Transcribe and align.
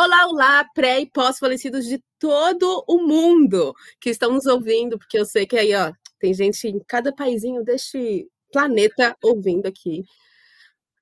Olá, 0.00 0.28
olá, 0.28 0.64
pré 0.72 1.00
e 1.00 1.10
pós-falecidos 1.10 1.84
de 1.84 2.00
todo 2.20 2.84
o 2.86 2.98
mundo 3.04 3.74
que 4.00 4.10
estão 4.10 4.32
nos 4.32 4.46
ouvindo, 4.46 4.96
porque 4.96 5.18
eu 5.18 5.24
sei 5.24 5.44
que 5.44 5.58
aí, 5.58 5.74
ó, 5.74 5.92
tem 6.20 6.32
gente 6.32 6.68
em 6.68 6.78
cada 6.86 7.12
paizinho 7.12 7.64
deste 7.64 8.28
planeta 8.52 9.16
ouvindo 9.20 9.66
aqui. 9.66 10.04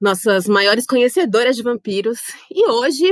Nossas 0.01 0.47
maiores 0.47 0.87
conhecedoras 0.87 1.57
de 1.57 1.63
vampiros. 1.63 2.21
E 2.51 2.67
hoje, 2.71 3.05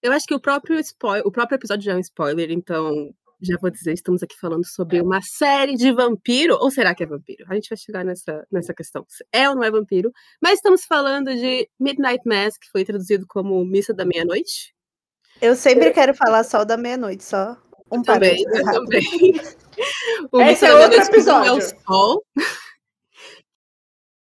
eu 0.00 0.12
acho 0.12 0.24
que 0.24 0.34
o 0.34 0.40
próprio, 0.40 0.78
spoiler, 0.78 1.26
o 1.26 1.32
próprio 1.32 1.56
episódio 1.56 1.84
já 1.84 1.94
é 1.94 1.96
um 1.96 2.00
spoiler, 2.00 2.52
então 2.52 3.12
já 3.40 3.56
vou 3.60 3.72
dizer, 3.72 3.94
estamos 3.94 4.22
aqui 4.22 4.36
falando 4.40 4.64
sobre 4.64 5.00
uma 5.02 5.20
série 5.20 5.74
de 5.74 5.90
vampiro, 5.92 6.56
ou 6.60 6.70
será 6.70 6.94
que 6.94 7.02
é 7.02 7.06
vampiro? 7.06 7.44
A 7.48 7.54
gente 7.54 7.68
vai 7.68 7.76
chegar 7.76 8.04
nessa, 8.04 8.46
nessa 8.52 8.72
questão. 8.72 9.04
É 9.32 9.48
ou 9.48 9.56
não 9.56 9.64
é 9.64 9.70
vampiro? 9.70 10.12
Mas 10.40 10.54
estamos 10.60 10.84
falando 10.84 11.34
de 11.34 11.68
Midnight 11.80 12.22
Mass, 12.24 12.56
que 12.56 12.70
foi 12.70 12.84
traduzido 12.84 13.26
como 13.26 13.64
Missa 13.64 13.92
da 13.92 14.04
Meia-Noite. 14.04 14.72
Eu 15.42 15.56
sempre 15.56 15.90
quero 15.90 16.14
falar 16.14 16.44
só 16.44 16.64
da 16.64 16.76
meia-noite, 16.76 17.24
só 17.24 17.56
um 17.90 17.96
eu 17.96 18.02
também, 18.04 18.44
eu 18.46 18.64
também. 18.64 19.02
o 20.30 20.40
Esse 20.40 20.64
é 20.64 20.72
outro 20.72 21.02
episódio. 21.02 21.48
É 21.48 21.52
o 21.52 21.60
Sol. 21.60 22.24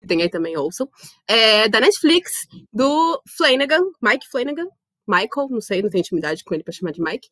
Tem 0.07 0.21
aí 0.21 0.29
também, 0.29 0.55
ouçam. 0.55 0.87
É 1.27 1.67
da 1.67 1.79
Netflix, 1.79 2.47
do 2.71 3.19
Flanagan, 3.35 3.81
Mike 3.99 4.29
Flanagan. 4.29 4.67
Michael, 5.07 5.49
não 5.49 5.59
sei, 5.59 5.81
não 5.81 5.89
tenho 5.89 6.01
intimidade 6.01 6.43
com 6.43 6.53
ele 6.53 6.63
para 6.63 6.73
chamar 6.73 6.91
de 6.91 7.01
Mike. 7.01 7.27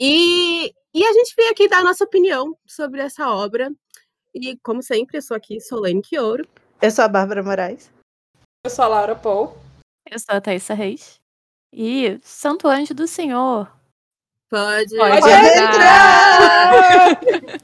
E, 0.00 0.72
e 0.94 1.04
a 1.04 1.12
gente 1.12 1.34
veio 1.36 1.50
aqui 1.50 1.68
dar 1.68 1.80
a 1.80 1.84
nossa 1.84 2.04
opinião 2.04 2.56
sobre 2.66 3.02
essa 3.02 3.28
obra. 3.28 3.70
E, 4.34 4.56
como 4.62 4.82
sempre, 4.82 5.18
eu 5.18 5.22
sou 5.22 5.36
aqui, 5.36 5.60
Solene 5.60 6.00
Quioro. 6.00 6.48
Eu 6.80 6.90
sou 6.90 7.04
a 7.04 7.08
Bárbara 7.08 7.42
Moraes. 7.42 7.90
Eu 8.64 8.70
sou 8.70 8.86
a 8.86 8.88
Laura 8.88 9.14
Paul. 9.14 9.54
Eu 10.10 10.18
sou 10.18 10.34
a 10.34 10.40
Thaisa 10.40 10.72
Reis. 10.72 11.17
E 11.72 12.18
Santo 12.22 12.66
Anjo 12.66 12.94
do 12.94 13.06
Senhor. 13.06 13.70
Pode, 14.48 14.96
Pode, 14.96 15.20
Pode 15.20 15.32
entrar! 15.32 17.22
entrar! 17.22 17.58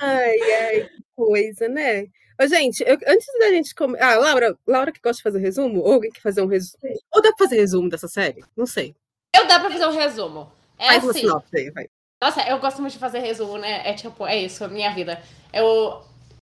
ai, 0.00 0.38
ai, 0.40 0.90
coisa, 1.16 1.68
né? 1.68 2.06
Ô, 2.40 2.46
gente, 2.46 2.82
eu, 2.86 2.96
antes 3.06 3.26
da 3.40 3.50
gente 3.50 3.74
começar. 3.74 4.12
Ah, 4.12 4.16
Laura, 4.18 4.56
Laura 4.66 4.92
que 4.92 5.00
gosta 5.00 5.16
de 5.18 5.22
fazer 5.22 5.38
resumo? 5.40 5.80
Ou 5.80 5.94
alguém 5.94 6.10
que 6.10 6.22
fazer 6.22 6.42
um 6.42 6.46
resumo? 6.46 6.78
Ou 7.12 7.20
dá 7.22 7.32
pra 7.32 7.46
fazer 7.46 7.56
resumo 7.56 7.88
dessa 7.88 8.08
série? 8.08 8.44
Não 8.56 8.66
sei. 8.66 8.94
Eu 9.34 9.46
dá 9.46 9.58
pra 9.58 9.70
fazer 9.70 9.86
um 9.86 9.96
resumo. 9.96 10.52
É 10.78 10.86
Faz 10.86 10.98
assim. 10.98 11.06
Uma 11.06 11.14
sinopse 11.14 11.56
aí, 11.56 11.70
vai. 11.70 11.88
Nossa, 12.22 12.40
eu 12.42 12.60
gosto 12.60 12.80
muito 12.80 12.92
de 12.92 13.00
fazer 13.00 13.18
resumo, 13.18 13.58
né? 13.58 13.82
É 13.84 13.94
tipo, 13.94 14.24
é 14.24 14.36
isso, 14.36 14.68
minha 14.68 14.94
vida. 14.94 15.20
Eu 15.52 16.00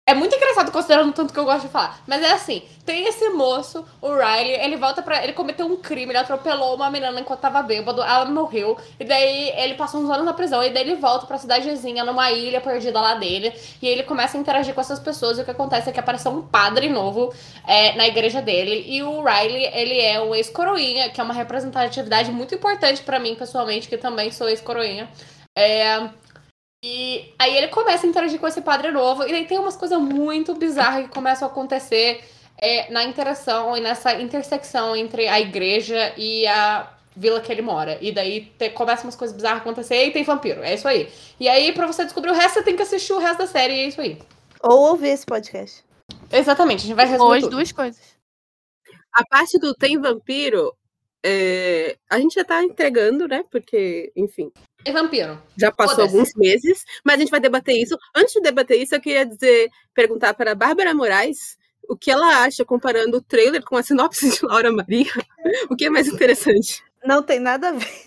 é 0.04 0.12
muito 0.12 0.34
engraçado 0.34 0.72
considerando 0.72 1.12
tanto 1.12 1.32
que 1.32 1.38
eu 1.38 1.44
gosto 1.44 1.66
de 1.66 1.68
falar. 1.68 2.02
Mas 2.04 2.20
é 2.20 2.32
assim, 2.32 2.64
tem 2.84 3.06
esse 3.06 3.28
moço, 3.28 3.86
o 4.00 4.08
Riley, 4.12 4.54
ele 4.60 4.76
volta 4.76 5.00
pra. 5.02 5.22
Ele 5.22 5.32
cometeu 5.32 5.64
um 5.64 5.76
crime, 5.76 6.10
ele 6.10 6.18
atropelou 6.18 6.74
uma 6.74 6.90
menina 6.90 7.20
enquanto 7.20 7.38
tava 7.38 7.62
bêbado, 7.62 8.02
ela 8.02 8.24
morreu. 8.24 8.76
E 8.98 9.04
daí 9.04 9.50
ele 9.50 9.74
passou 9.74 10.00
uns 10.00 10.10
anos 10.10 10.24
na 10.24 10.32
prisão. 10.32 10.64
E 10.64 10.70
daí 10.70 10.82
ele 10.82 10.96
volta 10.96 11.26
pra 11.26 11.38
cidadezinha, 11.38 12.04
numa 12.04 12.32
ilha 12.32 12.60
perdida 12.60 13.00
lá 13.00 13.14
dele. 13.14 13.54
E 13.80 13.86
ele 13.86 14.02
começa 14.02 14.36
a 14.36 14.40
interagir 14.40 14.74
com 14.74 14.80
essas 14.80 14.98
pessoas. 14.98 15.38
E 15.38 15.42
o 15.42 15.44
que 15.44 15.52
acontece 15.52 15.88
é 15.88 15.92
que 15.92 16.00
apareceu 16.00 16.32
um 16.32 16.42
padre 16.42 16.88
novo 16.88 17.32
é, 17.64 17.94
na 17.94 18.08
igreja 18.08 18.42
dele. 18.42 18.84
E 18.88 19.00
o 19.04 19.22
Riley, 19.22 19.70
ele 19.72 20.00
é 20.00 20.20
o 20.20 20.34
ex-coroinha, 20.34 21.08
que 21.10 21.20
é 21.20 21.24
uma 21.24 21.34
representatividade 21.34 22.32
muito 22.32 22.52
importante 22.52 23.00
para 23.02 23.20
mim, 23.20 23.36
pessoalmente, 23.36 23.88
que 23.88 23.96
também 23.96 24.32
sou 24.32 24.48
ex-coroinha. 24.48 25.08
É, 25.56 26.10
e 26.84 27.32
aí 27.38 27.56
ele 27.56 27.68
começa 27.68 28.06
a 28.06 28.08
interagir 28.08 28.40
com 28.40 28.46
esse 28.48 28.60
padre 28.60 28.90
novo, 28.90 29.22
e 29.24 29.32
aí 29.32 29.46
tem 29.46 29.58
umas 29.58 29.76
coisas 29.76 30.00
muito 30.00 30.54
bizarras 30.54 31.06
que 31.06 31.12
começam 31.12 31.46
a 31.46 31.50
acontecer 31.50 32.24
é, 32.58 32.90
na 32.90 33.04
interação 33.04 33.76
e 33.76 33.80
nessa 33.80 34.20
intersecção 34.20 34.96
entre 34.96 35.28
a 35.28 35.40
igreja 35.40 36.12
e 36.16 36.46
a 36.46 36.92
vila 37.14 37.40
que 37.40 37.52
ele 37.52 37.62
mora. 37.62 37.98
E 38.00 38.10
daí 38.10 38.46
te, 38.58 38.70
começa 38.70 39.04
umas 39.04 39.14
coisas 39.16 39.36
bizarras 39.36 39.58
a 39.58 39.62
acontecer 39.62 40.06
e 40.06 40.10
tem 40.10 40.24
vampiro. 40.24 40.62
É 40.62 40.74
isso 40.74 40.88
aí. 40.88 41.08
E 41.38 41.48
aí, 41.48 41.72
pra 41.72 41.86
você 41.86 42.04
descobrir 42.04 42.30
o 42.30 42.34
resto, 42.34 42.54
você 42.54 42.62
tem 42.62 42.76
que 42.76 42.82
assistir 42.82 43.12
o 43.12 43.18
resto 43.18 43.38
da 43.38 43.46
série, 43.46 43.74
e 43.74 43.80
é 43.80 43.88
isso 43.88 44.00
aí. 44.00 44.18
Ou 44.62 44.90
ouvir 44.90 45.08
esse 45.08 45.26
podcast. 45.26 45.84
Exatamente, 46.32 46.84
a 46.84 46.86
gente 46.86 46.96
vai 46.96 47.06
resumir. 47.06 47.28
Ou 47.28 47.32
as 47.32 47.46
duas 47.48 47.72
coisas. 47.72 48.16
A 49.12 49.24
parte 49.26 49.58
do 49.58 49.74
tem 49.74 50.00
vampiro, 50.00 50.74
é, 51.24 51.96
a 52.10 52.18
gente 52.18 52.34
já 52.34 52.44
tá 52.44 52.62
entregando, 52.62 53.28
né? 53.28 53.44
Porque, 53.50 54.10
enfim. 54.16 54.50
É 54.84 54.92
vampiro. 54.92 55.40
Já 55.56 55.70
passou 55.70 56.04
alguns 56.04 56.34
meses, 56.34 56.84
mas 57.04 57.16
a 57.16 57.18
gente 57.18 57.30
vai 57.30 57.40
debater 57.40 57.76
isso. 57.76 57.96
Antes 58.14 58.34
de 58.34 58.40
debater 58.40 58.80
isso, 58.80 58.94
eu 58.94 59.00
queria 59.00 59.24
dizer, 59.24 59.70
perguntar 59.94 60.34
para 60.34 60.52
a 60.52 60.54
Bárbara 60.54 60.94
Moraes 60.94 61.56
o 61.88 61.96
que 61.96 62.10
ela 62.10 62.42
acha 62.42 62.64
comparando 62.64 63.18
o 63.18 63.22
trailer 63.22 63.62
com 63.62 63.76
a 63.76 63.82
sinopse 63.82 64.30
de 64.30 64.44
Laura 64.44 64.72
Maria. 64.72 65.06
O 65.68 65.76
que 65.76 65.86
é 65.86 65.90
mais 65.90 66.06
interessante? 66.06 66.82
Não 67.04 67.22
tem 67.22 67.40
nada 67.40 67.68
a 67.68 67.72
ver. 67.72 68.02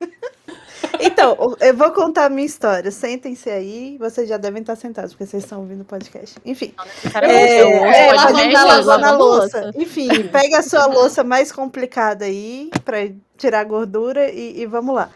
Então, 1.00 1.56
eu 1.60 1.76
vou 1.76 1.90
contar 1.90 2.26
a 2.26 2.28
minha 2.28 2.46
história. 2.46 2.90
Sentem-se 2.90 3.48
aí, 3.48 3.96
vocês 3.98 4.28
já 4.28 4.36
devem 4.36 4.60
estar 4.60 4.76
sentados, 4.76 5.12
porque 5.12 5.26
vocês 5.26 5.42
estão 5.42 5.60
ouvindo 5.60 5.80
o 5.80 5.84
podcast. 5.84 6.36
Enfim. 6.44 6.74
É, 7.22 7.60
é, 7.60 8.08
é 8.08 8.52
lavando 8.52 9.06
a 9.06 9.10
louça. 9.12 9.70
Enfim, 9.74 10.08
pega 10.28 10.58
a 10.58 10.62
sua 10.62 10.86
louça 10.86 11.24
mais 11.24 11.50
complicada 11.50 12.24
aí, 12.24 12.70
para 12.84 12.98
tirar 13.36 13.60
a 13.60 13.64
gordura 13.64 14.30
e, 14.30 14.60
e 14.60 14.66
vamos 14.66 14.94
lá. 14.94 15.10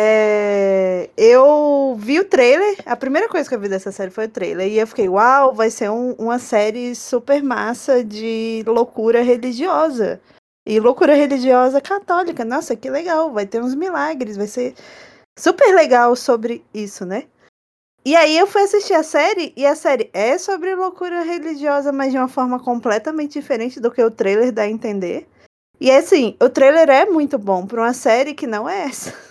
É, 0.00 1.10
eu 1.16 1.96
vi 1.98 2.20
o 2.20 2.24
trailer, 2.24 2.76
a 2.86 2.94
primeira 2.94 3.28
coisa 3.28 3.48
que 3.48 3.54
eu 3.56 3.58
vi 3.58 3.68
dessa 3.68 3.90
série 3.90 4.12
foi 4.12 4.26
o 4.26 4.30
trailer, 4.30 4.68
e 4.68 4.78
eu 4.78 4.86
fiquei, 4.86 5.08
uau, 5.08 5.52
vai 5.52 5.70
ser 5.70 5.90
um, 5.90 6.12
uma 6.12 6.38
série 6.38 6.94
super 6.94 7.42
massa 7.42 8.04
de 8.04 8.62
loucura 8.64 9.22
religiosa. 9.22 10.20
E 10.64 10.78
loucura 10.78 11.14
religiosa 11.14 11.80
católica, 11.80 12.44
nossa, 12.44 12.76
que 12.76 12.88
legal, 12.88 13.32
vai 13.32 13.44
ter 13.44 13.60
uns 13.60 13.74
milagres, 13.74 14.36
vai 14.36 14.46
ser 14.46 14.76
super 15.36 15.74
legal 15.74 16.14
sobre 16.14 16.64
isso, 16.72 17.04
né? 17.04 17.24
E 18.04 18.14
aí 18.14 18.38
eu 18.38 18.46
fui 18.46 18.62
assistir 18.62 18.94
a 18.94 19.02
série, 19.02 19.52
e 19.56 19.66
a 19.66 19.74
série 19.74 20.10
é 20.12 20.38
sobre 20.38 20.76
loucura 20.76 21.22
religiosa, 21.22 21.90
mas 21.90 22.12
de 22.12 22.18
uma 22.18 22.28
forma 22.28 22.60
completamente 22.60 23.32
diferente 23.32 23.80
do 23.80 23.90
que 23.90 24.04
o 24.04 24.12
trailer 24.12 24.52
dá 24.52 24.62
a 24.62 24.70
entender. 24.70 25.26
E 25.80 25.90
assim, 25.90 26.36
o 26.40 26.48
trailer 26.48 26.88
é 26.88 27.04
muito 27.06 27.36
bom 27.36 27.66
para 27.66 27.80
uma 27.80 27.92
série 27.92 28.32
que 28.32 28.46
não 28.46 28.68
é 28.68 28.84
essa. 28.84 29.26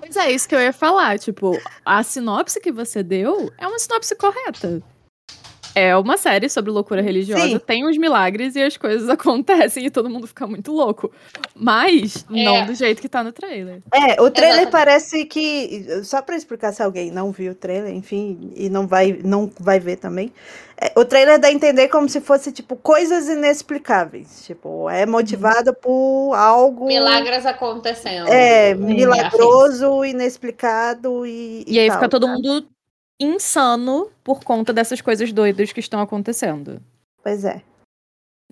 Pois 0.00 0.16
é, 0.16 0.30
isso 0.30 0.48
que 0.48 0.54
eu 0.54 0.60
ia 0.60 0.72
falar. 0.72 1.18
Tipo, 1.18 1.58
a 1.84 2.02
sinopse 2.02 2.60
que 2.60 2.70
você 2.70 3.02
deu 3.02 3.52
é 3.58 3.66
uma 3.66 3.78
sinopse 3.78 4.14
correta. 4.14 4.82
É 5.74 5.96
uma 5.96 6.16
série 6.16 6.48
sobre 6.48 6.70
loucura 6.70 7.02
religiosa, 7.02 7.48
Sim. 7.48 7.58
tem 7.58 7.86
uns 7.86 7.96
milagres 7.98 8.54
e 8.54 8.62
as 8.62 8.76
coisas 8.76 9.08
acontecem 9.10 9.86
e 9.86 9.90
todo 9.90 10.08
mundo 10.08 10.26
fica 10.26 10.46
muito 10.46 10.72
louco. 10.72 11.10
Mas 11.54 12.24
é. 12.30 12.44
não 12.44 12.66
do 12.66 12.74
jeito 12.74 13.02
que 13.02 13.08
tá 13.08 13.24
no 13.24 13.32
trailer. 13.32 13.82
É, 13.92 14.20
o 14.20 14.30
trailer 14.30 14.62
Exatamente. 14.62 14.70
parece 14.70 15.24
que. 15.24 16.04
Só 16.04 16.22
pra 16.22 16.36
explicar 16.36 16.72
se 16.72 16.82
alguém 16.82 17.10
não 17.10 17.32
viu 17.32 17.52
o 17.52 17.54
trailer, 17.54 17.92
enfim, 17.92 18.52
e 18.54 18.68
não 18.68 18.86
vai, 18.86 19.18
não 19.24 19.50
vai 19.58 19.80
ver 19.80 19.96
também. 19.96 20.32
É, 20.80 20.92
o 20.98 21.04
trailer 21.04 21.38
dá 21.38 21.48
a 21.48 21.52
entender 21.52 21.88
como 21.88 22.08
se 22.08 22.20
fosse, 22.20 22.52
tipo, 22.52 22.76
coisas 22.76 23.28
inexplicáveis. 23.28 24.44
Tipo, 24.44 24.90
é 24.90 25.04
uhum. 25.04 25.74
por 25.80 26.34
algo. 26.34 26.86
Milagres 26.86 27.46
acontecendo. 27.46 28.28
É, 28.28 28.74
milagroso, 28.74 30.04
inexplicado 30.04 31.26
e. 31.26 31.64
E, 31.66 31.74
e 31.74 31.78
aí 31.78 31.88
tal, 31.88 31.96
fica 31.96 32.08
todo 32.08 32.28
mundo 32.28 32.66
insano 33.18 34.10
por 34.22 34.42
conta 34.42 34.72
dessas 34.72 35.00
coisas 35.00 35.32
doidas 35.32 35.72
que 35.72 35.80
estão 35.80 36.00
acontecendo. 36.00 36.80
Pois 37.22 37.44
é. 37.44 37.62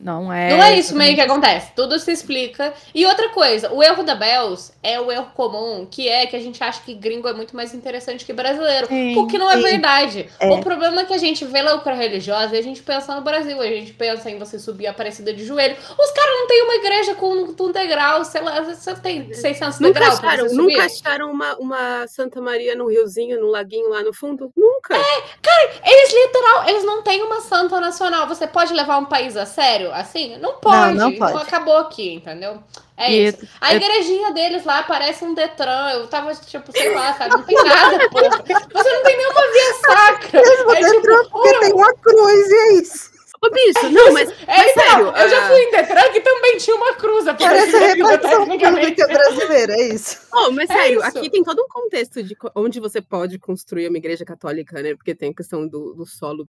Não 0.02 0.32
é. 0.32 0.50
Não 0.50 0.60
é 0.60 0.76
isso 0.76 0.96
meio 0.96 1.14
que 1.14 1.20
acontece. 1.20 1.70
Tudo 1.76 1.96
se 1.96 2.10
explica. 2.10 2.74
E 2.92 3.06
outra 3.06 3.28
coisa, 3.28 3.72
o 3.72 3.80
erro 3.80 4.02
da 4.02 4.16
Bells 4.16 4.72
é 4.82 5.00
o 5.00 5.12
erro 5.12 5.30
comum, 5.32 5.86
que 5.88 6.08
é 6.08 6.26
que 6.26 6.34
a 6.34 6.40
gente 6.40 6.62
acha 6.62 6.82
que 6.82 6.92
gringo 6.92 7.28
é 7.28 7.32
muito 7.32 7.54
mais 7.54 7.72
interessante 7.72 8.24
que 8.24 8.32
brasileiro. 8.32 8.88
Sim, 8.88 9.16
o 9.16 9.28
que 9.28 9.38
não 9.38 9.48
é 9.48 9.56
sim. 9.56 9.62
verdade. 9.62 10.28
É. 10.40 10.50
O 10.50 10.60
problema 10.60 11.02
é 11.02 11.04
que 11.04 11.14
a 11.14 11.18
gente 11.18 11.44
vê 11.44 11.62
loucura 11.62 11.94
religiosa 11.94 12.56
e 12.56 12.58
a 12.58 12.62
gente 12.62 12.82
pensa 12.82 13.14
no 13.14 13.20
Brasil. 13.20 13.60
A 13.60 13.66
gente 13.66 13.92
pensa 13.92 14.28
em 14.28 14.38
você 14.38 14.58
subir 14.58 14.88
a 14.88 14.90
Aparecida 14.90 15.32
de 15.32 15.44
joelho. 15.44 15.76
Os 15.76 16.10
caras 16.10 16.30
não 16.32 16.46
têm 16.48 16.62
uma 16.64 16.74
igreja 16.74 17.14
com 17.14 17.32
um 17.60 17.72
degrau, 17.72 18.24
sei 18.24 18.42
lá, 18.42 18.60
você 18.60 18.94
tem 18.96 19.32
600 19.32 19.78
nunca 19.78 20.00
degraus. 20.00 20.18
Acharam, 20.18 20.46
nunca 20.52 20.84
acharam 20.84 21.30
uma, 21.30 21.56
uma 21.58 22.06
Santa 22.08 22.40
Maria 22.40 22.74
no 22.74 22.88
riozinho, 22.88 23.40
no 23.40 23.46
laguinho 23.46 23.88
lá 23.88 24.02
no 24.02 24.12
fundo? 24.12 24.52
Nunca. 24.56 24.96
É, 24.96 25.22
cara, 25.40 25.70
eles 25.84 26.12
literal, 26.12 26.68
eles 26.68 26.84
não 26.84 27.02
têm 27.02 27.22
uma 27.22 27.40
santa 27.40 27.80
nacional. 27.80 28.26
Você 28.26 28.48
pode 28.48 28.74
levar 28.74 28.98
um 28.98 29.04
país 29.04 29.36
a 29.36 29.46
sério 29.46 29.91
assim? 29.92 30.36
Não 30.38 30.54
pode. 30.54 30.96
Não, 30.96 31.10
não 31.10 31.18
pode. 31.18 31.32
Então 31.32 31.42
acabou 31.42 31.76
aqui, 31.78 32.14
entendeu? 32.14 32.62
É 32.96 33.12
e 33.12 33.26
isso. 33.28 33.46
A 33.60 33.74
igrejinha 33.74 34.32
deles 34.32 34.64
lá 34.64 34.82
parece 34.82 35.24
um 35.24 35.34
Detran. 35.34 35.90
Eu 35.90 36.06
tava, 36.08 36.34
tipo, 36.34 36.70
sei 36.72 36.94
lá, 36.94 37.12
sabe? 37.14 37.30
Não 37.30 37.42
tem 37.42 37.56
nada, 37.56 38.08
porra. 38.10 38.42
Você 38.72 38.92
não 38.92 39.02
tem 39.02 39.16
nenhuma 39.16 39.40
via 39.52 39.74
sacra. 39.80 40.40
É, 40.40 40.90
tipo, 40.90 41.30
porque 41.30 41.58
tem 41.60 41.72
uma 41.72 41.94
cruz 41.94 42.50
e 42.50 42.54
é 42.54 42.72
isso. 42.74 43.12
Ô, 43.44 43.50
bicho, 43.50 43.90
não, 43.90 44.12
mas, 44.12 44.30
É, 44.46 44.56
mas 44.56 44.70
então, 44.70 44.84
sério. 44.84 45.06
eu 45.06 45.28
já 45.28 45.44
ah, 45.44 45.48
fui 45.48 45.58
em 45.58 45.70
Detran 45.72 46.12
que 46.12 46.20
também 46.20 46.56
tinha 46.58 46.76
uma 46.76 46.94
cruz. 46.94 47.26
a 47.26 47.34
Parece 47.34 47.74
a 47.74 47.80
repartição 47.80 48.46
pública 48.46 49.06
brasileira, 49.08 49.74
é 49.74 49.88
isso. 49.88 50.20
Oh, 50.32 50.52
mas 50.52 50.70
É 50.70 50.74
sério, 50.74 51.00
isso. 51.00 51.18
aqui 51.18 51.28
tem 51.28 51.42
todo 51.42 51.60
um 51.60 51.68
contexto 51.68 52.22
de 52.22 52.36
onde 52.54 52.78
você 52.78 53.02
pode 53.02 53.40
construir 53.40 53.88
uma 53.88 53.98
igreja 53.98 54.24
católica, 54.24 54.80
né? 54.80 54.94
Porque 54.94 55.12
tem 55.12 55.30
a 55.30 55.34
questão 55.34 55.66
do, 55.66 55.92
do 55.92 56.06
solo, 56.06 56.46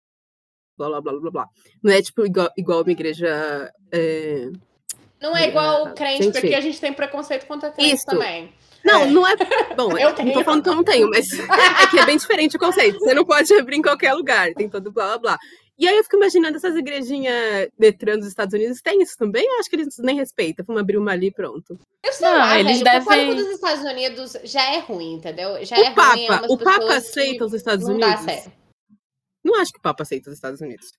blá, 0.89 1.01
blá, 1.01 1.11
blá, 1.11 1.21
blá, 1.21 1.31
blá. 1.31 1.45
Não 1.83 1.91
é 1.91 2.01
tipo 2.01 2.25
igual, 2.25 2.49
igual 2.57 2.81
uma 2.81 2.91
igreja. 2.91 3.71
é, 3.91 4.49
Não 5.21 5.35
é 5.37 5.47
igual 5.47 5.83
o 5.83 5.87
Ah, 5.87 5.91
crente, 5.91 6.23
gente. 6.23 6.33
porque 6.39 6.55
a 6.55 6.61
gente 6.61 6.79
tem 6.81 6.91
preconceito 6.93 7.45
contra 7.45 7.71
crente 7.71 7.95
Isso. 7.95 8.05
também. 8.05 8.51
Não, 8.83 9.03
É. 9.03 9.05
não 9.07 9.27
é. 9.27 9.35
Bom, 9.75 9.91
Eu 9.97 10.13
tenho. 10.15 10.29
não 10.29 10.33
tô 10.33 10.43
falando 10.43 10.63
que 10.63 10.69
eu 10.69 10.75
não 10.75 10.83
tenho, 10.83 11.09
mas 11.09 11.27
é 11.83 11.87
que 11.91 11.99
é 11.99 12.05
bem 12.05 12.17
diferente 12.17 12.55
o 12.55 12.59
conceito. 12.59 12.97
Você 12.99 13.13
não 13.13 13.23
pode 13.25 13.53
abrir 13.53 13.75
em 13.77 13.81
qualquer 13.81 14.13
lugar, 14.13 14.51
tem 14.55 14.67
todo 14.69 14.91
blá 14.91 15.05
blá 15.09 15.17
blá. 15.19 15.37
E 15.77 15.87
aí 15.87 15.97
eu 15.97 16.03
fico 16.03 16.15
imaginando 16.17 16.57
essas 16.57 16.75
igrejinhas 16.75 17.69
Detran 17.77 18.17
dos 18.17 18.27
Estados 18.27 18.53
Unidos, 18.53 18.81
tem 18.81 19.01
isso 19.01 19.15
também? 19.17 19.43
Eu 19.43 19.59
acho 19.59 19.67
que 19.69 19.75
eles 19.75 19.95
nem 19.99 20.15
respeitam. 20.15 20.63
Vamos 20.65 20.79
abrir 20.81 20.97
uma 20.97 21.11
ali 21.11 21.27
e 21.27 21.31
pronto. 21.31 21.75
Eu 22.03 22.13
sei 22.13 22.27
Não, 22.27 22.37
lá, 22.37 22.59
eles 22.59 22.79
velho, 22.79 22.81
o 22.81 22.83
devem- 22.83 23.07
católico 23.07 23.35
dos 23.35 23.47
Estados 23.55 23.83
Unidos 23.85 24.37
já 24.43 24.73
é 24.75 24.79
ruim, 24.79 25.13
entendeu? 25.13 25.63
Já 25.65 25.75
o 25.77 25.79
é 25.79 25.83
ruim, 25.85 25.91
é 25.91 25.95
Papa, 25.95 26.17
umas 26.45 26.51
o 26.51 26.57
Papa 26.57 26.93
aceita 26.97 27.45
os 27.45 27.53
Estados 27.53 27.87
não 27.87 27.97
dá 27.97 28.07
Unidos? 28.07 28.25
certo. 28.25 28.51
Não 29.43 29.59
acho 29.59 29.71
que 29.73 29.79
o 29.79 29.81
Papa 29.81 30.03
aceita 30.03 30.29
os 30.29 30.35
Estados 30.35 30.61
Unidos. 30.61 30.91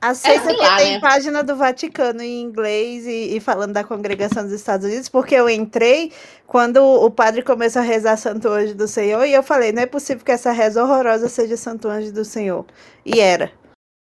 Aceita 0.00 0.46
sei 0.46 0.54
que 0.56 0.60
lá, 0.60 0.76
tem 0.78 0.92
né? 0.94 1.00
página 1.00 1.44
do 1.44 1.54
Vaticano 1.54 2.22
em 2.22 2.40
inglês 2.42 3.06
e, 3.06 3.36
e 3.36 3.40
falando 3.40 3.72
da 3.72 3.84
congregação 3.84 4.42
dos 4.42 4.52
Estados 4.52 4.84
Unidos, 4.84 5.08
porque 5.08 5.32
eu 5.34 5.48
entrei 5.48 6.10
quando 6.44 6.78
o 6.82 7.08
padre 7.08 7.40
começou 7.42 7.80
a 7.80 7.84
rezar 7.84 8.16
Santo 8.16 8.48
Anjo 8.48 8.74
do 8.74 8.88
Senhor 8.88 9.24
e 9.24 9.32
eu 9.32 9.44
falei, 9.44 9.70
não 9.70 9.82
é 9.82 9.86
possível 9.86 10.24
que 10.24 10.32
essa 10.32 10.50
reza 10.50 10.82
horrorosa 10.82 11.28
seja 11.28 11.56
Santo 11.56 11.86
Anjo 11.88 12.12
do 12.12 12.24
Senhor. 12.24 12.66
E 13.06 13.20
era. 13.20 13.52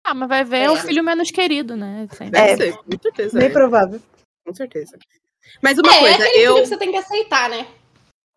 Ah, 0.06 0.14
mas 0.14 0.28
vai 0.30 0.44
ver 0.44 0.62
É. 0.62 0.70
o 0.70 0.76
filho 0.76 1.04
menos 1.04 1.30
querido, 1.30 1.76
né? 1.76 2.08
Sempre. 2.16 2.40
É. 2.40 2.56
ser, 2.56 2.72
com 2.78 2.98
certeza. 3.02 3.38
Bem 3.38 3.48
é, 3.48 3.52
provável. 3.52 4.00
com 4.46 4.54
certeza. 4.54 4.96
Mas 5.60 5.78
uma 5.78 5.92
é, 5.92 5.96
é 5.96 6.00
coisa, 6.00 6.14
aquele 6.16 6.30
filho 6.30 6.44
eu. 6.44 6.54
que 6.54 6.66
você 6.68 6.76
tem 6.78 6.90
que 6.90 6.96
aceitar, 6.96 7.50
né? 7.50 7.66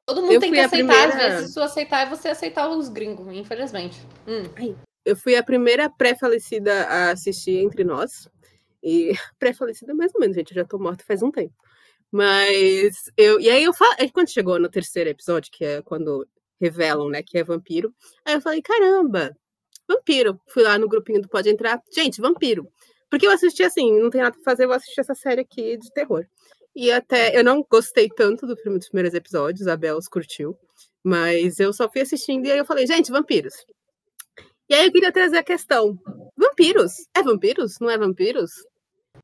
Todo 0.06 0.22
mundo 0.22 0.34
Eu 0.34 0.40
tem 0.42 0.52
que 0.52 0.60
aceitar, 0.60 0.94
primeira- 0.94 1.08
às 1.28 1.34
vezes, 1.36 1.48
se 1.50 1.54
tu 1.56 1.62
aceitar, 1.62 2.02
é 2.02 2.10
você 2.10 2.28
aceitar 2.28 2.68
os 2.68 2.90
gringos, 2.90 3.34
infelizmente. 3.34 3.98
Hum. 4.28 4.44
Eu 5.06 5.16
fui 5.16 5.36
a 5.36 5.44
primeira 5.44 5.90
pré-falecida 5.90 6.84
a 6.86 7.12
assistir 7.12 7.58
Entre 7.58 7.84
Nós. 7.84 8.28
E 8.84 9.12
pré-falecida 9.40 9.94
mais 9.94 10.14
ou 10.16 10.22
menos, 10.22 10.36
gente. 10.36 10.52
Eu 10.52 10.56
já 10.56 10.66
tô 10.66 10.80
morta 10.80 11.06
faz 11.06 11.22
um 11.22 11.32
tempo. 11.32 11.54
Mas 12.12 13.12
eu. 13.18 13.40
E 13.40 13.50
aí 13.50 13.64
eu 13.64 13.74
falei. 13.74 14.10
Quando 14.10 14.30
chegou 14.30 14.60
no 14.60 14.70
terceiro 14.70 15.10
episódio, 15.10 15.52
que 15.52 15.64
é 15.64 15.82
quando 15.82 16.28
revelam, 16.60 17.10
né, 17.10 17.22
que 17.22 17.38
é 17.38 17.44
vampiro, 17.44 17.94
aí 18.26 18.34
eu 18.34 18.42
falei, 18.42 18.62
caramba, 18.62 19.36
vampiro. 19.88 20.40
Fui 20.50 20.64
lá 20.64 20.78
no 20.78 20.88
grupinho 20.88 21.22
do 21.22 21.30
Pode 21.30 21.50
Entrar. 21.50 21.82
Gente, 21.94 22.22
vampiro. 22.22 22.68
Porque 23.10 23.28
eu 23.28 23.32
assisti 23.32 23.64
assim, 23.64 24.00
não 24.00 24.10
tem 24.10 24.22
nada 24.22 24.36
pra 24.36 24.44
fazer, 24.44 24.64
eu 24.64 24.68
vou 24.70 24.78
assistir 24.78 25.02
essa 25.02 25.16
série 25.16 25.42
aqui 25.42 25.78
de 25.78 25.92
terror. 25.94 26.26
E 26.76 26.92
até 26.92 27.38
eu 27.38 27.44
não 27.44 27.66
gostei 27.70 28.10
tanto 28.10 28.46
do 28.46 28.58
filme 28.58 28.78
dos 28.78 28.90
primeiros 28.90 29.14
episódios, 29.14 29.68
a 29.68 29.78
Bels 29.78 30.08
curtiu. 30.08 30.58
Mas 31.04 31.60
eu 31.60 31.72
só 31.72 31.90
fui 31.90 32.02
assistindo 32.02 32.46
e 32.46 32.52
aí 32.52 32.58
eu 32.58 32.66
falei, 32.66 32.88
gente, 32.88 33.12
vampiros. 33.12 33.54
E 34.70 34.74
aí 34.74 34.88
eu 34.88 34.92
queria 34.92 35.12
trazer 35.12 35.38
a 35.38 35.44
questão: 35.44 35.98
vampiros? 36.38 36.94
É 37.16 37.22
vampiros? 37.22 37.78
Não 37.80 37.90
é 37.90 37.98
vampiros? 37.98 38.52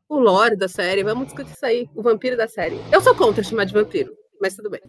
O 0.07 0.19
lore 0.19 0.55
da 0.55 0.67
série, 0.67 1.03
vamos 1.03 1.27
discutir 1.27 1.53
isso 1.53 1.65
aí. 1.65 1.89
O 1.95 2.01
vampiro 2.01 2.37
da 2.37 2.47
série. 2.47 2.79
Eu 2.91 3.01
sou 3.01 3.15
contra 3.15 3.43
chamar 3.43 3.65
de 3.65 3.73
vampiro, 3.73 4.15
mas 4.39 4.55
tudo 4.55 4.69
bem. 4.69 4.81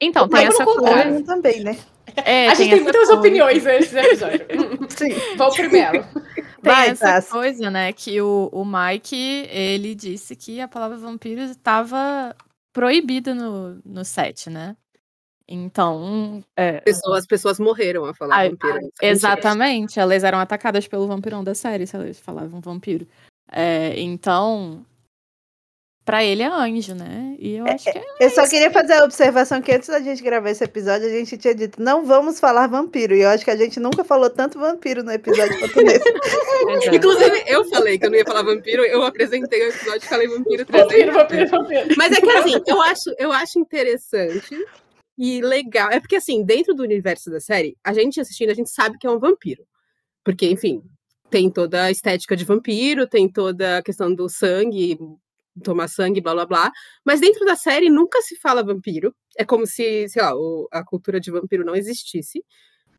Então, 0.00 0.28
tem 0.28 0.46
essa 0.46 0.64
coisa. 0.64 1.08
Eu 1.08 1.24
também, 1.24 1.64
né? 1.64 1.76
É, 2.24 2.48
a 2.48 2.54
gente 2.54 2.70
tem 2.70 2.82
muitas 2.82 3.06
coisa. 3.06 3.20
opiniões 3.20 3.64
nesse 3.64 3.98
episódio. 3.98 4.46
Sim. 4.90 5.36
Vamos 5.36 5.56
primeiro. 5.56 6.04
Tem 6.04 6.46
Vai, 6.62 6.90
essa 6.90 7.04
Tassi. 7.04 7.30
coisa, 7.30 7.70
né? 7.70 7.92
Que 7.92 8.20
o, 8.20 8.48
o 8.52 8.64
Mike, 8.64 9.16
ele 9.50 9.94
disse 9.94 10.36
que 10.36 10.60
a 10.60 10.68
palavra 10.68 10.96
vampiro 10.96 11.40
estava 11.42 12.34
proibida 12.72 13.34
no, 13.34 13.80
no 13.84 14.04
set, 14.04 14.48
né? 14.48 14.76
Então, 15.48 16.44
é, 16.54 16.80
Pessoas, 16.80 17.20
as 17.20 17.26
pessoas 17.26 17.58
morreram 17.58 18.04
a 18.04 18.12
falar 18.12 18.36
Ai, 18.36 18.50
vampiro. 18.50 18.92
exatamente, 19.00 19.98
elas 19.98 20.22
eram 20.22 20.38
atacadas 20.38 20.86
pelo 20.86 21.06
vampirão 21.06 21.42
da 21.42 21.54
série, 21.54 21.86
se 21.86 21.96
elas 21.96 22.20
falavam 22.20 22.60
vampiro. 22.60 23.06
É, 23.50 23.98
então, 23.98 24.84
pra 26.04 26.22
ele 26.22 26.42
é 26.42 26.46
anjo, 26.46 26.94
né? 26.94 27.34
E 27.38 27.56
eu 27.56 27.66
acho 27.66 27.90
que 27.90 27.98
é 27.98 28.02
Eu 28.20 28.28
só 28.28 28.46
queria 28.46 28.70
fazer 28.70 28.94
a 28.94 29.04
observação 29.04 29.62
que 29.62 29.72
antes 29.72 29.88
da 29.88 30.00
gente 30.00 30.22
gravar 30.22 30.50
esse 30.50 30.62
episódio, 30.62 31.06
a 31.06 31.10
gente 31.10 31.38
tinha 31.38 31.54
dito, 31.54 31.82
não 31.82 32.04
vamos 32.04 32.38
falar 32.38 32.66
vampiro. 32.66 33.14
E 33.14 33.22
eu 33.22 33.30
acho 33.30 33.42
que 33.42 33.50
a 33.50 33.56
gente 33.56 33.80
nunca 33.80 34.04
falou 34.04 34.28
tanto 34.28 34.58
vampiro 34.58 35.02
no 35.02 35.12
episódio 35.12 35.58
quanto 35.58 35.80
nesse. 35.84 36.94
Inclusive, 36.94 37.44
eu 37.46 37.64
falei 37.70 37.98
que 37.98 38.04
eu 38.04 38.10
não 38.10 38.18
ia 38.18 38.24
falar 38.24 38.42
vampiro, 38.42 38.82
eu 38.84 39.02
apresentei 39.02 39.66
o 39.66 39.68
episódio 39.70 40.04
e 40.04 40.08
falei 40.08 40.28
vampiro 40.28 40.66
300 40.66 40.88
Vampiro, 40.88 41.12
vampiro, 41.12 41.50
vampiro. 41.50 41.94
Mas 41.96 42.12
é 42.12 42.20
que 42.20 42.30
assim, 42.32 42.62
eu 42.66 42.82
acho, 42.82 43.14
eu 43.18 43.32
acho 43.32 43.58
interessante 43.58 44.62
e 45.18 45.40
legal. 45.42 45.90
É 45.90 45.98
porque, 45.98 46.16
assim, 46.16 46.44
dentro 46.44 46.74
do 46.74 46.82
universo 46.82 47.30
da 47.30 47.40
série, 47.40 47.76
a 47.82 47.92
gente 47.92 48.20
assistindo, 48.20 48.50
a 48.50 48.54
gente 48.54 48.70
sabe 48.70 48.96
que 48.98 49.06
é 49.06 49.10
um 49.10 49.18
vampiro. 49.18 49.64
Porque, 50.24 50.46
enfim, 50.48 50.82
tem 51.30 51.50
toda 51.50 51.84
a 51.84 51.90
estética 51.90 52.36
de 52.36 52.44
vampiro, 52.44 53.06
tem 53.06 53.28
toda 53.28 53.78
a 53.78 53.82
questão 53.82 54.14
do 54.14 54.28
sangue, 54.28 54.98
tomar 55.64 55.88
sangue, 55.88 56.20
blá 56.20 56.34
blá 56.34 56.46
blá. 56.46 56.72
Mas 57.04 57.20
dentro 57.20 57.44
da 57.44 57.56
série 57.56 57.90
nunca 57.90 58.22
se 58.22 58.36
fala 58.36 58.62
vampiro. 58.62 59.14
É 59.36 59.44
como 59.44 59.66
se, 59.66 60.08
sei 60.08 60.22
lá, 60.22 60.34
o- 60.34 60.68
a 60.70 60.84
cultura 60.84 61.18
de 61.20 61.30
vampiro 61.30 61.64
não 61.64 61.74
existisse. 61.74 62.44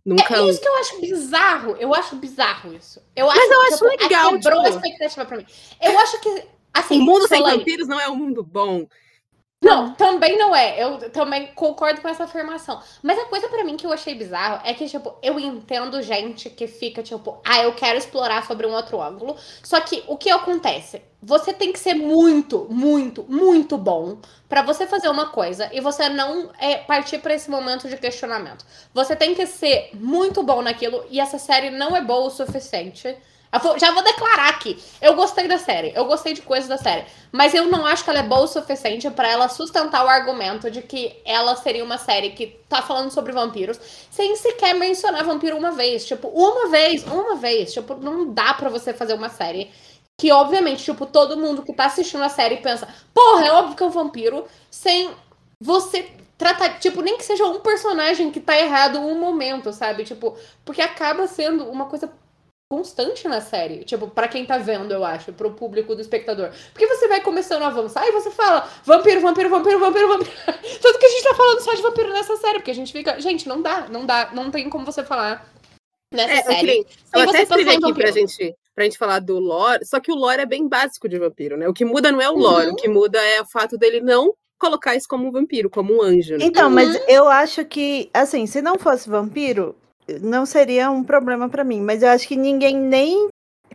Nunca. 0.05 0.35
É 0.37 0.49
isso 0.49 0.61
que 0.61 0.67
eu 0.67 0.75
acho 0.77 1.01
bizarro. 1.01 1.75
Eu 1.77 1.93
acho 1.93 2.15
bizarro 2.15 2.73
isso. 2.73 3.01
Eu 3.15 3.29
acho, 3.29 3.39
Mas 3.39 3.51
eu 3.51 3.61
acho 3.61 3.71
tipo, 3.89 4.03
legal, 4.03 4.31
Quebrou 4.31 4.59
a 4.61 4.63
tipo- 4.65 4.75
expectativa 4.77 5.25
pra 5.25 5.37
mim. 5.37 5.45
Eu 5.81 5.99
acho 5.99 6.19
que. 6.21 6.43
Assim, 6.73 6.99
o 6.99 7.03
mundo 7.03 7.27
sem 7.27 7.41
vampiros 7.41 7.87
não 7.87 7.99
é 7.99 8.07
um 8.09 8.15
mundo 8.15 8.43
bom. 8.43 8.87
Não, 9.61 9.93
também 9.93 10.37
não 10.37 10.55
é. 10.55 10.81
Eu 10.81 11.09
também 11.11 11.47
concordo 11.53 12.01
com 12.01 12.07
essa 12.07 12.23
afirmação. 12.23 12.81
Mas 13.03 13.19
a 13.19 13.25
coisa 13.25 13.47
pra 13.49 13.63
mim 13.63 13.75
que 13.75 13.85
eu 13.85 13.91
achei 13.91 14.15
bizarro 14.15 14.61
é 14.65 14.73
que, 14.73 14.87
tipo, 14.87 15.13
eu 15.21 15.37
entendo 15.37 16.01
gente 16.01 16.49
que 16.49 16.65
fica, 16.65 17.03
tipo, 17.03 17.41
ah, 17.45 17.61
eu 17.63 17.73
quero 17.73 17.97
explorar 17.97 18.45
sobre 18.47 18.65
um 18.65 18.73
outro 18.73 19.01
ângulo. 19.01 19.35
Só 19.61 19.79
que 19.81 20.01
o 20.07 20.17
que 20.17 20.29
acontece? 20.29 21.01
Você 21.21 21.51
tem 21.53 21.73
que 21.73 21.79
ser 21.79 21.93
muito, 21.93 22.67
muito, 22.69 23.25
muito 23.27 23.77
bom 23.77 24.17
pra 24.47 24.61
você 24.61 24.87
fazer 24.87 25.09
uma 25.09 25.27
coisa 25.29 25.69
e 25.73 25.81
você 25.81 26.07
não 26.07 26.49
é, 26.57 26.77
partir 26.77 27.19
pra 27.19 27.33
esse 27.33 27.49
momento 27.51 27.89
de 27.89 27.97
questionamento. 27.97 28.65
Você 28.93 29.13
tem 29.15 29.35
que 29.35 29.45
ser 29.45 29.89
muito 29.93 30.41
bom 30.41 30.61
naquilo 30.61 31.03
e 31.09 31.19
essa 31.19 31.37
série 31.37 31.69
não 31.69 31.95
é 31.95 32.01
boa 32.01 32.27
o 32.27 32.29
suficiente. 32.29 33.17
Já 33.77 33.91
vou 33.91 34.03
declarar 34.03 34.49
aqui. 34.49 34.77
Eu 35.01 35.15
gostei 35.15 35.47
da 35.47 35.57
série, 35.57 35.91
eu 35.95 36.05
gostei 36.05 36.33
de 36.33 36.41
coisas 36.41 36.69
da 36.69 36.77
série. 36.77 37.05
Mas 37.31 37.53
eu 37.53 37.65
não 37.65 37.85
acho 37.85 38.03
que 38.03 38.09
ela 38.09 38.19
é 38.19 38.23
boa 38.23 38.41
o 38.41 38.47
suficiente 38.47 39.09
pra 39.09 39.27
ela 39.27 39.49
sustentar 39.49 40.05
o 40.05 40.07
argumento 40.07 40.69
de 40.69 40.81
que 40.81 41.19
ela 41.25 41.55
seria 41.55 41.83
uma 41.83 41.97
série 41.97 42.31
que 42.31 42.47
tá 42.69 42.81
falando 42.81 43.09
sobre 43.11 43.31
vampiros 43.31 43.79
sem 44.11 44.35
sequer 44.35 44.75
mencionar 44.75 45.23
vampiro 45.23 45.57
uma 45.57 45.71
vez. 45.71 46.05
Tipo, 46.05 46.27
uma 46.27 46.69
vez, 46.69 47.03
uma 47.05 47.35
vez. 47.35 47.73
Tipo, 47.73 47.95
não 47.95 48.31
dá 48.31 48.53
pra 48.53 48.69
você 48.69 48.93
fazer 48.93 49.13
uma 49.15 49.29
série 49.29 49.71
que, 50.19 50.31
obviamente, 50.31 50.83
tipo, 50.83 51.05
todo 51.05 51.37
mundo 51.37 51.63
que 51.63 51.73
tá 51.73 51.85
assistindo 51.85 52.23
a 52.23 52.29
série 52.29 52.57
pensa, 52.57 52.87
porra, 53.13 53.45
é 53.45 53.51
óbvio 53.53 53.75
que 53.75 53.81
é 53.81 53.85
um 53.85 53.89
vampiro, 53.89 54.45
sem 54.69 55.09
você 55.61 56.11
tratar, 56.37 56.77
tipo, 56.79 57.01
nem 57.01 57.17
que 57.17 57.23
seja 57.23 57.45
um 57.45 57.61
personagem 57.61 58.29
que 58.29 58.39
tá 58.41 58.57
errado 58.57 58.99
um 58.99 59.17
momento, 59.17 59.71
sabe? 59.71 60.03
Tipo, 60.03 60.37
porque 60.65 60.81
acaba 60.81 61.25
sendo 61.25 61.65
uma 61.69 61.85
coisa 61.85 62.11
constante 62.79 63.27
na 63.27 63.41
série. 63.41 63.83
Tipo, 63.83 64.07
pra 64.07 64.27
quem 64.27 64.45
tá 64.45 64.59
vendo, 64.59 64.93
eu 64.93 65.03
acho, 65.03 65.33
pro 65.33 65.51
público 65.51 65.95
do 65.95 66.01
espectador. 66.01 66.51
Porque 66.71 66.85
você 66.85 67.07
vai 67.07 67.19
começando 67.19 67.63
a 67.63 67.67
avançar 67.67 68.07
e 68.07 68.11
você 68.11 68.29
fala 68.29 68.69
vampiro, 68.85 69.19
vampiro, 69.21 69.49
vampiro, 69.49 69.79
vampiro, 69.79 70.07
vampiro. 70.07 70.31
Tanto 70.79 70.99
que 70.99 71.05
a 71.05 71.09
gente 71.09 71.23
tá 71.23 71.33
falando 71.33 71.59
só 71.61 71.73
de 71.73 71.81
vampiro 71.81 72.09
nessa 72.13 72.37
série, 72.37 72.59
porque 72.59 72.69
a 72.71 72.75
gente 72.75 72.91
fica. 72.93 73.19
Gente, 73.19 73.47
não 73.47 73.59
dá, 73.61 73.87
não 73.89 74.05
dá, 74.05 74.29
não 74.33 74.51
tem 74.51 74.69
como 74.69 74.85
você 74.85 75.03
falar 75.03 75.51
nessa 76.13 76.31
É, 76.31 76.39
eu, 76.39 76.43
série. 76.43 76.59
queria, 76.59 76.85
eu 77.15 77.21
até 77.21 77.31
você 77.31 77.41
escrevi 77.43 77.69
aqui 77.75 77.93
pra 77.93 78.11
gente, 78.11 78.55
pra 78.75 78.83
gente 78.83 78.97
falar 78.99 79.19
do 79.19 79.39
lore, 79.39 79.83
só 79.85 79.99
que 79.99 80.11
o 80.11 80.15
lore 80.15 80.41
é 80.41 80.45
bem 80.45 80.67
básico 80.67 81.09
de 81.09 81.17
vampiro, 81.17 81.57
né? 81.57 81.67
O 81.67 81.73
que 81.73 81.83
muda 81.83 82.11
não 82.11 82.21
é 82.21 82.29
o 82.29 82.35
lore, 82.37 82.67
Uhum. 82.67 82.73
o 82.73 82.75
que 82.75 82.87
muda 82.87 83.19
é 83.19 83.41
o 83.41 83.45
fato 83.45 83.79
dele 83.79 83.99
não 83.99 84.31
colocar 84.59 84.95
isso 84.95 85.07
como 85.07 85.27
um 85.27 85.31
vampiro, 85.31 85.69
como 85.71 85.91
um 85.97 86.01
anjo. 86.03 86.37
né? 86.37 86.45
Então, 86.45 86.67
Uhum. 86.67 86.75
mas 86.75 87.01
eu 87.07 87.27
acho 87.27 87.65
que, 87.65 88.11
assim, 88.13 88.45
se 88.45 88.61
não 88.61 88.77
fosse 88.77 89.09
vampiro, 89.09 89.75
não 90.21 90.45
seria 90.45 90.89
um 90.89 91.03
problema 91.03 91.47
pra 91.49 91.63
mim. 91.63 91.81
Mas 91.81 92.01
eu 92.03 92.09
acho 92.09 92.27
que 92.27 92.35
ninguém 92.35 92.75
nem 92.75 93.27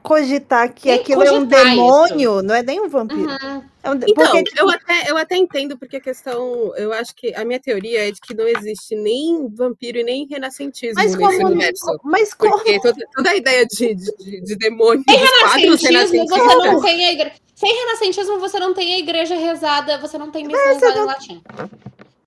cogitar 0.02 0.72
que 0.72 0.88
Nem 0.90 1.00
aquilo 1.00 1.22
é 1.22 1.32
um 1.32 1.38
cogitar 1.46 1.64
demônio, 1.64 2.42
não 2.42 2.54
é 2.54 2.62
nem 2.62 2.78
um 2.80 2.88
vampiro. 2.88 3.22
Uhum. 3.30 3.62
É 3.82 3.90
um 3.90 3.96
de- 3.96 4.10
Então, 4.10 4.24
porque, 4.24 4.42
tipo, 4.44 4.60
eu, 4.60 4.70
até, 4.70 5.10
eu 5.10 5.16
até 5.16 5.36
entendo, 5.36 5.78
porque 5.78 5.96
a 5.96 6.00
questão. 6.00 6.74
Eu 6.76 6.92
acho 6.92 7.14
que 7.14 7.34
a 7.34 7.44
minha 7.44 7.60
teoria 7.60 8.08
é 8.08 8.10
de 8.10 8.20
que 8.20 8.34
não 8.34 8.46
existe 8.46 8.94
nem 8.96 9.48
vampiro 9.48 9.98
e 9.98 10.04
nem 10.04 10.26
renascentismo 10.26 10.94
mas 10.96 11.14
nesse 11.14 11.36
como, 11.38 11.46
universo. 11.48 11.86
mas 12.02 12.34
como 12.34 12.52
Porque 12.52 12.80
toda, 12.80 12.98
toda 13.14 13.30
a 13.30 13.36
ideia 13.36 13.64
de, 13.66 13.94
de, 13.94 14.40
de 14.42 14.56
demônio 14.56 15.02
Sem 15.08 15.18
renascentismo, 15.18 16.26
você 16.28 16.54
não 16.56 16.80
tem 16.82 17.06
a 17.06 17.12
igreja. 17.12 17.32
Sem 17.54 17.72
renascentismo, 17.74 18.38
você 18.40 18.58
não 18.58 18.74
tem 18.74 18.94
a 18.94 18.98
igreja 18.98 19.36
rezada, 19.36 19.98
você 19.98 20.18
não 20.18 20.30
tem 20.30 20.44
missa 20.46 20.66
rezada 20.66 20.92
em 20.92 20.98
não- 20.98 21.06
latim. 21.06 21.42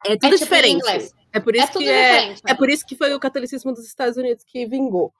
É 0.05 0.15
tudo 0.15 0.15
É 0.15 0.17
tipo 0.17 0.27
em 0.27 0.37
diferente. 0.37 1.11
É 1.37 1.39
por 1.39 1.55
isso 1.55 1.65
É 1.65 1.71
que 1.71 1.89
é, 1.89 2.35
é 2.47 2.53
por 2.55 2.69
isso 2.69 2.85
que 2.85 2.95
foi 2.95 3.13
o 3.13 3.19
catolicismo 3.19 3.71
dos 3.71 3.85
Estados 3.85 4.17
Unidos 4.17 4.43
que 4.43 4.65
vingou. 4.65 5.13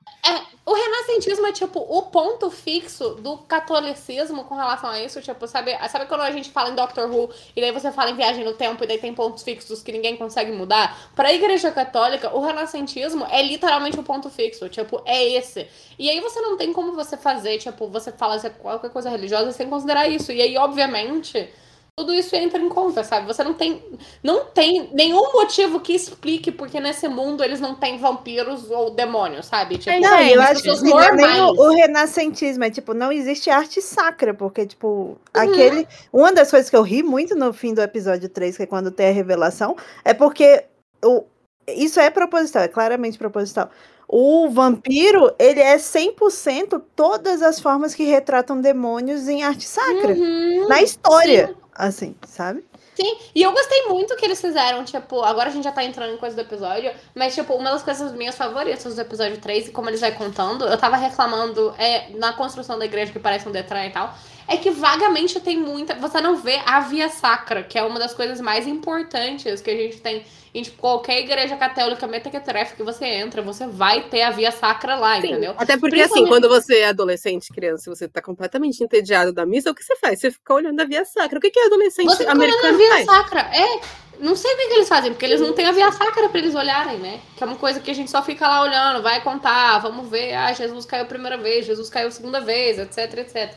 o 0.66 0.74
renascentismo 0.74 1.46
é 1.46 1.52
tipo 1.52 1.80
o 1.80 2.04
ponto 2.04 2.50
fixo 2.50 3.12
do 3.16 3.38
catolicismo 3.38 4.44
com 4.46 4.56
relação 4.56 4.90
a 4.90 5.02
isso. 5.02 5.22
Tipo, 5.22 5.48
sabe, 5.48 5.78
sabe 5.88 6.08
quando 6.08 6.22
a 6.22 6.32
gente 6.32 6.50
fala 6.50 6.72
em 6.72 6.76
Doctor 6.76 7.10
Who 7.10 7.30
e 7.56 7.62
daí 7.62 7.72
você 7.72 7.92
fala 7.92 8.10
em 8.10 8.16
viagem 8.16 8.44
no 8.44 8.54
tempo 8.54 8.84
e 8.84 8.88
daí 8.88 8.98
tem 8.98 9.14
pontos 9.14 9.44
fixos 9.44 9.84
que 9.84 9.92
ninguém 9.92 10.18
consegue 10.18 10.52
mudar? 10.52 11.12
Pra 11.16 11.32
igreja 11.32 11.72
católica, 11.72 12.36
o 12.36 12.42
renascentismo 12.42 13.26
é 13.30 13.44
literalmente 13.44 14.00
o 14.00 14.04
ponto 14.04 14.30
fixo. 14.30 14.68
Tipo, 14.70 15.02
é 15.06 15.24
esse. 15.30 15.68
E 16.00 16.10
aí 16.10 16.20
você 16.20 16.42
não 16.42 16.58
tem 16.58 16.74
como 16.74 16.94
você 16.94 17.16
fazer, 17.16 17.60
tipo, 17.60 17.88
você 17.88 18.12
fala 18.12 18.38
qualquer 18.50 18.90
coisa 18.90 19.10
religiosa 19.10 19.52
sem 19.52 19.70
considerar 19.70 20.08
isso. 20.08 20.32
E 20.32 20.42
aí, 20.42 20.58
obviamente 20.58 21.50
tudo 21.98 22.14
isso 22.14 22.36
entra 22.36 22.62
em 22.62 22.70
conta, 22.70 23.04
sabe? 23.04 23.26
Você 23.26 23.44
não 23.44 23.56
tem, 23.56 23.84
não 24.22 24.46
tem 24.46 24.88
nenhum 24.94 25.34
motivo 25.34 25.80
que 25.80 25.94
explique 25.94 26.52
porque 26.52 26.80
nesse 26.80 27.08
mundo 27.08 27.44
eles 27.44 27.60
não 27.60 27.74
têm 27.74 27.98
vampiros 27.98 28.70
ou 28.70 28.92
demônios, 28.92 29.48
sabe? 29.48 29.80
Tipo, 29.80 30.00
não, 30.00 30.20
eu 30.20 30.40
acho 30.40 30.62
que 30.62 30.70
assim, 30.70 30.96
é 30.96 31.12
nem 31.14 31.42
o, 31.42 31.54
o, 31.54 31.70
renascentismo 31.74 32.64
é 32.64 32.70
tipo, 32.70 32.94
não 32.94 33.12
existe 33.12 33.50
arte 33.50 33.82
sacra, 33.82 34.32
porque, 34.32 34.68
tipo, 34.68 34.88
uhum. 34.88 35.18
aquele. 35.34 35.88
Uma 36.14 36.32
das 36.32 36.52
coisas 36.52 36.70
que 36.70 36.76
eu 36.76 36.84
ri 36.84 37.02
muito 37.02 37.36
no 37.36 37.52
fim 37.52 37.74
do 37.74 37.82
episódio 37.82 38.30
3, 38.30 38.58
que 38.58 38.64
é 38.64 38.68
quando 38.68 38.92
tem 38.92 39.08
a 39.08 39.12
revelação, 39.12 39.76
é 40.06 40.14
porque 40.14 40.66
o, 41.04 41.24
isso 41.68 42.00
é 42.00 42.12
proposital, 42.12 42.62
é 42.62 42.68
claramente 42.68 43.18
proposital. 43.18 43.72
O 44.08 44.50
vampiro, 44.50 45.34
ele 45.40 45.60
é 45.60 45.78
100% 45.78 46.80
todas 46.96 47.42
as 47.42 47.60
formas 47.60 47.96
que 47.96 48.04
retratam 48.04 48.62
demônios 48.62 49.28
em 49.28 49.44
arte 49.44 49.66
sacra. 49.68 50.14
Uhum, 50.14 50.68
na 50.70 50.84
história. 50.84 51.48
Sim 51.48 51.67
assim, 51.78 52.16
sabe? 52.26 52.66
Sim, 52.96 53.18
e 53.36 53.44
eu 53.44 53.52
gostei 53.52 53.86
muito 53.88 54.16
que 54.16 54.26
eles 54.26 54.42
fizeram, 54.42 54.84
tipo, 54.84 55.22
agora 55.22 55.50
a 55.50 55.52
gente 55.52 55.64
já 55.64 55.72
tá 55.72 55.84
entrando 55.84 56.16
em 56.16 56.18
coisa 56.18 56.36
do 56.36 56.42
episódio, 56.42 56.92
mas, 57.14 57.36
tipo, 57.36 57.54
uma 57.54 57.70
das 57.70 57.84
coisas 57.84 58.12
minhas 58.14 58.36
favoritas 58.36 58.96
do 58.96 59.02
episódio 59.02 59.38
3, 59.38 59.68
e 59.68 59.72
como 59.72 59.88
eles 59.90 60.02
vai 60.02 60.12
contando, 60.12 60.66
eu 60.66 60.78
tava 60.78 60.98
reclamando 60.98 61.76
é, 61.78 62.10
na 62.18 62.34
construção 62.34 62.80
da 62.80 62.86
igreja 62.86 63.12
que 63.12 63.20
parece 63.20 63.48
um 63.48 63.52
Detran 63.52 63.86
e 63.86 63.92
tal, 63.92 64.16
é 64.48 64.58
que 64.58 64.72
vagamente 64.72 65.40
tem 65.40 65.58
muita. 65.58 65.96
Você 65.96 66.22
não 66.22 66.36
vê 66.38 66.60
a 66.66 66.80
via 66.80 67.10
sacra, 67.10 67.64
que 67.64 67.78
é 67.78 67.84
uma 67.84 68.00
das 68.00 68.14
coisas 68.14 68.40
mais 68.40 68.66
importantes 68.66 69.62
que 69.62 69.70
a 69.70 69.76
gente 69.76 70.00
tem 70.00 70.24
em 70.54 70.64
tipo, 70.64 70.78
qualquer 70.78 71.20
igreja 71.20 71.56
católica 71.56 72.08
mequetrefe 72.08 72.76
que 72.76 72.82
você 72.82 73.06
entra, 73.06 73.44
você 73.44 73.68
vai 73.68 74.04
ter 74.10 74.24
a 74.24 74.32
via 74.32 74.52
sacra 74.52 74.96
lá, 74.96 75.22
Sim, 75.22 75.28
entendeu? 75.28 75.54
Até 75.56 75.78
porque, 75.78 76.02
assim, 76.02 76.26
quando 76.26 76.50
você 76.50 76.80
é 76.80 76.88
adolescente, 76.88 77.54
criança, 77.54 77.94
você 77.94 78.08
tá 78.08 78.22
completamente 78.22 78.84
entediado 78.84 79.32
da 79.32 79.46
missa, 79.46 79.70
o 79.70 79.76
que 79.76 79.84
você 79.84 79.96
faz? 79.98 80.20
Você 80.20 80.32
fica 80.32 80.54
olhando 80.54 80.80
a 80.80 80.86
via 80.86 81.06
sacra. 81.06 81.38
O 81.38 81.42
que, 81.42 81.52
que 81.52 81.60
é 81.60 81.66
adolescente 81.68 82.08
você 82.08 82.26
americano 82.26 82.74
a 82.74 82.78
via 82.78 82.90
faz? 82.90 83.06
sacra, 83.06 83.42
é. 83.54 83.82
Não 84.20 84.36
sei 84.36 84.52
o 84.52 84.58
que, 84.58 84.68
que 84.68 84.74
eles 84.74 84.90
fazem, 84.90 85.12
porque 85.12 85.26
eles 85.26 85.40
não 85.40 85.54
têm 85.54 85.68
a 85.68 85.72
via 85.72 85.92
sacra 85.92 86.28
pra 86.28 86.40
eles 86.40 86.56
olharem, 86.56 86.98
né? 86.98 87.20
Que 87.36 87.44
é 87.44 87.46
uma 87.46 87.56
coisa 87.56 87.80
que 87.80 87.92
a 87.92 87.94
gente 87.94 88.10
só 88.10 88.24
fica 88.24 88.48
lá 88.48 88.64
olhando, 88.64 89.04
vai 89.04 89.22
contar, 89.22 89.78
vamos 89.78 90.10
ver, 90.10 90.34
ah, 90.34 90.52
Jesus 90.54 90.88
caiu 90.88 91.04
a 91.04 91.06
primeira 91.06 91.38
vez, 91.38 91.68
Jesus 91.68 91.88
caiu 91.88 92.08
a 92.08 92.12
segunda 92.12 92.42
vez, 92.42 92.80
etc, 92.80 93.20
etc. 93.20 93.54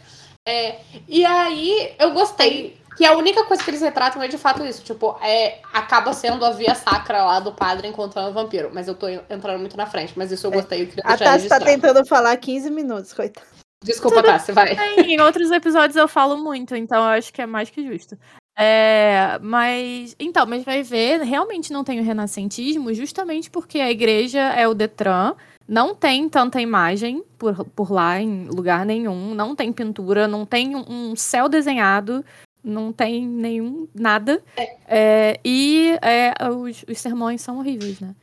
É, 0.47 0.81
e 1.07 1.25
aí 1.25 1.95
eu 1.99 2.13
gostei 2.13 2.79
que 2.97 3.05
a 3.05 3.17
única 3.17 3.45
coisa 3.45 3.63
que 3.63 3.71
eles 3.71 3.81
retratam 3.81 4.23
é 4.23 4.29
de 4.29 4.37
fato 4.37 4.65
isso. 4.65 4.83
Tipo, 4.83 5.17
é, 5.23 5.61
acaba 5.73 6.13
sendo 6.13 6.45
a 6.45 6.51
via 6.51 6.75
sacra 6.75 7.25
lá 7.25 7.41
do 7.41 7.53
padre 7.53 7.89
encontrando 7.89 8.31
o 8.31 8.33
vampiro. 8.33 8.71
Mas 8.73 8.89
eu 8.89 8.95
tô 8.95 9.09
entrando 9.09 9.59
muito 9.59 9.77
na 9.77 9.87
frente, 9.87 10.13
mas 10.17 10.31
isso 10.31 10.47
eu 10.47 10.53
é. 10.53 10.55
gostei. 10.55 10.83
Eu 10.83 11.03
a 11.05 11.17
Tassi 11.17 11.49
tá 11.49 11.61
tentando 11.61 12.05
falar 12.07 12.37
15 12.37 12.71
minutos, 12.71 13.13
coitado. 13.13 13.47
Desculpa, 13.83 14.23
Tassi, 14.23 14.53
vai. 14.53 14.75
Em 14.99 15.21
outros 15.21 15.51
episódios 15.51 15.97
eu 15.97 16.07
falo 16.07 16.37
muito, 16.37 16.77
então 16.77 16.99
eu 16.99 17.11
acho 17.11 17.33
que 17.33 17.41
é 17.41 17.47
mais 17.47 17.71
que 17.71 17.83
justo. 17.87 18.19
É, 18.59 19.39
mas 19.41 20.15
então, 20.21 20.45
mas 20.45 20.63
vai 20.65 20.83
ver, 20.83 21.23
realmente 21.23 21.73
não 21.73 21.83
tem 21.83 21.99
o 21.99 22.05
renascentismo, 22.05 22.93
justamente 22.93 23.51
porque 23.51 23.81
a 23.81 23.91
igreja 23.91 24.41
é 24.41 24.69
o 24.69 24.75
Detran, 24.75 25.35
não 25.71 25.95
tem 25.95 26.29
tanta 26.29 26.61
imagem 26.61 27.23
por, 27.39 27.65
por 27.65 27.93
lá 27.93 28.21
em 28.21 28.49
lugar 28.49 28.85
nenhum, 28.85 29.35
não 29.35 29.55
tem 29.55 29.73
pintura, 29.73 30.27
não 30.27 30.45
tem 30.45 30.75
um 30.75 31.15
céu 31.15 31.49
desenhado 31.49 32.25
não 32.63 32.93
tem 32.93 33.27
nenhum 33.27 33.89
nada. 33.95 34.43
É. 34.57 34.77
É, 34.87 35.41
e 35.45 35.99
é, 36.03 36.35
os, 36.51 36.85
os 36.89 36.99
sermões 36.99 37.41
são 37.41 37.59
horríveis, 37.59 38.01
né? 38.01 38.15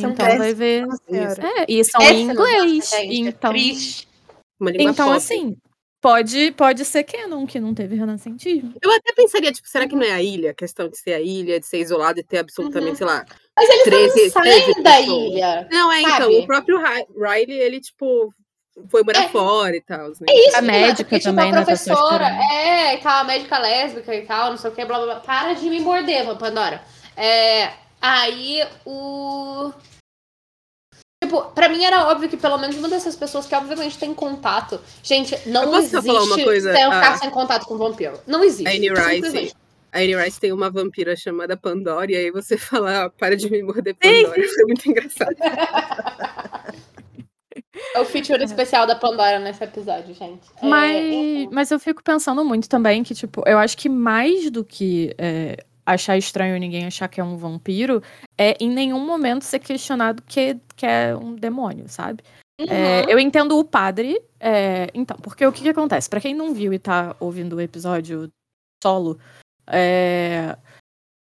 São 0.00 0.10
então 0.10 0.38
vai 0.38 0.54
ver. 0.54 0.86
É, 1.08 1.66
e 1.68 1.84
são 1.84 2.00
em 2.00 2.22
inglês. 2.22 2.92
É 2.94 3.04
então, 3.04 4.90
então 4.90 5.12
assim, 5.12 5.56
pode, 6.02 6.50
pode 6.52 6.84
ser 6.84 7.04
canon 7.04 7.46
que 7.46 7.60
não 7.60 7.72
teve 7.72 7.94
renascentismo. 7.94 8.74
Eu 8.82 8.90
até 8.90 9.12
pensaria, 9.12 9.52
tipo, 9.52 9.68
será 9.68 9.86
que 9.86 9.94
não 9.94 10.02
é 10.02 10.10
a 10.10 10.20
ilha? 10.20 10.50
A 10.50 10.54
questão 10.54 10.88
de 10.88 10.98
ser 10.98 11.14
a 11.14 11.20
ilha, 11.20 11.60
de 11.60 11.66
ser 11.66 11.78
isolado 11.78 12.18
e 12.18 12.24
ter 12.24 12.38
absolutamente, 12.38 12.90
uhum. 12.90 12.96
sei 12.96 13.06
lá. 13.06 13.24
Mas 13.56 13.68
eles 13.70 13.84
13, 13.84 14.22
não 14.24 14.30
saem 14.30 14.82
da 14.82 15.00
ilha. 15.00 15.68
Não, 15.70 15.92
é 15.92 16.00
então, 16.00 16.10
sabe? 16.10 16.24
então, 16.24 16.42
o 16.42 16.46
próprio 16.46 16.80
Riley, 17.16 17.56
ele, 17.56 17.80
tipo, 17.80 18.34
foi 18.90 19.04
morar 19.04 19.24
é, 19.24 19.28
fora 19.28 19.76
e 19.76 19.80
tal. 19.80 20.08
Né? 20.08 20.14
É 20.28 20.48
isso, 20.48 20.56
a 20.56 20.62
médica 20.62 21.04
porque, 21.04 21.20
também, 21.20 21.46
tipo, 21.46 21.58
a 21.58 21.64
professora, 21.64 22.28
é, 22.52 22.94
e 22.94 22.98
tal, 22.98 23.20
a 23.20 23.24
médica 23.24 23.58
lésbica 23.58 24.14
e 24.14 24.22
tal, 24.22 24.50
não 24.50 24.56
sei 24.56 24.70
o 24.70 24.74
que, 24.74 24.84
blá 24.84 24.98
blá 24.98 25.06
blá. 25.06 25.20
Para 25.20 25.52
de 25.52 25.70
me 25.70 25.80
morder, 25.80 26.26
Pandora. 26.36 26.82
É, 27.16 27.70
aí 28.00 28.66
o. 28.84 29.72
Tipo, 31.22 31.42
pra 31.52 31.68
mim 31.68 31.84
era 31.84 32.08
óbvio 32.08 32.28
que 32.28 32.36
pelo 32.36 32.58
menos 32.58 32.74
uma 32.74 32.88
dessas 32.88 33.14
pessoas 33.14 33.46
que 33.46 33.54
obviamente 33.54 33.96
tem 33.96 34.12
contato. 34.12 34.80
Gente, 35.04 35.38
não 35.48 35.72
existe 35.76 36.04
falar 36.04 36.24
uma 36.24 36.42
coisa? 36.42 36.72
Sem 36.72 36.84
ficar 36.84 37.18
sem 37.18 37.30
contato 37.30 37.64
com 37.64 37.78
vampiro. 37.78 38.18
Não 38.26 38.42
existe. 38.42 38.66
A 38.66 38.70
Annie 38.70 38.90
Rice. 38.90 39.54
A 39.92 39.98
Annie 39.98 40.16
Rice 40.16 40.40
tem 40.40 40.52
uma 40.52 40.68
vampira 40.68 41.14
chamada 41.14 41.56
Pandora, 41.56 42.10
e 42.10 42.16
aí 42.16 42.30
você 42.32 42.56
fala, 42.58 43.04
ah, 43.04 43.10
para 43.10 43.36
de 43.36 43.48
me 43.48 43.62
morder, 43.62 43.94
Pandora. 43.94 44.34
Foi 44.34 44.64
muito 44.66 44.90
engraçado. 44.90 45.36
É 47.94 48.00
o 48.00 48.04
feature 48.04 48.40
é. 48.40 48.44
especial 48.44 48.84
da 48.84 48.96
Pandora 48.96 49.38
nesse 49.38 49.62
episódio, 49.62 50.12
gente. 50.14 50.48
É, 50.60 50.66
mas, 50.66 50.96
é... 50.96 51.46
mas 51.52 51.70
eu 51.70 51.78
fico 51.78 52.02
pensando 52.02 52.44
muito 52.44 52.68
também 52.68 53.04
que, 53.04 53.14
tipo, 53.14 53.44
eu 53.46 53.58
acho 53.58 53.78
que 53.78 53.88
mais 53.88 54.50
do 54.50 54.64
que 54.64 55.14
é, 55.16 55.64
achar 55.84 56.16
estranho 56.16 56.58
ninguém 56.58 56.86
achar 56.86 57.08
que 57.08 57.20
é 57.20 57.24
um 57.24 57.36
vampiro, 57.36 58.02
é 58.38 58.56
em 58.60 58.70
nenhum 58.70 59.04
momento 59.04 59.44
ser 59.44 59.58
questionado 59.58 60.22
que, 60.22 60.56
que 60.76 60.86
é 60.86 61.14
um 61.16 61.34
demônio, 61.34 61.88
sabe? 61.88 62.22
É, 62.58 62.64
uhum. 62.64 62.70
É, 62.70 63.04
eu 63.12 63.18
entendo 63.18 63.58
o 63.58 63.64
padre. 63.64 64.20
É, 64.38 64.88
então, 64.94 65.16
porque 65.18 65.44
o 65.44 65.52
que, 65.52 65.62
que 65.62 65.68
acontece? 65.68 66.08
para 66.08 66.20
quem 66.20 66.34
não 66.34 66.54
viu 66.54 66.72
e 66.72 66.78
tá 66.78 67.16
ouvindo 67.18 67.56
o 67.56 67.60
episódio 67.60 68.30
solo, 68.82 69.18
é, 69.66 70.56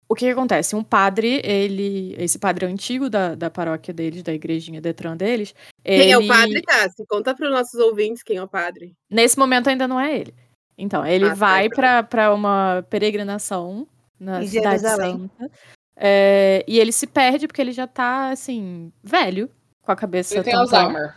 o 0.07 0.13
que, 0.13 0.25
que, 0.25 0.31
acontece? 0.31 0.75
Um 0.75 0.83
padre, 0.83 1.41
ele. 1.43 2.15
Esse 2.17 2.37
padre 2.37 2.65
antigo 2.65 3.09
da, 3.09 3.33
da 3.33 3.49
paróquia 3.49 3.93
deles, 3.93 4.21
da 4.21 4.33
igrejinha 4.33 4.81
Detran 4.81 5.17
deles. 5.17 5.53
Quem 5.83 5.95
ele... 5.95 6.11
é 6.11 6.17
o 6.17 6.27
padre, 6.27 6.61
Tassi? 6.61 7.05
Conta 7.07 7.33
para 7.33 7.47
os 7.47 7.51
nossos 7.51 7.79
ouvintes 7.79 8.21
quem 8.21 8.37
é 8.37 8.43
o 8.43 8.47
padre. 8.47 8.93
Nesse 9.09 9.37
momento 9.37 9.69
ainda 9.69 9.87
não 9.87 9.99
é 9.99 10.19
ele. 10.19 10.33
Então, 10.77 11.05
ele 11.05 11.25
ah, 11.25 11.29
tá, 11.29 11.35
vai 11.35 11.69
tá. 11.69 12.03
para 12.03 12.33
uma 12.33 12.85
peregrinação 12.89 13.87
na 14.25 14.43
em 14.43 14.47
cidade 14.47 14.81
Jerusalém. 14.81 15.29
santa. 15.37 15.51
É, 15.95 16.63
e 16.67 16.77
ele 16.79 16.91
se 16.91 17.07
perde 17.07 17.47
porque 17.47 17.61
ele 17.61 17.71
já 17.71 17.87
tá, 17.87 18.29
assim, 18.29 18.91
velho, 19.01 19.49
com 19.81 19.91
a 19.91 19.95
cabeça. 19.95 20.35
Ele 20.35 20.43
tem 20.43 20.53
Alzheimer. 20.53 21.15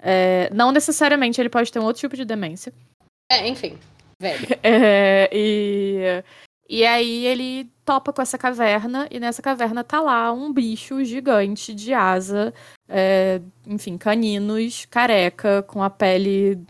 É, 0.00 0.50
não 0.52 0.70
necessariamente, 0.70 1.40
ele 1.40 1.48
pode 1.48 1.72
ter 1.72 1.78
um 1.78 1.84
outro 1.84 2.00
tipo 2.00 2.16
de 2.16 2.24
demência. 2.24 2.72
É, 3.30 3.46
enfim, 3.48 3.78
velho. 4.20 4.46
É, 4.62 5.30
e 5.32 6.22
e 6.68 6.84
aí 6.84 7.24
ele 7.24 7.70
topa 7.82 8.12
com 8.12 8.20
essa 8.20 8.36
caverna, 8.36 9.08
e 9.10 9.18
nessa 9.18 9.40
caverna 9.40 9.82
tá 9.82 10.02
lá 10.02 10.30
um 10.30 10.52
bicho 10.52 11.02
gigante 11.02 11.74
de 11.74 11.94
asa, 11.94 12.52
é, 12.86 13.40
enfim, 13.66 13.96
caninos, 13.96 14.84
careca, 14.84 15.62
com 15.62 15.82
a 15.82 15.88
pele 15.88 16.60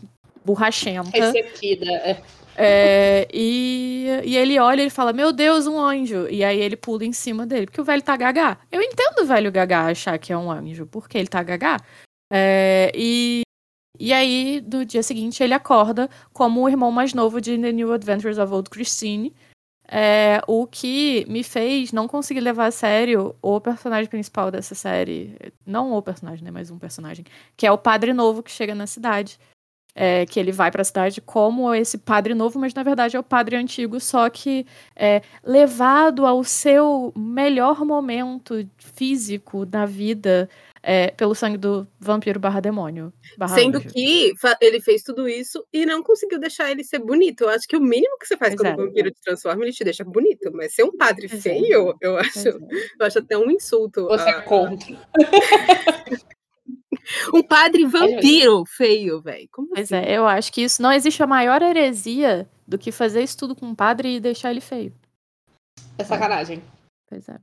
borrachenta. 0.45 1.09
Ressequida. 1.11 2.21
É. 2.61 3.25
E, 3.33 4.07
e 4.25 4.35
ele 4.35 4.59
olha 4.59 4.83
e 4.83 4.89
fala: 4.89 5.13
Meu 5.13 5.31
Deus, 5.31 5.65
um 5.65 5.79
anjo. 5.79 6.27
E 6.29 6.43
aí 6.43 6.59
ele 6.59 6.75
pula 6.75 7.05
em 7.05 7.13
cima 7.13 7.45
dele, 7.45 7.65
porque 7.65 7.79
o 7.79 7.85
velho 7.85 8.01
tá 8.01 8.17
gagá. 8.17 8.57
Eu 8.69 8.81
entendo 8.81 9.21
o 9.21 9.25
velho 9.25 9.49
gagá 9.49 9.85
achar 9.85 10.19
que 10.19 10.33
é 10.33 10.37
um 10.37 10.51
anjo, 10.51 10.85
porque 10.85 11.17
ele 11.17 11.27
tá 11.29 11.41
gagá. 11.41 11.77
É, 12.31 12.91
e, 12.93 13.43
e 13.97 14.11
aí, 14.11 14.61
no 14.61 14.83
dia 14.83 15.01
seguinte, 15.01 15.41
ele 15.41 15.53
acorda 15.53 16.09
como 16.33 16.61
o 16.61 16.69
irmão 16.69 16.91
mais 16.91 17.13
novo 17.13 17.39
de 17.39 17.57
The 17.57 17.71
New 17.71 17.93
Adventures 17.93 18.37
of 18.37 18.53
Old 18.53 18.69
Christine, 18.69 19.33
é, 19.91 20.41
o 20.45 20.67
que 20.67 21.25
me 21.27 21.43
fez 21.43 21.91
não 21.91 22.07
conseguir 22.07 22.41
levar 22.41 22.67
a 22.67 22.71
sério 22.71 23.35
o 23.41 23.59
personagem 23.59 24.09
principal 24.09 24.51
dessa 24.51 24.75
série. 24.75 25.35
Não 25.65 25.93
o 25.93 26.01
personagem, 26.01 26.43
né? 26.43 26.51
Mas 26.51 26.69
um 26.69 26.77
personagem. 26.77 27.25
Que 27.57 27.65
é 27.65 27.71
o 27.71 27.77
padre 27.77 28.13
novo 28.13 28.43
que 28.43 28.51
chega 28.51 28.75
na 28.75 28.85
cidade. 28.85 29.39
É, 30.01 30.25
que 30.25 30.39
ele 30.39 30.53
vai 30.53 30.71
para 30.71 30.81
a 30.81 30.85
cidade 30.85 31.19
como 31.19 31.75
esse 31.75 31.97
padre 31.97 32.33
novo, 32.33 32.57
mas 32.57 32.73
na 32.73 32.83
verdade 32.83 33.17
é 33.17 33.19
o 33.19 33.23
padre 33.23 33.57
antigo, 33.57 33.99
só 33.99 34.29
que 34.29 34.65
é, 34.95 35.21
levado 35.43 36.25
ao 36.25 36.41
seu 36.41 37.11
melhor 37.17 37.83
momento 37.83 38.65
físico 38.77 39.65
da 39.65 39.85
vida 39.85 40.49
é, 40.81 41.11
pelo 41.11 41.35
sangue 41.35 41.57
do 41.57 41.87
vampiro 41.99 42.39
barra 42.39 42.59
demônio. 42.59 43.11
Barra 43.37 43.55
Sendo 43.55 43.77
anjo. 43.77 43.89
que 43.89 44.33
ele 44.61 44.81
fez 44.81 45.03
tudo 45.03 45.27
isso 45.27 45.65
e 45.71 45.85
não 45.85 46.01
conseguiu 46.01 46.39
deixar 46.39 46.71
ele 46.71 46.83
ser 46.83 46.99
bonito. 46.99 47.41
Eu 47.41 47.49
acho 47.49 47.67
que 47.67 47.75
o 47.75 47.81
mínimo 47.81 48.17
que 48.17 48.27
você 48.27 48.37
faz 48.37 48.53
Exato. 48.53 48.69
quando 48.69 48.79
o 48.79 48.87
vampiro 48.87 49.11
te 49.11 49.21
transforma, 49.21 49.63
ele 49.63 49.73
te 49.73 49.83
deixa 49.83 50.03
bonito. 50.03 50.51
Mas 50.53 50.73
ser 50.73 50.83
um 50.83 50.95
padre 50.95 51.25
Exato. 51.25 51.41
feio, 51.41 51.95
eu 52.01 52.17
acho, 52.17 52.47
eu 52.47 53.05
acho 53.05 53.19
até 53.19 53.37
um 53.37 53.51
insulto. 53.51 54.05
Você 54.07 54.29
a... 54.29 54.37
é 54.37 54.41
contra. 54.41 54.95
Um 57.33 57.43
padre 57.43 57.85
vampiro 57.85 58.63
feio, 58.65 59.21
velho. 59.21 59.49
Pois 59.51 59.91
assim? 59.91 60.05
é, 60.05 60.17
eu 60.17 60.27
acho 60.27 60.51
que 60.51 60.61
isso 60.61 60.81
não 60.81 60.91
existe 60.91 61.21
a 61.23 61.27
maior 61.27 61.61
heresia 61.61 62.47
do 62.67 62.77
que 62.77 62.91
fazer 62.91 63.23
isso 63.23 63.37
tudo 63.37 63.55
com 63.55 63.65
um 63.65 63.75
padre 63.75 64.15
e 64.15 64.19
deixar 64.19 64.51
ele 64.51 64.61
feio. 64.61 64.93
É 65.97 66.03
sacanagem. 66.03 66.61
Pois 67.07 67.27
é. 67.27 67.39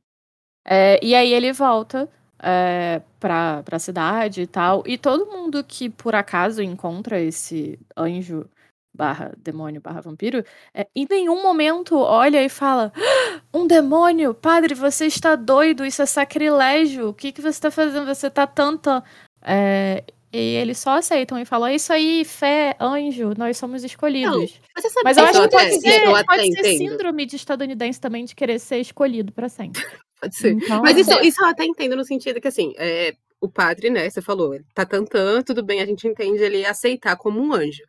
É, 0.69 1.01
e 1.05 1.15
aí 1.15 1.33
ele 1.33 1.53
volta 1.53 2.09
é, 2.39 3.01
pra, 3.19 3.63
pra 3.63 3.79
cidade 3.79 4.43
e 4.43 4.47
tal. 4.47 4.83
E 4.87 4.99
todo 4.99 5.27
mundo 5.27 5.63
que 5.65 5.89
por 5.89 6.15
acaso 6.15 6.63
encontra 6.63 7.21
esse 7.21 7.79
anjo 7.97 8.49
barra 8.97 9.33
demônio 9.37 9.81
barra 9.81 10.01
vampiro, 10.01 10.43
é, 10.73 10.87
em 10.97 11.07
nenhum 11.09 11.43
momento 11.43 11.97
olha 11.99 12.43
e 12.43 12.49
fala: 12.49 12.93
"Ah, 12.97 13.41
um 13.53 13.67
demônio, 13.67 14.35
padre, 14.35 14.75
você 14.75 15.07
está 15.07 15.37
doido, 15.37 15.85
isso 15.85 16.03
é 16.03 16.07
sacrilégio. 16.07 17.11
O 17.11 17.15
que, 17.15 17.31
que 17.31 17.43
você 17.43 17.49
está 17.51 17.71
fazendo? 17.71 18.07
Você 18.07 18.31
tá 18.31 18.47
tanta. 18.47 19.05
É, 19.47 20.03
e 20.33 20.57
eles 20.57 20.79
só 20.79 20.99
aceitam 20.99 21.39
e 21.39 21.45
falam: 21.45 21.69
é 21.69 21.77
isso 21.77 21.93
aí, 21.93 22.25
fé, 22.25 22.77
anjo, 22.81 23.33
nós 23.39 23.57
somos 23.57 23.85
escolhidos. 23.85 24.61
Mas, 24.75 24.83
você 24.85 24.91
sabe 24.91 25.05
Mas 25.05 25.17
eu 25.17 25.23
que 25.25 25.31
acho 25.31 25.39
que 25.49 25.57
até- 25.57 25.69
pode 25.71 25.81
ser, 25.81 26.25
pode 26.27 26.53
ser 26.55 26.65
síndrome 26.79 27.27
de 27.27 27.37
estadunidense 27.37 28.01
também 28.01 28.25
de 28.25 28.35
querer 28.35 28.59
ser 28.59 28.79
escolhido 28.79 29.33
pra 29.33 29.49
sempre. 29.49 29.83
Pode 30.21 30.35
ser. 30.37 30.53
Então, 30.53 30.83
Mas 30.83 30.97
isso, 30.99 31.13
É. 31.13 31.25
isso 31.27 31.41
eu 31.43 31.47
até 31.49 31.65
entendo 31.65 31.95
no 31.95 32.05
sentido 32.05 32.41
que, 32.41 32.49
assim, 32.49 32.73
é, 32.79 33.15
o 33.41 33.49
padre, 33.51 33.91
né, 33.91 34.09
você 34.09 34.21
falou, 34.23 34.59
tá 34.75 34.85
tantã, 34.87 35.43
tudo 35.43 35.63
bem, 35.63 35.81
a 35.83 35.87
gente 35.87 36.09
entende 36.09 36.43
ele 36.43 36.65
aceitar 36.65 37.15
como 37.17 37.39
um 37.39 37.53
anjo. 37.53 37.83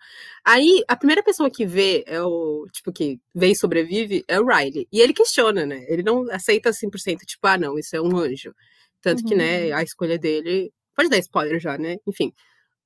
Aí, 0.45 0.83
a 0.89 0.95
primeira 0.97 1.23
pessoa 1.23 1.49
que 1.49 1.65
vê, 1.65 2.03
é 2.05 2.21
o, 2.21 2.65
tipo, 2.71 2.91
que 2.91 3.17
vê 3.33 3.47
e 3.47 3.55
sobrevive, 3.55 4.23
é 4.27 4.39
o 4.39 4.45
Riley. 4.45 4.87
E 4.91 4.99
ele 4.99 5.13
questiona, 5.13 5.65
né, 5.65 5.85
ele 5.87 6.03
não 6.03 6.29
aceita 6.29 6.71
100%, 6.73 7.25
tipo, 7.25 7.47
ah, 7.47 7.57
não, 7.57 7.79
isso 7.79 7.95
é 7.95 8.01
um 8.01 8.15
anjo. 8.17 8.53
Tanto 9.01 9.23
que, 9.23 9.33
Uhum. 9.33 9.37
né, 9.39 9.71
a 9.71 9.81
escolha 9.81 10.17
dele, 10.19 10.69
pode 10.97 11.07
dar 11.09 11.17
spoiler 11.19 11.59
já, 11.59 11.77
né, 11.77 11.95
enfim. 12.05 12.33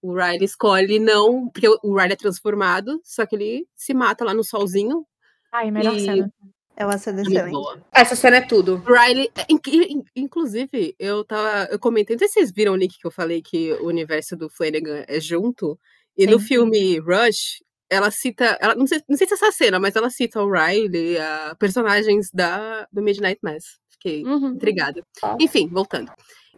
O 0.04 0.14
Riley 0.14 0.44
escolhe 0.46 1.00
não, 1.00 1.48
porque 1.50 1.68
o 1.68 1.96
Riley 1.96 2.14
é 2.14 2.16
transformado, 2.16 3.00
só 3.04 3.26
que 3.26 3.36
ele 3.36 3.68
se 3.76 3.94
mata 3.94 4.26
lá 4.26 4.34
no 4.34 4.44
solzinho. 4.44 5.06
Ai, 5.54 5.72
melhor 5.72 5.96
E- 5.96 6.00
cena. 6.02 6.34
É 6.76 6.86
uma 6.86 6.98
cena 6.98 7.20
é 7.20 7.22
excelente. 7.24 7.82
Essa 7.92 8.16
cena 8.16 8.38
é 8.38 8.42
tudo. 8.42 8.78
Riley, 8.78 9.30
in- 9.50 10.04
inclusive, 10.16 10.96
eu 10.98 11.24
tava. 11.24 11.68
Eu 11.72 11.78
comentei, 11.78 12.16
não 12.16 12.20
sei 12.20 12.28
se 12.30 12.34
vocês 12.36 12.52
viram 12.52 12.74
o 12.74 12.76
link 12.76 12.98
que 12.98 13.06
eu 13.06 13.12
falei 13.12 13.42
que 13.42 13.74
o 13.74 13.88
universo 13.88 14.36
do 14.36 14.50
Flanagan 14.50 15.04
é 15.08 15.20
junto. 15.20 15.78
E 16.18 16.26
no 16.26 16.40
Sim. 16.40 16.48
filme 16.48 16.98
Rush, 17.00 17.62
ela 17.90 18.10
cita. 18.10 18.58
Ela, 18.60 18.74
não, 18.74 18.88
sei, 18.88 19.02
não 19.08 19.16
sei 19.18 19.28
se 19.28 19.34
é 19.34 19.36
essa 19.36 19.52
cena, 19.52 19.80
mas 19.80 19.96
ela 19.96 20.10
cita 20.10 20.42
o 20.42 20.50
Riley, 20.52 21.20
a 21.20 21.56
personagens 21.60 22.30
da, 22.34 22.88
do 22.92 23.04
Midnight 23.04 23.40
Mass. 23.44 23.78
Fiquei 24.02 24.24
Uhum. 24.26 24.50
intrigada. 24.54 25.04
Tá. 25.20 25.38
Enfim, 25.40 25.68
voltando. 25.68 26.12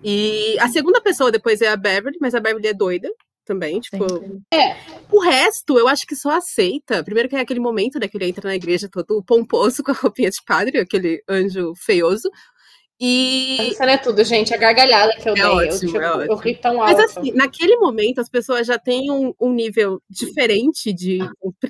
E 0.03 0.57
a 0.59 0.67
segunda 0.69 1.01
pessoa 1.01 1.31
depois 1.31 1.61
é 1.61 1.67
a 1.67 1.75
Beverly, 1.75 2.17
mas 2.21 2.33
a 2.33 2.39
Beverly 2.39 2.67
é 2.67 2.73
doida 2.73 3.09
também. 3.45 3.79
Tipo, 3.81 4.05
É. 4.53 4.77
o 5.11 5.19
resto, 5.19 5.77
eu 5.77 5.87
acho 5.87 6.05
que 6.07 6.15
só 6.15 6.31
aceita. 6.31 7.03
Primeiro 7.03 7.27
que 7.27 7.35
é 7.35 7.41
aquele 7.41 7.59
momento, 7.59 7.99
né, 7.99 8.07
que 8.07 8.15
ele 8.17 8.27
entra 8.29 8.47
na 8.49 8.55
igreja 8.55 8.87
todo 8.89 9.21
pomposo 9.23 9.83
com 9.85 9.91
a 9.91 9.95
roupinha 9.95 10.29
de 10.29 10.41
padre, 10.45 10.79
aquele 10.79 11.21
anjo 11.29 11.73
feioso. 11.75 12.29
E. 12.99 13.57
Essa 13.59 13.75
cena 13.77 13.91
é 13.93 13.97
tudo, 13.97 14.23
gente. 14.23 14.53
A 14.53 14.57
gargalhada 14.57 15.13
que 15.15 15.27
eu 15.27 15.33
É 15.33 15.35
dei. 15.35 15.43
eu, 15.43 15.51
ótimo, 15.51 15.91
tipo, 15.91 15.97
é 15.97 16.27
eu 16.29 16.35
ri 16.37 16.55
tão 16.55 16.81
alto. 16.81 16.93
Mas 16.97 17.17
assim, 17.17 17.31
naquele 17.33 17.75
momento 17.77 18.19
as 18.21 18.29
pessoas 18.29 18.65
já 18.67 18.77
têm 18.79 19.11
um, 19.11 19.33
um 19.41 19.51
nível 19.51 20.01
diferente 20.09 20.93
de. 20.93 21.19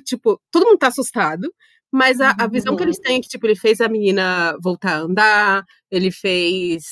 Tipo, 0.04 0.40
todo 0.52 0.66
mundo 0.66 0.78
tá 0.78 0.88
assustado. 0.88 1.52
Mas 1.96 2.20
a, 2.20 2.34
a 2.36 2.48
visão 2.48 2.74
que 2.74 2.82
Uhum. 2.82 2.88
eles 2.88 2.98
têm 2.98 3.18
é 3.18 3.20
que, 3.20 3.28
tipo, 3.28 3.46
ele 3.46 3.54
fez 3.54 3.80
a 3.80 3.88
menina 3.88 4.56
voltar 4.60 4.94
a 4.96 4.98
andar, 4.98 5.64
ele 5.88 6.10
fez. 6.10 6.82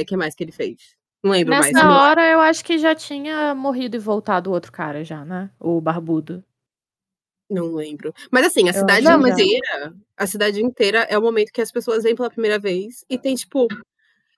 O 0.00 0.04
que 0.06 0.16
mais 0.16 0.36
que 0.36 0.44
ele 0.44 0.52
fez? 0.52 0.76
Não 1.22 1.32
lembro 1.32 1.52
mais. 1.52 1.72
Nessa 1.72 1.90
hora, 1.90 2.22
eu 2.30 2.38
acho 2.40 2.64
que 2.64 2.78
já 2.78 2.94
tinha 2.94 3.54
morrido 3.56 3.96
e 3.96 3.98
voltado 3.98 4.48
o 4.48 4.52
outro 4.52 4.70
cara 4.70 5.02
já, 5.02 5.24
né? 5.24 5.50
O 5.58 5.80
barbudo. 5.80 6.44
Não 7.50 7.74
lembro. 7.74 8.14
Mas 8.30 8.46
assim, 8.46 8.68
a 8.68 8.72
Eu 8.72 8.74
cidade 8.74 9.06
inteira, 9.06 9.94
a 10.16 10.26
cidade 10.26 10.62
inteira 10.62 11.00
é 11.10 11.18
o 11.18 11.22
momento 11.22 11.52
que 11.52 11.60
as 11.60 11.72
pessoas 11.72 12.02
vêm 12.04 12.14
pela 12.14 12.30
primeira 12.30 12.58
vez 12.58 13.04
e 13.10 13.18
tem, 13.18 13.34
tipo. 13.34 13.66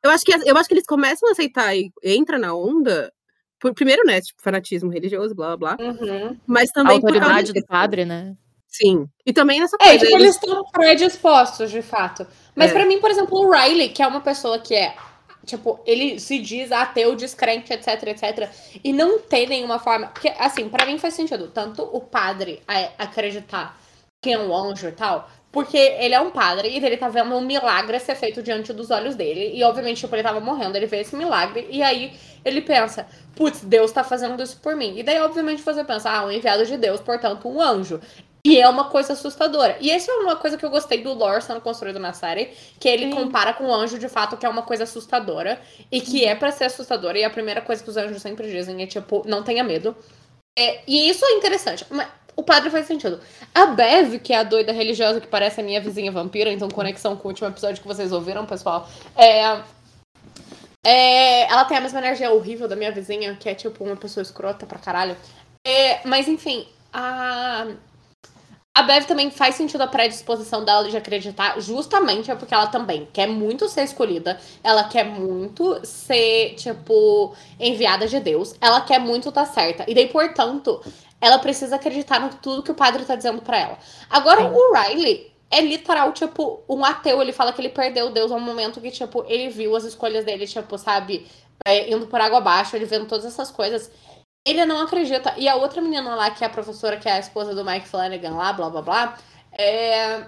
Eu 0.03 0.11
acho 0.11 0.25
que, 0.25 0.33
eu 0.33 0.57
acho 0.57 0.69
que 0.69 0.75
eles 0.75 0.87
começam 0.87 1.29
a 1.29 1.33
aceitar 1.33 1.77
e 1.77 1.91
entra 2.03 2.39
na 2.39 2.55
onda. 2.55 3.13
Por, 3.61 3.75
primeiro, 3.75 4.05
né? 4.05 4.21
Tipo, 4.21 4.41
fanatismo 4.41 4.91
religioso, 4.91 5.35
blá 5.35 5.57
blá 5.57 5.77
blá. 5.77 5.87
Uhum. 5.87 6.39
Mas 6.47 6.71
A 6.71 6.73
também. 6.73 7.01
por 7.01 7.11
causa 7.13 7.19
autoridade 7.25 7.53
do 7.53 7.67
padre, 7.67 8.05
né? 8.05 8.37
Sim. 8.69 9.09
E 9.27 9.33
também 9.33 9.61
nessa 9.61 9.77
É, 9.81 9.85
coisa. 9.85 10.05
tipo, 10.05 10.17
eles- 10.19 10.35
estão 10.35 10.65
predispostos, 10.71 11.71
de 11.71 11.83
fato. 11.83 12.27
Mas 12.55 12.71
É. 12.71 12.75
pra 12.75 12.85
mim, 12.87 13.01
por 13.01 13.11
exemplo, 13.11 13.39
o 13.39 13.51
Riley, 13.51 13.89
que 13.89 14.03
é 14.03 14.07
uma 14.07 14.21
pessoa 14.21 14.59
que 14.59 14.75
é, 14.75 14.95
tipo, 15.47 15.81
ele 15.87 16.21
se 16.21 16.39
diz 16.39 16.71
ateu, 16.71 17.15
descrente, 17.17 17.73
etc, 17.73 18.03
etc. 18.09 18.49
E 18.85 18.93
não 18.93 19.19
tem 19.19 19.47
nenhuma 19.47 19.79
forma. 19.79 20.09
Porque, 20.09 20.29
assim, 20.39 20.69
pra 20.69 20.85
mim 20.87 20.99
faz 20.99 21.15
sentido. 21.15 21.49
Tanto 21.49 21.83
o 21.83 22.01
padre 22.01 22.63
acreditar 22.99 23.77
que 24.23 24.31
é 24.33 24.39
um 24.39 24.55
anjo 24.55 24.89
e 24.89 24.93
tal. 24.93 25.29
Porque 25.51 25.79
ele 25.79 26.15
é 26.15 26.21
um 26.21 26.31
padre 26.31 26.69
e 26.69 26.77
ele 26.85 26.97
tá 26.99 27.09
vendo 27.09 27.35
um 27.35 27.41
milagre 27.41 27.99
ser 28.01 28.15
feito 28.15 28.43
diante 28.43 28.71
dos 28.73 28.91
olhos 28.91 29.15
dele. 29.17 29.53
E, 29.55 29.65
obviamente, 29.65 29.99
tipo, 30.01 30.15
ele 30.15 30.23
tava 30.23 30.41
morrendo, 30.41 30.77
ele 30.77 30.85
vê 30.87 31.01
esse 31.01 31.17
milagre. 31.17 31.67
E 31.71 31.83
aí 31.83 32.13
ele 32.45 32.61
pensa, 32.61 33.07
putz, 33.35 33.63
Deus 33.63 33.91
tá 33.91 34.05
fazendo 34.05 34.43
isso 34.43 34.59
por 34.61 34.77
mim. 34.77 34.99
E 34.99 35.03
daí, 35.03 35.19
obviamente, 35.21 35.63
você 35.63 35.83
pensa, 35.85 36.11
ah, 36.11 36.27
um 36.27 36.31
enviado 36.31 36.67
de 36.67 36.77
Deus, 36.77 37.01
portanto, 37.01 37.49
um 37.49 37.63
anjo. 37.63 37.99
E 38.49 38.59
é 38.59 38.69
uma 38.69 38.85
coisa 38.85 39.13
assustadora. 39.13 39.77
E 39.79 39.91
essa 39.91 40.11
é 40.11 40.15
uma 40.15 40.35
coisa 40.37 40.57
que 40.57 40.65
eu 40.65 40.71
gostei 40.71 41.03
do 41.03 41.13
lore 41.13 41.43
sendo 41.43 41.61
construído 41.61 41.99
na 41.99 42.15
série, 42.15 42.51
que 42.81 42.89
ele 42.89 43.05
Sim. 43.05 43.11
compara 43.11 43.53
com 43.53 43.65
o 43.65 43.75
anjo 43.75 43.99
de 43.99 44.09
fato, 44.09 44.39
que 44.39 44.47
é 44.47 44.49
uma 44.49 44.63
coisa 44.63 44.85
assustadora. 44.85 45.61
E 45.93 46.01
que 46.01 46.25
é 46.25 46.35
pra 46.35 46.51
ser 46.51 46.65
assustadora. 46.65 47.19
E 47.19 47.25
a 47.25 47.31
primeira 47.31 47.61
coisa 47.61 47.83
que 47.83 47.91
os 47.91 47.97
anjos 47.97 48.23
sempre 48.23 48.51
dizem 48.51 48.83
é, 48.83 48.87
tipo, 48.87 49.23
não 49.27 49.43
tenha 49.43 49.63
medo. 49.63 49.95
É, 50.59 50.81
e 50.87 51.11
isso 51.11 51.25
é 51.27 51.33
interessante. 51.33 51.85
Mas 51.91 52.09
o 52.35 52.43
padre 52.43 52.71
faz 52.71 52.87
sentido. 52.87 53.21
A 53.55 53.67
Bev, 53.67 54.19
que 54.21 54.33
é 54.33 54.39
a 54.39 54.45
doida 54.45 54.73
religiosa 54.73 55.21
que 55.21 55.27
parece 55.27 55.61
a 55.61 55.65
minha 55.65 55.81
vizinha 55.81 56.11
vampira, 56.11 56.51
então 56.51 56.69
conexão 56.69 57.17
com 57.17 57.29
o 57.29 57.31
último 57.31 57.49
episódio 57.49 57.83
que 57.83 57.89
vocês 57.89 58.13
ouviram, 58.13 58.47
pessoal. 58.47 58.89
É, 59.15 59.61
é, 60.87 61.43
ela 61.51 61.65
tem 61.65 61.77
a 61.77 61.81
mesma 61.81 61.99
energia 61.99 62.31
horrível 62.31 62.69
da 62.69 62.77
minha 62.77 62.93
vizinha, 62.93 63.35
que 63.35 63.49
é 63.49 63.55
tipo 63.55 63.85
uma 63.85 63.97
pessoa 63.97 64.23
escrota 64.23 64.65
pra 64.65 64.79
caralho. 64.79 65.17
É, 65.67 66.01
mas 66.07 66.29
enfim, 66.29 66.67
a. 66.93 67.67
A 68.79 68.83
Bev 68.85 69.07
também 69.07 69.29
faz 69.29 69.57
sentido 69.57 69.81
a 69.81 69.89
predisposição 69.89 70.65
dela 70.65 70.89
de 70.89 70.97
acreditar, 70.97 71.61
justamente 71.61 72.31
é 72.31 72.37
porque 72.37 72.55
ela 72.55 72.69
também 72.69 73.09
quer 73.13 73.27
muito 73.27 73.69
ser 73.69 73.83
escolhida, 73.83 74.39
ela 74.63 74.85
quer 74.85 75.03
muito 75.03 75.85
ser, 75.85 76.55
tipo, 76.55 77.35
enviada 77.59 78.07
de 78.07 78.21
Deus, 78.21 78.55
ela 78.61 78.81
quer 78.81 79.01
muito 79.01 79.31
estar 79.31 79.47
certa. 79.47 79.85
E 79.89 79.95
daí, 79.97 80.07
portanto, 80.07 80.81
ela 81.21 81.41
precisa 81.41 81.75
acreditar 81.75 82.21
no 82.21 82.29
tudo 82.29 82.63
que 82.63 82.71
o 82.71 82.75
padre 82.77 83.05
tá 83.05 83.17
dizendo 83.17 83.43
pra 83.43 83.59
ela. 83.59 83.79
Agora, 84.09 84.43
Sim. 84.43 84.55
o 84.55 84.73
Riley 84.73 85.33
é 85.51 85.61
literal, 85.61 86.13
tipo, 86.13 86.63
um 86.69 86.85
ateu. 86.85 87.21
Ele 87.21 87.33
fala 87.33 87.53
que 87.53 87.61
ele 87.61 87.71
perdeu 87.71 88.11
Deus 88.11 88.31
ao 88.31 88.39
momento 88.39 88.81
que, 88.81 88.93
tipo, 88.93 89.25
ele 89.27 89.49
viu 89.49 89.75
as 89.75 89.83
escolhas 89.83 90.25
dele, 90.25 90.47
tipo, 90.47 90.79
sabe, 90.79 91.27
é, 91.67 91.91
indo 91.93 92.07
por 92.07 92.21
água 92.21 92.39
abaixo, 92.39 92.77
ele 92.77 92.85
vendo 92.85 93.07
todas 93.07 93.25
essas 93.25 93.51
coisas. 93.51 93.91
Ele 94.49 94.65
não 94.65 94.81
acredita. 94.81 95.35
E 95.37 95.49
a 95.49 95.57
outra 95.57 95.81
menina 95.81 96.15
lá, 96.15 96.31
que 96.31 96.43
é 96.43 96.47
a 96.47 96.51
professora, 96.51 96.97
que 96.97 97.09
é 97.09 97.13
a 97.13 97.19
esposa 97.19 97.55
do 97.55 97.65
Mike 97.65 97.89
Flanagan 97.89 98.35
lá, 98.37 98.53
blá 98.53 98.71
blá 98.71 98.83
blá, 98.83 99.19
é. 99.53 100.23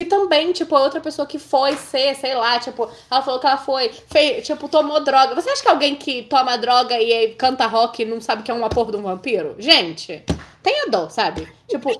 E 0.00 0.06
também, 0.06 0.52
tipo, 0.52 0.76
a 0.76 0.80
outra 0.80 1.00
pessoa 1.00 1.26
que 1.26 1.40
foi 1.40 1.76
ser, 1.76 2.14
sei 2.14 2.32
lá, 2.34 2.60
tipo, 2.60 2.88
ela 3.10 3.20
falou 3.20 3.40
que 3.40 3.46
ela 3.48 3.56
foi, 3.56 3.88
fez, 3.88 4.46
tipo, 4.46 4.68
tomou 4.68 5.00
droga. 5.02 5.34
Você 5.34 5.50
acha 5.50 5.60
que 5.60 5.68
alguém 5.68 5.96
que 5.96 6.22
toma 6.22 6.56
droga 6.56 7.00
e 7.00 7.34
canta 7.34 7.66
rock 7.66 8.04
não 8.04 8.20
sabe 8.20 8.44
que 8.44 8.50
é 8.50 8.54
uma 8.54 8.68
porra 8.68 8.92
de 8.92 8.98
um 8.98 9.02
vampiro? 9.02 9.56
Gente, 9.58 10.24
tenha 10.62 10.86
dó, 10.88 11.08
sabe? 11.08 11.52
Tipo, 11.66 11.90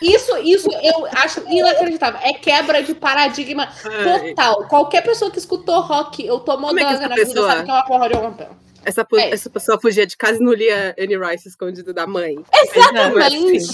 isso, 0.00 0.36
isso 0.38 0.68
eu 0.80 1.06
acho 1.06 1.40
inacreditável. 1.48 2.20
É 2.22 2.34
quebra 2.34 2.84
de 2.84 2.94
paradigma 2.94 3.66
total. 4.36 4.68
Qualquer 4.68 5.02
pessoa 5.02 5.28
que 5.28 5.38
escutou 5.40 5.80
rock 5.80 6.30
ou 6.30 6.38
tomou 6.38 6.68
Como 6.68 6.78
é 6.78 6.82
droga 6.82 6.98
essa 6.98 7.08
na 7.08 7.14
vida 7.16 7.26
pessoa- 7.26 7.50
sabe 7.50 7.64
que 7.64 7.70
é 7.70 7.74
uma 7.74 7.84
porra 7.84 8.08
de 8.08 8.16
um 8.16 8.20
vampiro. 8.20 8.56
Essa, 8.84 9.06
é. 9.14 9.30
essa 9.30 9.50
pessoa 9.50 9.80
fugia 9.80 10.06
de 10.06 10.16
casa 10.16 10.38
e 10.38 10.44
não 10.44 10.52
lia 10.52 10.94
Annie 10.98 11.18
Rice 11.18 11.48
escondido 11.48 11.92
da 11.92 12.06
mãe. 12.06 12.36
Exatamente. 12.52 13.72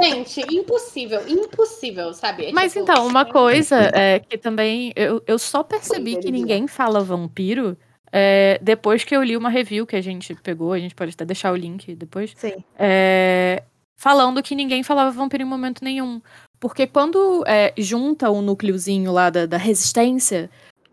Gente, 0.00 0.54
impossível, 0.54 1.26
impossível, 1.28 2.12
sabe? 2.12 2.46
É 2.46 2.52
Mas 2.52 2.72
tipo, 2.72 2.84
então, 2.84 3.06
uma 3.06 3.24
coisa 3.24 3.90
é 3.94 4.18
que 4.18 4.36
também 4.36 4.92
eu, 4.96 5.22
eu 5.26 5.38
só 5.38 5.62
percebi 5.62 6.16
que 6.16 6.30
ninguém 6.30 6.66
fala 6.66 7.00
vampiro 7.00 7.76
é, 8.12 8.58
depois 8.60 9.04
que 9.04 9.14
eu 9.14 9.22
li 9.22 9.36
uma 9.36 9.48
review 9.48 9.86
que 9.86 9.96
a 9.96 10.00
gente 10.00 10.34
pegou, 10.36 10.72
a 10.72 10.78
gente 10.78 10.94
pode 10.94 11.12
até 11.12 11.24
deixar 11.24 11.52
o 11.52 11.56
link 11.56 11.94
depois, 11.94 12.32
Sim. 12.36 12.64
é, 12.78 13.62
falando 13.96 14.42
que 14.42 14.54
ninguém 14.54 14.82
falava 14.82 15.10
vampiro 15.10 15.42
em 15.42 15.46
momento 15.46 15.84
nenhum. 15.84 16.20
Porque 16.58 16.86
quando 16.86 17.44
é, 17.46 17.72
junta 17.78 18.28
o 18.28 18.42
núcleozinho 18.42 19.12
lá 19.12 19.30
da, 19.30 19.46
da 19.46 19.56
resistência, 19.56 20.50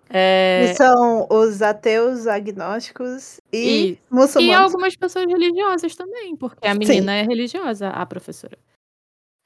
é, 0.10 0.72
E 0.72 0.76
são 0.76 1.28
os 1.30 1.62
ateus, 1.62 2.28
agnósticos 2.28 3.40
e, 3.52 3.58
e, 3.58 3.92
e 3.92 4.00
muçulmanos. 4.10 4.74
algumas 4.74 4.96
pessoas 4.96 5.26
religiosas 5.26 5.96
também, 5.96 6.36
porque 6.36 6.68
a 6.68 6.74
menina 6.74 7.14
é 7.14 7.24
religiosa, 7.24 7.90
a 7.90 8.06
professora. 8.06 8.58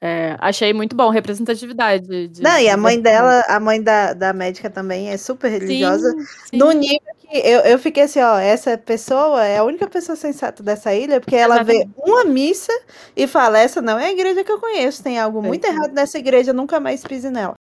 É, 0.04 0.36
achei 0.40 0.72
muito 0.72 0.96
bom, 0.96 1.10
representatividade. 1.10 2.26
de- 2.26 2.42
Não, 2.42 2.58
e 2.58 2.68
a 2.68 2.76
mãe 2.76 3.00
dela, 3.00 3.44
a 3.46 3.60
mãe 3.60 3.80
da, 3.80 4.12
da 4.12 4.32
médica 4.32 4.68
também 4.68 5.10
é 5.10 5.16
super 5.16 5.48
religiosa. 5.48 6.10
Sim, 6.10 6.26
sim. 6.50 6.56
No 6.56 6.72
nível 6.72 6.98
que 7.20 7.38
Eu, 7.38 7.60
eu 7.60 7.78
fiquei 7.78 8.02
assim, 8.02 8.20
ó, 8.20 8.36
essa 8.36 8.76
pessoa 8.76 9.44
é 9.46 9.58
a 9.58 9.64
única 9.64 9.88
pessoa 9.88 10.16
sensata 10.16 10.60
dessa 10.60 10.92
ilha, 10.92 11.20
porque 11.20 11.36
ela 11.36 11.62
vê 11.62 11.88
uma 11.96 12.24
missa 12.24 12.72
e 13.16 13.28
fala, 13.28 13.58
essa 13.60 13.80
não 13.80 13.96
é 13.98 14.06
a 14.06 14.10
igreja 14.12 14.42
que 14.42 14.50
eu 14.50 14.58
conheço, 14.60 15.02
tem 15.04 15.20
algo 15.20 15.40
muito 15.40 15.64
errado 15.64 15.92
nessa 15.92 16.18
igreja, 16.18 16.52
nunca 16.52 16.80
mais 16.80 17.02
pise 17.04 17.30
nela. 17.30 17.54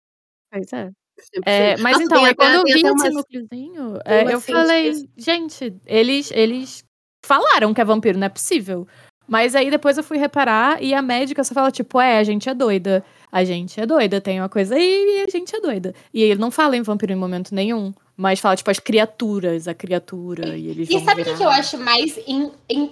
Pois 0.51 0.73
é. 0.73 0.89
É, 1.45 1.77
mas 1.77 1.93
Nossa, 1.93 2.03
então, 2.03 2.25
é, 2.25 2.33
quando 2.33 2.55
eu 2.55 2.63
vi 2.63 2.85
esse 2.85 3.09
núcleozinho, 3.09 3.99
é, 4.05 4.33
eu 4.33 4.41
falei, 4.41 4.93
gente, 5.17 5.73
eles, 5.85 6.31
eles 6.31 6.83
falaram 7.25 7.73
que 7.73 7.81
é 7.81 7.85
vampiro, 7.85 8.17
não 8.17 8.25
é 8.25 8.29
possível. 8.29 8.87
Mas 9.27 9.55
aí 9.55 9.71
depois 9.71 9.97
eu 9.97 10.03
fui 10.03 10.17
reparar 10.17 10.83
e 10.83 10.93
a 10.93 11.01
médica 11.01 11.43
só 11.43 11.53
fala, 11.53 11.71
tipo, 11.71 12.01
é, 12.01 12.17
a 12.17 12.23
gente 12.23 12.49
é 12.49 12.53
doida. 12.53 13.03
A 13.31 13.45
gente 13.45 13.79
é 13.79 13.85
doida, 13.85 14.19
tem 14.19 14.41
uma 14.41 14.49
coisa 14.49 14.75
aí 14.75 15.19
e 15.19 15.23
a 15.23 15.29
gente 15.29 15.55
é 15.55 15.61
doida. 15.61 15.95
E 16.13 16.21
ele 16.21 16.39
não 16.39 16.51
fala 16.51 16.75
em 16.75 16.81
vampiro 16.81 17.13
em 17.13 17.15
momento 17.15 17.55
nenhum. 17.55 17.93
Mas 18.21 18.39
fala, 18.39 18.55
tipo, 18.55 18.69
as 18.69 18.77
criaturas, 18.77 19.67
a 19.67 19.73
criatura. 19.73 20.55
E, 20.55 20.67
eles 20.67 20.87
e 20.91 20.99
sabe 21.03 21.23
o 21.23 21.25
que, 21.25 21.33
que 21.33 21.43
eu 21.43 21.49
acho 21.49 21.75
mais 21.79 22.19
in, 22.27 22.51
in, 22.69 22.91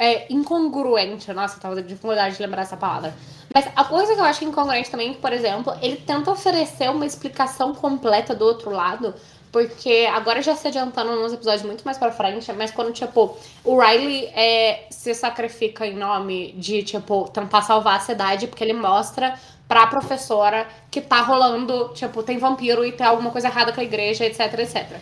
é, 0.00 0.26
incongruente? 0.32 1.32
Nossa, 1.32 1.58
eu 1.58 1.60
tava 1.60 1.76
de 1.80 1.86
dificuldade 1.86 2.34
de 2.34 2.42
lembrar 2.42 2.62
essa 2.62 2.76
palavra. 2.76 3.14
Mas 3.54 3.68
a 3.76 3.84
coisa 3.84 4.16
que 4.16 4.20
eu 4.20 4.24
acho 4.24 4.44
incongruente 4.44 4.90
também, 4.90 5.14
por 5.14 5.32
exemplo, 5.32 5.72
ele 5.80 5.94
tenta 5.98 6.28
oferecer 6.28 6.90
uma 6.90 7.06
explicação 7.06 7.72
completa 7.72 8.34
do 8.34 8.44
outro 8.44 8.72
lado. 8.72 9.14
Porque 9.54 10.08
agora 10.12 10.42
já 10.42 10.56
se 10.56 10.66
adiantando 10.66 11.14
nos 11.14 11.32
episódios 11.32 11.62
muito 11.62 11.84
mais 11.84 11.96
pra 11.96 12.10
frente, 12.10 12.52
mas 12.54 12.72
quando, 12.72 12.92
tipo, 12.92 13.38
o 13.62 13.78
Riley 13.78 14.24
é, 14.34 14.88
se 14.90 15.14
sacrifica 15.14 15.86
em 15.86 15.94
nome 15.94 16.50
de, 16.58 16.82
tipo, 16.82 17.28
tentar 17.28 17.62
salvar 17.62 17.98
a 17.98 18.00
cidade, 18.00 18.48
porque 18.48 18.64
ele 18.64 18.72
mostra 18.72 19.38
pra 19.68 19.86
professora 19.86 20.66
que 20.90 21.00
tá 21.00 21.20
rolando, 21.20 21.90
tipo, 21.94 22.20
tem 22.24 22.36
vampiro 22.36 22.84
e 22.84 22.90
tem 22.90 23.06
alguma 23.06 23.30
coisa 23.30 23.46
errada 23.46 23.72
com 23.72 23.80
a 23.80 23.84
igreja, 23.84 24.26
etc, 24.26 24.58
etc. 24.58 24.98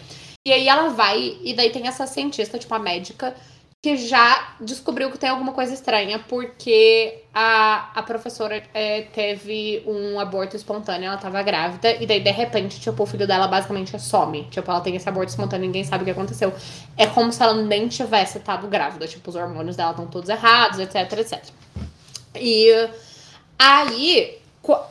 E 0.47 0.53
aí 0.53 0.69
ela 0.69 0.91
vai, 0.91 1.39
e 1.43 1.55
daí 1.55 1.71
tem 1.71 1.89
essa 1.89 2.07
cientista, 2.07 2.59
tipo, 2.59 2.75
a 2.75 2.79
médica, 2.79 3.35
que 3.83 3.97
já 3.97 4.55
descobriu 4.61 5.11
que 5.11 5.19
tem 5.19 5.29
alguma 5.29 5.53
coisa 5.53 5.75
estranha, 5.75 6.21
porque 6.29 7.25
a, 7.35 7.91
a 7.99 8.03
professora 8.05 8.63
é, 8.73 9.03
teve 9.03 9.83
um 9.85 10.21
aborto 10.21 10.55
espontâneo, 10.55 11.09
ela 11.09 11.17
tava 11.17 11.43
grávida, 11.43 11.91
e 12.01 12.07
daí, 12.07 12.21
de 12.21 12.31
repente, 12.31 12.81
tipo, 12.81 13.03
o 13.03 13.07
filho 13.07 13.27
dela 13.27 13.49
basicamente 13.49 13.99
some. 13.99 14.45
Tipo, 14.45 14.71
ela 14.71 14.81
tem 14.81 14.95
esse 14.95 15.09
aborto 15.09 15.31
espontâneo, 15.31 15.67
ninguém 15.67 15.83
sabe 15.83 16.03
o 16.03 16.05
que 16.05 16.13
aconteceu. 16.13 16.55
É 16.97 17.09
como 17.09 17.33
se 17.33 17.43
ela 17.43 17.55
nem 17.55 17.89
tivesse 17.89 18.39
estado 18.39 18.69
grávida, 18.69 19.09
tipo, 19.09 19.29
os 19.29 19.35
hormônios 19.35 19.75
dela 19.75 19.91
estão 19.91 20.07
todos 20.07 20.29
errados, 20.29 20.79
etc, 20.79 21.19
etc. 21.19 21.45
E 22.37 22.89
aí, 23.59 24.42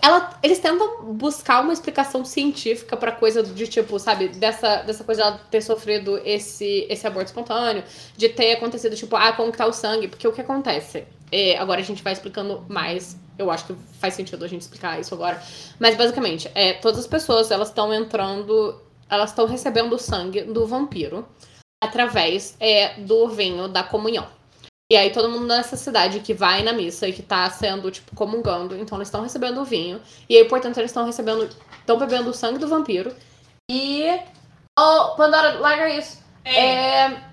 ela, 0.01 0.37
eles 0.43 0.59
tentam 0.59 1.13
buscar 1.13 1.61
uma 1.61 1.71
explicação 1.71 2.25
científica 2.25 2.97
pra 2.97 3.11
coisa 3.11 3.41
de 3.41 3.67
tipo, 3.67 3.97
sabe, 3.99 4.27
dessa, 4.27 4.81
dessa 4.81 5.03
coisa 5.03 5.31
de 5.31 5.39
ter 5.49 5.61
sofrido 5.61 6.19
esse, 6.25 6.85
esse 6.89 7.07
aborto 7.07 7.27
espontâneo, 7.27 7.83
de 8.17 8.27
ter 8.27 8.53
acontecido, 8.53 8.95
tipo, 8.97 9.15
ah, 9.15 9.31
como 9.31 9.49
que 9.49 9.57
tá 9.57 9.65
o 9.65 9.71
sangue? 9.71 10.09
Porque 10.09 10.27
o 10.27 10.33
que 10.33 10.41
acontece? 10.41 11.05
É, 11.31 11.57
agora 11.57 11.79
a 11.79 11.83
gente 11.83 12.03
vai 12.03 12.11
explicando 12.11 12.65
mais. 12.67 13.17
Eu 13.37 13.49
acho 13.49 13.65
que 13.65 13.75
faz 13.99 14.13
sentido 14.13 14.43
a 14.43 14.47
gente 14.47 14.61
explicar 14.61 14.99
isso 14.99 15.13
agora. 15.13 15.41
Mas 15.79 15.95
basicamente, 15.95 16.51
é, 16.53 16.73
todas 16.73 16.99
as 16.99 17.07
pessoas 17.07 17.49
elas 17.49 17.69
estão 17.69 17.93
entrando. 17.93 18.77
Elas 19.09 19.29
estão 19.29 19.45
recebendo 19.45 19.93
o 19.93 19.97
sangue 19.97 20.41
do 20.41 20.65
vampiro 20.67 21.25
através 21.81 22.55
é, 22.59 22.99
do 22.99 23.29
vinho 23.29 23.67
da 23.69 23.83
comunhão. 23.83 24.27
E 24.91 24.97
aí 24.97 25.09
todo 25.09 25.29
mundo 25.29 25.47
nessa 25.47 25.77
cidade 25.77 26.19
que 26.19 26.33
vai 26.33 26.63
na 26.63 26.73
missa 26.73 27.07
e 27.07 27.13
que 27.13 27.23
tá 27.23 27.49
sendo, 27.49 27.89
tipo, 27.89 28.13
comungando, 28.13 28.75
então 28.75 28.97
eles 28.97 29.07
estão 29.07 29.21
recebendo 29.21 29.61
o 29.61 29.63
vinho. 29.63 30.01
E 30.27 30.35
aí, 30.35 30.43
portanto, 30.43 30.79
eles 30.79 30.91
estão 30.91 31.05
recebendo. 31.05 31.49
estão 31.79 31.97
bebendo 31.97 32.29
o 32.29 32.33
sangue 32.33 32.59
do 32.59 32.67
vampiro. 32.67 33.15
E. 33.71 34.19
Oh, 34.77 35.15
Pandora, 35.15 35.59
larga 35.59 35.89
isso. 35.89 36.21
É. 36.43 37.05
é 37.05 37.23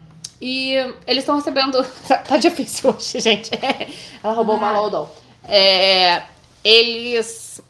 e 0.41 0.75
eles 1.05 1.25
estão 1.25 1.35
recebendo. 1.35 1.85
Tá, 2.07 2.19
tá, 2.19 2.37
difícil 2.37 2.91
hoje, 2.91 3.19
gente. 3.19 3.51
Ela 4.23 4.35
roubou 4.35 4.55
uma 4.55 4.71
Lodol. 4.71 5.13
É, 5.43 6.23
eles. 6.63 7.61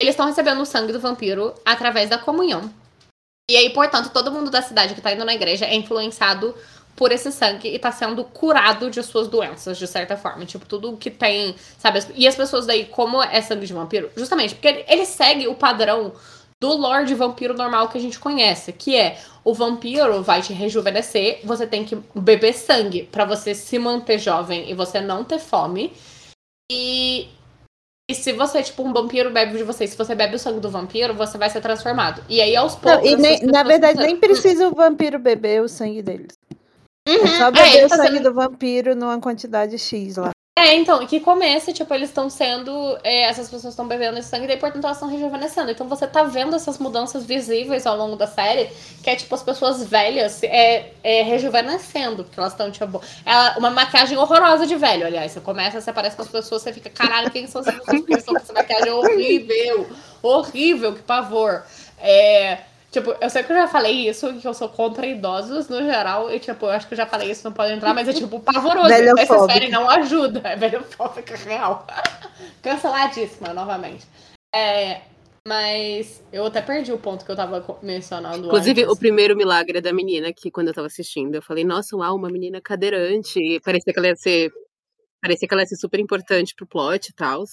Eles 0.00 0.14
estão 0.14 0.24
recebendo 0.24 0.62
o 0.62 0.66
sangue 0.66 0.94
do 0.94 1.00
vampiro 1.00 1.54
através 1.62 2.08
da 2.08 2.16
comunhão. 2.16 2.72
E 3.50 3.54
aí, 3.54 3.68
portanto, 3.68 4.08
todo 4.08 4.32
mundo 4.32 4.50
da 4.50 4.62
cidade 4.62 4.94
que 4.94 5.02
tá 5.02 5.12
indo 5.12 5.26
na 5.26 5.34
igreja 5.34 5.66
é 5.66 5.74
influenciado 5.74 6.54
por 6.98 7.12
esse 7.12 7.30
sangue 7.30 7.72
e 7.72 7.78
tá 7.78 7.92
sendo 7.92 8.24
curado 8.24 8.90
de 8.90 9.00
suas 9.04 9.28
doenças, 9.28 9.78
de 9.78 9.86
certa 9.86 10.16
forma. 10.16 10.44
Tipo, 10.44 10.66
tudo 10.66 10.96
que 10.96 11.10
tem, 11.10 11.54
sabe? 11.78 12.00
E 12.16 12.26
as 12.26 12.34
pessoas 12.34 12.66
daí, 12.66 12.86
como 12.86 13.22
é 13.22 13.40
sangue 13.40 13.66
de 13.66 13.72
vampiro? 13.72 14.10
Justamente 14.16 14.56
porque 14.56 14.66
ele, 14.66 14.84
ele 14.88 15.06
segue 15.06 15.46
o 15.46 15.54
padrão 15.54 16.12
do 16.60 16.74
Lorde 16.74 17.14
Vampiro 17.14 17.54
normal 17.54 17.88
que 17.88 17.96
a 17.96 18.00
gente 18.00 18.18
conhece, 18.18 18.72
que 18.72 18.96
é 18.96 19.16
o 19.44 19.54
vampiro 19.54 20.24
vai 20.24 20.42
te 20.42 20.52
rejuvenescer, 20.52 21.38
você 21.44 21.68
tem 21.68 21.84
que 21.84 21.96
beber 22.16 22.52
sangue 22.52 23.04
para 23.04 23.24
você 23.24 23.54
se 23.54 23.78
manter 23.78 24.18
jovem 24.18 24.68
e 24.68 24.74
você 24.74 25.00
não 25.00 25.22
ter 25.22 25.38
fome. 25.38 25.92
E, 26.68 27.28
e 28.10 28.14
se 28.14 28.32
você, 28.32 28.60
tipo, 28.60 28.82
um 28.82 28.92
vampiro 28.92 29.30
bebe 29.30 29.56
de 29.56 29.62
você, 29.62 29.86
se 29.86 29.96
você 29.96 30.16
bebe 30.16 30.34
o 30.34 30.38
sangue 30.38 30.58
do 30.58 30.68
vampiro, 30.68 31.14
você 31.14 31.38
vai 31.38 31.48
ser 31.48 31.60
transformado. 31.60 32.24
E 32.28 32.40
aí, 32.40 32.56
aos 32.56 32.74
poucos. 32.74 33.08
Não, 33.08 33.18
e 33.18 33.22
nem, 33.22 33.40
na 33.44 33.62
verdade, 33.62 34.00
nem 34.00 34.16
precisa 34.16 34.66
o 34.66 34.74
vampiro 34.74 35.20
beber 35.20 35.62
o 35.62 35.68
sangue 35.68 36.02
deles. 36.02 36.36
Uhum. 37.08 37.24
É 37.24 37.38
só 37.38 37.50
beber 37.50 37.78
é, 37.78 37.86
o 37.86 37.88
sangue 37.88 38.16
sendo... 38.18 38.22
do 38.24 38.34
vampiro 38.34 38.94
numa 38.94 39.18
quantidade 39.18 39.78
X 39.78 40.16
lá. 40.16 40.30
É, 40.58 40.74
então, 40.74 41.06
que 41.06 41.20
começa, 41.20 41.72
tipo, 41.72 41.94
eles 41.94 42.08
estão 42.08 42.28
sendo. 42.28 42.98
É, 43.04 43.22
essas 43.22 43.48
pessoas 43.48 43.72
estão 43.72 43.86
bebendo 43.86 44.18
esse 44.18 44.28
sangue, 44.28 44.44
e 44.44 44.48
daí, 44.48 44.56
portanto, 44.56 44.84
elas 44.84 44.96
estão 44.96 45.08
rejuvenescendo. 45.08 45.70
Então 45.70 45.88
você 45.88 46.04
tá 46.04 46.24
vendo 46.24 46.56
essas 46.56 46.78
mudanças 46.78 47.24
visíveis 47.24 47.86
ao 47.86 47.96
longo 47.96 48.16
da 48.16 48.26
série, 48.26 48.68
que 49.02 49.08
é 49.08 49.14
tipo 49.14 49.32
as 49.36 49.42
pessoas 49.42 49.86
velhas 49.86 50.42
é, 50.42 50.90
é 51.04 51.22
rejuvenescendo, 51.22 52.24
porque 52.24 52.40
elas 52.40 52.52
estão, 52.52 52.72
tipo. 52.72 53.00
É 53.24 53.56
uma 53.56 53.70
maquiagem 53.70 54.18
horrorosa 54.18 54.66
de 54.66 54.74
velho, 54.74 55.06
aliás. 55.06 55.30
Você 55.30 55.40
começa, 55.40 55.80
você 55.80 55.90
aparece 55.90 56.16
com 56.16 56.22
as 56.22 56.28
pessoas, 56.28 56.60
você 56.60 56.72
fica, 56.72 56.90
caralho, 56.90 57.30
quem 57.30 57.46
são 57.46 57.60
essas 57.60 57.76
pessoas 57.76 58.04
que 58.04 58.14
estão 58.14 58.34
com 58.34 58.40
essa 58.40 58.52
maquiagem 58.52 58.90
horrível? 58.90 59.86
Horrível, 60.20 60.94
que 60.94 61.02
pavor. 61.02 61.62
É. 62.00 62.58
Tipo, 62.90 63.14
eu 63.20 63.28
sei 63.28 63.42
que 63.42 63.52
eu 63.52 63.56
já 63.56 63.68
falei 63.68 64.08
isso, 64.08 64.32
que 64.40 64.48
eu 64.48 64.54
sou 64.54 64.68
contra 64.68 65.06
idosos 65.06 65.68
no 65.68 65.82
geral, 65.82 66.32
e 66.32 66.40
tipo, 66.40 66.66
eu 66.66 66.70
acho 66.70 66.88
que 66.88 66.94
eu 66.94 66.96
já 66.96 67.06
falei 67.06 67.30
isso, 67.30 67.44
não 67.44 67.52
pode 67.52 67.74
entrar, 67.74 67.92
mas 67.92 68.08
é 68.08 68.14
tipo 68.14 68.40
pavoroso. 68.40 68.90
Essa 68.90 69.46
série 69.46 69.68
não 69.68 69.88
ajuda, 69.90 70.40
é 70.44 70.56
velhofóbica 70.56 71.36
real. 71.36 71.86
Canceladíssima, 72.62 73.52
novamente. 73.52 74.06
É, 74.54 75.02
mas 75.48 76.22
eu 76.32 76.44
até 76.46 76.60
perdi 76.60 76.92
o 76.92 76.98
ponto 76.98 77.24
que 77.24 77.30
eu 77.30 77.36
tava 77.36 77.64
mencionando. 77.82 78.46
Inclusive, 78.46 78.82
antes. 78.82 78.94
o 78.94 78.98
primeiro 78.98 79.36
milagre 79.36 79.80
da 79.80 79.92
menina, 79.92 80.32
que 80.32 80.50
quando 80.50 80.68
eu 80.68 80.74
tava 80.74 80.86
assistindo, 80.86 81.34
eu 81.34 81.42
falei, 81.42 81.64
nossa, 81.64 81.96
uau, 81.96 82.16
uma 82.16 82.30
menina 82.30 82.60
cadeirante. 82.60 83.38
E 83.38 83.60
parecia 83.60 83.92
que 83.92 83.98
ela 83.98 84.08
ia 84.08 84.16
ser. 84.16 84.50
Parecia 85.20 85.48
que 85.48 85.54
ela 85.54 85.62
ia 85.62 85.66
ser 85.66 85.76
super 85.76 86.00
importante 86.00 86.54
pro 86.54 86.66
plot 86.66 87.08
e 87.08 87.14
tal. 87.14 87.44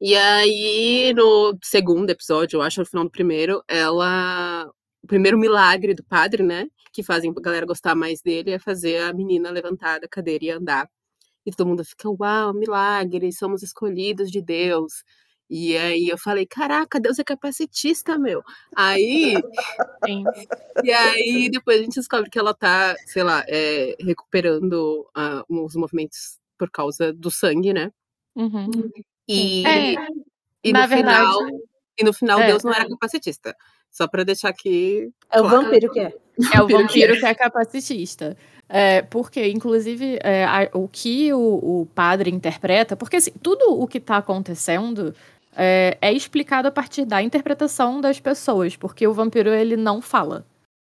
E 0.00 0.14
aí, 0.14 1.12
no 1.14 1.56
segundo 1.62 2.10
episódio, 2.10 2.58
eu 2.58 2.62
acho, 2.62 2.80
no 2.80 2.86
final 2.86 3.04
do 3.04 3.10
primeiro, 3.10 3.62
ela. 3.68 4.70
O 5.02 5.06
primeiro 5.06 5.38
milagre 5.38 5.94
do 5.94 6.04
padre, 6.04 6.42
né? 6.42 6.66
Que 6.92 7.02
fazem 7.02 7.30
a 7.30 7.40
galera 7.40 7.64
gostar 7.64 7.94
mais 7.94 8.20
dele 8.20 8.50
é 8.50 8.58
fazer 8.58 8.98
a 9.02 9.12
menina 9.12 9.50
levantar 9.50 10.00
da 10.00 10.08
cadeira 10.08 10.44
e 10.44 10.50
andar. 10.50 10.88
E 11.46 11.50
todo 11.52 11.68
mundo 11.68 11.84
fica, 11.84 12.08
uau, 12.10 12.52
milagre, 12.52 13.32
somos 13.32 13.62
escolhidos 13.62 14.30
de 14.30 14.42
Deus. 14.42 15.04
E 15.48 15.76
aí 15.76 16.08
eu 16.08 16.18
falei, 16.18 16.44
caraca, 16.44 16.98
Deus 17.00 17.18
é 17.20 17.24
capacitista, 17.24 18.18
meu. 18.18 18.42
Aí. 18.74 19.34
Sim. 20.04 20.24
E 20.82 20.90
aí 20.90 21.48
depois 21.48 21.78
a 21.78 21.82
gente 21.84 21.94
descobre 21.94 22.28
que 22.28 22.38
ela 22.38 22.52
tá, 22.52 22.96
sei 23.06 23.22
lá, 23.22 23.44
é, 23.48 23.96
recuperando 24.00 25.06
uh, 25.16 25.64
os 25.64 25.76
movimentos 25.76 26.38
por 26.58 26.70
causa 26.70 27.12
do 27.12 27.30
sangue, 27.30 27.72
né? 27.72 27.92
Uhum. 28.34 28.90
E, 29.28 29.66
é, 29.66 29.94
e, 30.62 30.72
no 30.72 30.88
verdade, 30.88 31.32
final, 31.32 31.48
e 31.98 32.04
no 32.04 32.12
final 32.12 32.40
é, 32.40 32.46
Deus 32.46 32.62
não 32.62 32.72
era 32.72 32.88
capacitista. 32.88 33.56
Só 33.90 34.06
para 34.06 34.24
deixar 34.24 34.50
aqui. 34.50 35.10
É 35.30 35.40
o 35.40 35.48
vampiro 35.48 35.90
que 35.90 36.00
é. 36.00 36.14
É 36.52 36.62
o 36.62 36.68
vampiro 36.68 37.18
que 37.18 37.24
é 37.24 37.34
capacitista. 37.34 38.36
É, 38.68 39.02
porque, 39.02 39.46
inclusive, 39.48 40.18
é, 40.22 40.44
a, 40.44 40.68
o 40.74 40.88
que 40.88 41.32
o, 41.32 41.38
o, 41.82 41.86
padre 41.94 42.30
interpreta, 42.30 42.96
porque 42.96 43.16
assim, 43.16 43.30
tudo 43.40 43.80
o 43.80 43.86
que 43.86 43.98
está 43.98 44.16
acontecendo 44.16 45.14
é, 45.56 45.96
é, 46.00 46.12
explicado 46.12 46.66
a 46.66 46.70
partir 46.70 47.04
da 47.04 47.22
interpretação 47.22 48.00
das 48.00 48.18
pessoas, 48.18 48.76
porque 48.76 49.06
o 49.06 49.14
vampiro 49.14 49.50
ele 49.50 49.76
não 49.76 50.02
fala, 50.02 50.44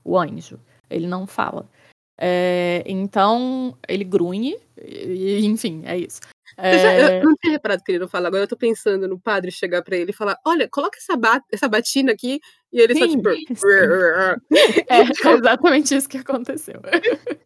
o 0.03 0.17
anjo, 0.17 0.59
ele 0.89 1.05
não 1.05 1.27
fala. 1.27 1.69
É, 2.17 2.81
então, 2.85 3.77
ele 3.87 4.05
grunhe, 4.05 4.57
e, 4.81 5.45
enfim, 5.45 5.83
é 5.85 5.97
isso. 5.97 6.21
É... 6.57 6.79
Já, 6.79 7.17
eu 7.17 7.23
não 7.23 7.35
tinha 7.35 7.53
reparado 7.53 7.83
que 7.83 7.91
ele 7.91 7.99
não 7.99 8.07
fala, 8.07 8.27
agora 8.27 8.43
eu 8.43 8.47
tô 8.47 8.55
pensando 8.55 9.07
no 9.07 9.19
padre 9.19 9.51
chegar 9.51 9.81
pra 9.83 9.97
ele 9.97 10.11
e 10.11 10.13
falar: 10.13 10.37
olha, 10.45 10.69
coloca 10.69 10.97
essa, 10.97 11.17
ba 11.17 11.41
essa 11.51 11.67
batina 11.67 12.11
aqui, 12.11 12.39
e 12.71 12.79
ele 12.79 12.93
sim, 12.93 12.99
só 12.99 13.07
tipo. 13.07 13.29
é 14.87 15.01
exatamente 15.37 15.95
isso 15.95 16.09
que 16.09 16.17
aconteceu. 16.17 16.81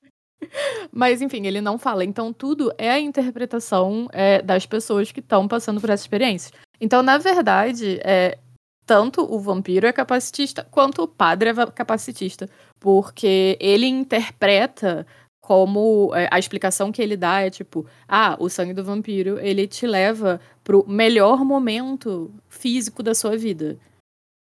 Mas, 0.91 1.21
enfim, 1.21 1.45
ele 1.45 1.61
não 1.61 1.77
fala. 1.77 2.03
Então, 2.03 2.33
tudo 2.33 2.73
é 2.77 2.89
a 2.89 2.99
interpretação 2.99 4.07
é, 4.11 4.41
das 4.41 4.65
pessoas 4.65 5.11
que 5.11 5.19
estão 5.19 5.47
passando 5.47 5.81
por 5.81 5.89
essa 5.89 6.03
experiência. 6.03 6.51
Então, 6.79 7.03
na 7.03 7.17
verdade, 7.17 7.99
é, 8.03 8.37
tanto 8.85 9.21
o 9.21 9.39
vampiro 9.39 9.85
é 9.85 9.93
capacitista 9.93 10.65
quanto 10.71 11.03
o 11.03 11.07
padre 11.07 11.49
é 11.49 11.53
capacitista, 11.67 12.49
porque 12.79 13.57
ele 13.59 13.85
interpreta 13.85 15.05
como 15.49 16.11
é, 16.13 16.27
a 16.29 16.37
explicação 16.37 16.91
que 16.91 17.01
ele 17.01 17.17
dá 17.17 17.41
é 17.41 17.49
tipo, 17.49 17.83
ah, 18.07 18.37
o 18.39 18.47
sangue 18.49 18.71
do 18.71 18.83
vampiro, 18.83 19.39
ele 19.39 19.67
te 19.67 19.87
leva 19.87 20.39
pro 20.63 20.87
melhor 20.87 21.43
momento 21.43 22.31
físico 22.47 23.01
da 23.01 23.15
sua 23.15 23.35
vida. 23.35 23.75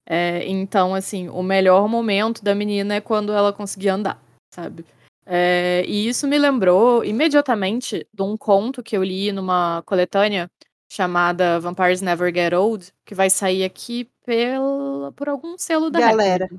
É, 0.06 0.46
então, 0.46 0.94
assim, 0.94 1.30
o 1.30 1.42
melhor 1.42 1.88
momento 1.88 2.44
da 2.44 2.54
menina 2.54 2.96
é 2.96 3.00
quando 3.00 3.32
ela 3.32 3.54
conseguir 3.54 3.88
andar, 3.88 4.22
sabe? 4.54 4.84
É, 5.26 5.86
e 5.88 6.10
isso 6.10 6.28
me 6.28 6.38
lembrou 6.38 7.02
imediatamente 7.06 8.06
de 8.14 8.22
um 8.22 8.36
conto 8.36 8.84
que 8.84 8.98
eu 8.98 9.02
li 9.02 9.32
numa 9.32 9.82
coletânea 9.86 10.52
chamada 10.92 11.62
Vampires 11.62 12.02
Never 12.02 12.36
Get 12.36 12.52
Old, 12.52 12.92
que 13.06 13.16
vai 13.16 13.30
sair 13.30 13.64
aqui 13.64 14.10
pela, 14.26 15.14
por 15.14 15.30
algum 15.30 15.58
selo 15.58 15.90
da 15.90 16.02
galera. 16.02 16.50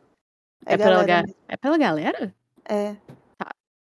É, 0.64 0.72
é, 0.72 0.76
galera 0.78 1.04
pela, 1.04 1.34
é 1.46 1.56
pela 1.58 1.76
galera? 1.76 2.34
É. 2.66 2.96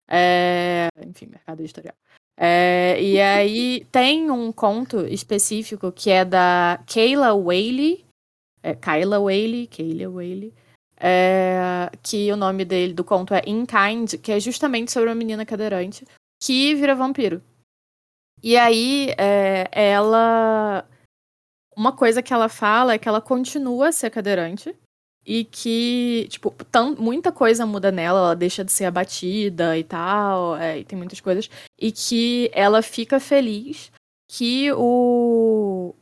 É, 0.09 0.89
enfim, 1.07 1.27
mercado 1.27 1.61
editorial. 1.61 1.95
É, 2.37 3.01
e 3.01 3.21
aí 3.21 3.85
tem 3.93 4.31
um 4.31 4.51
conto 4.51 5.07
específico 5.07 5.93
que 5.93 6.11
é 6.11 6.25
da 6.25 6.83
Kayla 6.87 7.35
Whaley, 7.35 8.05
é, 8.63 8.75
Kyla 8.75 9.21
Whaley, 9.21 9.67
Kayla 9.67 10.09
Whaley, 10.09 10.55
é, 10.99 11.91
que 12.03 12.33
o 12.33 12.37
nome 12.37 12.65
dele 12.65 12.95
do 12.95 13.05
conto 13.05 13.35
é 13.35 13.43
In 13.47 13.67
Kind, 13.67 14.21
que 14.23 14.33
é 14.33 14.41
justamente 14.41 14.93
sobre 14.93 15.09
uma 15.09 15.15
menina 15.15 15.45
cadeirante 15.45 16.07
que 16.43 16.75
vira 16.75 16.95
vampiro. 16.95 17.43
E 18.43 18.57
aí 18.57 19.15
é, 19.19 19.69
ela. 19.71 20.89
Uma 21.77 21.97
coisa 21.97 22.23
que 22.23 22.35
ela 22.35 22.49
fala 22.49 22.95
é 22.95 22.99
que 22.99 23.09
ela 23.09 23.21
continua 23.21 23.89
a 23.89 23.93
ser 23.93 24.11
cadeirante, 24.11 24.77
e 25.25 25.45
que, 25.45 26.27
tipo, 26.29 26.51
tão, 26.71 26.95
muita 26.97 27.31
coisa 27.31 27.65
muda 27.65 27.93
nela, 27.93 28.19
ela 28.19 28.37
deixa 28.37 28.65
de 28.65 28.73
ser 28.73 28.87
abatida 28.87 29.79
e 29.79 29.85
tal, 29.85 30.57
é, 30.57 30.79
e 30.79 30.85
tem 30.85 30.99
muitas 30.99 31.21
coisas. 31.21 31.49
E 31.79 31.93
que 31.93 32.51
ela 32.53 32.83
fica 32.83 33.21
feliz 33.21 33.93
que 34.29 34.73
o, 34.73 35.95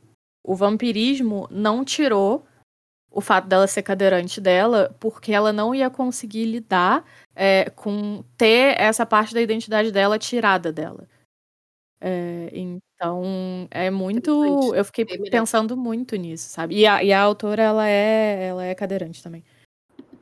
o 0.43 0.55
vampirismo 0.55 1.47
não 1.51 1.85
tirou 1.85 2.45
o 3.11 3.19
fato 3.19 3.47
dela 3.47 3.67
ser 3.67 3.81
cadeirante 3.81 4.39
dela, 4.39 4.95
porque 4.99 5.33
ela 5.33 5.51
não 5.51 5.75
ia 5.75 5.89
conseguir 5.89 6.45
lidar 6.45 7.03
é, 7.35 7.69
com 7.69 8.23
ter 8.37 8.79
essa 8.79 9.05
parte 9.05 9.33
da 9.33 9.41
identidade 9.41 9.91
dela 9.91 10.17
tirada 10.17 10.71
dela. 10.71 11.07
É, 12.01 12.49
então, 12.51 13.67
é 13.69 13.91
muito. 13.91 14.73
Eu 14.73 14.83
fiquei 14.83 15.05
pensando 15.05 15.77
muito 15.77 16.15
nisso, 16.15 16.49
sabe? 16.49 16.75
E 16.75 16.87
a, 16.87 17.03
e 17.03 17.13
a 17.13 17.21
autora, 17.21 17.61
ela 17.61 17.87
é, 17.87 18.47
ela 18.47 18.65
é 18.65 18.73
cadeirante 18.73 19.21
também. 19.21 19.43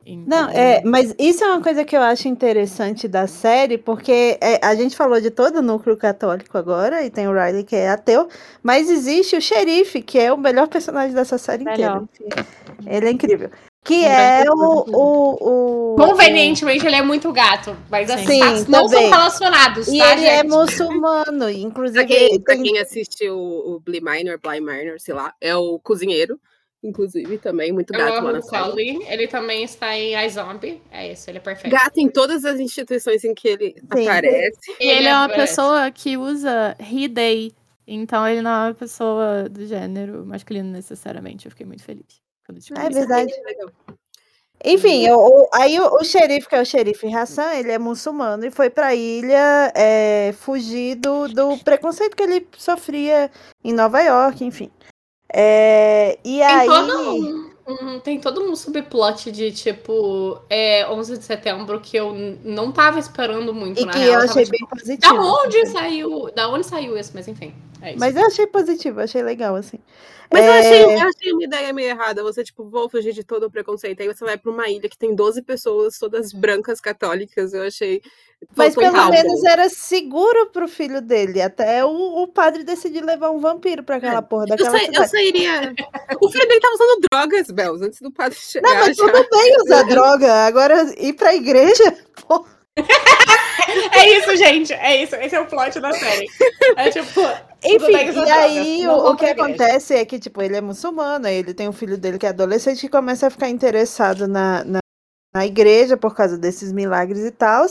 Então... 0.04 0.26
Não, 0.26 0.50
é, 0.50 0.82
mas 0.84 1.14
isso 1.18 1.44
é 1.44 1.46
uma 1.46 1.62
coisa 1.62 1.84
que 1.84 1.96
eu 1.96 2.02
acho 2.02 2.26
interessante 2.26 3.06
da 3.06 3.26
série, 3.26 3.78
porque 3.78 4.38
é, 4.40 4.64
a 4.64 4.74
gente 4.74 4.96
falou 4.96 5.20
de 5.20 5.30
todo 5.30 5.56
o 5.56 5.62
núcleo 5.62 5.96
católico 5.96 6.58
agora, 6.58 7.04
e 7.04 7.10
tem 7.10 7.28
o 7.28 7.32
Riley 7.32 7.64
que 7.64 7.76
é 7.76 7.90
ateu, 7.90 8.28
mas 8.62 8.90
existe 8.90 9.36
o 9.36 9.40
xerife, 9.40 10.02
que 10.02 10.18
é 10.18 10.32
o 10.32 10.38
melhor 10.38 10.68
personagem 10.68 11.14
dessa 11.14 11.38
série 11.38 11.64
melhor. 11.64 12.02
inteira. 12.02 12.46
Ele 12.86 13.06
é 13.06 13.10
incrível. 13.10 13.50
Que 13.82 14.04
é 14.04 14.44
o, 14.46 14.84
o, 14.88 15.94
o, 15.94 15.96
Convenientemente, 15.96 16.86
ele 16.86 16.96
é 16.96 17.02
muito 17.02 17.32
gato, 17.32 17.74
mas 17.90 18.10
assim, 18.10 18.42
Sim, 18.58 18.66
não 18.68 18.86
são 18.86 19.08
relacionados. 19.08 19.88
E 19.88 19.98
tá, 19.98 20.12
ele 20.12 20.26
é 20.26 20.36
gente? 20.36 20.46
é 20.46 20.48
muçulmano, 20.48 21.48
inclusive. 21.48 22.06
Pra 22.06 22.06
quem, 22.06 22.40
pra 22.40 22.56
quem 22.56 22.78
assistiu 22.78 23.38
o 23.38 23.80
Bly 23.80 24.00
Minor, 24.02 24.38
Bly 24.38 24.60
Minor, 24.60 25.00
sei 25.00 25.14
lá, 25.14 25.34
é 25.40 25.56
o 25.56 25.78
cozinheiro, 25.78 26.38
inclusive, 26.84 27.38
também, 27.38 27.72
muito 27.72 27.94
gato 27.94 28.16
Eu 28.16 28.22
lá 28.22 28.32
na 28.32 28.42
série. 28.42 29.02
Ele 29.08 29.26
também 29.26 29.64
está 29.64 29.96
em 29.96 30.14
iZombie. 30.26 30.82
É 30.90 31.12
isso, 31.12 31.30
ele 31.30 31.38
é 31.38 31.40
perfeito. 31.40 31.72
Gato 31.72 31.98
em 31.98 32.08
todas 32.08 32.44
as 32.44 32.60
instituições 32.60 33.24
em 33.24 33.34
que 33.34 33.48
ele 33.48 33.74
Sim. 33.94 34.06
aparece. 34.06 34.72
E 34.78 34.88
ele, 34.88 34.98
ele 34.98 35.08
é 35.08 35.14
uma 35.14 35.28
pessoa 35.30 35.90
que 35.90 36.18
usa 36.18 36.76
he, 36.78 37.08
they. 37.08 37.50
Então 37.86 38.28
ele 38.28 38.42
não 38.42 38.50
é 38.50 38.68
uma 38.68 38.74
pessoa 38.74 39.48
do 39.48 39.66
gênero 39.66 40.24
masculino 40.26 40.70
necessariamente. 40.70 41.46
Eu 41.46 41.50
fiquei 41.50 41.66
muito 41.66 41.82
feliz. 41.82 42.20
É 42.76 42.90
verdade. 42.90 43.32
Enfim, 44.62 45.08
o, 45.10 45.48
aí 45.54 45.80
o, 45.80 45.94
o, 45.94 46.04
xerife, 46.04 46.46
que 46.46 46.54
é 46.54 46.60
o 46.60 46.66
xerife 46.66 47.06
Hassan, 47.14 47.54
ele 47.54 47.72
é 47.72 47.78
muçulmano 47.78 48.44
e 48.44 48.50
foi 48.50 48.68
para 48.68 48.88
a 48.88 48.94
ilha 48.94 49.72
é, 49.74 50.34
fugir 50.38 50.96
do, 50.96 51.28
do 51.28 51.56
preconceito 51.58 52.14
que 52.14 52.22
ele 52.22 52.46
sofria 52.58 53.30
em 53.64 53.72
Nova 53.72 54.02
York, 54.02 54.44
enfim. 54.44 54.70
É, 55.32 56.18
e 56.22 56.38
tem 56.38 56.42
aí. 56.42 56.66
Todo 56.66 57.50
um, 57.70 58.00
tem 58.00 58.20
todo 58.20 58.42
um 58.42 58.54
subplot 58.56 59.30
de 59.30 59.52
tipo 59.52 60.40
é, 60.50 60.86
11 60.90 61.18
de 61.18 61.24
setembro 61.24 61.80
que 61.80 61.96
eu 61.96 62.14
não 62.44 62.70
tava 62.70 62.98
esperando 62.98 63.54
muito. 63.54 63.80
E 63.80 63.86
que 63.86 63.98
real, 63.98 64.20
eu 64.20 64.30
achei 64.30 64.44
tava, 64.44 64.50
bem 64.50 64.60
tipo, 64.60 64.76
positivo. 64.76 65.14
Da 65.14 65.20
onde 65.22 65.66
saiu? 65.66 66.30
Da 66.34 66.48
onde 66.48 66.66
saiu 66.66 66.98
isso? 66.98 67.12
Mas 67.14 67.28
enfim. 67.28 67.54
É 67.82 67.94
Mas 67.96 68.16
eu 68.16 68.26
achei 68.26 68.46
positivo, 68.46 69.00
achei 69.00 69.22
legal, 69.22 69.54
assim. 69.56 69.78
Mas 70.32 70.44
é... 70.44 70.48
eu, 70.48 70.52
achei, 70.52 70.84
eu 70.84 71.08
achei 71.08 71.32
uma 71.32 71.44
ideia 71.44 71.72
meio 71.72 71.88
errada. 71.88 72.22
Você, 72.22 72.44
tipo, 72.44 72.68
vou 72.68 72.88
fugir 72.88 73.12
de 73.12 73.24
todo 73.24 73.46
o 73.46 73.50
preconceito. 73.50 74.00
Aí 74.00 74.06
você 74.06 74.24
vai 74.24 74.38
pra 74.38 74.50
uma 74.50 74.68
ilha 74.68 74.88
que 74.88 74.96
tem 74.96 75.14
12 75.14 75.42
pessoas, 75.42 75.98
todas 75.98 76.32
brancas 76.32 76.80
católicas. 76.80 77.52
Eu 77.52 77.62
achei. 77.62 78.00
Mas 78.56 78.74
pelo 78.74 79.10
menos 79.10 79.44
era 79.44 79.68
seguro 79.68 80.46
pro 80.50 80.68
filho 80.68 81.02
dele. 81.02 81.42
Até 81.42 81.84
o, 81.84 82.22
o 82.22 82.28
padre 82.28 82.62
decidir 82.62 83.04
levar 83.04 83.30
um 83.30 83.40
vampiro 83.40 83.82
pra 83.82 83.96
aquela 83.96 84.18
é. 84.18 84.22
porra 84.22 84.46
daquela 84.46 84.78
eu, 84.78 84.94
sa 84.94 85.02
eu 85.02 85.08
sairia. 85.08 85.74
o 86.20 86.30
filho 86.30 86.48
dele 86.48 86.60
tava 86.60 86.74
usando 86.74 87.00
drogas, 87.10 87.50
Bels, 87.50 87.82
antes 87.82 88.00
do 88.00 88.12
padre 88.12 88.38
chegar. 88.38 88.68
Não, 88.68 88.80
mas 88.86 88.96
tudo 88.96 89.28
bem 89.30 89.56
usar 89.64 89.82
droga. 89.82 90.32
Agora 90.46 90.94
ir 90.96 91.12
pra 91.14 91.34
igreja, 91.34 91.96
porra. 92.26 92.60
é 93.92 94.18
isso, 94.18 94.36
gente. 94.36 94.72
É 94.72 95.02
isso. 95.02 95.16
Esse 95.16 95.34
é 95.34 95.40
o 95.40 95.46
plot 95.46 95.80
da 95.80 95.92
série. 95.92 96.26
É 96.76 96.88
tipo. 96.88 97.20
Enfim, 97.62 97.92
e 97.92 98.30
aí 98.30 98.88
o, 98.88 99.10
o, 99.10 99.16
que 99.16 99.26
acontece 99.26 99.94
é 99.94 100.04
que, 100.04 100.18
tipo, 100.18 100.40
ele 100.40 100.56
é 100.56 100.60
muçulmano, 100.60 101.28
ele 101.28 101.52
tem 101.52 101.68
um 101.68 101.72
filho 101.72 101.98
dele 101.98 102.18
que 102.18 102.26
é 102.26 102.30
adolescente 102.30 102.80
que 102.80 102.88
começa 102.88 103.26
a 103.26 103.30
ficar 103.30 103.50
interessado 103.50 104.26
na, 104.26 104.64
na, 104.64 104.80
na 105.34 105.46
igreja 105.46 105.96
por 105.96 106.14
causa 106.14 106.38
desses 106.38 106.72
milagres 106.72 107.24
e 107.24 107.30
tal. 107.30 107.66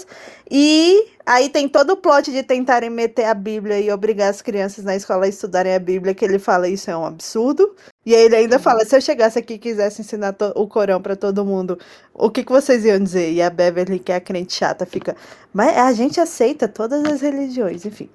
E 0.49 1.07
aí 1.25 1.49
tem 1.49 1.67
todo 1.67 1.91
o 1.91 1.97
plot 1.97 2.31
de 2.31 2.43
tentarem 2.43 2.89
meter 2.89 3.25
a 3.25 3.33
Bíblia 3.33 3.79
e 3.79 3.91
obrigar 3.91 4.29
as 4.29 4.41
crianças 4.41 4.85
na 4.85 4.95
escola 4.95 5.25
a 5.25 5.29
estudarem 5.29 5.73
a 5.73 5.79
Bíblia, 5.79 6.13
que 6.13 6.23
ele 6.23 6.39
fala 6.39 6.69
isso 6.69 6.89
é 6.89 6.95
um 6.95 7.05
absurdo. 7.05 7.75
E 8.05 8.15
aí 8.15 8.23
ele 8.25 8.35
ainda 8.35 8.57
uhum. 8.57 8.61
fala: 8.61 8.85
se 8.85 8.95
eu 8.95 9.01
chegasse 9.01 9.37
aqui 9.37 9.55
e 9.55 9.59
quisesse 9.59 10.01
ensinar 10.01 10.35
o 10.55 10.67
Corão 10.67 11.01
para 11.01 11.15
todo 11.15 11.45
mundo, 11.45 11.77
o 12.13 12.29
que, 12.29 12.43
que 12.43 12.51
vocês 12.51 12.85
iam 12.85 12.99
dizer? 12.99 13.31
E 13.31 13.41
a 13.41 13.49
Beverly, 13.49 13.99
que 13.99 14.11
é 14.11 14.15
a 14.15 14.21
crente 14.21 14.53
chata, 14.53 14.85
fica: 14.85 15.15
mas 15.53 15.77
a 15.77 15.91
gente 15.93 16.19
aceita 16.19 16.67
todas 16.67 17.03
as 17.05 17.21
religiões, 17.21 17.85
enfim. 17.85 18.09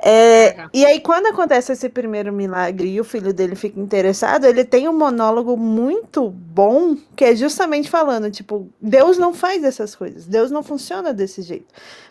É, 0.00 0.66
e 0.72 0.86
aí, 0.86 1.00
quando 1.00 1.26
acontece 1.26 1.72
esse 1.72 1.88
primeiro 1.88 2.32
milagre 2.32 2.88
e 2.88 3.00
o 3.00 3.04
filho 3.04 3.34
dele 3.34 3.56
fica 3.56 3.80
interessado, 3.80 4.44
ele 4.44 4.64
tem 4.64 4.88
um 4.88 4.96
monólogo 4.96 5.56
muito 5.56 6.30
bom, 6.30 6.96
que 7.16 7.24
é 7.24 7.34
justamente 7.34 7.90
falando: 7.90 8.30
tipo, 8.30 8.68
Deus 8.80 9.18
não 9.18 9.34
faz 9.34 9.64
essas 9.64 9.94
coisas, 9.94 10.26
Deus 10.26 10.50
não 10.50 10.62
funciona 10.62 11.12
desse 11.12 11.42
jeito. 11.42 11.66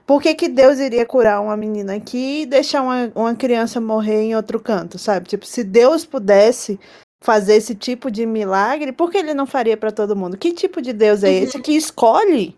Por 0.05 0.21
que, 0.21 0.35
que 0.35 0.49
Deus 0.49 0.79
iria 0.79 1.05
curar 1.05 1.41
uma 1.41 1.55
menina 1.55 1.95
aqui 1.95 2.41
e 2.41 2.45
deixar 2.45 2.81
uma, 2.81 3.11
uma 3.15 3.35
criança 3.35 3.79
morrer 3.79 4.23
em 4.23 4.35
outro 4.35 4.59
canto, 4.59 4.97
sabe? 4.97 5.27
Tipo, 5.27 5.45
se 5.45 5.63
Deus 5.63 6.05
pudesse 6.05 6.79
fazer 7.21 7.55
esse 7.55 7.73
tipo 7.73 8.11
de 8.11 8.25
milagre, 8.25 8.91
por 8.91 9.11
que 9.11 9.17
ele 9.17 9.33
não 9.33 9.45
faria 9.45 9.75
para 9.75 9.91
todo 9.91 10.15
mundo? 10.15 10.37
Que 10.37 10.53
tipo 10.53 10.81
de 10.81 10.93
Deus 10.93 11.23
é 11.23 11.33
esse 11.33 11.57
uhum. 11.57 11.63
que 11.63 11.71
escolhe 11.73 12.55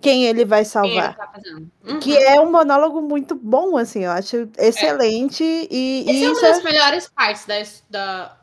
quem 0.00 0.24
ele 0.24 0.44
vai 0.44 0.64
salvar? 0.64 1.16
Ele 1.34 1.68
tá 1.68 1.90
uhum. 1.92 2.00
Que 2.00 2.16
é 2.16 2.40
um 2.40 2.50
monólogo 2.50 3.00
muito 3.02 3.34
bom, 3.34 3.76
assim, 3.76 4.04
eu 4.04 4.10
acho 4.10 4.48
excelente. 4.58 5.44
É. 5.44 5.68
E, 5.70 6.04
Esse 6.08 6.12
e 6.12 6.24
é 6.24 6.30
uma 6.30 6.40
das 6.40 6.58
é... 6.58 6.62
melhores 6.62 7.08
partes 7.08 7.46
da, 7.46 7.54
da, 7.90 8.36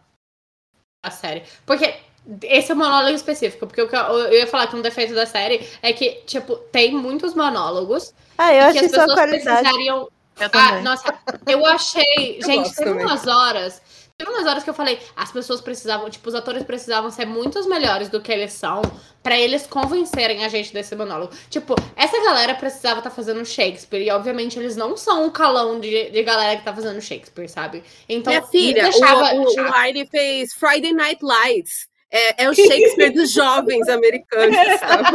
da 1.03 1.12
série. 1.12 1.43
Porque 1.65 1.95
esse 2.43 2.71
é 2.71 2.75
um 2.75 2.77
monólogo 2.77 3.15
específico, 3.15 3.65
porque 3.65 3.81
o 3.81 3.88
que 3.88 3.95
eu, 3.95 3.99
eu 3.99 4.33
ia 4.33 4.47
falar 4.47 4.67
que 4.67 4.75
um 4.75 4.81
defeito 4.81 5.13
da 5.15 5.25
série 5.25 5.67
é 5.81 5.93
que, 5.93 6.21
tipo, 6.25 6.57
tem 6.57 6.93
muitos 6.93 7.33
monólogos. 7.33 8.13
Ah, 8.38 8.53
eu 8.53 8.65
achei 8.65 8.79
que 8.81 8.86
as 8.86 8.91
pessoas 8.91 9.13
qualidade. 9.13 9.43
precisariam. 9.43 10.10
Eu 10.39 10.49
ah, 10.53 10.81
nossa, 10.81 11.15
eu 11.47 11.65
achei. 11.65 12.38
Eu 12.38 12.45
gente, 12.45 12.75
teve 12.75 12.91
umas 12.91 13.25
horas 13.25 13.81
Teve 14.19 14.32
umas 14.32 14.47
horas 14.47 14.63
que 14.63 14.69
eu 14.71 14.73
falei, 14.73 14.97
as 15.15 15.32
pessoas 15.32 15.62
precisavam, 15.62 16.10
tipo, 16.10 16.27
os 16.27 16.34
atores 16.34 16.63
precisavam 16.63 17.12
ser 17.12 17.27
muitos 17.27 17.67
melhores 17.67 18.10
do 18.10 18.19
que 18.19 18.32
eles 18.32 18.51
são 18.51 18.82
para 19.21 19.38
eles 19.38 19.67
convencerem 19.67 20.43
a 20.43 20.49
gente 20.49 20.73
desse 20.73 20.95
monólogo. 20.95 21.32
Tipo, 21.51 21.75
essa 21.95 22.19
galera 22.23 22.56
precisava 22.56 22.97
estar 22.99 23.12
tá 23.12 23.15
fazendo 23.15 23.45
Shakespeare 23.45 24.01
e 24.01 24.10
obviamente 24.10 24.58
eles 24.58 24.75
não 24.75 24.97
são 24.97 25.25
um 25.25 25.30
calão 25.30 25.80
de, 25.80 26.10
de 26.10 26.23
galera 26.23 26.58
que 26.58 26.65
tá 26.65 26.73
fazendo 26.73 26.99
Shakespeare, 26.99 27.47
sabe? 27.47 27.84
Então, 28.10 28.34
Minha 28.34 28.43
filha, 28.47 28.84
deixava, 28.86 29.36
o, 29.36 29.43
o, 29.43 29.49
o 29.49 30.08
fez 30.08 30.51
Friday 30.56 30.93
Night 30.93 31.23
Lights. 31.23 31.88
É, 32.10 32.45
é 32.45 32.49
o 32.49 32.56
Shakespeare 32.56 33.12
dos 33.12 33.32
jovens 33.32 33.88
americanos, 33.88 34.58
sabe? 34.80 35.12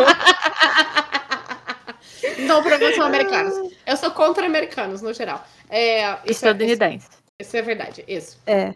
Não, 2.46 2.62
pra 2.62 2.78
são 2.94 3.04
americanos. 3.04 3.72
Eu 3.84 3.96
sou 3.96 4.12
contra 4.12 4.46
americanos, 4.46 5.02
no 5.02 5.12
geral. 5.12 5.44
É, 5.68 6.18
Estadunidense. 6.24 7.08
Isso, 7.08 7.48
isso 7.48 7.56
é 7.56 7.62
verdade, 7.62 8.04
isso. 8.06 8.38
É 8.46 8.74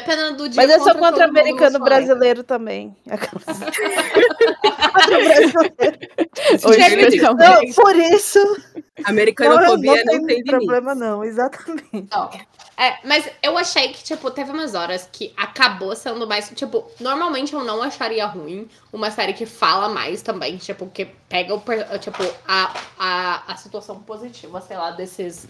dependendo 0.00 0.36
do 0.36 0.48
dia. 0.48 0.60
Mas 0.60 0.70
eu 0.70 0.82
sou 0.82 0.94
contra 0.96 1.24
americano 1.24 1.78
brasileiro 1.78 2.42
também. 2.42 2.96
contra 3.06 3.54
brasileiro. 5.04 5.98
Hoje, 6.64 7.20
não, 7.20 7.72
por 7.74 7.96
isso. 7.96 8.38
Americanofobia 9.04 10.04
não, 10.04 10.12
não, 10.12 10.20
não 10.20 10.26
tem, 10.26 10.44
problema, 10.44 10.94
não, 10.94 11.24
exatamente. 11.24 12.08
Não. 12.10 12.30
É, 12.76 12.98
mas 13.04 13.28
eu 13.42 13.58
achei 13.58 13.88
que, 13.88 14.02
tipo, 14.02 14.30
teve 14.30 14.50
umas 14.50 14.74
horas 14.74 15.08
que 15.10 15.32
acabou 15.36 15.94
sendo 15.94 16.26
mais. 16.26 16.50
Tipo, 16.54 16.90
normalmente 16.98 17.52
eu 17.52 17.62
não 17.62 17.82
acharia 17.82 18.26
ruim 18.26 18.68
uma 18.92 19.10
série 19.10 19.34
que 19.34 19.46
fala 19.46 19.88
mais 19.88 20.22
também, 20.22 20.56
tipo, 20.56 20.86
que 20.86 21.06
pega 21.28 21.54
o, 21.54 21.60
tipo, 21.98 22.22
a, 22.46 22.74
a, 22.98 23.52
a 23.52 23.56
situação 23.56 24.00
positiva, 24.00 24.60
sei 24.60 24.76
lá, 24.76 24.90
desses 24.92 25.46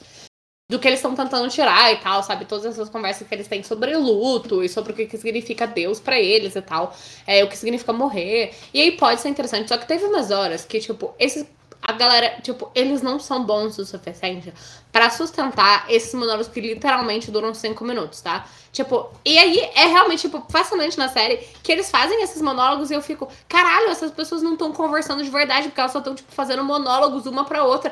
do 0.70 0.78
que 0.78 0.86
eles 0.86 1.00
estão 1.00 1.16
tentando 1.16 1.48
tirar 1.48 1.92
e 1.92 1.96
tal, 1.96 2.22
sabe? 2.22 2.44
Todas 2.44 2.64
essas 2.64 2.88
conversas 2.88 3.26
que 3.26 3.34
eles 3.34 3.48
têm 3.48 3.60
sobre 3.60 3.96
luto 3.96 4.62
e 4.62 4.68
sobre 4.68 4.92
o 4.92 4.94
que, 4.94 5.04
que 5.04 5.18
significa 5.18 5.66
Deus 5.66 5.98
para 5.98 6.16
eles 6.16 6.54
e 6.54 6.62
tal, 6.62 6.96
é, 7.26 7.42
o 7.42 7.48
que 7.48 7.58
significa 7.58 7.92
morrer. 7.92 8.54
E 8.72 8.80
aí 8.80 8.92
pode 8.92 9.20
ser 9.20 9.30
interessante, 9.30 9.68
só 9.68 9.76
que 9.76 9.84
teve 9.84 10.04
umas 10.04 10.30
horas 10.30 10.64
que, 10.64 10.78
tipo, 10.78 11.12
esses. 11.18 11.44
A 11.82 11.92
galera, 11.92 12.40
tipo, 12.42 12.70
eles 12.74 13.00
não 13.00 13.18
são 13.18 13.42
bons 13.42 13.78
o 13.78 13.86
suficiente 13.86 14.52
para 14.92 15.08
sustentar 15.08 15.86
esses 15.88 16.12
monólogos 16.12 16.46
que 16.46 16.60
literalmente 16.60 17.30
duram 17.30 17.54
cinco 17.54 17.84
minutos, 17.84 18.20
tá? 18.20 18.46
Tipo, 18.70 19.08
e 19.24 19.38
aí 19.38 19.58
é 19.74 19.86
realmente, 19.86 20.20
tipo, 20.20 20.44
fascinante 20.50 20.98
na 20.98 21.08
série 21.08 21.38
que 21.62 21.72
eles 21.72 21.90
fazem 21.90 22.22
esses 22.22 22.42
monólogos 22.42 22.90
e 22.90 22.94
eu 22.94 23.00
fico, 23.00 23.26
caralho, 23.48 23.88
essas 23.88 24.12
pessoas 24.12 24.42
não 24.42 24.52
estão 24.52 24.72
conversando 24.72 25.24
de 25.24 25.30
verdade, 25.30 25.68
porque 25.68 25.80
elas 25.80 25.90
só 25.90 25.98
estão, 25.98 26.14
tipo, 26.14 26.30
fazendo 26.30 26.62
monólogos 26.62 27.24
uma 27.24 27.46
pra 27.46 27.64
outra 27.64 27.90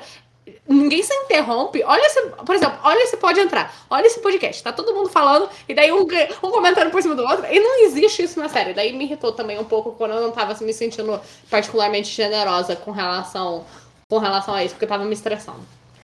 ninguém 0.66 1.02
se 1.02 1.12
interrompe. 1.14 1.82
Olha 1.84 2.06
esse, 2.06 2.22
por 2.44 2.54
exemplo, 2.54 2.78
olha 2.82 3.02
esse 3.04 3.16
pode 3.16 3.40
entrar. 3.40 3.74
Olha 3.90 4.06
esse 4.06 4.20
podcast. 4.20 4.62
Tá 4.62 4.72
todo 4.72 4.94
mundo 4.94 5.08
falando 5.08 5.48
e 5.68 5.74
daí 5.74 5.92
um, 5.92 6.02
um 6.02 6.50
comentando 6.50 6.90
por 6.90 7.02
cima 7.02 7.14
do 7.14 7.22
outro. 7.22 7.46
E 7.50 7.60
não 7.60 7.84
existe 7.84 8.22
isso 8.22 8.38
na 8.38 8.48
série. 8.48 8.74
Daí 8.74 8.92
me 8.92 9.04
irritou 9.04 9.32
também 9.32 9.58
um 9.58 9.64
pouco 9.64 9.92
quando 9.92 10.14
eu 10.14 10.20
não 10.20 10.30
tava 10.30 10.56
me 10.64 10.72
sentindo 10.72 11.20
particularmente 11.50 12.08
generosa 12.08 12.76
com 12.76 12.90
relação, 12.90 13.64
com 14.08 14.18
relação 14.18 14.54
a 14.54 14.64
isso, 14.64 14.74
porque 14.74 14.84
eu 14.84 14.88
tava 14.88 15.04
me 15.04 15.14
estressando. 15.14 15.60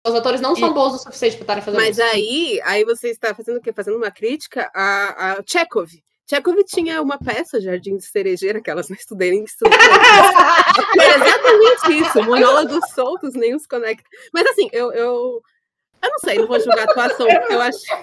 Os 0.07 0.15
atores 0.15 0.39
não 0.39 0.55
são 0.55 0.73
bons 0.73 0.93
o 0.93 0.97
suficiente 0.97 1.35
para 1.35 1.43
estarem 1.43 1.63
fazendo 1.63 1.81
Mas 1.81 1.97
isso. 1.97 2.01
Mas 2.01 2.13
aí, 2.13 2.61
aí 2.63 2.85
você 2.85 3.09
está 3.09 3.35
fazendo 3.35 3.57
o 3.57 3.61
quê? 3.61 3.73
Fazendo 3.73 3.97
uma 3.97 4.09
crítica 4.09 4.71
a, 4.73 5.33
a 5.33 5.43
Chekhov. 5.45 5.89
Chekhov 6.29 6.63
tinha 6.63 7.01
uma 7.01 7.17
peça, 7.17 7.59
Jardim 7.59 7.97
de 7.97 8.05
Cerejeira, 8.05 8.61
que 8.61 8.69
elas 8.69 8.87
não 8.87 8.95
nem 9.17 9.43
estudei. 9.43 9.75
é 10.99 11.15
exatamente 11.15 12.07
isso, 12.07 12.23
monólogos 12.23 12.87
soltos, 12.93 13.33
nem 13.33 13.55
os 13.55 13.65
conecta. 13.65 14.07
Mas 14.31 14.45
assim, 14.45 14.69
eu, 14.71 14.91
eu, 14.91 15.41
eu 16.03 16.09
não 16.09 16.19
sei, 16.19 16.37
não 16.37 16.47
vou 16.47 16.59
julgar 16.59 16.87
a 16.87 16.91
atuação, 16.91 17.27
eu 17.49 17.59
achei, 17.59 17.97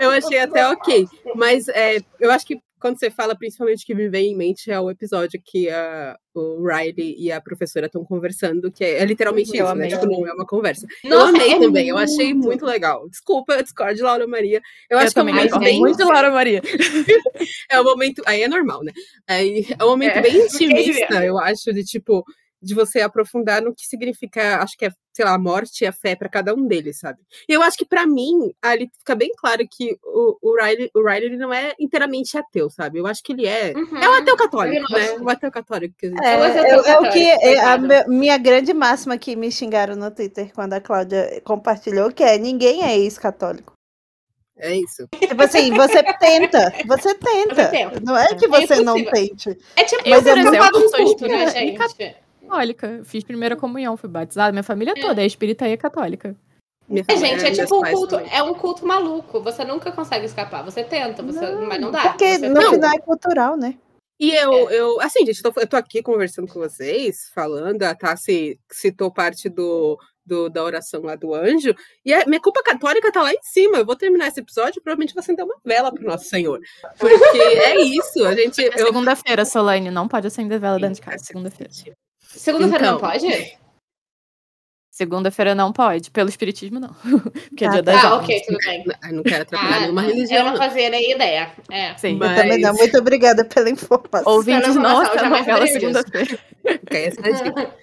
eu 0.00 0.10
achei 0.10 0.38
até 0.38 0.68
ok. 0.68 1.08
Mas 1.34 1.66
é, 1.68 1.98
eu 2.20 2.30
acho 2.30 2.46
que 2.46 2.62
quando 2.80 2.98
você 2.98 3.10
fala, 3.10 3.36
principalmente 3.36 3.84
que 3.84 3.94
me 3.94 4.08
vem 4.08 4.32
em 4.32 4.36
mente 4.36 4.70
é 4.70 4.80
o 4.80 4.90
episódio 4.90 5.40
que 5.44 5.68
a, 5.68 6.16
o 6.34 6.66
Riley 6.66 7.14
e 7.18 7.30
a 7.30 7.40
professora 7.40 7.86
estão 7.86 8.04
conversando, 8.04 8.72
que 8.72 8.82
é, 8.82 8.98
é 8.98 9.04
literalmente 9.04 9.56
eu 9.56 9.66
isso, 9.66 9.74
né? 9.74 9.88
Tipo, 9.88 10.06
não 10.06 10.26
é 10.26 10.32
uma 10.32 10.46
conversa. 10.46 10.86
Nossa, 11.04 11.14
eu 11.14 11.28
amei 11.28 11.52
é 11.52 11.58
também, 11.58 11.68
muito... 11.68 11.88
eu 11.88 11.98
achei 11.98 12.34
muito 12.34 12.64
legal. 12.64 13.08
Desculpa, 13.08 13.54
eu 13.54 13.62
discordo 13.62 14.02
Laura 14.02 14.26
Maria. 14.26 14.60
Eu, 14.88 14.96
eu 14.96 14.98
acho 14.98 15.12
que 15.12 15.18
é 15.18 15.22
um 15.22 15.26
momento 15.26 15.58
bem... 15.58 15.78
muito 15.78 16.04
Laura 16.04 16.30
Maria. 16.30 16.62
é 17.70 17.80
um 17.80 17.84
momento. 17.84 18.22
Aí 18.26 18.42
é 18.42 18.48
normal, 18.48 18.82
né? 18.82 18.92
Aí 19.28 19.66
é 19.78 19.84
um 19.84 19.88
momento 19.90 20.16
é, 20.16 20.22
bem 20.22 20.36
intimista, 20.46 21.24
eu 21.24 21.38
acho, 21.38 21.72
de 21.72 21.84
tipo 21.84 22.24
de 22.62 22.74
você 22.74 23.00
aprofundar 23.00 23.62
no 23.62 23.74
que 23.74 23.86
significa, 23.86 24.62
acho 24.62 24.76
que 24.76 24.86
é, 24.86 24.90
sei 25.12 25.24
lá, 25.24 25.34
a 25.34 25.38
morte 25.38 25.82
e 25.82 25.86
a 25.86 25.92
fé 25.92 26.14
para 26.14 26.28
cada 26.28 26.54
um 26.54 26.66
deles, 26.66 26.98
sabe? 26.98 27.18
E 27.48 27.52
eu 27.52 27.62
acho 27.62 27.76
que 27.76 27.86
para 27.86 28.06
mim, 28.06 28.52
ali 28.60 28.90
fica 28.98 29.14
bem 29.14 29.30
claro 29.36 29.66
que 29.70 29.96
o, 30.04 30.36
o 30.42 30.56
Riley, 30.56 30.90
o 30.94 31.02
Riley 31.02 31.36
não 31.36 31.52
é 31.52 31.74
inteiramente 31.80 32.36
ateu, 32.36 32.68
sabe? 32.68 32.98
Eu 32.98 33.06
acho 33.06 33.22
que 33.22 33.32
ele 33.32 33.46
é, 33.46 33.72
uhum. 33.74 33.96
é 33.96 34.08
um 34.08 34.14
ateu 34.14 34.36
católico, 34.36 34.92
né? 34.92 35.12
Um 35.18 35.28
ateu 35.28 35.50
católico. 35.50 35.94
É, 36.22 36.34
é, 36.34 36.90
é, 36.90 36.98
o 36.98 37.10
que 37.10 37.28
é, 37.28 37.60
a 37.60 37.78
minha 38.06 38.36
grande 38.36 38.74
máxima 38.74 39.16
que 39.16 39.34
me 39.34 39.50
xingaram 39.50 39.96
no 39.96 40.10
Twitter 40.10 40.52
quando 40.54 40.74
a 40.74 40.80
Cláudia 40.80 41.40
compartilhou, 41.44 42.12
que 42.12 42.22
é 42.22 42.38
ninguém 42.38 42.82
é 42.82 42.98
ex-católico. 42.98 43.72
É 44.60 44.76
isso. 44.76 45.08
Tipo 45.18 45.42
assim, 45.42 45.72
você 45.72 46.02
tenta, 46.18 46.72
você 46.86 47.14
tenta. 47.14 47.70
Não 48.04 48.16
é 48.16 48.34
que 48.34 48.44
é 48.44 48.48
você 48.48 48.74
é 48.74 48.82
não 48.82 49.02
tente. 49.02 49.56
É 49.74 49.84
tipo, 49.84 50.06
eu, 50.06 50.22
por 50.22 50.38
exemplo, 50.38 50.78
um 50.78 50.90
culto, 50.90 51.26
né, 51.26 51.50
gente? 51.50 51.78
Católica. 52.50 53.00
Fiz 53.04 53.22
primeira 53.22 53.56
comunhão, 53.56 53.96
fui 53.96 54.08
batizada. 54.08 54.52
Minha 54.52 54.64
família 54.64 54.94
é. 54.96 55.00
toda 55.00 55.22
é 55.22 55.26
espírita 55.26 55.68
e 55.68 55.72
é 55.72 55.76
católica. 55.76 56.36
É, 57.06 57.16
gente, 57.16 57.44
é 57.44 57.52
tipo 57.52 57.78
um 57.78 57.82
culto, 57.82 58.16
é 58.16 58.42
um 58.42 58.52
culto 58.52 58.84
maluco. 58.84 59.40
Você 59.42 59.64
nunca 59.64 59.92
consegue 59.92 60.26
escapar. 60.26 60.64
Você 60.64 60.82
tenta, 60.82 61.22
você, 61.22 61.40
não, 61.40 61.68
mas 61.68 61.80
não 61.80 61.92
dá. 61.92 62.08
Porque 62.08 62.38
você 62.38 62.48
no 62.48 62.60
final 62.60 62.90
é 62.90 62.98
cultural, 62.98 63.56
né? 63.56 63.76
E 64.18 64.34
eu, 64.34 64.68
é. 64.68 64.74
eu 64.74 65.00
assim, 65.00 65.24
gente, 65.24 65.40
eu 65.42 65.52
tô, 65.52 65.60
eu 65.60 65.66
tô, 65.66 65.76
aqui 65.76 66.02
conversando 66.02 66.48
com 66.48 66.58
vocês, 66.58 67.30
falando, 67.32 67.84
a 67.84 67.94
Tassi 67.94 68.58
citou 68.70 69.10
parte 69.10 69.48
do, 69.48 69.98
do, 70.26 70.50
da 70.50 70.62
oração 70.62 71.00
lá 71.02 71.14
do 71.14 71.32
anjo, 71.32 71.74
e 72.04 72.12
a 72.12 72.26
minha 72.26 72.40
culpa 72.40 72.62
católica 72.62 73.10
tá 73.10 73.22
lá 73.22 73.32
em 73.32 73.42
cima. 73.42 73.78
Eu 73.78 73.86
vou 73.86 73.96
terminar 73.96 74.26
esse 74.26 74.40
episódio, 74.40 74.82
provavelmente 74.82 75.14
vou 75.14 75.20
acender 75.20 75.44
uma 75.44 75.56
vela 75.64 75.94
pro 75.94 76.04
nosso 76.04 76.24
Senhor. 76.24 76.60
Porque 76.98 77.38
é 77.38 77.80
isso, 77.80 78.26
a 78.26 78.34
gente... 78.34 78.60
É 78.60 78.82
eu... 78.82 78.86
Segunda-feira, 78.86 79.44
Solane, 79.44 79.90
não 79.90 80.06
pode 80.06 80.26
acender 80.26 80.58
vela 80.58 80.78
dentro 80.78 80.96
de 80.96 81.00
casa, 81.02 81.24
segunda-feira. 81.24 81.72
Segunda-feira 82.36 82.84
então, 82.84 82.92
não 82.92 83.00
pode? 83.00 83.60
Segunda-feira 84.90 85.54
não 85.54 85.72
pode, 85.72 86.10
pelo 86.10 86.28
espiritismo 86.28 86.78
não. 86.78 86.94
Porque 87.48 87.64
é 87.64 87.68
ah, 87.68 87.70
dia 87.70 87.82
das 87.82 88.04
Ah, 88.04 88.16
ok, 88.16 88.42
tudo 88.46 88.58
bem. 88.64 88.84
Eu 89.02 89.12
não 89.14 89.22
quero 89.22 89.42
atrapalhar 89.42 89.76
ah, 89.76 89.80
nenhuma 89.80 90.02
religião. 90.02 90.44
Eu 90.44 90.50
não 90.50 90.56
fazia 90.58 90.90
nem 90.90 91.12
ideia. 91.12 91.52
É. 91.70 91.96
Sim. 91.96 92.16
Mas... 92.16 92.30
Eu 92.30 92.42
também 92.42 92.60
não. 92.60 92.74
Muito 92.74 92.98
obrigada 92.98 93.44
pela 93.44 93.70
informação. 93.70 94.32
Ouvintes, 94.32 94.74
nossa, 94.76 95.18
já 95.18 95.28
novela 95.28 95.66
segunda-feira. 95.66 96.38
ok, 96.64 97.04
essa 97.04 97.20
é 97.20 97.28
a 97.28 97.32
dica. 97.32 97.76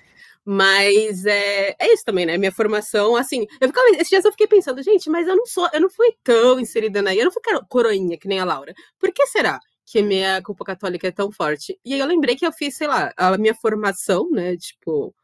Mas 0.45 1.25
é, 1.25 1.75
é 1.77 1.93
isso 1.93 2.05
também, 2.05 2.25
né? 2.25 2.37
Minha 2.37 2.53
formação, 2.53 3.17
assim, 3.17 3.45
eu 3.59 3.67
ficava, 3.67 3.89
esses 3.89 4.07
dias 4.07 4.23
eu 4.23 4.31
fiquei 4.31 4.47
pensando, 4.47 4.81
gente, 4.81 5.09
mas 5.09 5.27
eu 5.27 5.35
não 5.35 5.45
sou, 5.45 5.67
eu 5.73 5.81
não 5.81 5.89
fui 5.89 6.13
tão 6.23 6.57
inserida 6.57 7.01
na. 7.01 7.13
Eu 7.13 7.25
não 7.25 7.31
fui 7.31 7.41
coroinha 7.67 8.17
que 8.17 8.29
nem 8.29 8.39
a 8.39 8.45
Laura. 8.45 8.73
Por 8.97 9.11
que 9.11 9.27
será? 9.27 9.59
Que 9.87 10.01
minha 10.01 10.41
culpa 10.41 10.65
católica 10.65 11.07
é 11.07 11.11
tão 11.11 11.31
forte. 11.31 11.79
E 11.83 11.93
aí 11.93 11.99
eu 11.99 12.05
lembrei 12.05 12.35
que 12.35 12.45
eu 12.45 12.51
fiz, 12.51 12.75
sei 12.75 12.87
lá, 12.87 13.13
a 13.15 13.37
minha 13.37 13.55
formação, 13.55 14.29
né, 14.29 14.57
tipo, 14.57 15.15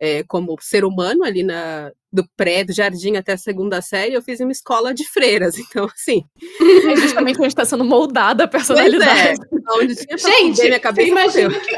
é, 0.00 0.22
como 0.22 0.56
ser 0.60 0.84
humano 0.84 1.24
ali 1.24 1.42
na 1.42 1.92
do 2.12 2.24
pré, 2.36 2.62
do 2.62 2.72
jardim 2.72 3.16
até 3.16 3.32
a 3.32 3.38
segunda 3.38 3.80
série, 3.80 4.14
eu 4.14 4.22
fiz 4.22 4.38
em 4.38 4.44
uma 4.44 4.52
escola 4.52 4.92
de 4.92 5.04
freiras, 5.04 5.56
então 5.58 5.86
assim. 5.86 6.24
É 6.40 6.96
justamente 6.96 7.38
onde 7.38 7.48
está 7.48 7.64
sendo 7.64 7.84
moldada 7.84 8.44
a 8.44 8.48
personalidade. 8.48 9.40
Pois 9.48 9.62
é, 9.62 9.82
onde 9.82 9.96
tinha 9.96 10.18
Gente, 10.18 10.62
minha 10.62 10.80
cabeça. 10.80 11.08
Imagina 11.08 11.58
que, 11.58 11.74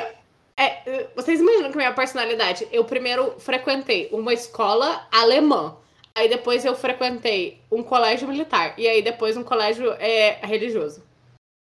é, 0.56 1.08
vocês 1.16 1.40
imaginam 1.40 1.70
que 1.70 1.76
minha 1.76 1.92
personalidade, 1.92 2.68
eu 2.70 2.84
primeiro 2.84 3.34
frequentei 3.38 4.08
uma 4.12 4.34
escola 4.34 5.06
alemã. 5.10 5.76
Aí 6.14 6.28
depois 6.28 6.64
eu 6.64 6.74
frequentei 6.74 7.60
um 7.70 7.82
colégio 7.82 8.28
militar. 8.28 8.74
E 8.78 8.86
aí 8.86 9.02
depois 9.02 9.36
um 9.36 9.42
colégio 9.42 9.92
é, 9.98 10.38
religioso. 10.42 11.02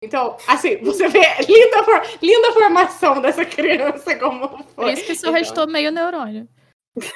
Então, 0.02 0.36
assim, 0.48 0.78
você 0.78 1.08
vê 1.08 1.22
linda, 1.48 1.84
for, 1.84 2.02
linda 2.22 2.52
formação 2.54 3.22
dessa 3.22 3.46
criança 3.46 4.16
como 4.18 4.48
foi. 4.50 4.86
Por 4.86 4.90
isso 4.90 5.06
que 5.06 5.16
só 5.16 5.28
então... 5.28 5.34
restou 5.34 5.68
meio 5.68 5.92
neurônio. 5.92 6.48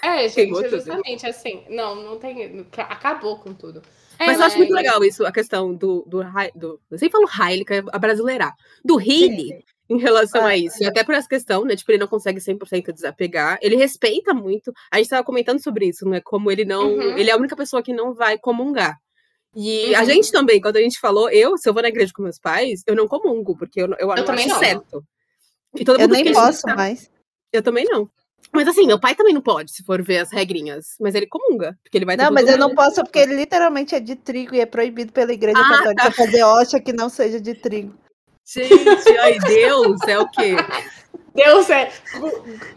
É, 0.03 0.27
gente, 0.29 0.69
justamente 0.69 1.27
assim. 1.27 1.63
Não, 1.69 1.95
não 1.95 2.17
tem. 2.17 2.65
Acabou 2.77 3.39
com 3.39 3.53
tudo. 3.53 3.81
É, 4.17 4.27
mas 4.27 4.39
eu 4.39 4.45
acho 4.45 4.57
muito 4.57 4.73
legal 4.73 5.03
isso, 5.03 5.25
a 5.25 5.31
questão 5.31 5.73
do. 5.73 6.05
do, 6.07 6.23
do 6.55 6.79
eu 6.89 6.97
sempre 6.97 7.11
falo 7.11 7.27
Haile, 7.27 7.65
que 7.65 7.73
é 7.73 7.83
a 7.91 7.99
brasileirar. 7.99 8.53
Do 8.85 8.99
Healy, 8.99 9.65
em 9.89 9.97
relação 9.97 10.45
ah, 10.45 10.49
a 10.49 10.57
isso. 10.57 10.81
E 10.81 10.85
até 10.85 11.03
por 11.03 11.13
essa 11.13 11.27
questão, 11.27 11.65
né? 11.65 11.75
Tipo, 11.75 11.91
ele 11.91 11.99
não 11.99 12.07
consegue 12.07 12.39
100% 12.39 12.93
desapegar. 12.93 13.57
Ele 13.61 13.75
respeita 13.75 14.33
muito. 14.33 14.71
A 14.91 14.97
gente 14.97 15.09
tava 15.09 15.23
comentando 15.23 15.61
sobre 15.61 15.87
isso, 15.87 16.07
né? 16.07 16.21
Como 16.23 16.51
ele 16.51 16.63
não. 16.63 16.93
Uhum. 16.93 17.17
Ele 17.17 17.29
é 17.29 17.33
a 17.33 17.37
única 17.37 17.55
pessoa 17.55 17.83
que 17.83 17.93
não 17.93 18.13
vai 18.13 18.37
comungar. 18.37 18.97
E 19.55 19.93
uhum. 19.93 19.99
a 19.99 20.03
gente 20.03 20.31
também, 20.31 20.59
quando 20.59 20.77
a 20.77 20.81
gente 20.81 20.99
falou, 20.99 21.29
eu, 21.29 21.57
se 21.57 21.67
eu 21.67 21.73
vou 21.73 21.81
na 21.81 21.87
igreja 21.87 22.11
com 22.13 22.23
meus 22.23 22.37
pais, 22.37 22.83
eu 22.85 22.95
não 22.95 23.07
comungo, 23.07 23.57
porque 23.57 23.81
eu, 23.81 23.87
eu, 23.97 23.97
eu 23.99 24.07
não 24.07 24.33
acho 24.33 24.59
certo. 24.59 25.03
eu 25.73 26.07
nem 26.09 26.33
posso 26.33 26.67
mais. 26.67 27.09
Eu 27.53 27.63
também 27.63 27.85
não. 27.85 28.09
Mas 28.51 28.67
assim, 28.67 28.85
meu 28.85 28.99
pai 28.99 29.15
também 29.15 29.33
não 29.33 29.41
pode, 29.41 29.71
se 29.71 29.83
for 29.83 30.01
ver 30.03 30.19
as 30.19 30.31
regrinhas. 30.31 30.95
Mas 30.99 31.15
ele 31.15 31.25
comunga, 31.25 31.77
porque 31.83 31.97
ele 31.97 32.05
vai 32.05 32.17
Não, 32.17 32.31
mas 32.31 32.47
eu 32.47 32.57
não 32.57 32.75
posso, 32.75 33.03
porque 33.03 33.19
ele 33.19 33.35
literalmente 33.35 33.95
é 33.95 33.99
de 33.99 34.15
trigo 34.15 34.55
e 34.55 34.59
é 34.59 34.65
proibido 34.65 35.11
pela 35.11 35.33
igreja 35.33 35.57
ah, 35.57 35.69
católica 35.69 36.03
tá. 36.03 36.11
fazer 36.11 36.43
hoxa 36.43 36.79
que 36.79 36.93
não 36.93 37.09
seja 37.09 37.39
de 37.39 37.53
trigo. 37.53 37.97
Gente, 38.45 39.17
ai, 39.19 39.39
Deus, 39.39 39.99
é 40.07 40.19
o 40.19 40.29
quê? 40.29 40.55
Deus 41.35 41.69
é. 41.69 41.91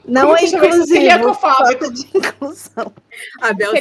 Não 0.05 0.37
é 0.37 0.45
inclusivo. 0.45 1.35
Falta 1.35 1.91
de 1.91 2.03
inclusão. 2.15 2.93
A 3.41 3.53
Bel 3.53 3.73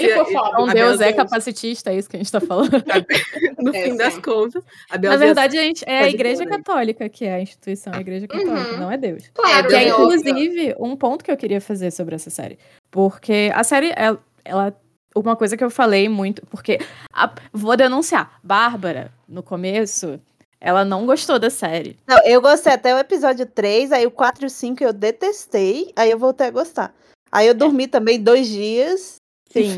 um 0.60 0.68
Deus 0.68 1.02
é 1.02 1.14
capacitista, 1.14 1.92
é 1.92 1.98
isso 1.98 2.10
que 2.10 2.16
a 2.16 2.20
gente 2.20 2.28
está 2.28 2.40
falando. 2.40 2.72
no 3.58 3.76
é, 3.76 3.84
fim 3.84 3.92
sim. 3.92 3.98
das 3.98 4.18
contas. 4.20 4.64
Na 5.02 5.18
verdade, 5.18 5.58
a 5.58 5.62
gente 5.64 5.84
é 5.88 6.00
a 6.00 6.10
Igreja 6.10 6.46
Católica 6.46 7.10
que 7.10 7.26
é 7.26 7.34
a 7.34 7.42
instituição, 7.42 7.94
a 7.94 8.00
Igreja 8.00 8.28
Católica, 8.28 8.74
uhum. 8.74 8.78
não 8.78 8.92
é 8.92 8.98
Deus. 8.98 9.24
Claro, 9.34 9.68
que 9.68 9.76
é, 9.76 9.90
inclusive, 9.90 10.76
um 10.80 10.96
ponto 10.96 11.26
que 11.26 11.32
eu 11.32 11.38
queria 11.38 11.60
fazer 11.60 11.92
sobre 11.92 12.16
essa 12.16 12.30
série. 12.30 12.60
Porque 12.92 13.52
a 13.54 13.64
série, 13.64 13.92
ela, 13.96 14.24
ela 14.46 14.76
uma 15.16 15.36
coisa 15.36 15.58
que 15.58 15.64
eu 15.64 15.70
falei 15.70 16.08
muito, 16.08 16.46
porque 16.48 16.80
a, 17.12 17.34
vou 17.52 17.76
denunciar. 17.76 18.40
Bárbara, 18.44 19.12
no 19.28 19.42
começo, 19.42 20.20
Ela 20.60 20.84
não 20.84 21.06
gostou 21.06 21.38
da 21.38 21.50
série. 21.50 21.98
Não, 22.08 22.18
eu 22.26 22.42
gostei 22.42 22.74
até 22.74 22.94
o 22.94 22.98
episódio 22.98 23.46
3, 23.46 23.92
aí 23.92 24.06
o 24.08 24.12
4 24.12 24.44
e 24.44 24.48
o 24.48 24.50
5 24.50 24.84
eu 24.84 24.92
detestei, 24.94 25.92
aí 25.96 26.10
eu 26.12 26.18
voltei 26.18 26.48
a 26.48 26.52
gostar. 26.52 26.94
Aí 27.32 27.46
eu 27.48 27.54
dormi 27.54 27.88
também 27.88 28.22
dois 28.22 28.48
dias. 28.48 29.16
Sim. 29.52 29.74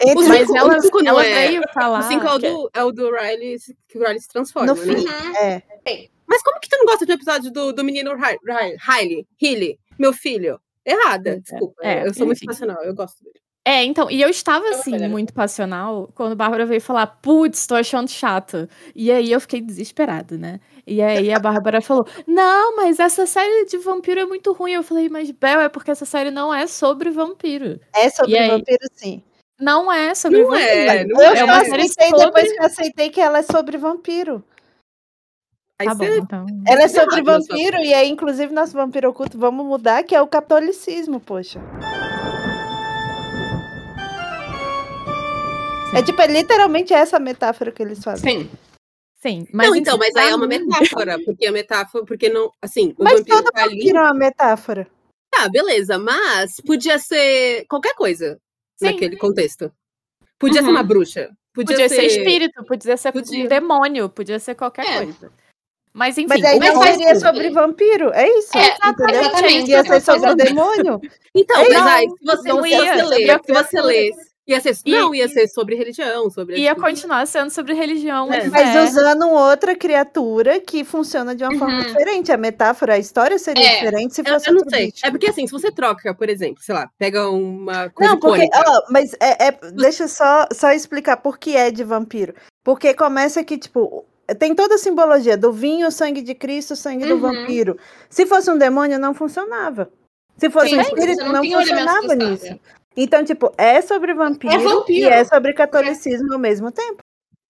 Entre 0.00 0.28
Mas 0.28 0.40
cinco- 0.46 0.56
ela, 0.58 0.76
o 0.76 0.82
cinco 0.82 0.98
não 1.02 1.10
ela 1.12 1.24
é- 1.24 1.48
veio 1.48 1.62
falar. 1.72 2.00
O 2.00 2.02
5 2.02 2.26
é 2.26 2.32
o 2.34 2.38
do, 2.38 2.70
é 2.74 2.84
o 2.84 2.92
do 2.92 3.10
Riley, 3.10 3.56
que 3.88 3.98
o 3.98 4.00
Riley 4.02 4.20
se 4.20 4.28
transforma, 4.28 4.74
no 4.74 4.74
né? 4.74 4.82
fim. 4.94 5.06
Uhum. 5.06 5.36
É. 5.36 5.62
Mas 6.26 6.42
como 6.42 6.58
que 6.60 6.68
tu 6.68 6.76
não 6.78 6.86
gosta 6.86 7.06
do 7.06 7.12
episódio 7.12 7.50
do, 7.52 7.72
do 7.72 7.84
menino 7.84 8.14
Ri- 8.16 8.38
Ri- 8.44 8.76
Riley, 8.78 9.26
Riley, 9.40 9.78
meu 9.98 10.12
filho? 10.12 10.60
Errada, 10.84 11.30
É, 11.30 11.36
desculpa. 11.40 11.82
é, 11.82 12.06
eu 12.06 12.12
sou 12.14 12.26
muito 12.26 12.44
passional, 12.44 12.82
eu 12.82 12.94
gosto 12.94 13.22
dele. 13.24 13.40
É, 13.68 13.82
então, 13.82 14.08
e 14.08 14.22
eu 14.22 14.28
estava 14.28 14.64
Eu 14.64 14.74
assim, 14.74 14.96
muito 15.08 15.32
passional, 15.34 16.08
quando 16.14 16.32
a 16.32 16.36
Bárbara 16.36 16.64
veio 16.64 16.80
falar, 16.80 17.04
putz, 17.08 17.66
tô 17.66 17.74
achando 17.74 18.08
chato. 18.08 18.68
E 18.94 19.10
aí 19.10 19.32
eu 19.32 19.40
fiquei 19.40 19.60
desesperada, 19.60 20.38
né? 20.38 20.60
E 20.86 21.02
aí 21.02 21.32
a 21.32 21.40
Bárbara 21.40 21.80
falou, 21.80 22.06
não, 22.28 22.76
mas 22.76 23.00
essa 23.00 23.26
série 23.26 23.64
de 23.64 23.76
vampiro 23.78 24.20
é 24.20 24.24
muito 24.24 24.52
ruim. 24.52 24.74
Eu 24.74 24.84
falei, 24.84 25.08
mas 25.08 25.32
Bel, 25.32 25.60
é 25.62 25.68
porque 25.68 25.90
essa 25.90 26.04
série 26.04 26.30
não 26.30 26.54
é 26.54 26.68
sobre 26.68 27.10
vampiro. 27.10 27.80
É 27.92 28.08
sobre 28.08 28.34
E 28.34 28.38
aí? 28.38 28.50
vampiro, 28.50 28.86
sim. 28.94 29.20
Não 29.58 29.90
é 29.90 30.14
sobre 30.14 30.42
Não 30.42 30.50
vampiro. 30.50 30.68
é, 30.70 31.04
não 31.04 31.20
eu 31.20 31.32
é. 31.32 31.64
série 31.64 31.82
aceitei 31.82 32.08
sobre- 32.10 32.24
depois 32.26 32.52
que 32.52 32.58
eu 32.60 32.66
aceitei 32.66 33.10
que 33.10 33.20
ela 33.20 33.38
é 33.38 33.42
sobre 33.42 33.76
vampiro. 33.78 34.44
Aí 35.80 35.88
Tá 35.88 35.94
bom, 35.94 36.04
você 36.06 36.18
então. 36.18 36.46
Ela 36.68 36.82
é 36.84 36.88
sobre 36.88 37.20
vampiro, 37.20 37.78
e 37.78 37.92
aí, 37.92 38.08
inclusive, 38.08 38.54
nosso 38.54 38.74
vampiro 38.74 39.10
oculto, 39.10 39.36
vamos 39.36 39.66
mudar, 39.66 40.04
que 40.04 40.14
é 40.14 40.22
o 40.22 40.26
catolicismo, 40.28 41.18
poxa. 41.18 41.60
É 45.96 46.02
tipo, 46.02 46.20
é 46.20 46.26
literalmente 46.26 46.92
essa 46.92 47.18
metáfora 47.18 47.72
que 47.72 47.82
eles 47.82 48.02
fazem. 48.02 48.42
Sim. 48.42 48.50
Sim, 49.18 49.46
mas 49.52 49.68
não, 49.70 49.74
então, 49.76 49.98
mas 49.98 50.14
aí 50.14 50.28
é 50.30 50.34
uma 50.36 50.46
metáfora, 50.46 51.18
porque 51.24 51.46
a 51.46 51.50
metáfora, 51.52 52.04
porque 52.04 52.28
não, 52.28 52.52
assim, 52.62 52.94
o 52.98 53.02
Mas 53.02 53.18
vampiro 53.18 53.36
todo 53.38 53.50
tá 53.50 53.62
ali, 53.64 53.88
é 53.88 53.92
uma 53.92 54.14
metáfora. 54.14 54.86
tá, 55.30 55.48
beleza, 55.48 55.98
mas 55.98 56.60
podia 56.64 56.98
ser 56.98 57.64
qualquer 57.68 57.94
coisa 57.94 58.38
Sim. 58.78 58.86
naquele 58.92 59.16
contexto. 59.16 59.72
Podia 60.38 60.60
ser 60.60 60.68
Uhum. 60.68 60.74
uma 60.74 60.82
bruxa, 60.84 61.30
podia, 61.52 61.74
Podia 61.76 61.88
ser 61.88 62.04
espírito, 62.04 62.62
podia 62.66 62.96
ser 62.96 63.10
Podia. 63.10 63.44
um 63.44 63.48
demônio, 63.48 64.08
podia 64.10 64.38
ser 64.38 64.54
qualquer 64.54 64.86
É. 64.86 64.96
coisa. 65.04 65.32
Mas 65.92 66.18
enfim, 66.18 66.28
Mas 66.28 66.44
aí 66.44 66.58
mas 66.58 66.74
faz 66.74 66.96
seria 66.96 67.14
tudo. 67.14 67.20
sobre 67.26 67.50
vampiro, 67.50 68.10
é 68.12 68.28
isso, 68.38 68.56
É, 68.56 68.76
entendeu? 68.90 69.20
exatamente. 69.20 69.70
Ia 69.70 69.82
ser 69.82 70.00
sobre 70.02 70.34
demônio. 70.36 71.00
Então, 71.34 71.62
Ei, 71.62 71.68
mas 71.72 71.86
aí, 71.86 72.06
se 72.10 72.24
você, 72.24 72.48
não 72.50 72.62
se 72.62 72.70
você 72.76 72.86
se 73.46 73.52
você 73.52 73.80
lê, 73.82 74.10
ia 74.46 74.60
ser, 74.60 74.76
E- 74.84 74.90
não, 74.92 75.14
ia 75.14 75.28
ser 75.28 75.48
sobre 75.48 75.74
religião, 75.74 76.30
sobre... 76.30 76.56
ia 76.58 76.74
continuar 76.74 77.26
sendo 77.26 77.50
sobre 77.50 77.74
religião 77.74 78.32
É. 78.32 78.46
Mas 78.48 78.70
fé. 78.70 78.82
usando 78.84 79.28
outra 79.28 79.74
criatura 79.74 80.60
que 80.60 80.84
funciona 80.84 81.34
de 81.34 81.42
uma 81.44 81.58
forma 81.58 81.78
Uhum. 81.78 81.86
diferente. 81.86 82.30
A 82.30 82.36
metáfora, 82.36 82.94
a 82.94 82.98
história 82.98 83.38
seria 83.38 83.64
É, 83.66 83.74
diferente 83.78 84.14
se 84.14 84.20
Eu, 84.20 84.24
fosse 84.26 84.48
eu 84.48 84.52
não 84.54 84.60
outro 84.60 84.76
sei. 84.76 84.86
bicho. 84.92 85.04
É 85.06 85.10
porque 85.10 85.26
assim, 85.30 85.46
se 85.46 85.52
você 85.52 85.72
troca, 85.72 86.14
por 86.14 86.28
exemplo, 86.28 86.62
sei 86.62 86.74
lá, 86.74 86.88
pega 86.98 87.28
uma 87.28 87.90
coisa 87.90 88.12
Não, 88.12 88.20
porque, 88.20 88.48
ó, 88.54 88.82
mas 88.90 89.12
é, 89.20 89.48
é- 89.48 89.70
deixa 89.72 90.04
eu 90.04 90.08
só, 90.08 90.46
só 90.52 90.70
explicar 90.72 91.16
por 91.16 91.38
que 91.38 91.56
é 91.56 91.70
de 91.70 91.82
vampiro. 91.82 92.34
Porque 92.64 92.94
começa 92.94 93.42
que, 93.44 93.58
tipo, 93.58 94.04
tem 94.38 94.54
toda 94.54 94.74
a 94.74 94.78
simbologia 94.78 95.36
do 95.36 95.52
vinho, 95.52 95.90
sangue 95.90 96.20
de 96.22 96.34
Cristo, 96.34 96.74
sangue 96.74 97.06
do 97.06 97.14
Uhum. 97.14 97.20
vampiro. 97.20 97.78
Se 98.10 98.26
fosse 98.26 98.50
um 98.50 98.58
demônio, 98.58 98.98
não 98.98 99.14
funcionava. 99.14 99.88
Se 100.36 100.50
fosse 100.50 100.70
Sim, 100.70 100.76
um 100.78 100.80
espírito, 100.80 101.24
não 101.24 101.32
não, 101.32 101.44
funcionava 101.44 102.14
nisso. 102.14 102.58
Então, 102.96 103.24
tipo, 103.24 103.52
é 103.58 103.82
sobre 103.82 104.14
vampiro, 104.14 104.54
É 104.54 104.58
vampiro. 104.58 105.08
e 105.08 105.12
é 105.12 105.24
sobre 105.24 105.52
catolicismo 105.52 106.32
ao 106.32 106.38
mesmo 106.38 106.72
tempo. 106.72 107.02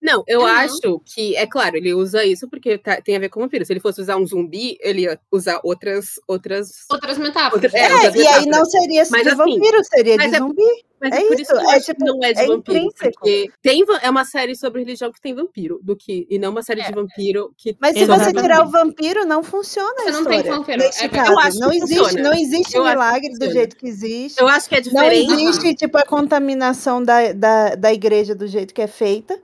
Não, 0.03 0.23
eu 0.29 0.41
Uhum. 0.41 0.47
acho 0.47 1.01
que, 1.05 1.35
é 1.37 1.47
claro, 1.47 1.77
ele 1.77 1.95
usa 1.95 2.25
isso 2.25 2.49
porque 2.49 2.77
tá- 2.79 3.01
tem 3.01 3.17
a 3.17 3.19
ver 3.19 3.29
com 3.29 3.41
vampiro. 3.41 3.65
Se 3.65 3.73
ele 3.73 3.81
fosse 3.81 4.01
usar 4.01 4.17
um 4.17 4.27
zumbi, 4.27 4.77
ele 4.81 5.03
ia 5.03 5.19
usar 5.33 5.59
outras. 5.65 6.21
outras... 6.29 6.85
Outras 6.91 7.17
metáforas. 7.19 7.65
Outra- 7.65 7.79
É, 7.79 7.93
outras 7.95 8.15
e 8.15 8.19
aí 8.19 8.25
metáforas. 8.25 8.47
não 8.47 8.65
seria 8.67 9.05
Mas 9.11 9.23
de 9.23 9.29
assim, 9.31 9.37
vampiro, 9.37 9.85
seria 9.85 10.19
de 10.19 10.25
é- 10.35 10.39
zumbi. 10.39 10.63
Mas 11.11 11.21
É 11.21 11.27
por 11.27 11.41
isso, 11.41 11.43
isso 11.43 11.53
que 11.53 11.59
eu 11.67 11.71
é 11.71 11.77
acho 11.77 11.85
tipo, 11.87 12.05
que 12.05 12.11
não 12.11 12.19
é 12.25 12.33
de 12.33 12.41
é 12.41 12.47
vampiro. 12.47 12.79
intrínseco. 12.79 13.13
Porque 13.21 13.51
tem, 13.63 13.85
é 14.03 14.11
uma 14.11 14.25
série 14.25 14.55
sobre 14.57 14.83
religião 14.83 15.11
que 15.13 15.21
tem 15.21 15.35
vampiro, 15.35 15.79
do 15.83 15.97
que, 15.97 16.27
e 16.31 16.39
não 16.39 16.51
uma 16.51 16.63
série 16.63 16.81
É. 16.81 16.87
de 16.89 16.93
vampiro 16.93 17.53
que. 17.57 17.77
Mas 17.81 17.97
se 17.97 18.05
você 18.05 18.33
tirar 18.33 18.65
o 18.67 18.71
vampiro, 18.71 19.25
não 19.25 19.43
funciona 19.43 19.91
a 20.01 20.05
Você 20.05 20.11
não 20.13 20.25
tem 20.25 20.39
história. 20.39 20.59
vampiro, 20.59 20.79
Neste 20.79 21.05
é 21.05 21.09
caso, 21.09 21.33
Eu 21.33 21.39
acho 21.39 21.59
não 21.59 21.71
que 21.71 21.77
existe, 21.77 21.99
funciona. 21.99 22.23
não 22.31 22.33
existe 22.39 22.77
Eu 22.77 22.83
acho 22.85 22.91
que 22.97 22.99
milagre 23.05 23.39
do 23.39 23.51
jeito 23.53 23.77
que 23.77 23.87
existe. 23.87 24.41
Eu 24.41 24.49
acho 24.49 24.69
que 24.69 24.75
é 24.75 24.79
Não 24.79 24.85
diferente. 24.85 25.33
existe, 25.33 25.75
tipo, 25.75 25.99
a 25.99 26.03
contaminação 26.05 27.03
da, 27.03 27.33
da, 27.33 27.75
da 27.75 27.93
igreja 27.93 28.35
do 28.35 28.47
jeito 28.47 28.75
que 28.75 28.83
é 28.83 28.87
feita. 28.87 29.39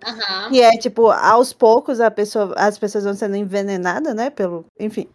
Que 0.49 0.61
é, 0.61 0.71
tipo, 0.73 1.11
aos 1.11 1.53
poucos 1.53 2.01
a 2.01 2.11
pessoa, 2.11 2.53
as 2.57 2.79
pessoas 2.79 3.05
vão 3.05 3.15
sendo 3.15 3.37
envenenadas, 3.37 4.15
né? 4.15 4.31
Pelo, 4.31 4.65
enfim. 4.79 5.09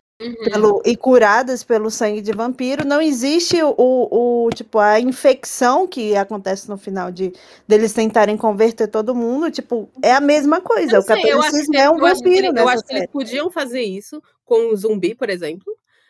Pelo, 0.44 0.82
e 0.86 0.96
curadas 0.98 1.64
pelo 1.64 1.92
sangue 1.92 2.22
de 2.22 2.32
vampiro. 2.32 2.86
Não 2.86 3.02
existe 3.02 3.62
o, 3.62 3.76
o, 3.78 4.50
tipo, 4.54 4.80
a 4.80 5.00
infecção 5.00 5.88
que 5.88 6.16
acontece 6.16 6.68
no 6.70 6.78
final 6.78 7.12
de 7.12 7.32
deles 7.68 7.94
tentarem 7.94 8.36
converter 8.36 8.88
todo 8.88 9.14
mundo. 9.14 9.52
Tipo, 9.52 9.90
é 10.02 10.12
a 10.12 10.22
mesma 10.22 10.60
coisa. 10.60 10.96
Eu 10.98 11.00
o 11.00 11.04
sei, 11.04 11.22
catolicismo 11.22 11.72
que- 11.74 11.78
é 11.78 11.90
um 11.90 11.98
vampiro 11.98 12.52
nessa 12.52 12.60
Eu 12.66 12.70
acho 12.70 12.84
que 12.84 12.94
eles 12.94 13.10
podiam 13.12 13.52
fazer 13.52 13.82
isso 13.82 14.22
com 14.44 14.72
o 14.72 14.76
zumbi, 14.76 15.14
por 15.14 15.30
exemplo. 15.30 15.66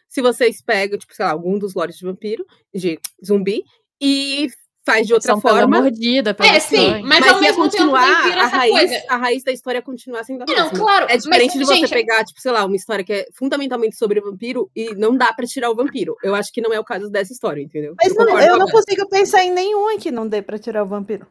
Se 0.07 0.21
vocês 0.21 0.61
pegam, 0.61 0.97
tipo, 0.97 1.13
sei 1.13 1.25
lá, 1.25 1.31
algum 1.31 1.59
dos 1.59 1.73
lores 1.73 1.97
de 1.97 2.05
vampiro, 2.05 2.45
de 2.73 2.97
zumbi, 3.25 3.63
e 3.99 4.47
faz 4.87 5.05
de 5.05 5.13
outra 5.13 5.33
São 5.33 5.41
pela 5.41 5.59
forma. 5.59 5.81
mordida, 5.81 6.33
pela 6.33 6.55
É, 6.55 6.59
sim, 6.61 7.01
mas, 7.03 7.19
Mas, 7.19 7.27
ao 7.33 7.41
mesmo 7.41 7.69
tempo 7.69 7.93
a 7.93 8.47
raiz, 8.47 8.71
coisa. 8.71 9.03
a 9.09 9.17
raiz 9.17 9.43
da 9.43 9.51
história 9.51 9.81
continuar 9.81 10.23
sendo 10.23 10.43
a 10.43 10.45
Não, 10.45 10.53
mesma. 10.55 10.79
claro. 10.79 11.05
É 11.09 11.17
diferente 11.17 11.57
mas, 11.57 11.59
de 11.59 11.65
você 11.65 11.75
gente, 11.75 11.89
pegar, 11.89 12.23
tipo, 12.23 12.39
sei 12.39 12.51
lá, 12.53 12.63
uma 12.63 12.75
história 12.75 13.03
que 13.03 13.11
é 13.11 13.27
fundamentalmente 13.33 13.97
sobre 13.97 14.21
vampiro 14.21 14.71
e 14.73 14.95
não 14.95 15.15
dá 15.15 15.33
pra 15.33 15.45
tirar 15.45 15.69
o 15.69 15.75
vampiro. 15.75 16.15
Eu 16.23 16.33
acho 16.33 16.53
que 16.53 16.61
não 16.61 16.73
é 16.73 16.79
o 16.79 16.85
caso 16.85 17.09
dessa 17.09 17.33
história, 17.33 17.61
entendeu? 17.61 17.95
Mas 18.01 18.15
não, 18.15 18.25
concordo 18.25 18.45
eu 18.47 18.57
não 18.57 18.67
consigo 18.67 19.09
pensar 19.09 19.43
em 19.43 19.51
nenhuma 19.51 19.97
que 19.97 20.09
não 20.09 20.25
dê 20.25 20.41
pra 20.41 20.57
tirar 20.57 20.83
o 20.83 20.87
vampiro. 20.87 21.27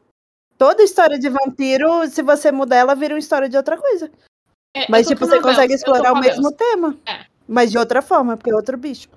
Toda 0.58 0.82
história 0.82 1.18
de 1.18 1.28
vampiro, 1.30 2.06
se 2.08 2.20
você 2.22 2.52
mudar, 2.52 2.76
ela 2.76 2.94
vira 2.94 3.14
uma 3.14 3.18
história 3.20 3.48
de 3.48 3.56
outra 3.56 3.78
coisa. 3.78 4.10
é, 4.74 4.82
eu 4.82 4.86
Mas, 4.90 5.06
tipo, 5.06 5.26
você 5.26 5.40
consegue 5.40 5.72
eu 5.72 5.76
explorar 5.76 6.12
o 6.12 6.20
mesmo 6.20 6.52
tema. 6.52 6.94
É. 7.06 7.24
Mas 7.48 7.70
de 7.70 7.78
outra 7.78 8.02
forma, 8.02 8.36
porque 8.36 8.50
é 8.50 8.54
outro 8.54 8.76
bicho. 8.76 9.08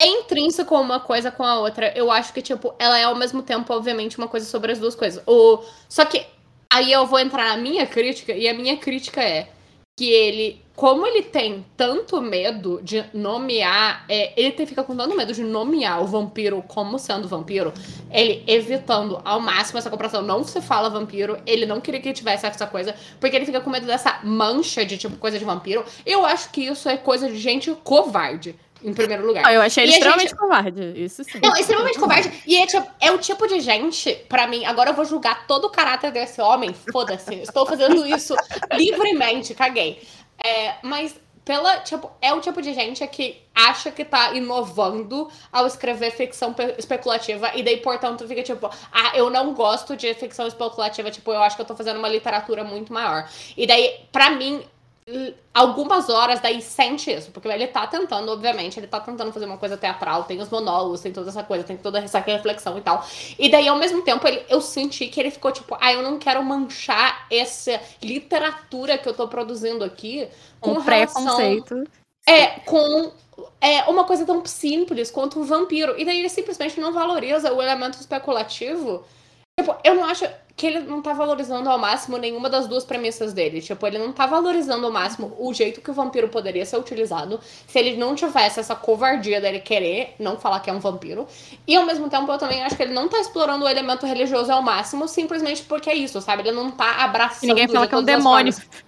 É 0.00 0.06
intrínseco 0.06 0.78
uma 0.78 1.00
coisa 1.00 1.30
com 1.30 1.42
a 1.42 1.58
outra. 1.58 1.92
Eu 1.96 2.10
acho 2.10 2.32
que, 2.32 2.42
tipo, 2.42 2.74
ela 2.78 2.98
é 2.98 3.04
ao 3.04 3.16
mesmo 3.16 3.42
tempo, 3.42 3.72
obviamente, 3.72 4.18
uma 4.18 4.28
coisa 4.28 4.46
sobre 4.46 4.72
as 4.72 4.78
duas 4.78 4.94
coisas. 4.94 5.22
O... 5.26 5.62
Só 5.88 6.04
que 6.04 6.26
aí 6.70 6.92
eu 6.92 7.06
vou 7.06 7.18
entrar 7.18 7.48
na 7.48 7.56
minha 7.56 7.86
crítica, 7.86 8.32
e 8.32 8.48
a 8.48 8.54
minha 8.54 8.76
crítica 8.76 9.22
é 9.22 9.48
que 9.98 10.10
ele, 10.10 10.60
como 10.74 11.06
ele 11.06 11.22
tem 11.22 11.64
tanto 11.74 12.20
medo 12.20 12.78
de 12.82 13.02
nomear, 13.14 14.04
é, 14.10 14.38
ele 14.38 14.66
fica 14.66 14.84
com 14.84 14.94
tanto 14.94 15.16
medo 15.16 15.32
de 15.32 15.42
nomear 15.42 16.02
o 16.02 16.06
vampiro 16.06 16.62
como 16.68 16.98
sendo 16.98 17.26
vampiro, 17.26 17.72
ele 18.10 18.44
evitando 18.46 19.18
ao 19.24 19.40
máximo 19.40 19.78
essa 19.78 19.88
comparação. 19.88 20.20
Não 20.20 20.44
se 20.44 20.60
fala 20.60 20.90
vampiro, 20.90 21.38
ele 21.46 21.64
não 21.64 21.80
queria 21.80 21.98
que 21.98 22.12
tivesse 22.12 22.44
essa 22.44 22.66
coisa, 22.66 22.94
porque 23.18 23.34
ele 23.34 23.46
fica 23.46 23.62
com 23.62 23.70
medo 23.70 23.86
dessa 23.86 24.20
mancha 24.22 24.84
de, 24.84 24.98
tipo, 24.98 25.16
coisa 25.16 25.38
de 25.38 25.44
vampiro. 25.46 25.82
Eu 26.04 26.26
acho 26.26 26.50
que 26.50 26.66
isso 26.66 26.86
é 26.90 26.98
coisa 26.98 27.28
de 27.28 27.38
gente 27.38 27.74
covarde. 27.82 28.54
Em 28.82 28.92
primeiro 28.92 29.26
lugar. 29.26 29.42
Ah, 29.46 29.52
eu 29.52 29.62
achei 29.62 29.84
ele 29.84 29.92
extremamente 29.92 30.28
gente- 30.30 30.38
covarde, 30.38 30.92
isso 31.02 31.24
sim. 31.24 31.40
Não, 31.42 31.56
extremamente 31.56 31.98
covarde. 31.98 32.30
E 32.46 32.56
é, 32.56 32.66
tipo- 32.66 32.86
é 33.00 33.10
o 33.10 33.18
tipo 33.18 33.46
de 33.48 33.58
gente, 33.60 34.14
pra 34.28 34.46
mim, 34.46 34.64
agora 34.64 34.90
eu 34.90 34.94
vou 34.94 35.04
julgar 35.04 35.46
todo 35.46 35.64
o 35.66 35.70
caráter 35.70 36.12
desse 36.12 36.40
homem. 36.40 36.74
Foda-se, 36.92 37.34
estou 37.36 37.64
fazendo 37.66 38.06
isso 38.06 38.34
livremente, 38.74 39.54
caguei. 39.54 40.02
É, 40.44 40.74
mas 40.82 41.14
pela, 41.44 41.76
tipo, 41.78 42.10
é 42.20 42.34
o 42.34 42.40
tipo 42.40 42.60
de 42.60 42.74
gente 42.74 43.06
que 43.06 43.40
acha 43.54 43.90
que 43.90 44.04
tá 44.04 44.34
inovando 44.34 45.30
ao 45.52 45.64
escrever 45.66 46.10
ficção 46.10 46.52
pe- 46.52 46.74
especulativa 46.76 47.52
e 47.54 47.62
daí, 47.62 47.76
portanto, 47.78 48.26
fica 48.26 48.42
tipo, 48.42 48.68
ah, 48.92 49.12
eu 49.14 49.30
não 49.30 49.54
gosto 49.54 49.96
de 49.96 50.12
ficção 50.14 50.46
especulativa, 50.46 51.08
tipo, 51.10 51.32
eu 51.32 51.40
acho 51.42 51.54
que 51.56 51.62
eu 51.62 51.66
tô 51.66 51.76
fazendo 51.76 51.98
uma 51.98 52.08
literatura 52.08 52.64
muito 52.64 52.92
maior. 52.92 53.28
E 53.56 53.64
daí, 53.66 54.00
pra 54.10 54.30
mim, 54.30 54.62
algumas 55.54 56.08
horas 56.08 56.40
daí 56.40 56.60
sente 56.60 57.12
isso, 57.12 57.30
porque 57.30 57.46
ele 57.46 57.68
tá 57.68 57.86
tentando, 57.86 58.30
obviamente, 58.32 58.78
ele 58.78 58.88
tá 58.88 58.98
tentando 58.98 59.32
fazer 59.32 59.46
uma 59.46 59.56
coisa 59.56 59.76
teatral, 59.76 60.24
tem 60.24 60.40
os 60.40 60.50
monólogos, 60.50 61.00
tem 61.00 61.12
toda 61.12 61.30
essa 61.30 61.44
coisa, 61.44 61.62
tem 61.62 61.76
toda 61.76 62.00
essa 62.00 62.18
reflexão 62.18 62.76
e 62.76 62.80
tal. 62.80 63.06
E 63.38 63.48
daí, 63.48 63.68
ao 63.68 63.78
mesmo 63.78 64.02
tempo, 64.02 64.26
ele, 64.26 64.44
eu 64.48 64.60
senti 64.60 65.06
que 65.06 65.20
ele 65.20 65.30
ficou 65.30 65.52
tipo, 65.52 65.76
ah, 65.80 65.92
eu 65.92 66.02
não 66.02 66.18
quero 66.18 66.42
manchar 66.42 67.26
essa 67.30 67.80
literatura 68.02 68.98
que 68.98 69.08
eu 69.08 69.14
tô 69.14 69.28
produzindo 69.28 69.84
aqui 69.84 70.28
com 70.60 70.72
Um 70.72 70.82
preconceito. 70.82 71.84
é, 72.28 72.46
com 72.60 73.12
é, 73.60 73.84
uma 73.84 74.02
coisa 74.04 74.26
tão 74.26 74.44
simples 74.44 75.10
quanto 75.12 75.38
um 75.38 75.44
vampiro. 75.44 75.94
E 75.96 76.04
daí 76.04 76.18
ele 76.18 76.28
simplesmente 76.28 76.80
não 76.80 76.92
valoriza 76.92 77.52
o 77.52 77.62
elemento 77.62 78.00
especulativo. 78.00 79.04
Tipo, 79.58 79.76
eu 79.84 79.94
não 79.94 80.04
acho 80.04 80.28
que 80.56 80.66
ele 80.66 80.80
não 80.80 81.02
tá 81.02 81.12
valorizando 81.12 81.68
ao 81.68 81.78
máximo 81.78 82.16
nenhuma 82.16 82.48
das 82.48 82.66
duas 82.66 82.82
premissas 82.82 83.34
dele. 83.34 83.60
Tipo, 83.60 83.86
ele 83.86 83.98
não 83.98 84.10
tá 84.10 84.24
valorizando 84.26 84.86
ao 84.86 84.92
máximo 84.92 85.36
o 85.38 85.52
jeito 85.52 85.82
que 85.82 85.90
o 85.90 85.94
vampiro 85.94 86.28
poderia 86.28 86.64
ser 86.64 86.78
utilizado 86.78 87.38
se 87.66 87.78
ele 87.78 87.96
não 87.96 88.14
tivesse 88.14 88.58
essa 88.58 88.74
covardia 88.74 89.38
dele 89.40 89.60
querer 89.60 90.14
não 90.18 90.38
falar 90.38 90.60
que 90.60 90.70
é 90.70 90.72
um 90.72 90.80
vampiro. 90.80 91.28
E 91.66 91.76
ao 91.76 91.84
mesmo 91.84 92.08
tempo, 92.08 92.32
eu 92.32 92.38
também 92.38 92.62
acho 92.64 92.74
que 92.74 92.82
ele 92.82 92.94
não 92.94 93.06
tá 93.06 93.20
explorando 93.20 93.66
o 93.66 93.68
elemento 93.68 94.06
religioso 94.06 94.50
ao 94.50 94.62
máximo, 94.62 95.06
simplesmente 95.06 95.62
porque 95.62 95.90
é 95.90 95.94
isso, 95.94 96.20
sabe? 96.22 96.42
Ele 96.42 96.52
não 96.52 96.70
tá 96.70 97.04
abraçando 97.04 97.44
E 97.44 97.46
ninguém 97.48 97.68
fala 97.68 97.86
que 97.86 97.94
é 97.94 97.98
um 97.98 98.02
demônio. 98.02 98.52
formas. 98.54 98.86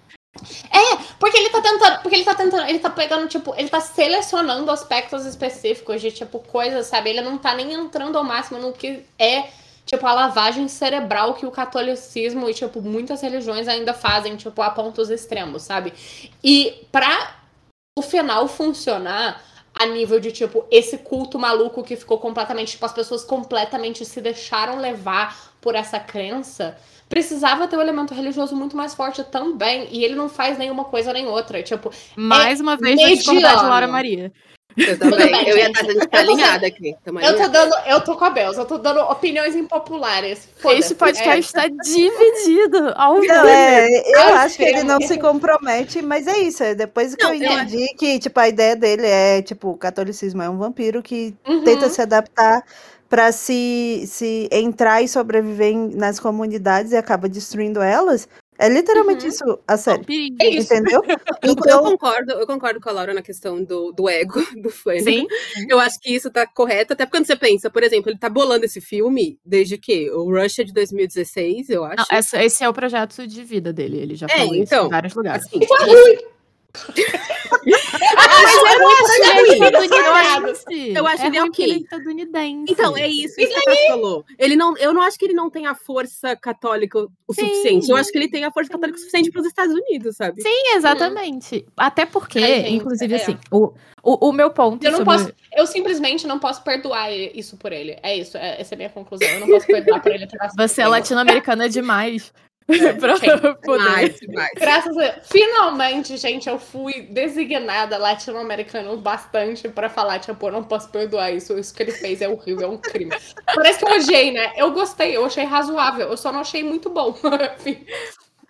É, 0.71 0.95
porque 1.19 1.37
ele 1.37 1.49
tá 1.49 1.61
tentando. 1.61 2.01
Porque 2.01 2.15
ele 2.15 2.23
tá 2.23 2.33
tentando. 2.35 2.67
Ele 2.67 2.79
tá 2.79 2.89
pegando, 2.89 3.27
tipo, 3.27 3.53
ele 3.57 3.69
tá 3.69 3.81
selecionando 3.81 4.71
aspectos 4.71 5.25
específicos 5.25 6.01
de, 6.01 6.11
tipo, 6.11 6.39
coisas, 6.39 6.87
sabe? 6.87 7.09
Ele 7.09 7.21
não 7.21 7.37
tá 7.37 7.53
nem 7.53 7.73
entrando 7.73 8.17
ao 8.17 8.23
máximo 8.23 8.59
no 8.59 8.71
que 8.71 9.03
é, 9.17 9.49
tipo, 9.89 10.05
a 10.05 10.13
lavagem 10.13 10.67
cerebral 10.67 11.33
que 11.33 11.47
o 11.47 11.51
catolicismo 11.51 12.47
e, 12.47 12.53
tipo, 12.53 12.79
muitas 12.79 13.21
religiões 13.21 13.67
ainda 13.67 13.91
fazem, 13.91 14.35
tipo, 14.35 14.61
a 14.61 14.69
pontos 14.69 15.09
extremos, 15.09 15.63
sabe? 15.63 15.91
E 16.43 16.85
pra 16.91 17.37
o 17.97 18.01
final 18.03 18.47
funcionar 18.47 19.43
a 19.73 19.85
nível 19.87 20.19
de, 20.19 20.31
tipo, 20.31 20.63
esse 20.69 20.99
culto 20.99 21.39
maluco 21.39 21.81
que 21.81 21.95
ficou 21.95 22.19
completamente, 22.19 22.73
tipo, 22.73 22.85
as 22.85 22.93
pessoas 22.93 23.23
completamente 23.23 24.05
se 24.05 24.21
deixaram 24.21 24.77
levar 24.77 25.53
por 25.59 25.73
essa 25.73 25.99
crença 25.99 26.77
precisava 27.09 27.67
ter 27.67 27.75
um 27.75 27.81
elemento 27.81 28.13
religioso 28.13 28.55
muito 28.55 28.77
mais 28.77 28.93
forte 28.93 29.23
também. 29.23 29.87
E 29.91 30.05
ele 30.05 30.13
não 30.13 30.29
faz 30.29 30.59
nenhuma 30.59 30.85
coisa 30.85 31.11
nem 31.11 31.25
outra. 31.25 31.63
Tipo, 31.63 31.91
mais 32.15 32.59
é 32.59 32.63
uma 32.63 32.77
vez, 32.77 32.99
discordar 32.99 33.57
de 33.57 33.65
Laura 33.65 33.87
Maria. 33.87 34.31
Eu 34.79 34.97
também. 34.97 35.31
Bem, 35.31 35.49
eu 35.49 35.57
ia 35.57 35.67
estar 35.67 35.85
gente 35.85 36.07
tá 36.07 36.19
alinhada 36.19 36.67
aqui. 36.67 36.95
Eu 37.05 37.37
tô 37.37 37.47
dando, 37.47 37.75
eu 37.85 38.01
tô 38.01 38.15
com 38.15 38.25
a 38.25 38.29
Belza, 38.29 38.61
eu 38.61 38.65
tô 38.65 38.77
dando 38.77 38.99
opiniões 39.01 39.55
impopulares. 39.55 40.47
Esse 40.71 40.95
podcast 40.95 41.35
é. 41.35 41.39
está 41.39 41.67
dividido. 41.67 42.93
Ao 42.95 43.19
não, 43.19 43.47
é, 43.47 43.87
eu 44.05 44.19
ao 44.21 44.33
acho 44.35 44.57
que 44.57 44.63
ele 44.63 44.83
não 44.83 45.01
se 45.01 45.17
compromete, 45.17 46.01
mas 46.01 46.27
é 46.27 46.37
isso. 46.39 46.63
É 46.63 46.73
depois 46.75 47.15
que 47.15 47.23
não, 47.23 47.33
eu 47.33 47.35
entendi 47.35 47.83
eu... 47.83 47.97
que, 47.97 48.19
tipo, 48.19 48.39
a 48.39 48.47
ideia 48.47 48.75
dele 48.75 49.05
é, 49.05 49.41
tipo, 49.41 49.69
o 49.69 49.77
catolicismo 49.77 50.41
é 50.41 50.49
um 50.49 50.57
vampiro 50.57 51.01
que 51.01 51.35
uhum. 51.47 51.63
tenta 51.63 51.89
se 51.89 52.01
adaptar 52.01 52.63
para 53.09 53.31
se, 53.31 54.03
se 54.05 54.47
entrar 54.51 55.01
e 55.01 55.07
sobreviver 55.07 55.75
nas 55.95 56.19
comunidades 56.19 56.91
e 56.91 56.97
acaba 56.97 57.27
destruindo 57.27 57.81
elas. 57.81 58.27
É 58.59 58.67
literalmente 58.67 59.23
uhum. 59.23 59.29
isso 59.29 59.59
a 59.65 59.77
série. 59.77 60.35
É 60.41 60.49
isso. 60.49 60.73
Entendeu? 60.73 61.01
Eu, 61.41 61.53
então... 61.53 61.85
eu, 61.85 61.91
concordo, 61.91 62.31
eu 62.33 62.45
concordo 62.45 62.81
com 62.81 62.89
a 62.89 62.91
Laura 62.91 63.13
na 63.13 63.21
questão 63.21 63.63
do, 63.63 63.93
do 63.93 64.09
ego 64.09 64.39
do 64.61 64.69
fã. 64.69 64.99
Sim. 64.99 65.25
Eu 65.69 65.79
acho 65.79 65.97
que 66.01 66.13
isso 66.13 66.29
tá 66.29 66.45
correto, 66.45 66.91
até 66.91 67.05
quando 67.05 67.25
você 67.25 67.35
pensa, 67.35 67.69
por 67.69 67.81
exemplo, 67.81 68.11
ele 68.11 68.19
tá 68.19 68.29
bolando 68.29 68.65
esse 68.65 68.81
filme 68.81 69.39
desde 69.45 69.77
que? 69.77 70.11
O 70.11 70.25
Rush 70.25 70.59
é 70.59 70.63
de 70.65 70.73
2016, 70.73 71.69
eu 71.69 71.85
acho. 71.85 71.95
Não, 71.97 72.17
esse, 72.17 72.37
esse, 72.37 72.63
é 72.63 72.67
o 72.67 72.73
projeto 72.73 73.25
de 73.25 73.43
vida 73.43 73.71
dele, 73.71 73.99
ele 73.99 74.15
já 74.15 74.25
é, 74.29 74.39
falou 74.39 74.55
então, 74.55 74.79
isso 74.79 74.87
em 74.87 74.89
vários 74.89 75.15
lugares. 75.15 75.45
Assim, 75.45 75.59
mas 78.15 78.55
eu 78.55 78.85
acho 78.87 79.21
ele 79.23 79.53
estadunidense. 79.53 80.93
Eu 80.95 81.07
acho 81.07 81.23
é 81.23 81.27
ele 81.27 81.39
ok. 81.41 81.77
estadunidense. 81.77 82.71
Então, 82.71 82.97
é 82.97 83.07
isso 83.07 83.35
que 83.35 83.47
você 83.47 83.87
falou. 83.87 84.25
Ele 84.37 84.55
não, 84.55 84.77
eu 84.77 84.93
não 84.93 85.01
acho 85.01 85.17
que 85.17 85.25
ele 85.25 85.33
não 85.33 85.49
tem 85.49 85.65
a 85.65 85.73
força 85.73 86.35
católica 86.35 86.99
o 86.99 87.33
Sim. 87.33 87.47
suficiente. 87.47 87.89
Eu 87.89 87.97
acho 87.97 88.11
que 88.11 88.17
ele 88.17 88.29
tem 88.29 88.43
a 88.43 88.51
força 88.51 88.69
católica 88.69 88.97
o 88.97 88.99
suficiente 88.99 89.31
para 89.31 89.41
os 89.41 89.47
Estados 89.47 89.73
Unidos, 89.73 90.15
sabe? 90.15 90.41
Sim, 90.41 90.75
exatamente. 90.75 91.65
Até 91.75 92.05
porque, 92.05 92.39
é, 92.39 92.69
inclusive, 92.69 93.13
é. 93.13 93.17
assim, 93.17 93.37
o, 93.51 93.73
o, 94.03 94.29
o 94.29 94.31
meu 94.31 94.51
ponto. 94.51 94.83
Eu 94.83 94.91
não 94.91 94.99
sobre... 94.99 95.17
posso. 95.17 95.33
Eu 95.55 95.65
simplesmente 95.65 96.27
não 96.27 96.39
posso 96.39 96.63
perdoar 96.63 97.11
isso 97.11 97.57
por 97.57 97.71
ele. 97.71 97.97
É 98.03 98.15
isso, 98.15 98.37
é, 98.37 98.61
essa 98.61 98.73
é 98.73 98.75
a 98.75 98.77
minha 98.77 98.89
conclusão. 98.89 99.27
Eu 99.27 99.39
não 99.39 99.47
posso 99.47 99.65
perdoar 99.65 100.01
por 100.01 100.11
ele 100.11 100.27
ter 100.27 100.37
Você 100.55 100.81
é 100.81 100.87
latino-americana 100.87 101.67
demais. 101.67 102.31
É, 102.69 102.93
pra 102.93 103.15
poder. 103.55 103.83
Mais, 103.83 104.19
mais. 104.27 104.51
Graças 104.55 104.95
a 104.97 105.19
Finalmente, 105.21 106.15
gente, 106.17 106.47
eu 106.47 106.59
fui 106.59 107.01
designada 107.01 107.97
latino-americano 107.97 108.95
bastante 108.97 109.67
pra 109.67 109.89
falar, 109.89 110.19
tipo, 110.19 110.47
eu 110.47 110.51
não 110.51 110.63
posso 110.63 110.89
perdoar 110.89 111.31
isso. 111.31 111.57
Isso 111.57 111.73
que 111.73 111.83
ele 111.83 111.91
fez 111.91 112.21
é 112.21 112.29
horrível, 112.29 112.67
é 112.67 112.71
um 112.71 112.77
crime. 112.77 113.11
Parece 113.53 113.79
que 113.79 113.85
eu 113.85 113.95
odiei, 113.95 114.31
né? 114.31 114.53
Eu 114.55 114.71
gostei, 114.71 115.17
eu 115.17 115.25
achei 115.25 115.43
razoável, 115.43 116.07
eu 116.09 116.17
só 116.17 116.31
não 116.31 116.41
achei 116.41 116.63
muito 116.63 116.89
bom. 116.89 117.15
Enfim. 117.59 117.85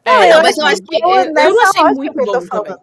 É, 0.04 0.34
não, 0.34 0.42
mas 0.42 0.58
eu 0.58 0.66
acho 0.66 0.82
que 0.84 0.96
eu, 0.96 1.10
eu 1.10 1.34
não 1.34 1.62
achei 1.62 1.84
muito 1.94 2.14
bom 2.14 2.46
também. 2.48 2.76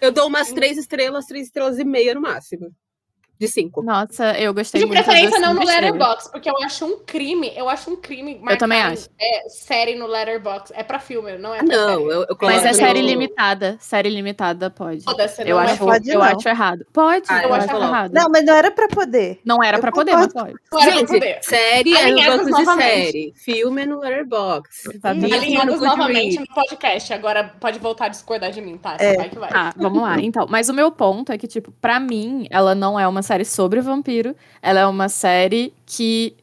Eu 0.00 0.12
dou 0.12 0.26
umas 0.26 0.52
três 0.52 0.76
estrelas, 0.76 1.26
três 1.26 1.46
estrelas 1.46 1.78
e 1.78 1.84
meia 1.84 2.14
no 2.14 2.20
máximo 2.20 2.70
de 3.38 3.48
cinco. 3.48 3.82
Nossa, 3.82 4.38
eu 4.38 4.54
gostei 4.54 4.80
de 4.80 4.86
muito. 4.86 4.98
De 4.98 5.04
preferência 5.04 5.40
não 5.40 5.54
no 5.54 5.64
Letterboxd, 5.64 6.30
porque 6.30 6.48
eu 6.48 6.56
acho 6.62 6.84
um 6.84 6.98
crime, 7.04 7.52
eu 7.56 7.68
acho 7.68 7.90
um 7.90 7.96
crime 7.96 8.40
Eu 8.48 8.56
também 8.56 8.80
acho. 8.80 9.08
É, 9.20 9.48
série 9.48 9.94
no 9.96 10.06
Letterboxd, 10.06 10.72
é 10.74 10.82
pra 10.82 10.98
filme, 10.98 11.36
não 11.36 11.54
é 11.54 11.58
pra 11.58 11.76
Não, 11.76 11.88
série. 11.98 12.10
eu, 12.10 12.26
eu 12.28 12.36
Mas 12.40 12.64
é 12.64 12.72
série 12.72 13.00
limitada, 13.02 13.76
série 13.80 14.08
limitada 14.08 14.70
pode. 14.70 15.04
eu 15.44 15.58
acho, 15.58 15.78
pode, 15.78 16.10
eu 16.10 16.22
acho 16.22 16.48
errado. 16.48 16.86
Pode, 16.92 17.26
ah, 17.28 17.42
eu, 17.42 17.48
eu 17.48 17.54
acho 17.54 17.76
errado. 17.76 18.12
Não, 18.12 18.28
mas 18.28 18.44
não 18.44 18.54
era 18.54 18.70
pra 18.70 18.88
poder. 18.88 19.40
Não 19.44 19.62
era 19.62 19.78
eu 19.78 19.80
pra 19.80 19.90
poder, 19.90 20.12
mas 20.12 20.32
pode. 20.32 20.54
Não 20.72 20.80
era 20.80 20.90
Gente, 20.92 21.06
pra 21.06 21.18
poder. 21.18 21.38
Série 21.42 21.94
é 21.94 22.10
no 22.12 22.44
banco 22.44 22.56
de 22.56 22.64
série, 22.82 23.34
filme 23.36 23.82
é 23.82 23.86
no 23.86 23.98
Letterboxd. 23.98 25.00
Alinhados 25.02 25.80
novamente 25.80 26.38
no 26.38 26.46
podcast, 26.46 27.12
agora 27.12 27.52
pode 27.60 27.78
voltar 27.78 28.06
a 28.06 28.08
discordar 28.08 28.50
de 28.50 28.60
mim, 28.60 28.76
tá? 28.76 28.96
É. 28.98 29.16
Vai 29.16 29.28
que 29.28 29.38
vai. 29.38 29.50
Tá, 29.50 29.72
vamos 29.76 30.02
lá. 30.02 30.20
Então, 30.20 30.46
mas 30.48 30.68
o 30.68 30.74
meu 30.74 30.90
ponto 30.92 31.32
é 31.32 31.38
que, 31.38 31.48
tipo, 31.48 31.72
pra 31.80 31.98
mim, 31.98 32.46
ela 32.50 32.74
não 32.74 32.98
é 32.98 33.06
uma 33.08 33.22
série 33.24 33.44
sobre 33.44 33.80
vampiro. 33.80 34.36
Ela 34.62 34.80
é 34.80 34.86
uma 34.86 35.08
série 35.08 35.74
que 35.84 36.36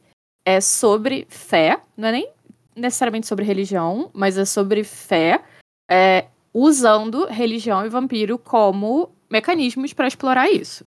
é 0.44 0.60
sobre 0.60 1.26
fé, 1.30 1.80
não 1.96 2.08
é 2.08 2.12
nem 2.12 2.28
necessariamente 2.76 3.26
sobre 3.26 3.44
religião, 3.44 4.10
mas 4.12 4.36
é 4.36 4.44
sobre 4.44 4.84
fé, 4.84 5.42
é, 5.90 6.26
usando 6.52 7.26
religião 7.26 7.84
e 7.86 7.88
vampiro 7.88 8.38
como 8.38 9.10
mecanismos 9.30 9.92
para 9.92 10.08
explorar 10.08 10.50
isso. 10.50 10.84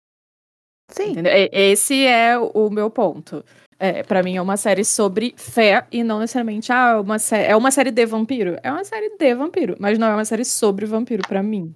Sim. 0.89 1.11
Entendeu? 1.11 1.31
Esse 1.51 2.05
é 2.05 2.37
o 2.37 2.69
meu 2.69 2.89
ponto. 2.89 3.43
É, 3.79 4.03
para 4.03 4.21
mim 4.21 4.35
é 4.35 4.41
uma 4.41 4.57
série 4.57 4.85
sobre 4.85 5.33
fé 5.37 5.87
e 5.91 6.03
não 6.03 6.19
necessariamente 6.19 6.71
ah, 6.71 7.01
uma 7.01 7.17
é 7.31 7.55
uma 7.55 7.71
série 7.71 7.89
de 7.89 8.05
vampiro. 8.05 8.57
É 8.61 8.71
uma 8.71 8.83
série 8.83 9.09
de 9.17 9.33
vampiro, 9.33 9.75
mas 9.79 9.97
não 9.97 10.07
é 10.07 10.13
uma 10.13 10.25
série 10.25 10.45
sobre 10.45 10.85
vampiro 10.85 11.23
para 11.27 11.41
mim. 11.41 11.73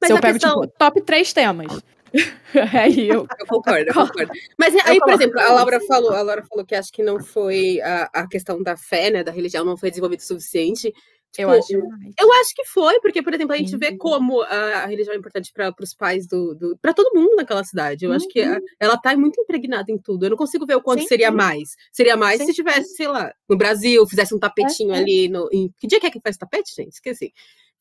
Mas 0.00 0.08
Se 0.08 0.12
eu 0.12 0.20
pego, 0.20 0.38
questão... 0.38 0.60
tipo, 0.60 0.74
top 0.78 1.00
três 1.00 1.32
temas. 1.32 1.82
aí 2.72 3.08
eu... 3.08 3.26
eu 3.38 3.46
concordo, 3.46 3.90
eu 3.90 3.94
concordo. 3.94 4.32
Mas 4.58 4.74
aí, 4.86 4.98
por 4.98 5.12
exemplo, 5.12 5.40
a 5.40 5.52
Laura 5.52 5.80
falou, 5.80 6.12
a 6.12 6.22
Laura 6.22 6.44
falou 6.44 6.64
que 6.64 6.74
acho 6.74 6.92
que 6.92 7.02
não 7.02 7.20
foi 7.20 7.80
a, 7.80 8.10
a 8.12 8.28
questão 8.28 8.62
da 8.62 8.76
fé, 8.76 9.10
né, 9.10 9.24
da 9.24 9.32
religião 9.32 9.64
não 9.64 9.76
foi 9.76 9.90
desenvolvida 9.90 10.22
o 10.22 10.26
suficiente. 10.26 10.92
Tipo, 11.36 11.50
eu 11.50 11.58
acho. 11.58 11.72
Eu 12.18 12.32
acho 12.40 12.54
que 12.54 12.64
foi, 12.64 12.98
porque, 13.00 13.22
por 13.22 13.34
exemplo, 13.34 13.54
a 13.54 13.58
gente 13.58 13.76
vê 13.76 13.96
como 13.96 14.40
a, 14.42 14.84
a 14.84 14.86
religião 14.86 15.14
é 15.14 15.18
importante 15.18 15.52
para 15.52 15.74
os 15.80 15.94
pais 15.94 16.26
do, 16.26 16.54
do 16.54 16.78
para 16.78 16.94
todo 16.94 17.14
mundo 17.14 17.36
naquela 17.36 17.62
cidade. 17.62 18.04
Eu 18.04 18.10
uhum. 18.10 18.16
acho 18.16 18.28
que 18.28 18.40
a, 18.40 18.52
uhum. 18.52 18.60
ela 18.80 18.96
tá 18.96 19.14
muito 19.16 19.40
impregnada 19.40 19.92
em 19.92 19.98
tudo. 19.98 20.24
Eu 20.24 20.30
não 20.30 20.36
consigo 20.36 20.64
ver 20.64 20.76
o 20.76 20.82
quanto 20.82 21.02
Sim. 21.02 21.08
seria 21.08 21.30
mais. 21.30 21.76
Seria 21.92 22.16
mais 22.16 22.38
Sim. 22.40 22.46
se 22.46 22.54
tivesse, 22.54 22.96
sei 22.96 23.08
lá, 23.08 23.32
no 23.48 23.56
Brasil, 23.56 24.06
fizesse 24.06 24.34
um 24.34 24.38
tapetinho 24.38 24.94
é. 24.94 24.98
ali 24.98 25.28
no. 25.28 25.48
Em, 25.52 25.70
que 25.78 25.86
dia 25.86 26.00
que 26.00 26.06
é 26.06 26.10
que 26.10 26.20
faz 26.20 26.36
tapete, 26.36 26.74
gente? 26.74 26.92
Esqueci. 26.92 27.32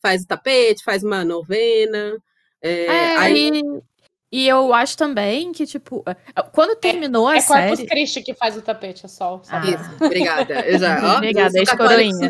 Faz 0.02 0.24
o 0.24 0.28
tapete, 0.28 0.84
faz 0.84 1.04
uma 1.04 1.24
novena. 1.24 2.18
É, 2.62 2.86
é, 2.86 3.18
aí... 3.18 3.64
E 4.36 4.50
eu 4.50 4.74
acho 4.74 4.98
também 4.98 5.54
que, 5.54 5.66
tipo, 5.66 6.04
é, 6.06 6.14
quando 6.52 6.72
é, 6.72 6.76
terminou 6.76 7.32
é, 7.32 7.36
a 7.36 7.38
é 7.38 7.40
série... 7.40 7.62
É 7.62 7.68
Corpus 7.70 7.86
Christi 7.86 8.22
que 8.22 8.34
faz 8.34 8.58
o 8.58 8.62
tapete, 8.62 9.06
é 9.06 9.08
sol. 9.08 9.42
Ah. 9.48 9.62
Isso, 9.66 10.06
obrigada. 10.06 10.60
Eu 10.60 10.78
já, 10.78 11.00
obrigada, 11.16 11.58
ex-coroinha. 11.58 12.30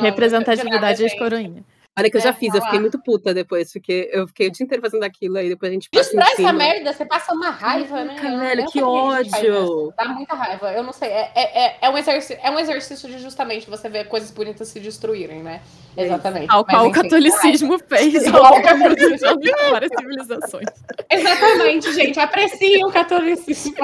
Representatividade 0.00 1.02
ex-coroinha. 1.02 1.62
Olha 1.96 2.10
que 2.10 2.16
eu 2.16 2.20
já 2.20 2.32
fiz, 2.32 2.52
eu 2.52 2.60
fiquei 2.60 2.80
muito 2.80 2.98
puta 2.98 3.32
depois, 3.32 3.72
porque 3.72 4.10
eu 4.12 4.26
fiquei 4.26 4.48
o 4.48 4.50
dia 4.50 4.64
inteiro 4.64 4.82
fazendo 4.82 5.04
aquilo, 5.04 5.36
aí 5.36 5.48
depois 5.48 5.70
a 5.70 5.74
gente 5.74 5.88
passa 5.88 6.10
Destrói 6.10 6.32
essa 6.32 6.52
merda, 6.52 6.92
você 6.92 7.04
passa 7.04 7.32
uma 7.32 7.50
raiva, 7.50 8.02
né? 8.04 8.16
Velho, 8.20 8.66
que 8.66 8.82
ódio! 8.82 9.94
Dá 9.96 10.08
muita 10.08 10.34
raiva, 10.34 10.72
eu 10.72 10.82
não 10.82 10.92
sei, 10.92 11.08
é, 11.08 11.30
é, 11.36 11.76
é, 11.80 11.88
um 11.88 11.96
exercício, 11.96 12.36
é 12.42 12.50
um 12.50 12.58
exercício 12.58 13.08
de 13.08 13.20
justamente 13.20 13.70
você 13.70 13.88
ver 13.88 14.08
coisas 14.08 14.32
bonitas 14.32 14.66
se 14.66 14.80
destruírem, 14.80 15.40
né? 15.40 15.62
Exatamente. 15.96 16.50
Ao 16.50 16.64
qual 16.64 16.88
o 16.88 16.90
catolicismo 16.90 17.78
fez 17.78 18.26
ao 18.26 18.42
longo 18.42 19.40
de 19.40 19.52
várias 19.70 19.90
civilizações. 19.96 20.66
Exatamente, 21.08 21.92
gente, 21.92 22.18
aprecie 22.18 22.84
o 22.84 22.90
catolicismo. 22.90 23.76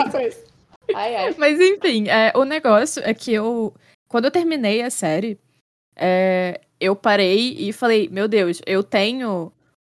Ai, 0.93 1.15
ai. 1.15 1.35
Mas 1.39 1.61
enfim, 1.61 2.09
é, 2.09 2.33
o 2.35 2.45
negócio 2.45 3.01
é 3.05 3.15
que 3.15 3.33
eu, 3.33 3.73
quando 4.09 4.25
eu 4.25 4.33
terminei 4.33 4.83
a 4.83 4.91
série, 4.91 5.39
é, 5.95 6.61
eu 6.81 6.97
parei 6.97 7.55
e 7.59 7.73
falei, 7.73 8.09
meu 8.09 8.27
Deus, 8.27 8.61
eu 8.67 8.83
tenho 8.83 9.53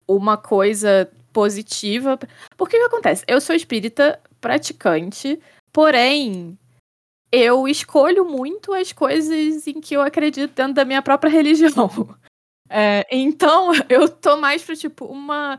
uma 0.07 0.37
coisa 0.37 1.09
positiva. 1.31 2.19
Porque 2.57 2.75
o 2.75 2.79
que 2.79 2.85
acontece? 2.85 3.23
Eu 3.27 3.39
sou 3.39 3.55
espírita 3.55 4.19
praticante, 4.41 5.39
porém, 5.71 6.57
eu 7.31 7.67
escolho 7.67 8.25
muito 8.25 8.73
as 8.73 8.91
coisas 8.91 9.65
em 9.65 9.79
que 9.79 9.95
eu 9.95 10.01
acredito 10.01 10.53
dentro 10.53 10.73
da 10.73 10.85
minha 10.85 11.01
própria 11.01 11.29
religião. 11.31 11.89
É, 12.69 13.05
então, 13.09 13.71
eu 13.89 14.09
tô 14.09 14.37
mais 14.37 14.63
pra, 14.63 14.75
tipo, 14.75 15.05
uma 15.05 15.57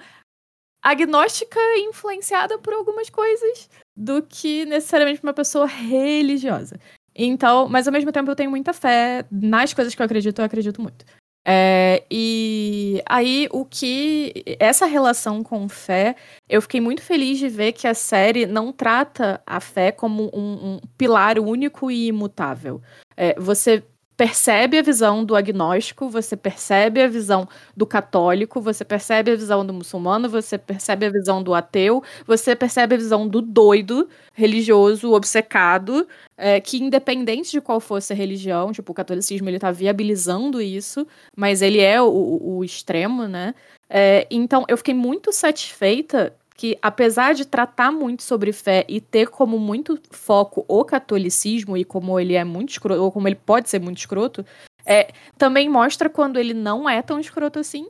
agnóstica 0.83 1.59
influenciada 1.79 2.59
por 2.59 2.75
algumas 2.75 3.09
coisas 3.09 3.70
do 3.97 4.22
que 4.22 4.66
necessariamente 4.66 5.22
uma 5.22 5.33
pessoa 5.33 5.66
religiosa. 5.66 6.79
Então, 7.14 7.68
mas 7.68 7.86
ao 7.86 7.92
mesmo 7.92 8.10
tempo 8.10 8.30
eu 8.30 8.36
tenho 8.36 8.50
muita 8.50 8.72
fé 8.72 9.24
nas 9.30 9.72
coisas 9.72 9.94
que 9.94 10.02
eu 10.02 10.06
acredito, 10.06 10.38
eu 10.40 10.44
acredito 10.44 10.82
muito. 10.82 11.04
É, 11.46 12.02
e 12.10 13.02
aí 13.06 13.48
o 13.52 13.66
que 13.66 14.32
essa 14.58 14.86
relação 14.86 15.42
com 15.42 15.68
fé, 15.68 16.16
eu 16.48 16.62
fiquei 16.62 16.80
muito 16.80 17.02
feliz 17.02 17.38
de 17.38 17.48
ver 17.48 17.72
que 17.72 17.86
a 17.86 17.92
série 17.92 18.46
não 18.46 18.72
trata 18.72 19.42
a 19.46 19.60
fé 19.60 19.92
como 19.92 20.30
um, 20.32 20.74
um 20.74 20.80
pilar 20.96 21.38
único 21.38 21.90
e 21.90 22.06
imutável. 22.06 22.80
É, 23.14 23.38
você 23.38 23.84
percebe 24.16 24.78
a 24.78 24.82
visão 24.82 25.24
do 25.24 25.34
agnóstico, 25.34 26.08
você 26.08 26.36
percebe 26.36 27.02
a 27.02 27.08
visão 27.08 27.48
do 27.76 27.86
católico, 27.86 28.60
você 28.60 28.84
percebe 28.84 29.32
a 29.32 29.36
visão 29.36 29.66
do 29.66 29.72
muçulmano, 29.72 30.28
você 30.28 30.56
percebe 30.56 31.06
a 31.06 31.10
visão 31.10 31.42
do 31.42 31.54
ateu, 31.54 32.02
você 32.26 32.54
percebe 32.54 32.94
a 32.94 32.98
visão 32.98 33.26
do 33.26 33.42
doido, 33.42 34.08
religioso, 34.32 35.12
obcecado, 35.12 36.06
é, 36.36 36.60
que 36.60 36.78
independente 36.78 37.50
de 37.50 37.60
qual 37.60 37.80
fosse 37.80 38.12
a 38.12 38.16
religião, 38.16 38.72
tipo, 38.72 38.92
o 38.92 38.94
catolicismo 38.94 39.48
ele 39.48 39.58
tá 39.58 39.70
viabilizando 39.72 40.60
isso, 40.60 41.06
mas 41.36 41.62
ele 41.62 41.80
é 41.80 42.00
o, 42.00 42.40
o 42.58 42.64
extremo, 42.64 43.26
né? 43.26 43.54
É, 43.88 44.26
então, 44.30 44.64
eu 44.68 44.76
fiquei 44.76 44.94
muito 44.94 45.32
satisfeita 45.32 46.34
que, 46.55 46.78
apesar 46.80 47.34
de 47.34 47.44
tratar 47.44 47.90
muito 47.90 48.22
sobre 48.22 48.52
fé 48.52 48.84
e 48.88 49.00
ter 49.00 49.28
como 49.28 49.59
muito 49.59 49.98
foco 50.11 50.64
o 50.68 50.84
catolicismo 50.84 51.76
e 51.76 51.84
como 51.84 52.18
ele 52.18 52.34
é 52.34 52.44
muito 52.44 52.70
escroto, 52.70 53.02
ou 53.02 53.11
como 53.11 53.26
ele 53.26 53.34
pode 53.34 53.68
ser 53.68 53.80
muito 53.80 53.98
escroto, 53.98 54.46
é, 54.86 55.11
também 55.36 55.68
mostra 55.68 56.09
quando 56.09 56.38
ele 56.38 56.55
não 56.55 56.88
é 56.88 57.02
tão 57.02 57.18
escroto 57.18 57.59
assim. 57.59 57.88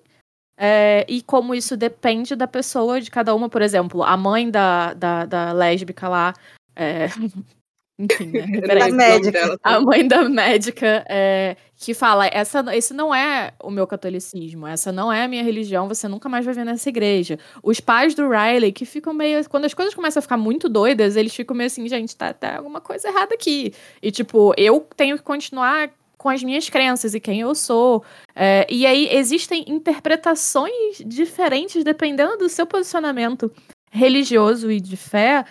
É, 0.56 1.04
e 1.08 1.20
como 1.20 1.54
isso 1.54 1.76
depende 1.76 2.36
da 2.36 2.46
pessoa, 2.46 3.00
de 3.00 3.10
cada 3.10 3.34
uma. 3.34 3.48
Por 3.48 3.60
exemplo, 3.60 4.02
a 4.02 4.16
mãe 4.16 4.50
da, 4.50 4.94
da, 4.94 5.26
da 5.26 5.52
lésbica 5.52 6.08
lá. 6.08 6.32
É, 6.76 7.08
enfim, 7.98 8.26
né? 8.26 8.44
A 8.82 8.90
médica. 8.90 9.58
A 9.62 9.80
mãe 9.80 10.06
da 10.06 10.28
médica 10.28 11.04
é, 11.08 11.56
que 11.76 11.94
fala: 11.94 12.26
essa, 12.26 12.64
esse 12.74 12.92
não 12.92 13.14
é 13.14 13.52
o 13.62 13.70
meu 13.70 13.86
catolicismo, 13.86 14.66
essa 14.66 14.90
não 14.90 15.12
é 15.12 15.24
a 15.24 15.28
minha 15.28 15.42
religião, 15.42 15.86
você 15.86 16.08
nunca 16.08 16.28
mais 16.28 16.44
vai 16.44 16.54
ver 16.54 16.64
nessa 16.64 16.88
igreja. 16.88 17.38
Os 17.62 17.80
pais 17.80 18.14
do 18.14 18.28
Riley, 18.28 18.72
que 18.72 18.84
ficam 18.84 19.14
meio. 19.14 19.48
Quando 19.48 19.64
as 19.64 19.74
coisas 19.74 19.94
começam 19.94 20.18
a 20.18 20.22
ficar 20.22 20.36
muito 20.36 20.68
doidas, 20.68 21.16
eles 21.16 21.34
ficam 21.34 21.56
meio 21.56 21.68
assim, 21.68 21.88
gente, 21.88 22.16
tá, 22.16 22.32
tá 22.32 22.56
alguma 22.56 22.80
coisa 22.80 23.08
errada 23.08 23.34
aqui. 23.34 23.72
E, 24.02 24.10
tipo, 24.10 24.52
eu 24.56 24.86
tenho 24.96 25.16
que 25.16 25.22
continuar 25.22 25.90
com 26.18 26.28
as 26.28 26.42
minhas 26.42 26.68
crenças 26.68 27.14
e 27.14 27.20
quem 27.20 27.40
eu 27.40 27.54
sou. 27.54 28.02
É, 28.34 28.66
e 28.68 28.86
aí 28.86 29.08
existem 29.12 29.64
interpretações 29.68 30.98
diferentes 31.04 31.84
dependendo 31.84 32.38
do 32.38 32.48
seu 32.48 32.66
posicionamento 32.66 33.52
religioso 33.92 34.72
e 34.72 34.80
de 34.80 34.96
fé 34.96 35.44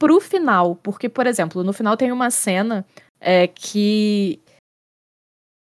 pro 0.00 0.18
final. 0.20 0.74
Porque, 0.74 1.08
por 1.08 1.28
exemplo, 1.28 1.62
no 1.62 1.72
final 1.72 1.96
tem 1.96 2.10
uma 2.10 2.30
cena 2.32 2.84
é, 3.20 3.46
que. 3.46 4.40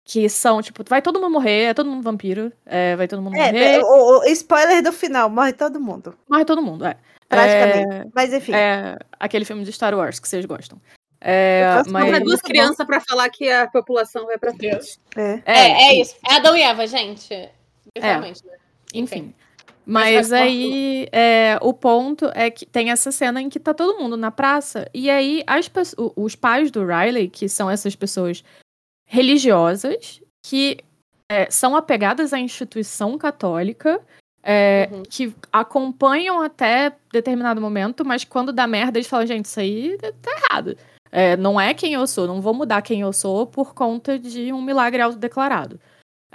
Que 0.06 0.28
são, 0.28 0.62
tipo, 0.62 0.84
vai 0.88 1.02
todo 1.02 1.20
mundo 1.20 1.32
morrer, 1.32 1.64
é 1.66 1.74
todo 1.74 1.90
mundo 1.90 2.04
vampiro, 2.04 2.52
é, 2.66 2.94
vai 2.96 3.08
todo 3.08 3.22
mundo 3.22 3.38
É, 3.38 3.52
morrer. 3.52 3.82
o, 3.84 4.20
o 4.20 4.24
spoiler 4.26 4.84
do 4.84 4.92
final, 4.92 5.30
morre 5.30 5.54
todo 5.54 5.80
mundo. 5.80 6.14
Morre 6.28 6.44
todo 6.44 6.62
mundo, 6.62 6.86
é. 6.86 6.98
Praticamente. 7.30 8.12
Mas 8.14 8.34
enfim. 8.34 8.54
É 8.54 8.98
aquele 9.18 9.46
filme 9.46 9.64
de 9.64 9.72
Star 9.72 9.96
Wars 9.96 10.20
que 10.20 10.28
vocês 10.28 10.46
gostam. 10.46 10.78
É, 11.22 11.82
mas... 11.90 12.10
Para 12.10 12.20
duas 12.20 12.42
crianças 12.42 12.86
pra 12.86 13.00
falar 13.00 13.30
que 13.30 13.50
a 13.50 13.66
população 13.68 14.26
vai 14.26 14.38
pra 14.38 14.52
Deus. 14.52 15.00
frente. 15.10 15.44
É. 15.46 15.54
É, 15.54 15.72
é 15.84 16.02
isso. 16.02 16.16
É 16.30 16.36
Adão 16.36 16.56
e 16.58 16.62
Eva, 16.62 16.86
gente. 16.86 17.50
Literalmente, 17.96 18.46
né? 18.46 18.58
Enfim. 18.94 19.34
Mas 19.86 20.32
aí 20.32 21.08
é, 21.12 21.58
o 21.62 21.74
ponto 21.74 22.32
é 22.34 22.50
que 22.50 22.66
tem 22.66 22.92
essa 22.92 23.12
cena 23.12 23.42
em 23.42 23.50
que 23.50 23.60
tá 23.60 23.74
todo 23.74 24.00
mundo 24.00 24.16
na 24.16 24.32
praça, 24.32 24.90
e 24.94 25.10
aí 25.10 25.44
as, 25.46 25.70
os 26.16 26.36
pais 26.36 26.72
do 26.72 26.86
Riley, 26.86 27.30
que 27.30 27.50
são 27.50 27.70
essas 27.70 27.96
pessoas 27.96 28.44
religiosas, 29.06 30.22
que 30.46 30.78
é, 31.30 31.50
são 31.50 31.76
apegadas 31.76 32.34
à 32.34 32.40
instituição 32.40 33.18
católica, 33.18 34.00
é, 34.42 34.90
Uhum. 34.92 35.04
que 35.10 35.34
acompanham 35.52 36.42
até 36.42 36.94
determinado 37.12 37.62
momento, 37.62 38.04
mas 38.04 38.26
quando 38.26 38.52
dá 38.52 38.68
merda, 38.68 38.98
eles 38.98 39.08
falam, 39.08 39.26
gente, 39.26 39.46
isso 39.46 39.60
aí 39.60 39.98
tá 39.98 40.32
errado. 40.32 40.78
É, 41.12 41.38
não 41.38 41.62
é 41.62 41.74
quem 41.74 41.94
eu 41.94 42.06
sou, 42.08 42.28
não 42.28 42.42
vou 42.42 42.54
mudar 42.54 42.82
quem 42.82 43.02
eu 43.02 43.14
sou 43.14 43.46
por 43.46 43.74
conta 43.74 44.18
de 44.18 44.52
um 44.52 44.62
milagre 44.62 45.02
autodeclarado. 45.02 45.80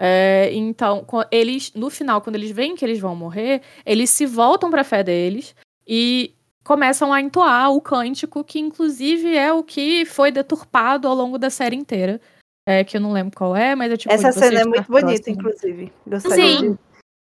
É, 0.00 0.50
então, 0.52 1.04
eles, 1.30 1.72
no 1.74 1.90
final, 1.90 2.20
quando 2.20 2.36
eles 2.36 2.52
veem 2.52 2.76
que 2.76 2.84
eles 2.84 3.00
vão 3.00 3.16
morrer, 3.16 3.62
eles 3.84 4.10
se 4.10 4.24
voltam 4.24 4.70
para 4.70 4.82
a 4.82 4.84
fé 4.84 5.02
deles 5.02 5.56
e 5.86 6.32
começam 6.62 7.12
a 7.12 7.20
entoar 7.20 7.72
o 7.72 7.80
cântico, 7.80 8.44
que 8.44 8.60
inclusive 8.60 9.34
é 9.36 9.52
o 9.52 9.64
que 9.64 10.04
foi 10.04 10.30
deturpado 10.30 11.08
ao 11.08 11.14
longo 11.14 11.36
da 11.36 11.50
série 11.50 11.74
inteira. 11.74 12.20
É, 12.68 12.84
que 12.84 12.96
eu 12.96 13.00
não 13.00 13.12
lembro 13.12 13.36
qual 13.36 13.56
é, 13.56 13.74
mas 13.74 13.90
é 13.90 13.96
tipo. 13.96 14.12
Essa 14.14 14.30
cena 14.30 14.60
é 14.60 14.64
muito 14.64 14.84
bonita, 14.92 15.08
próximo. 15.32 15.34
inclusive. 15.34 15.92
Gostaria 16.06 16.44
Sim. 16.58 16.72
de- 16.72 16.78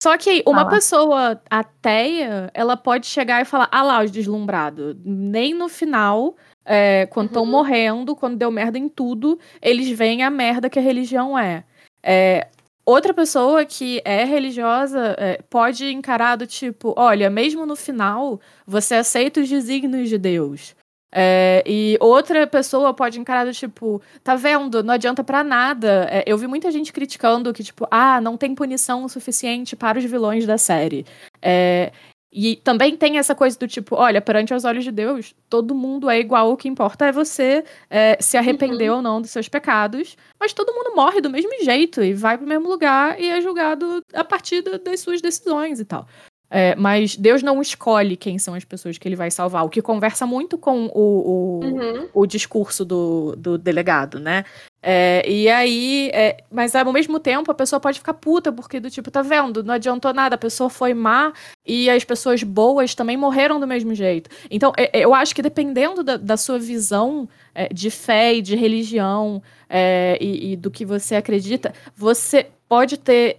Só 0.03 0.17
que 0.17 0.43
uma 0.47 0.59
Fala. 0.61 0.71
pessoa 0.71 1.43
ateia, 1.51 2.51
ela 2.55 2.77
pode 2.77 3.07
chegar 3.07 3.41
e 3.43 3.45
falar, 3.47 3.69
ah 3.73 3.83
lá, 3.83 4.05
os 4.05 4.11
deslumbrados. 4.11 4.97
Nem 5.05 5.55
no 5.55 5.69
final, 5.69 6.37
é, 6.65 7.07
quando 7.07 7.29
estão 7.29 7.43
Uhum. 7.45 7.51
morrendo, 7.51 8.15
quando 8.15 8.37
deu 8.37 8.51
merda 8.51 8.79
em 8.79 8.89
tudo, 8.89 9.39
eles 9.63 9.89
veem 9.91 10.23
a 10.23 10.31
merda 10.31 10.71
que 10.71 10.79
a 10.79 10.83
religião 10.83 11.39
é. 11.39 11.65
É, 12.03 12.49
outra 12.91 13.15
pessoa 13.15 13.65
que 13.65 14.01
é 14.05 14.25
religiosa 14.25 15.15
é, 15.19 15.41
pode 15.49 15.87
encarar 15.93 16.37
do 16.37 16.47
tipo, 16.47 16.95
olha, 16.97 17.31
mesmo 17.31 17.65
no 17.65 17.77
final, 17.77 18.41
você 18.67 18.97
aceita 18.97 19.41
os 19.41 19.49
desígnios 19.49 20.09
de 20.09 20.19
Deus. 20.19 20.75
É, 21.13 21.65
e 21.67 21.97
outra 22.01 22.47
pessoa 22.47 22.95
pode 22.95 23.19
encarar 23.19 23.45
do 23.45 23.53
tipo, 23.53 24.01
tá 24.23 24.37
vendo? 24.37 24.83
Não 24.83 24.95
adianta 24.95 25.25
pra 25.25 25.43
nada. 25.43 26.07
É, 26.11 26.23
eu 26.27 26.39
vi 26.39 26.47
muita 26.47 26.71
gente 26.71 26.93
criticando 26.93 27.53
que, 27.53 27.65
tipo, 27.65 27.87
ah, 27.91 28.21
não 28.21 28.37
tem 28.37 28.55
punição 28.55 29.09
suficiente 29.09 29.75
para 29.75 29.99
os 29.99 30.05
vilões 30.05 30.47
da 30.47 30.57
série. 30.57 31.05
É, 31.43 31.93
e 32.33 32.57
também 32.57 32.97
tem 32.97 33.19
essa 33.19 33.35
coisa 33.35 33.59
do 33.59 33.67
tipo, 33.67 33.97
olha, 33.97 34.21
perante 34.21 34.55
os 34.55 34.65
olhos 34.65 34.85
de 34.85 34.93
Deus, 34.93 35.35
todo 35.49 35.75
mundo 35.75 36.09
é 36.09 36.19
igual, 36.21 36.51
o 36.53 36.57
que 36.57 36.69
importa 36.69 37.07
é 37.07 37.13
você 37.13 37.65
é, 37.89 38.17
se 38.21 38.37
arrepender 38.37 38.91
ou 38.91 39.03
não 39.03 39.21
dos 39.21 39.31
seus 39.31 39.49
pecados, 39.49 40.17
mas 40.39 40.53
todo 40.53 40.73
mundo 40.73 40.95
morre 40.95 41.21
do 41.21 41.29
mesmo 41.31 41.51
jeito 41.65 42.03
e 42.03 42.15
vai 42.15 42.39
pro 42.39 42.47
mesmo 42.47 42.69
lugar 42.69 43.21
e 43.21 43.29
é 43.29 43.41
julgado 43.41 44.01
a 44.15 44.23
partir 44.25 44.63
da- 44.63 44.79
das 44.79 45.01
suas 45.01 45.21
decisões 45.21 45.81
e 45.81 45.85
tal. 45.85 46.07
É, 46.51 46.75
mas 46.75 47.15
Deus 47.17 47.43
não 47.45 47.63
escolhe 47.63 48.17
quem 48.17 48.37
são 48.39 48.55
as 48.55 48.65
pessoas 48.65 48.99
que 48.99 49.07
ele 49.07 49.15
vai 49.15 49.31
salvar, 49.31 49.65
o 49.65 49.69
que 49.71 49.81
conversa 49.81 50.27
muito 50.27 50.59
com 50.59 50.87
o, 50.87 50.91
o, 50.95 51.61
Uhum. 51.65 52.09
o 52.13 52.27
discurso 52.27 52.85
do, 52.85 53.37
do 53.37 53.57
delegado, 53.57 54.19
né? 54.19 54.45
É, 54.83 55.23
e 55.31 55.49
aí, 55.49 56.11
é, 56.13 56.39
mas 56.51 56.75
ao 56.75 56.93
mesmo 56.93 57.21
tempo 57.21 57.51
a 57.51 57.55
pessoa 57.55 57.79
pode 57.79 57.99
ficar 57.99 58.15
puta, 58.15 58.51
porque 58.51 58.81
do 58.81 58.91
tipo, 58.91 59.11
tá 59.11 59.23
vendo? 59.23 59.63
Não 59.63 59.75
adiantou 59.75 60.13
nada, 60.13 60.35
a 60.35 60.39
pessoa 60.39 60.69
foi 60.71 60.93
má 60.95 61.33
e 61.67 61.89
as 61.89 62.03
pessoas 62.03 62.43
boas 62.43 62.95
também 62.95 63.17
morreram 63.17 63.61
do 63.61 63.67
mesmo 63.67 63.95
jeito. 63.95 64.29
Então, 64.51 64.73
é- 64.77 64.99
é, 64.99 65.05
eu 65.05 65.15
acho 65.15 65.35
que 65.35 65.43
dependendo 65.43 66.03
da, 66.03 66.17
da 66.17 66.37
sua 66.37 66.59
visão 66.59 67.29
é, 67.55 67.69
de 67.73 67.91
fé 67.91 68.35
e 68.35 68.43
de 68.43 68.57
religião 68.57 69.43
é, 69.69 70.17
e, 70.21 70.53
e 70.53 70.57
do 70.57 70.71
que 70.71 70.85
você 70.85 71.15
acredita, 71.15 71.73
você 71.95 72.47
pode 72.69 72.97
ter 72.97 73.39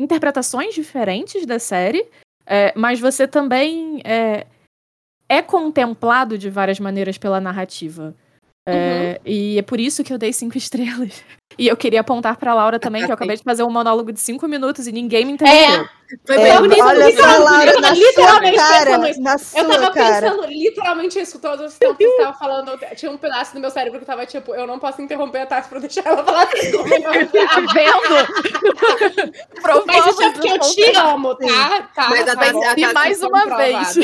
interpretações 0.00 0.74
diferentes 0.74 1.44
da 1.44 1.58
série, 1.58 2.06
é, 2.46 2.72
mas 2.74 2.98
você 2.98 3.28
também 3.28 4.00
é, 4.04 4.46
é 5.28 5.42
contemplado 5.42 6.38
de 6.38 6.48
várias 6.48 6.80
maneiras 6.80 7.18
pela 7.18 7.40
narrativa. 7.40 8.14
É, 8.66 9.20
E 9.24 9.58
é 9.58 9.62
por 9.62 9.78
isso 9.78 10.02
que 10.02 10.12
eu 10.12 10.18
dei 10.18 10.32
cinco 10.32 10.56
estrelas. 10.58 11.22
E 11.58 11.66
eu 11.68 11.76
queria 11.76 12.00
apontar 12.00 12.36
pra 12.36 12.54
Laura 12.54 12.78
também, 12.78 13.04
que 13.04 13.10
eu 13.10 13.14
acabei 13.14 13.36
de 13.36 13.42
fazer 13.42 13.62
um 13.62 13.70
monólogo 13.70 14.12
de 14.12 14.20
cinco 14.20 14.46
minutos 14.48 14.86
e 14.86 14.92
ninguém 14.92 15.24
me 15.26 15.32
entendeu. 15.32 15.84
Foi 16.26 16.36
É, 16.36 16.42
bem 16.42 16.58
bonito. 16.58 16.82
olha 16.82 17.16
só, 17.16 17.22
Laura, 17.38 17.80
na 17.80 17.94
sua 17.94 18.04
literalmente 18.04 18.56
cara, 18.56 18.84
pensando 18.84 19.06
isso. 19.08 19.20
na 19.22 19.32
Eu 19.34 19.38
sua 19.38 19.64
tava 19.68 19.90
cara. 19.92 20.20
pensando 20.30 20.46
literalmente 20.46 21.20
isso 21.20 21.38
todo 21.38 21.64
esse 21.66 21.78
tempo 21.78 21.94
que 21.96 22.04
você 22.08 22.22
tava 22.22 22.36
falando. 22.36 22.78
Tinha 22.96 23.12
um 23.12 23.16
pedaço 23.16 23.54
do 23.54 23.60
meu 23.60 23.70
cérebro 23.70 24.00
que 24.00 24.04
tava 24.06 24.26
tipo, 24.26 24.52
eu 24.54 24.66
não 24.66 24.78
posso 24.80 25.00
interromper 25.02 25.38
a 25.42 25.46
Tati 25.46 25.68
pra 25.68 25.78
deixar 25.78 26.04
ela 26.06 26.24
falar 26.24 26.48
assim. 26.52 26.72
Tá 26.72 27.60
vendo? 27.74 28.10
Mas 29.86 30.06
isso 30.06 30.22
é 30.22 30.30
porque 30.32 30.48
eu 30.50 30.58
te 30.58 30.96
amo, 30.96 31.34
tá? 31.36 31.88
tá 31.94 32.08
Mas 32.10 32.28
a 32.28 32.34
Vai 32.34 32.52
Tati- 32.52 32.64
a 32.64 32.74
ser 32.74 32.80
Tati 32.80 32.94
mais 32.94 33.22
uma 33.22 33.56
vez. 33.56 33.94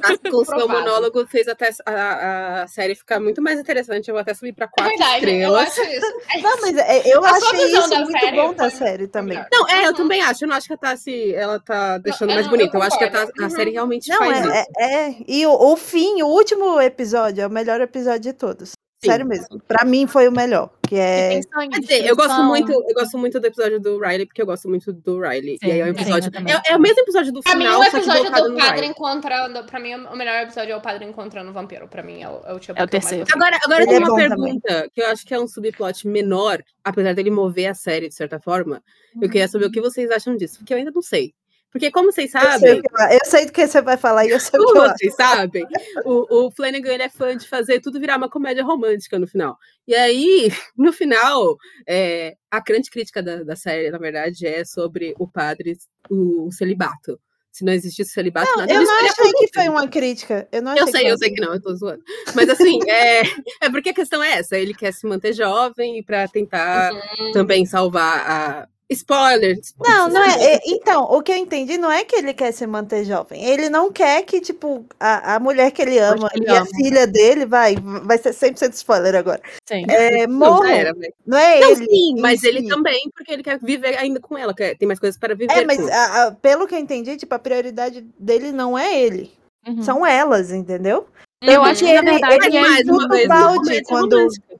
Tá, 0.00 0.30
Com 0.30 0.36
o 0.38 0.44
seu 0.44 0.68
monólogo 0.68 1.24
fez 1.28 1.46
até 1.46 1.70
a, 1.86 2.62
a 2.62 2.66
série 2.66 2.94
ficar 2.96 3.20
muito 3.20 3.40
mais 3.40 3.60
interessante. 3.60 4.08
Eu 4.08 4.14
vou 4.14 4.20
até 4.22 4.34
subir 4.34 4.52
pra 4.52 4.66
É 4.66 4.68
quatro 4.68 4.88
verdade, 4.98 5.26
eu 5.26 5.30
estrelas. 5.60 5.68
acho 5.78 5.82
isso. 5.82 6.06
É 6.34 6.40
Não, 6.42 6.60
mas 6.60 6.76
é, 6.76 6.91
eu 7.08 7.24
A 7.24 7.30
achei 7.30 7.64
isso 7.66 7.88
da 7.90 7.98
muito 8.00 8.18
série 8.20 8.36
bom 8.36 8.54
da 8.54 8.70
série 8.70 9.06
também. 9.06 9.36
melhor. 9.36 9.48
Não, 9.52 9.68
é, 9.68 9.84
eu 9.84 9.88
Uhum. 9.90 9.94
também 9.94 10.20
acho. 10.22 10.44
Eu 10.44 10.48
não 10.48 10.56
acho 10.56 10.66
que 10.66 10.74
a 10.74 10.76
Tassi, 10.76 11.34
ela 11.34 11.58
tá 11.60 11.98
deixando 11.98 12.28
mais 12.34 12.46
não- 12.46 12.52
eu 12.52 12.58
bonita. 12.58 12.76
Eu, 12.76 12.82
acho 12.82 12.98
que 12.98 13.04
a, 13.04 13.10
concordo. 13.10 13.32
Ta- 13.32 13.42
a 13.42 13.46
Uhum. 13.46 13.50
série 13.50 13.70
realmente 13.70 14.08
Não, 14.08 14.16
faz 14.18 14.40
isso. 14.40 14.50
é, 14.50 14.64
é, 14.78 15.08
é. 15.10 15.14
E 15.26 15.46
o, 15.46 15.52
o 15.72 15.76
fim, 15.76 16.22
o 16.22 16.26
último 16.26 16.80
episódio 16.80 17.42
é 17.42 17.46
o 17.46 17.50
melhor 17.50 17.80
episódio 17.80 18.20
de 18.20 18.32
todos. 18.32 18.72
Sim. 19.02 19.10
Sério 19.10 19.26
mesmo. 19.26 19.60
Pra 19.66 19.84
mim 19.84 20.06
foi 20.06 20.28
o 20.28 20.32
melhor. 20.32 20.70
Que 20.86 20.94
é. 20.96 21.40
Quer 21.40 21.80
dizer, 21.80 22.06
eu 22.06 22.14
gosto 22.14 22.40
muito, 22.44 22.70
eu 22.70 22.94
gosto 22.94 23.18
muito 23.18 23.40
do 23.40 23.46
episódio 23.46 23.80
do 23.80 23.98
Riley, 23.98 24.26
porque 24.26 24.40
eu 24.40 24.46
gosto 24.46 24.68
muito 24.68 24.92
do 24.92 25.20
Riley. 25.20 25.58
Sim, 25.58 25.66
e 25.66 25.72
aí 25.72 25.80
é 25.80 25.82
o 25.84 25.86
sim, 25.86 26.02
episódio. 26.02 26.30
também. 26.30 26.54
é, 26.54 26.72
é 26.72 26.76
o 26.76 26.80
mesmo 26.80 27.00
episódio 27.00 27.32
do 27.32 27.40
Pra 27.40 27.56
mim, 27.56 27.64
final, 27.64 27.80
o 27.80 27.84
só 27.84 27.90
que 27.90 27.96
episódio 27.96 28.30
do 28.30 28.56
padre 28.56 28.86
encontrando. 28.86 29.64
Pra 29.64 29.80
mim, 29.80 29.94
o 29.94 30.16
melhor 30.16 30.42
episódio 30.42 30.72
é 30.72 30.76
o 30.76 30.80
padre 30.80 31.04
encontrando 31.04 31.50
o 31.50 31.52
vampiro. 31.52 31.88
Pra 31.88 32.02
mim, 32.02 32.22
é 32.22 32.28
o, 32.28 32.42
é 32.44 32.52
o 32.52 32.60
tipo 32.60 32.78
É 32.78 32.84
o 32.84 32.88
terceiro. 32.88 33.26
Agora, 33.34 33.58
agora 33.64 33.86
tem 33.86 33.96
é 33.96 33.98
uma 33.98 34.14
pergunta 34.14 34.88
que 34.94 35.02
eu 35.02 35.06
acho 35.08 35.26
que 35.26 35.34
é 35.34 35.40
um 35.40 35.48
subplot 35.48 36.06
menor, 36.06 36.62
apesar 36.84 37.12
dele 37.12 37.30
mover 37.30 37.66
a 37.66 37.74
série 37.74 38.08
de 38.08 38.14
certa 38.14 38.38
forma. 38.38 38.80
Eu 39.20 39.28
queria 39.28 39.48
saber 39.48 39.66
o 39.66 39.72
que 39.72 39.80
vocês 39.80 40.10
acham 40.12 40.36
disso, 40.36 40.58
porque 40.58 40.72
eu 40.72 40.78
ainda 40.78 40.92
não 40.94 41.02
sei. 41.02 41.34
Porque, 41.72 41.90
como 41.90 42.12
vocês 42.12 42.30
sabem. 42.30 42.82
Eu 43.10 43.24
sei, 43.24 43.46
do 43.46 43.52
que 43.52 43.66
você 43.66 43.80
vai 43.80 43.96
falar 43.96 44.26
e 44.26 44.30
eu 44.30 44.38
sei 44.38 44.60
Como 44.60 44.88
vocês 44.88 45.14
sabem, 45.14 45.66
o, 46.04 46.46
o 46.46 46.50
Flanagan 46.50 46.92
ele 46.92 47.02
é 47.04 47.08
fã 47.08 47.34
de 47.34 47.48
fazer 47.48 47.80
tudo 47.80 47.98
virar 47.98 48.18
uma 48.18 48.28
comédia 48.28 48.62
romântica 48.62 49.18
no 49.18 49.26
final. 49.26 49.56
E 49.88 49.94
aí, 49.94 50.52
no 50.76 50.92
final, 50.92 51.56
é, 51.88 52.34
a 52.50 52.60
grande 52.60 52.90
crítica 52.90 53.22
da, 53.22 53.42
da 53.42 53.56
série, 53.56 53.90
na 53.90 53.98
verdade, 53.98 54.46
é 54.46 54.64
sobre 54.64 55.14
o 55.18 55.26
padre, 55.26 55.78
o, 56.10 56.46
o 56.46 56.52
celibato 56.52 57.18
se 57.52 57.66
não 57.66 57.72
existisse 57.74 58.12
celibato, 58.12 58.50
não, 58.50 58.56
nada 58.56 58.72
Eu 58.72 58.82
não 58.82 59.04
achei 59.04 59.30
que 59.32 59.48
foi 59.52 59.68
uma 59.68 59.86
crítica. 59.86 60.48
Eu, 60.50 60.62
não 60.62 60.74
eu 60.74 60.88
sei, 60.88 61.10
eu 61.10 61.18
sei 61.18 61.30
que 61.30 61.40
não, 61.40 61.52
eu 61.52 61.60
tô 61.60 61.74
zoando. 61.74 62.02
Mas 62.34 62.48
assim, 62.48 62.78
é, 62.88 63.20
é 63.60 63.70
porque 63.70 63.90
a 63.90 63.94
questão 63.94 64.22
é 64.22 64.38
essa: 64.38 64.56
ele 64.56 64.72
quer 64.72 64.90
se 64.90 65.06
manter 65.06 65.34
jovem 65.34 66.02
para 66.02 66.26
tentar 66.26 66.90
uhum. 66.94 67.32
também 67.32 67.66
salvar 67.66 68.18
a, 68.26 68.68
Spoiler. 68.92 69.58
Não, 69.80 70.08
não 70.08 70.22
é, 70.22 70.54
é, 70.54 70.60
Então, 70.66 71.04
o 71.04 71.22
que 71.22 71.32
eu 71.32 71.36
entendi 71.36 71.76
não 71.78 71.90
é 71.90 72.04
que 72.04 72.16
ele 72.16 72.32
quer 72.32 72.52
se 72.52 72.66
manter 72.66 73.04
jovem. 73.04 73.44
Ele 73.44 73.68
não 73.68 73.92
quer 73.92 74.22
que, 74.22 74.40
tipo, 74.40 74.84
a, 74.98 75.36
a 75.36 75.40
mulher 75.40 75.70
que 75.70 75.82
ele 75.82 75.98
ama 75.98 76.28
que 76.30 76.38
ele 76.38 76.46
e 76.46 76.50
ama. 76.50 76.62
a 76.62 76.66
filha 76.66 77.06
dele, 77.06 77.46
vai, 77.46 77.74
vai 77.76 78.18
ser 78.18 78.30
100% 78.30 78.72
spoiler 78.74 79.14
agora. 79.14 79.40
Sim. 79.68 79.84
É, 79.88 80.26
morram. 80.26 80.62
Não, 80.62 81.10
não 81.26 81.38
é 81.38 81.60
não, 81.60 81.70
ele. 81.70 81.86
Sim, 81.86 82.20
mas 82.20 82.42
ele 82.44 82.68
também, 82.68 83.10
porque 83.14 83.32
ele 83.32 83.42
quer 83.42 83.58
viver 83.58 83.96
ainda 83.98 84.20
com 84.20 84.36
ela, 84.36 84.54
quer, 84.54 84.76
tem 84.76 84.86
mais 84.86 84.98
coisas 84.98 85.18
para 85.18 85.34
viver. 85.34 85.52
É, 85.52 85.64
mas 85.64 85.80
a, 85.88 86.26
a, 86.26 86.32
pelo 86.32 86.66
que 86.66 86.74
eu 86.74 86.78
entendi, 86.78 87.16
tipo, 87.16 87.34
a 87.34 87.38
prioridade 87.38 88.06
dele 88.18 88.52
não 88.52 88.78
é 88.78 89.00
ele. 89.00 89.30
Uhum. 89.66 89.82
São 89.82 90.06
elas, 90.06 90.50
entendeu? 90.50 91.06
Eu 91.40 91.60
uhum. 91.60 91.66
acho 91.66 91.84
que, 91.84 91.92
na 91.92 92.02
verdade, 92.02 92.46
ele, 92.46 92.56
ele 92.56 92.80
é 92.80 92.84
muito 92.84 93.28
balde 93.28 93.82
quando. 93.84 94.16
Romântica 94.16 94.51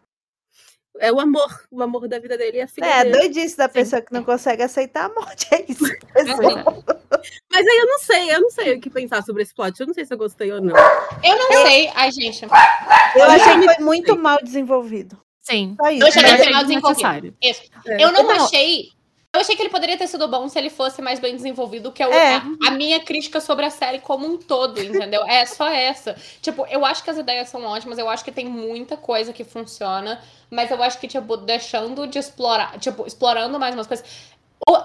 é 1.02 1.12
o 1.12 1.18
amor, 1.18 1.50
o 1.68 1.82
amor 1.82 2.06
da 2.06 2.20
vida 2.20 2.38
dele 2.38 2.58
e 2.58 2.60
a 2.60 2.68
filha 2.68 2.86
é, 2.86 3.02
dele. 3.02 3.16
É, 3.16 3.20
doidice 3.20 3.56
da 3.56 3.66
Sim. 3.66 3.72
pessoa 3.72 4.00
que 4.00 4.12
não 4.12 4.22
consegue 4.22 4.62
aceitar 4.62 5.06
a 5.06 5.08
morte, 5.08 5.48
é 5.52 5.64
isso. 5.68 5.84
É 5.84 6.22
Mas 6.24 7.66
aí 7.66 7.78
eu 7.78 7.86
não 7.86 7.98
sei, 7.98 8.32
eu 8.32 8.40
não 8.40 8.50
sei 8.50 8.76
o 8.76 8.80
que 8.80 8.88
pensar 8.88 9.22
sobre 9.24 9.42
esse 9.42 9.52
plot. 9.52 9.78
Eu 9.80 9.86
não 9.88 9.94
sei 9.94 10.04
se 10.04 10.14
eu 10.14 10.18
gostei 10.18 10.52
ou 10.52 10.60
não. 10.60 10.76
Eu 11.24 11.36
não 11.36 11.52
eu... 11.52 11.66
sei, 11.66 11.90
ai, 11.94 12.12
gente. 12.12 12.44
Eu 12.44 13.24
achei 13.24 13.58
que 13.58 13.74
foi 13.74 13.84
muito 13.84 14.16
mal 14.16 14.38
desenvolvido. 14.42 15.18
Sim. 15.40 15.74
Só 15.76 15.90
isso. 15.90 16.02
Eu 16.04 16.06
achei 16.06 16.22
que 16.22 16.36
foi 16.36 16.52
mal 16.52 16.62
desenvolvido. 16.62 17.36
Isso. 17.42 17.62
É. 17.86 18.04
Eu 18.04 18.12
não 18.12 18.22
então, 18.22 18.44
achei 18.44 18.92
eu 19.34 19.40
achei 19.40 19.56
que 19.56 19.62
ele 19.62 19.70
poderia 19.70 19.96
ter 19.96 20.06
sido 20.06 20.28
bom 20.28 20.46
se 20.46 20.58
ele 20.58 20.68
fosse 20.68 21.00
mais 21.00 21.18
bem 21.18 21.34
desenvolvido, 21.34 21.90
que 21.90 22.02
é, 22.02 22.06
o, 22.06 22.12
é. 22.12 22.34
A, 22.36 22.68
a, 22.68 22.70
minha 22.72 23.00
crítica 23.00 23.40
sobre 23.40 23.64
a 23.64 23.70
série 23.70 23.98
como 23.98 24.26
um 24.26 24.36
todo, 24.36 24.78
entendeu? 24.78 25.24
É 25.24 25.46
só 25.46 25.70
essa. 25.70 26.14
Tipo, 26.42 26.66
eu 26.66 26.84
acho 26.84 27.02
que 27.02 27.08
as 27.08 27.16
ideias 27.16 27.48
são 27.48 27.64
ótimas, 27.64 27.96
eu 27.96 28.10
acho 28.10 28.22
que 28.22 28.30
tem 28.30 28.46
muita 28.46 28.94
coisa 28.94 29.32
que 29.32 29.42
funciona, 29.42 30.20
mas 30.50 30.70
eu 30.70 30.82
acho 30.82 31.00
que, 31.00 31.08
tipo, 31.08 31.34
deixando 31.38 32.06
de 32.06 32.18
explorar, 32.18 32.78
tipo, 32.78 33.06
explorando 33.06 33.58
mais 33.58 33.74
umas 33.74 33.86
coisas. 33.86 34.04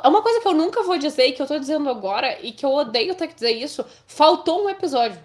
Uma 0.06 0.22
coisa 0.22 0.40
que 0.40 0.48
eu 0.48 0.54
nunca 0.54 0.82
vou 0.82 0.98
dizer 0.98 1.28
e 1.28 1.32
que 1.34 1.42
eu 1.42 1.46
tô 1.46 1.60
dizendo 1.60 1.90
agora, 1.90 2.40
e 2.42 2.54
que 2.54 2.66
eu 2.66 2.74
odeio 2.74 3.14
ter 3.16 3.28
que 3.28 3.36
dizer 3.36 3.52
isso, 3.52 3.86
faltou 4.08 4.64
um 4.64 4.70
episódio. 4.70 5.20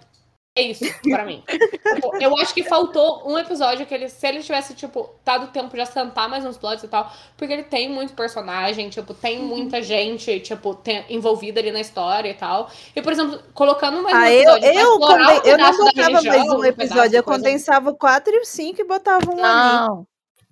É 0.55 0.61
isso, 0.61 0.83
pra 1.09 1.25
mim. 1.25 1.43
tipo, 1.47 2.15
eu 2.17 2.37
acho 2.37 2.53
que 2.53 2.63
faltou 2.63 3.27
um 3.27 3.39
episódio 3.39 3.87
que 3.87 3.93
ele, 3.93 4.07
se 4.07 4.27
ele 4.27 4.43
tivesse, 4.43 4.75
tipo, 4.75 5.09
dado 5.25 5.47
tempo 5.47 5.73
de 5.73 5.81
assentar 5.81 6.29
mais 6.29 6.45
uns 6.45 6.57
plots 6.57 6.83
e 6.83 6.87
tal, 6.87 7.11
porque 7.35 7.51
ele 7.51 7.63
tem 7.63 7.89
muito 7.89 8.13
personagem, 8.13 8.87
tipo, 8.87 9.15
tem 9.15 9.39
uhum. 9.39 9.47
muita 9.47 9.81
gente, 9.81 10.39
tipo, 10.41 10.75
tem, 10.75 11.03
envolvida 11.09 11.59
ali 11.59 11.71
na 11.71 11.81
história 11.81 12.29
e 12.29 12.35
tal. 12.35 12.69
E, 12.95 13.01
por 13.01 13.11
exemplo, 13.11 13.41
colocando 13.55 14.03
mais 14.03 14.15
ah, 14.15 14.19
um 14.19 14.27
episódio 14.27 14.67
eu, 14.67 14.73
eu, 14.73 14.99
conden... 14.99 15.41
eu 15.43 15.57
não 15.57 15.77
botava 15.77 16.21
mais 16.21 16.49
um 16.49 16.65
episódio, 16.65 17.17
eu 17.17 17.23
condensava 17.23 17.89
o 17.89 17.95
4 17.95 18.35
e 18.35 18.39
o 18.39 18.45
5 18.45 18.81
e 18.81 18.83
botava 18.83 19.31
um 19.31 19.35
não. 19.35 20.07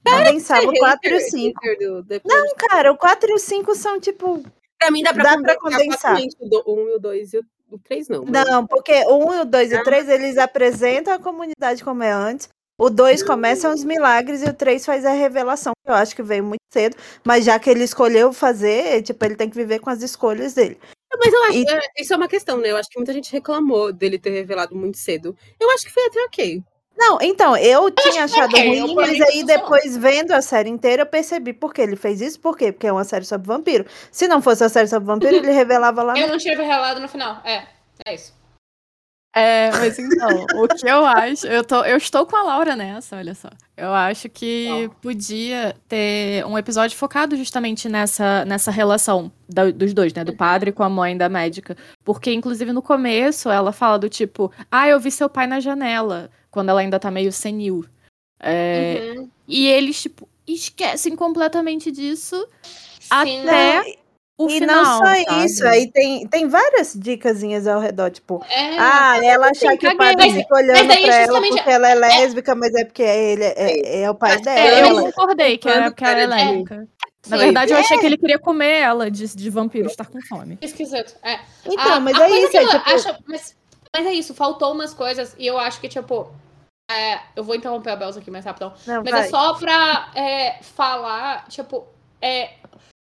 ali. 0.08 0.26
Condensava 0.26 0.68
o 0.68 0.80
4 0.80 1.10
e 1.10 1.14
o 1.14 1.20
5. 1.30 1.62
Não, 2.26 2.56
cara, 2.56 2.92
o 2.92 2.98
4 2.98 3.30
e 3.30 3.34
o 3.36 3.38
5 3.38 3.76
são, 3.76 4.00
tipo, 4.00 4.44
Pra 4.82 4.90
mim 4.90 5.04
dá 5.04 5.14
pra, 5.14 5.36
dá 5.36 5.42
pra 5.44 5.60
condensar. 5.60 6.18
O 6.66 6.74
1 6.74 6.90
e 6.90 6.96
o 6.96 7.00
2 7.00 7.34
e 7.34 7.38
o 7.38 7.46
o 7.72 7.80
3 7.80 8.10
não. 8.10 8.26
Mas... 8.26 8.46
Não, 8.46 8.68
porque 8.68 8.94
o 9.06 9.32
1, 9.32 9.42
o 9.42 9.46
2 9.46 9.72
e 9.72 9.76
o 9.76 9.84
3 9.84 10.10
eles 10.10 10.38
apresentam 10.38 11.14
a 11.14 11.20
comunidade 11.20 11.84
como 11.84 12.04
é 12.04 12.12
antes. 12.12 12.50
O 12.78 12.90
2 12.90 13.24
começa 13.24 13.72
os 13.72 13.84
milagres 13.84 14.42
e 14.42 14.50
o 14.50 14.54
3 14.54 14.84
faz 14.86 15.06
a 15.06 15.12
revelação. 15.12 15.74
Eu 15.86 15.94
acho 15.94 16.16
que 16.16 16.24
veio 16.24 16.44
muito 16.44 16.62
cedo, 16.74 16.98
mas 17.24 17.46
já 17.46 17.60
que 17.60 17.70
ele 17.70 17.84
escolheu 17.84 18.34
fazer, 18.34 19.02
tipo, 19.04 19.24
ele 19.24 19.36
tem 19.36 19.50
que 19.50 19.56
viver 19.56 19.80
com 19.80 19.90
as 19.90 20.02
escolhas 20.02 20.54
dele. 20.54 20.80
Mas 21.18 21.34
eu 21.34 21.44
acho 21.44 21.58
e... 21.58 21.66
que 21.66 21.72
é, 21.72 21.80
isso 22.00 22.14
é 22.14 22.18
uma 22.18 22.28
questão, 22.28 22.58
né? 22.58 22.72
Eu 22.72 22.78
acho 22.78 22.90
que 22.90 22.98
muita 22.98 23.14
gente 23.14 23.32
reclamou 23.32 23.92
dele 23.94 24.18
ter 24.18 24.32
revelado 24.32 24.76
muito 24.76 24.98
cedo. 24.98 25.36
Eu 25.60 25.70
acho 25.72 25.86
que 25.86 25.92
foi 25.92 26.06
até 26.06 26.24
ok. 26.24 26.64
Não, 26.96 27.18
então, 27.22 27.58
eu, 27.58 27.86
eu 27.86 27.92
tinha 27.92 28.26
achado 28.26 28.54
okay, 28.54 28.80
ruim, 28.80 28.94
mas 28.94 29.20
aí 29.22 29.44
depois, 29.44 29.98
vendo 29.98 30.32
a 30.32 30.42
série 30.42 30.70
inteira, 30.70 31.02
eu 31.02 31.06
percebi 31.06 31.54
por 31.54 31.74
que 31.74 31.82
ele 31.82 31.96
fez 31.96 32.22
isso. 32.22 32.40
Por 32.40 32.56
quê? 32.56 32.72
Porque 32.72 32.88
é 32.88 32.92
uma 32.92 33.04
série 33.04 33.26
sobre 33.26 33.48
vampiro. 33.48 33.86
Se 34.12 34.28
não 34.28 34.42
fosse 34.42 34.64
a 34.64 34.70
série 34.70 34.88
sobre 34.88 35.08
vampiro, 35.08 35.36
ele 35.36 35.52
revelava 35.52 36.04
lá. 36.04 36.14
Eu 36.20 36.28
não 36.28 36.38
tinha 36.38 36.56
revelado 36.56 37.00
no 37.00 37.08
final. 37.08 37.42
É, 37.44 37.66
é 38.06 38.14
isso. 38.14 38.40
É, 39.34 39.72
mas 39.72 39.98
então, 39.98 40.28
o 40.62 40.68
que 40.68 40.90
eu 40.90 41.06
acho, 41.06 41.48
eu, 41.48 41.64
tô, 41.64 41.86
eu 41.86 41.96
estou 41.96 42.26
com 42.26 42.36
a 42.36 42.44
Laura 42.44 42.76
nessa, 42.76 43.16
olha 43.16 43.34
só. 43.34 43.48
Eu 43.78 43.94
acho 43.94 44.28
que 44.28 44.90
podia 45.02 45.74
ter 45.88 46.46
um 46.46 46.58
episódio 46.58 46.98
focado 46.98 47.38
justamente 47.38 47.88
nessa, 47.88 48.44
nessa 48.44 48.72
relação 48.72 49.32
da, 49.48 49.72
dos 49.72 49.94
dois, 49.94 50.14
né? 50.14 50.26
Do 50.26 50.36
padre 50.36 50.74
com 50.74 50.84
a 50.84 50.90
mãe 50.90 51.16
da 51.16 51.30
médica. 51.30 51.78
Porque, 52.04 52.34
inclusive, 52.34 52.74
no 52.74 52.82
começo, 52.82 53.50
ela 53.50 53.72
fala 53.72 53.98
do 53.98 54.10
tipo, 54.10 54.52
ah, 54.70 54.90
eu 54.90 55.00
vi 55.00 55.10
seu 55.10 55.30
pai 55.30 55.48
na 55.48 55.62
janela 55.62 56.30
quando 56.52 56.70
ela 56.70 56.82
ainda 56.82 57.00
tá 57.00 57.10
meio 57.10 57.32
senil. 57.32 57.86
É, 58.40 59.14
uhum. 59.16 59.30
E 59.48 59.68
eles, 59.68 60.02
tipo, 60.02 60.28
esquecem 60.48 61.16
completamente 61.16 61.92
disso 61.92 62.36
Sim, 63.00 63.08
até 63.10 63.82
não. 63.82 63.94
o 64.38 64.50
e 64.50 64.60
final. 64.60 64.76
E 64.76 64.84
não 64.84 64.98
só 64.98 65.06
sabe? 65.06 65.46
isso, 65.46 65.68
aí 65.68 65.92
tem, 65.92 66.28
tem 66.28 66.48
várias 66.48 66.94
dicasinhas 66.94 67.68
ao 67.68 67.80
redor, 67.80 68.10
tipo, 68.10 68.44
é, 68.50 68.78
ah, 68.78 69.24
ela 69.24 69.50
achar 69.50 69.78
que 69.78 69.88
o 69.88 69.96
pai 69.96 70.16
tá 70.16 70.24
fica 70.24 70.56
olhando 70.56 70.88
pra 70.88 71.16
ela 71.16 71.42
porque 71.42 71.70
ela 71.70 71.88
é, 71.88 71.92
é 71.92 71.96
lésbica, 71.96 72.52
é, 72.52 72.56
mas 72.56 72.74
é 72.74 72.86
porque 72.86 73.04
ele 73.04 73.44
é, 73.44 74.02
é, 74.02 74.10
o 74.10 74.16
pai 74.16 74.42
dela. 74.42 74.90
Eu 74.90 75.04
concordei 75.04 75.58
que 75.58 75.70
era 75.70 75.92
porque 75.92 76.04
ela 76.04 76.22
é 76.22 76.28
lésbica. 76.28 76.88
Na 77.28 77.38
verdade, 77.38 77.72
eu 77.72 77.78
achei 77.78 78.00
que 78.00 78.06
ele 78.08 78.18
queria 78.18 78.40
comer 78.40 78.80
ela 78.80 79.12
de, 79.12 79.36
de 79.36 79.50
vampiro 79.52 79.86
estar 79.86 80.08
com 80.08 80.20
fome. 80.22 80.58
Esquisito. 80.60 81.16
É. 81.22 81.40
Então, 81.64 81.94
a, 81.94 82.00
mas 82.00 82.20
a 82.20 82.28
é 82.28 82.40
isso. 82.40 82.58
É, 82.58 82.66
tipo... 82.66 82.90
acho, 82.90 83.24
mas 83.28 83.56
mas 83.96 84.06
é 84.06 84.14
isso, 84.14 84.34
faltou 84.34 84.72
umas 84.72 84.94
coisas 84.94 85.36
e 85.38 85.46
eu 85.46 85.58
acho 85.58 85.80
que, 85.80 85.90
tipo. 85.90 86.32
É, 86.90 87.22
eu 87.38 87.44
vou 87.44 87.56
interromper 87.56 87.92
a 87.92 87.96
Belza 87.96 88.20
aqui 88.20 88.30
mais 88.30 88.44
rapidão. 88.44 88.74
Não, 88.86 89.02
mas 89.02 89.08
é 89.08 89.12
vai. 89.12 89.22
é 89.22 89.30
só 89.30 89.54
pra 89.54 90.12
é, 90.14 90.62
falar, 90.62 91.48
tipo. 91.48 91.88
É, 92.22 92.56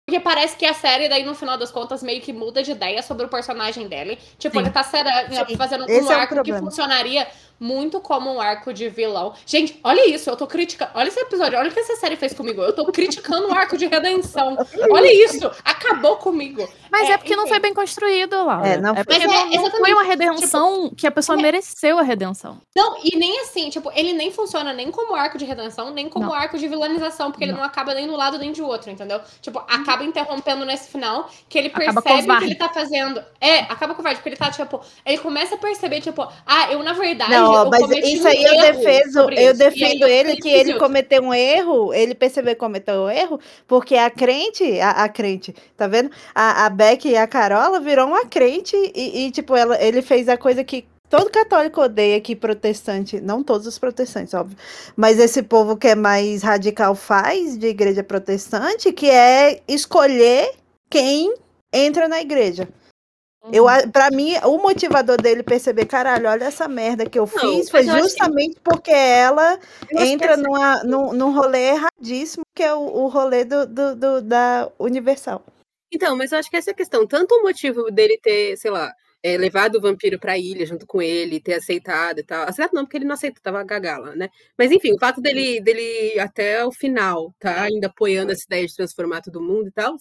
porque 0.09 0.21
parece 0.21 0.57
que 0.57 0.65
a 0.65 0.73
série, 0.73 1.07
daí, 1.07 1.23
no 1.23 1.35
final 1.35 1.59
das 1.59 1.71
contas, 1.71 2.03
meio 2.03 2.23
que 2.23 2.33
muda 2.33 2.63
de 2.63 2.71
ideia 2.71 3.03
sobre 3.03 3.27
o 3.27 3.29
personagem 3.29 3.87
dele. 3.89 4.19
Tipo, 4.39 4.57
Sim. 4.57 4.65
ele 4.65 4.71
tá 4.71 4.83
fazendo 4.83 5.87
Esse 5.87 6.09
um 6.09 6.11
é 6.11 6.15
arco 6.15 6.43
que 6.43 6.53
funcionaria 6.55 7.29
muito 7.59 8.01
como 8.01 8.33
um 8.33 8.41
arco 8.41 8.73
de 8.73 8.89
vilão. 8.89 9.35
Gente, 9.47 9.79
olha 9.83 10.09
isso, 10.09 10.31
eu 10.31 10.37
tô 10.37 10.47
criticando. 10.47 10.91
Olha 10.95 11.09
esse 11.09 11.21
episódio, 11.21 11.59
olha 11.59 11.71
o 11.71 11.73
que 11.73 11.81
essa 11.81 11.97
série 11.97 12.17
fez 12.17 12.33
comigo. 12.33 12.63
Eu 12.63 12.73
tô 12.73 12.85
criticando 12.87 13.49
o 13.49 13.53
arco 13.53 13.77
de 13.77 13.87
redenção. 13.87 14.57
Olha 14.91 15.25
isso, 15.25 15.51
acabou 15.65 16.17
comigo. 16.17 16.69
Mas 16.91 17.09
é, 17.09 17.13
é 17.13 17.17
porque 17.17 17.33
enfim. 17.33 17.41
não 17.41 17.49
foi 17.49 17.59
bem 17.59 17.75
construído 17.75 18.45
lá. 18.45 18.67
É, 18.67 18.79
não, 18.79 18.95
é 18.95 19.05
porque 19.05 19.27
não, 19.27 19.35
é, 19.35 19.57
não 19.57 19.71
foi 19.71 19.93
uma 19.93 20.03
redenção 20.03 20.85
tipo, 20.85 20.97
que 20.97 21.07
a 21.07 21.11
pessoa 21.11 21.39
é. 21.39 21.43
mereceu 21.43 21.99
a 21.99 22.03
redenção. 22.03 22.59
Não, 22.75 22.99
e 23.03 23.17
nem 23.17 23.41
assim, 23.41 23.71
tipo, 23.71 23.91
ele 23.95 24.13
nem 24.13 24.31
funciona 24.33 24.73
nem 24.73 24.91
como 24.91 25.15
arco 25.15 25.39
de 25.39 25.45
redenção, 25.45 25.91
nem 25.91 26.09
como 26.09 26.27
não. 26.27 26.35
arco 26.35 26.57
de 26.57 26.69
vilanização, 26.69 27.31
porque 27.31 27.45
não. 27.45 27.53
ele 27.53 27.61
não 27.61 27.67
acaba 27.67 27.95
nem 27.95 28.07
do 28.07 28.17
lado 28.17 28.39
nem 28.39 28.53
de 28.53 28.63
outro, 28.63 28.91
entendeu? 28.91 29.21
Tipo, 29.41 29.59
acaba 29.59 30.05
interrompendo 30.05 30.65
nesse 30.65 30.91
final 30.91 31.29
que 31.49 31.59
ele 31.59 31.71
percebe 31.71 32.39
que 32.39 32.45
ele 32.45 32.55
tá 32.55 32.69
fazendo. 32.69 33.23
É, 33.41 33.61
acaba 33.61 33.95
com 33.95 34.03
o 34.03 34.05
porque 34.05 34.29
ele 34.29 34.37
tá, 34.37 34.51
tipo, 34.51 34.81
ele 35.05 35.19
começa 35.19 35.55
a 35.55 35.59
perceber, 35.59 36.01
tipo, 36.01 36.27
ah, 36.47 36.73
eu 36.73 36.83
na 36.83 36.93
verdade. 36.93 37.31
Não, 37.31 37.48
não, 37.53 37.71
mas 37.71 37.91
isso 37.91 38.27
aí 38.27 38.45
um 38.45 38.49
eu 38.49 38.61
defendo, 38.61 39.31
eu 39.33 39.55
defendo 39.55 40.07
ele 40.07 40.37
que 40.37 40.49
ele 40.49 40.75
cometeu 40.75 41.23
um 41.23 41.35
erro, 41.35 41.93
ele 41.93 42.15
percebeu 42.15 42.55
que 42.55 42.61
cometeu 42.61 43.03
um 43.03 43.11
erro, 43.11 43.41
porque 43.67 43.97
a 43.97 44.11
crente, 44.11 44.81
a, 44.81 44.91
a 44.91 45.09
crente, 45.09 45.55
tá 45.77 45.87
vendo? 45.87 46.11
A, 46.35 46.67
a 46.67 46.71
Beck 46.71 47.09
e 47.09 47.17
a 47.17 47.27
Carola 47.27 47.81
virou 47.81 48.07
uma 48.07 48.27
crente 48.27 48.77
e, 48.95 49.27
e, 49.27 49.31
tipo, 49.31 49.57
ela, 49.57 49.81
ele 49.83 50.03
fez 50.03 50.29
a 50.29 50.37
coisa 50.37 50.63
que 50.63 50.87
todo 51.09 51.31
católico 51.31 51.81
odeia 51.81 52.21
que 52.21 52.37
protestante, 52.37 53.21
não 53.21 53.43
todos 53.43 53.67
os 53.67 53.79
protestantes, 53.79 54.35
óbvio, 54.35 54.57
mas 54.97 55.19
esse 55.19 55.43
povo 55.43 55.77
que 55.77 55.89
é 55.89 55.95
mais 55.95 56.43
radical 56.43 56.95
faz 56.95 57.57
de 57.57 57.67
igreja 57.69 58.03
protestante, 58.03 58.93
que 58.93 59.09
é 59.09 59.61
escolher 59.67 60.53
quem 60.91 61.35
entra 61.73 62.09
na 62.09 62.21
igreja. 62.21 62.69
Eu, 63.53 63.65
uhum. 63.65 63.91
pra 63.91 64.11
mim, 64.11 64.35
o 64.45 64.59
motivador 64.59 65.21
dele 65.21 65.43
perceber, 65.43 65.87
caralho, 65.87 66.29
olha 66.29 66.45
essa 66.45 66.69
merda 66.69 67.09
que 67.09 67.19
eu 67.19 67.29
não, 67.35 67.41
fiz, 67.41 67.71
foi 67.71 67.85
justamente 67.85 68.57
que... 68.57 68.61
porque 68.61 68.91
ela 68.91 69.59
entra 69.91 70.37
numa, 70.37 70.83
num, 70.85 71.13
num 71.13 71.33
rolê 71.33 71.71
erradíssimo, 71.71 72.45
que 72.55 72.63
é 72.63 72.75
o, 72.75 72.81
o 72.81 73.09
rolê 73.09 73.45
do, 73.45 73.67
do, 73.67 73.97
do, 73.97 74.23
da 74.23 74.71
Universal. 74.79 75.45
Então, 75.93 76.17
mas 76.17 76.33
eu 76.33 76.39
acho 76.39 76.51
que 76.51 76.57
essa 76.57 76.71
é 76.71 76.73
a 76.73 76.77
questão. 76.77 77.07
Tanto 77.07 77.35
o 77.35 77.43
motivo 77.43 77.91
dele 77.91 78.19
ter, 78.23 78.57
sei 78.59 78.71
lá, 78.71 78.93
é, 79.23 79.37
levado 79.37 79.77
o 79.77 79.81
vampiro 79.81 80.19
pra 80.19 80.39
ilha 80.39 80.67
junto 80.67 80.87
com 80.87 81.01
ele, 81.01 81.41
ter 81.41 81.55
aceitado 81.55 82.19
e 82.19 82.23
tal. 82.23 82.43
Aceitado 82.43 82.75
não, 82.75 82.85
porque 82.85 82.99
ele 82.99 83.07
não 83.07 83.15
aceitou, 83.15 83.43
tava 83.43 83.65
gagala, 83.65 84.15
né? 84.15 84.29
Mas 84.57 84.71
enfim, 84.71 84.93
o 84.93 84.99
fato 84.99 85.21
dele, 85.21 85.61
dele 85.61 86.19
até 86.21 86.65
o 86.65 86.71
final, 86.71 87.35
tá? 87.39 87.63
Ainda 87.63 87.87
apoiando 87.87 88.33
essa 88.33 88.45
ideia 88.47 88.67
de 88.67 88.77
transformar 88.77 89.23
todo 89.23 89.41
mundo 89.41 89.69
e 89.69 89.73
tal 89.73 89.97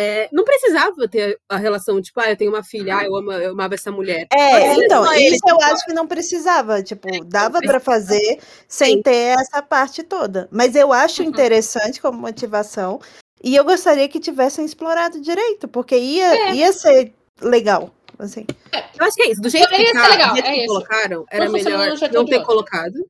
é, 0.00 0.28
não 0.32 0.44
precisava 0.44 1.08
ter 1.08 1.40
a 1.48 1.56
relação, 1.56 2.00
tipo, 2.00 2.20
ah, 2.20 2.30
eu 2.30 2.36
tenho 2.36 2.52
uma 2.52 2.62
filha, 2.62 2.98
ah, 2.98 3.04
eu, 3.04 3.16
amo, 3.16 3.32
eu 3.32 3.50
amava 3.50 3.74
essa 3.74 3.90
mulher. 3.90 4.28
É, 4.32 4.74
então, 4.74 5.12
isso 5.14 5.42
eu 5.48 5.60
acho 5.60 5.84
que 5.84 5.92
não 5.92 6.06
precisava, 6.06 6.80
tipo, 6.80 7.08
dava 7.24 7.58
para 7.58 7.80
fazer 7.80 8.38
sem 8.68 8.98
Sim. 8.98 9.02
ter 9.02 9.36
essa 9.40 9.60
parte 9.60 10.04
toda. 10.04 10.48
Mas 10.52 10.76
eu 10.76 10.92
acho 10.92 11.22
uhum. 11.22 11.28
interessante 11.28 12.00
como 12.00 12.16
motivação 12.16 13.00
e 13.42 13.56
eu 13.56 13.64
gostaria 13.64 14.08
que 14.08 14.20
tivessem 14.20 14.64
explorado 14.64 15.20
direito, 15.20 15.66
porque 15.66 15.96
ia, 15.98 16.50
é. 16.50 16.54
ia 16.54 16.72
ser 16.72 17.12
legal. 17.42 17.90
Assim. 18.20 18.46
É, 18.72 18.84
eu 19.00 19.04
acho 19.04 19.16
que 19.16 19.22
é 19.22 19.30
isso. 19.32 19.40
Do 19.40 19.48
jeito 19.48 19.68
que, 19.68 19.92
tá, 19.92 20.08
legal, 20.08 20.32
jeito 20.34 20.48
é 20.48 20.54
que 20.54 20.66
colocaram, 20.66 21.24
era 21.28 21.50
melhor 21.50 21.88
não 22.12 22.24
ter 22.24 22.44
colocado. 22.44 23.04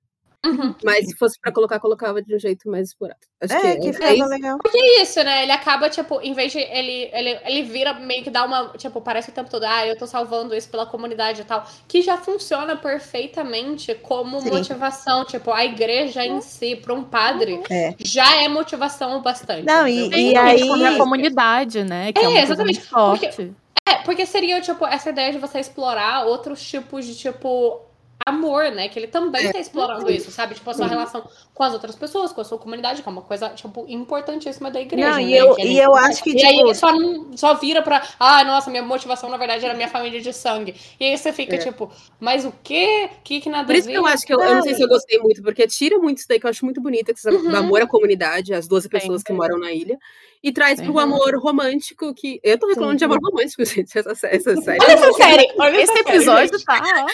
Uhum. 0.46 0.72
Mas 0.84 1.06
se 1.06 1.16
fosse 1.16 1.38
pra 1.40 1.50
colocar, 1.50 1.80
colocava 1.80 2.22
de 2.22 2.34
um 2.34 2.38
jeito 2.38 2.70
mais 2.70 2.88
explorado. 2.88 3.18
Acho 3.42 3.54
é, 3.54 3.76
que, 3.76 3.90
que 3.92 4.02
é, 4.02 4.18
é 4.18 4.24
legal. 4.24 4.58
Porque 4.58 4.78
é 4.78 5.02
isso, 5.02 5.22
né? 5.24 5.42
Ele 5.42 5.50
acaba, 5.50 5.90
tipo, 5.90 6.20
em 6.20 6.32
vez 6.32 6.52
de. 6.52 6.58
Ele, 6.58 7.10
ele, 7.12 7.38
ele 7.44 7.62
vira 7.64 7.94
meio 7.94 8.22
que 8.22 8.30
dá 8.30 8.44
uma. 8.44 8.68
Tipo, 8.76 9.00
parece 9.00 9.30
o 9.30 9.32
tempo 9.32 9.50
todo, 9.50 9.64
ah, 9.64 9.86
eu 9.86 9.98
tô 9.98 10.06
salvando 10.06 10.54
isso 10.54 10.68
pela 10.68 10.86
comunidade 10.86 11.40
e 11.40 11.44
tal. 11.44 11.66
Que 11.88 12.02
já 12.02 12.16
funciona 12.16 12.76
perfeitamente 12.76 13.94
como 13.96 14.40
Sim. 14.40 14.50
motivação. 14.50 15.24
Tipo, 15.24 15.50
a 15.52 15.64
igreja 15.64 16.24
em 16.24 16.40
si, 16.40 16.76
pra 16.76 16.94
um 16.94 17.02
padre, 17.02 17.60
é. 17.68 17.94
já 17.98 18.40
é 18.40 18.48
motivação 18.48 19.20
bastante. 19.20 19.64
Não, 19.64 19.88
e, 19.88 20.08
e, 20.08 20.36
aí. 20.36 20.86
a 20.86 20.96
comunidade, 20.96 21.82
né? 21.82 22.12
Que 22.12 22.20
é, 22.20 22.36
é 22.36 22.42
exatamente. 22.42 22.80
Forte. 22.80 23.26
Porque, 23.26 23.50
é, 23.88 23.94
porque 24.04 24.24
seria, 24.24 24.60
tipo, 24.60 24.86
essa 24.86 25.10
ideia 25.10 25.32
de 25.32 25.38
você 25.38 25.58
explorar 25.58 26.26
outros 26.26 26.62
tipos 26.62 27.04
de, 27.04 27.16
tipo, 27.16 27.88
amor, 28.28 28.70
né? 28.70 28.88
Que 28.88 28.98
ele 28.98 29.06
também 29.06 29.46
é. 29.46 29.52
tá 29.52 29.58
explorando 29.58 30.10
isso, 30.10 30.30
sabe? 30.30 30.54
Tipo, 30.54 30.70
a 30.70 30.74
sua 30.74 30.86
relação 30.86 31.28
com 31.54 31.62
as 31.62 31.72
outras 31.72 31.96
pessoas, 31.96 32.32
com 32.32 32.40
a 32.40 32.44
sua 32.44 32.58
comunidade, 32.58 33.02
que 33.02 33.08
é 33.08 33.12
uma 33.12 33.22
coisa, 33.22 33.50
tipo, 33.50 33.84
importantíssima 33.88 34.70
da 34.70 34.80
igreja. 34.80 35.10
Não, 35.10 35.16
né? 35.16 35.22
e 35.22 35.36
eu, 35.36 35.58
e 35.58 35.78
eu 35.78 35.94
acho 35.94 36.22
que. 36.22 36.30
E 36.30 36.36
tipo... 36.36 36.68
aí 36.68 36.74
só, 36.74 36.92
não, 36.92 37.36
só 37.36 37.54
vira 37.54 37.82
pra. 37.82 38.06
Ah, 38.18 38.44
nossa, 38.44 38.70
minha 38.70 38.82
motivação, 38.82 39.28
na 39.28 39.36
verdade, 39.36 39.64
era 39.64 39.74
minha 39.74 39.88
família 39.88 40.20
de 40.20 40.32
sangue. 40.32 40.74
E 40.98 41.04
aí 41.04 41.16
você 41.16 41.32
fica, 41.32 41.56
é. 41.56 41.58
tipo, 41.58 41.90
mas 42.20 42.44
o 42.44 42.52
quê? 42.62 43.10
Que 43.24 43.40
que 43.40 43.48
nada 43.48 43.66
Por 43.66 43.74
isso 43.74 43.88
que 43.88 43.94
eu 43.94 44.06
acho 44.06 44.26
que 44.26 44.34
eu, 44.34 44.40
eu, 44.40 44.54
não 44.54 44.62
sei 44.62 44.74
se 44.74 44.82
eu 44.82 44.88
gostei 44.88 45.18
muito, 45.18 45.42
porque 45.42 45.66
tira 45.66 45.98
muito 45.98 46.18
isso 46.18 46.28
daí 46.28 46.38
que 46.38 46.46
eu 46.46 46.50
acho 46.50 46.64
muito 46.64 46.80
bonito, 46.80 47.12
que 47.12 47.28
uhum. 47.28 47.50
do 47.50 47.56
amor 47.56 47.82
à 47.82 47.86
comunidade, 47.86 48.54
as 48.54 48.68
12 48.68 48.88
pessoas 48.88 49.20
Sim. 49.20 49.26
que 49.26 49.32
moram 49.32 49.58
na 49.58 49.72
ilha 49.72 49.98
e 50.42 50.52
traz 50.52 50.80
pro 50.80 50.98
amor 50.98 51.36
romântico 51.38 52.14
que. 52.14 52.40
Eu 52.42 52.58
tô 52.58 52.68
reclamando 52.68 52.94
Sim. 52.94 52.98
de 52.98 53.04
amor 53.04 53.18
romântico, 53.22 53.64
gente, 53.66 53.98
essa, 53.98 54.26
essa 54.26 54.56
série. 54.56 54.78
Olha 54.82 54.92
essa 54.92 55.12
série, 55.12 55.54
olha 55.58 55.76
Esse 55.82 55.92
essa 55.92 56.00
episódio 56.00 56.58
série, 56.58 56.64
tá. 56.64 57.06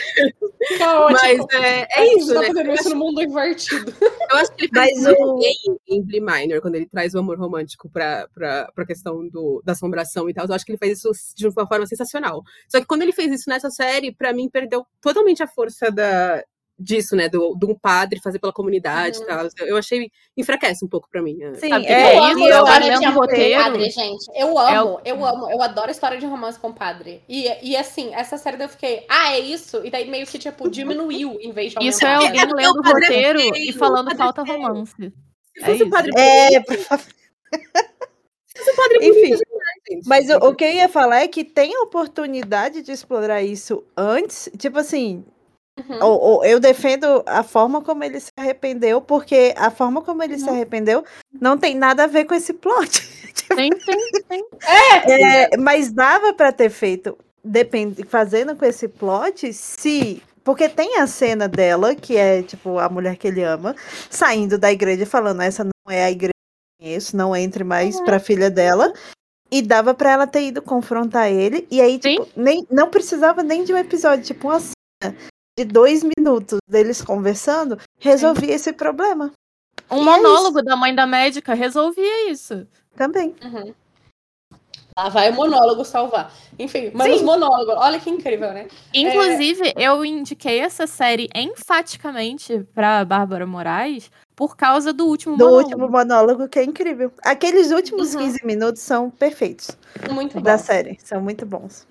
tá 0.79 1.01
ótimo. 1.01 1.47
Mas 1.51 1.63
é, 1.63 1.87
é 1.91 2.17
isso, 2.17 2.35
tá 2.35 2.41
né? 2.41 2.47
fazendo 2.49 2.73
isso 2.73 2.91
no 2.91 2.97
mundo 2.97 3.23
invertido. 3.23 3.95
Eu 4.31 4.37
acho 4.37 4.53
que 4.55 4.65
ele 4.65 4.71
faz 4.75 4.93
Mas 4.95 5.05
muito 5.05 5.23
o... 5.23 5.39
bem 5.39 5.57
em 5.89 6.03
Blee 6.03 6.21
Minor, 6.21 6.61
quando 6.61 6.75
ele 6.75 6.87
traz 6.87 7.15
o 7.15 7.19
amor 7.19 7.39
romântico 7.39 7.89
pra, 7.89 8.29
pra, 8.35 8.71
pra 8.75 8.87
questão 8.87 9.27
do, 9.29 9.63
da 9.65 9.73
assombração 9.73 10.29
e 10.29 10.35
tal. 10.35 10.47
Eu 10.47 10.55
acho 10.55 10.65
que 10.65 10.73
ele 10.73 10.79
faz 10.79 10.99
isso 10.99 11.11
de 11.37 11.49
uma 11.49 11.67
forma 11.67 11.87
sensacional. 11.87 12.43
Só 12.69 12.81
que 12.81 12.87
quando 12.87 13.03
ele 13.03 13.13
fez 13.13 13.33
isso 13.33 13.49
nessa 13.49 13.71
série, 13.71 14.15
pra 14.15 14.33
mim, 14.33 14.49
perdeu 14.49 14.87
totalmente 15.01 15.43
a 15.43 15.47
força 15.47 15.91
da, 15.91 16.43
disso, 16.79 17.15
né? 17.15 17.29
Do, 17.29 17.55
de 17.57 17.67
um 17.67 17.75
padre 17.75 18.21
fazer 18.21 18.39
pela 18.39 18.53
comunidade 18.53 19.19
uhum. 19.19 19.25
e 19.25 19.27
tal. 19.27 19.49
Eu 19.67 19.77
achei. 19.77 20.11
enfraquece 20.37 20.85
um 20.85 20.89
pouco 20.89 21.09
pra 21.09 21.23
mim. 21.23 21.39
Sim, 21.55 21.69
Sabe, 21.69 21.87
é, 21.87 22.17
eu 22.17 22.23
amo 22.23 22.49
eu 22.49 22.65
história 22.65 22.99
de 22.99 23.07
roteiro. 23.07 23.63
padre, 23.63 23.91
gente. 23.91 24.25
Eu 24.35 24.59
amo, 24.59 24.69
é 24.69 24.83
o... 24.83 25.01
eu 25.05 25.25
amo. 25.25 25.51
Eu 25.51 25.63
adoro 25.63 25.91
história 25.91 26.19
de 26.19 26.27
romance 26.27 26.59
com 26.59 26.73
padre. 26.73 27.23
E, 27.29 27.49
e 27.63 27.77
assim, 27.77 28.15
essa 28.15 28.37
série 28.37 28.63
eu 28.63 28.69
fiquei, 28.69 29.05
ah, 29.09 29.33
é 29.33 29.41
isso? 29.41 29.85
E 29.85 29.91
daí 29.91 30.09
meio 30.09 30.27
que, 30.27 30.39
tipo, 30.39 30.69
diminuiu 30.69 31.39
em 31.41 31.53
vez 31.53 31.73
de 31.73 31.79
aumentar. 31.79 31.97
Isso 31.97 32.07
é 32.07 32.15
alguém 32.15 32.41
é, 32.41 32.45
lendo 32.45 32.79
o 32.79 32.83
roteiro 32.83 33.41
é 33.41 33.59
e 33.59 33.73
falando 33.73 34.17
falta 34.17 34.43
romance. 34.43 35.13
Se 35.57 35.65
fosse 35.65 35.83
é, 35.83 35.89
padre 35.89 36.11
é, 36.17 36.61
por 36.61 36.77
favor. 36.77 37.07
Enfim, 39.03 39.35
mas 40.07 40.31
o, 40.31 40.37
o, 40.49 40.55
que 40.55 40.65
eu 40.65 40.73
ia 40.73 40.89
falar 40.89 41.21
é 41.21 41.29
que 41.29 41.45
tem 41.45 41.75
a 41.75 41.83
oportunidade 41.83 42.83
de 42.83 42.93
explorar 42.93 43.43
isso 43.43 43.85
antes. 43.97 44.49
Tipo 44.57 44.79
assim, 44.79 45.25
Uhum. 45.77 46.45
eu 46.45 46.61
defendo 46.61 47.25
a 47.27 47.43
forma 47.43 47.83
como 47.83 48.05
ele 48.05 48.21
se 48.21 48.31
arrependeu, 48.37 49.01
porque 49.01 49.53
a 49.57 49.73
forma 49.73 50.01
como 50.03 50.23
ele 50.23 50.35
uhum. 50.35 50.39
se 50.39 50.49
arrependeu 50.49 51.05
não 51.33 51.59
tem 51.59 51.75
nada 51.75 52.05
a 52.05 52.07
ver 52.07 52.25
com 52.27 52.35
esse 52.35 52.53
plot. 52.53 53.25
Tem, 53.55 53.71
tem, 53.71 54.11
tem. 54.29 54.45
É, 54.67 55.53
é, 55.53 55.57
mas 55.59 55.93
dava 55.93 56.33
para 56.33 56.51
ter 56.51 56.71
feito, 56.71 57.19
depend, 57.45 58.03
fazendo 58.09 58.57
com 58.57 58.65
esse 58.65 58.89
plot, 58.89 59.53
se. 59.53 60.23
Porque 60.43 60.69
tem 60.69 60.99
a 60.99 61.07
cena 61.07 61.47
dela, 61.47 61.95
que 61.95 62.17
é 62.17 62.43
tipo 62.43 62.79
a 62.79 62.89
mulher 62.89 63.17
que 63.17 63.29
ele 63.29 63.43
ama, 63.43 63.77
saindo 64.09 64.57
da 64.57 64.73
igreja 64.73 65.05
falando: 65.05 65.43
essa 65.43 65.63
não 65.63 65.93
é 65.93 66.05
a 66.05 66.11
igreja 66.11 66.33
que 66.33 66.85
eu 66.85 66.87
conheço, 66.87 67.17
não 67.17 67.37
entre 67.37 67.65
mais 67.65 67.97
uhum. 67.97 68.05
pra 68.05 68.19
filha 68.19 68.51
dela. 68.51 68.93
E 69.51 69.61
dava 69.61 69.93
para 69.93 70.13
ela 70.13 70.27
ter 70.27 70.47
ido 70.47 70.63
confrontar 70.63 71.31
ele. 71.31 71.67
E 71.71 71.81
aí, 71.81 71.99
tipo, 71.99 72.27
nem, 72.35 72.67
não 72.71 72.89
precisava 72.89 73.43
nem 73.43 73.63
de 73.63 73.75
um 73.75 73.79
episódio, 73.79 74.25
tipo, 74.25 74.49
uma 74.49 74.59
cena 74.59 75.15
de 75.57 75.65
dois 75.65 76.03
minutos 76.03 76.59
deles 76.69 77.01
conversando, 77.03 77.79
resolvia 77.99 78.49
Sim. 78.49 78.55
esse 78.55 78.73
problema. 78.73 79.33
Um 79.91 79.99
e 79.99 80.01
é 80.01 80.05
monólogo 80.05 80.59
é 80.59 80.63
da 80.63 80.77
mãe 80.77 80.95
da 80.95 81.07
médica 81.07 81.55
resolvia 81.55 82.31
isso. 82.31 82.67
Também. 82.97 83.35
Uhum. 83.43 83.75
Lá 84.97 85.09
vai 85.09 85.31
o 85.31 85.35
monólogo 85.35 85.85
salvar. 85.85 86.33
Enfim, 86.57 86.93
mas 86.95 87.09
Sim. 87.09 87.15
os 87.17 87.23
monólogos, 87.23 87.75
olha 87.77 87.99
que 87.99 88.09
incrível, 88.09 88.53
né? 88.53 88.69
Inclusive, 88.95 89.73
é... 89.75 89.89
eu 89.89 90.05
indiquei 90.05 90.61
essa 90.61 90.87
série 90.87 91.29
enfaticamente 91.35 92.65
pra 92.73 93.05
Bárbara 93.05 93.45
Moraes 93.45 94.09
por 94.37 94.57
causa 94.57 94.93
do 94.93 95.07
último 95.07 95.37
do 95.37 95.45
monólogo. 95.45 95.69
último 95.69 95.91
monólogo, 95.91 96.49
que 96.49 96.61
é 96.61 96.65
incrível. 96.65 97.13
Aqueles 97.25 97.73
últimos 97.73 98.15
uhum. 98.15 98.21
15 98.21 98.47
minutos 98.47 98.83
são 98.83 99.11
perfeitos. 99.11 99.73
Muito 100.13 100.41
da 100.41 100.59
série, 100.59 100.97
são 101.03 101.21
muito 101.21 101.45
bons. 101.45 101.87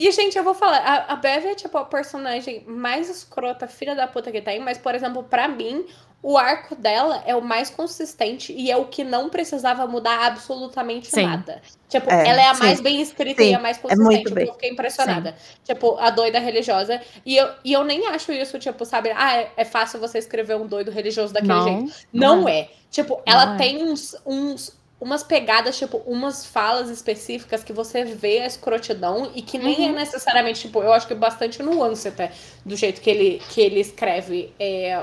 E, 0.00 0.10
gente, 0.12 0.38
eu 0.38 0.42
vou 0.42 0.54
falar, 0.54 0.78
a, 0.78 1.12
a 1.12 1.16
Bev 1.16 1.44
é, 1.44 1.54
tipo, 1.54 1.76
a 1.76 1.84
personagem 1.84 2.64
mais 2.66 3.10
escrota, 3.10 3.68
filha 3.68 3.94
da 3.94 4.06
puta 4.06 4.32
que 4.32 4.40
tem, 4.40 4.58
mas, 4.58 4.78
por 4.78 4.94
exemplo, 4.94 5.22
para 5.22 5.46
mim, 5.46 5.84
o 6.22 6.38
arco 6.38 6.74
dela 6.74 7.22
é 7.26 7.36
o 7.36 7.42
mais 7.42 7.68
consistente 7.68 8.50
e 8.50 8.70
é 8.70 8.76
o 8.78 8.86
que 8.86 9.04
não 9.04 9.28
precisava 9.28 9.86
mudar 9.86 10.24
absolutamente 10.24 11.10
sim. 11.10 11.26
nada. 11.26 11.60
Tipo, 11.86 12.10
é, 12.10 12.28
ela 12.28 12.40
é 12.40 12.48
a 12.48 12.54
sim. 12.54 12.62
mais 12.62 12.80
bem 12.80 13.02
escrita 13.02 13.42
sim, 13.42 13.50
e 13.50 13.54
a 13.54 13.58
mais 13.58 13.76
é 13.76 13.80
consistente. 13.82 14.38
É 14.38 14.42
eu 14.44 14.52
fiquei 14.54 14.70
impressionada. 14.70 15.36
Tipo, 15.62 15.98
a 15.98 16.08
doida 16.08 16.38
religiosa. 16.38 16.98
E 17.26 17.36
eu, 17.36 17.50
e 17.62 17.70
eu 17.70 17.84
nem 17.84 18.06
acho 18.06 18.32
isso, 18.32 18.58
tipo, 18.58 18.86
sabe? 18.86 19.12
Ah, 19.14 19.36
é, 19.36 19.52
é 19.54 19.64
fácil 19.66 20.00
você 20.00 20.16
escrever 20.16 20.56
um 20.56 20.66
doido 20.66 20.90
religioso 20.90 21.34
daquele 21.34 21.52
não, 21.52 21.64
jeito. 21.64 21.94
Não, 22.10 22.36
não 22.40 22.48
é. 22.48 22.60
é. 22.60 22.70
Tipo, 22.90 23.20
ela 23.26 23.54
é. 23.54 23.58
tem 23.58 23.82
uns, 23.82 24.16
uns 24.24 24.79
umas 25.00 25.22
pegadas, 25.22 25.78
tipo, 25.78 25.96
umas 26.06 26.44
falas 26.44 26.90
específicas 26.90 27.64
que 27.64 27.72
você 27.72 28.04
vê 28.04 28.40
a 28.40 28.46
escrotidão 28.46 29.32
e 29.34 29.40
que 29.40 29.56
nem 29.56 29.74
é 29.74 29.88
uhum. 29.88 29.96
é 29.96 30.00
necessariamente, 30.00 30.60
tipo, 30.60 30.82
eu 30.82 30.92
acho 30.92 31.06
que 31.06 31.14
é 31.14 31.16
bastante 31.16 31.62
nuance 31.62 32.06
até 32.06 32.32
do 32.64 32.76
jeito 32.76 33.00
que 33.00 33.08
ele, 33.08 33.42
que 33.48 33.60
ele 33.60 33.80
escreve 33.80 34.52
é, 34.60 35.02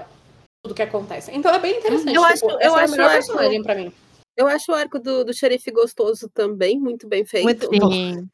tudo 0.63 0.75
que 0.75 0.83
acontece. 0.83 1.31
Então 1.33 1.53
é 1.53 1.59
bem 1.59 1.77
interessante. 1.79 2.13
Eu 2.15 2.21
tipo, 2.21 2.25
acho, 2.25 2.45
eu 2.45 2.77
é 2.77 2.83
acho, 2.83 2.91
melhor 2.91 3.11
personagem 3.11 3.63
pra 3.63 3.75
mim. 3.75 3.91
Eu 4.37 4.47
acho 4.47 4.71
o 4.71 4.75
arco 4.75 4.99
do, 4.99 5.25
do 5.25 5.33
xerife 5.33 5.71
gostoso 5.71 6.29
também, 6.29 6.79
muito 6.79 7.07
bem 7.07 7.25
feito. 7.25 7.43
Muito 7.43 7.67
sim. 7.91 8.29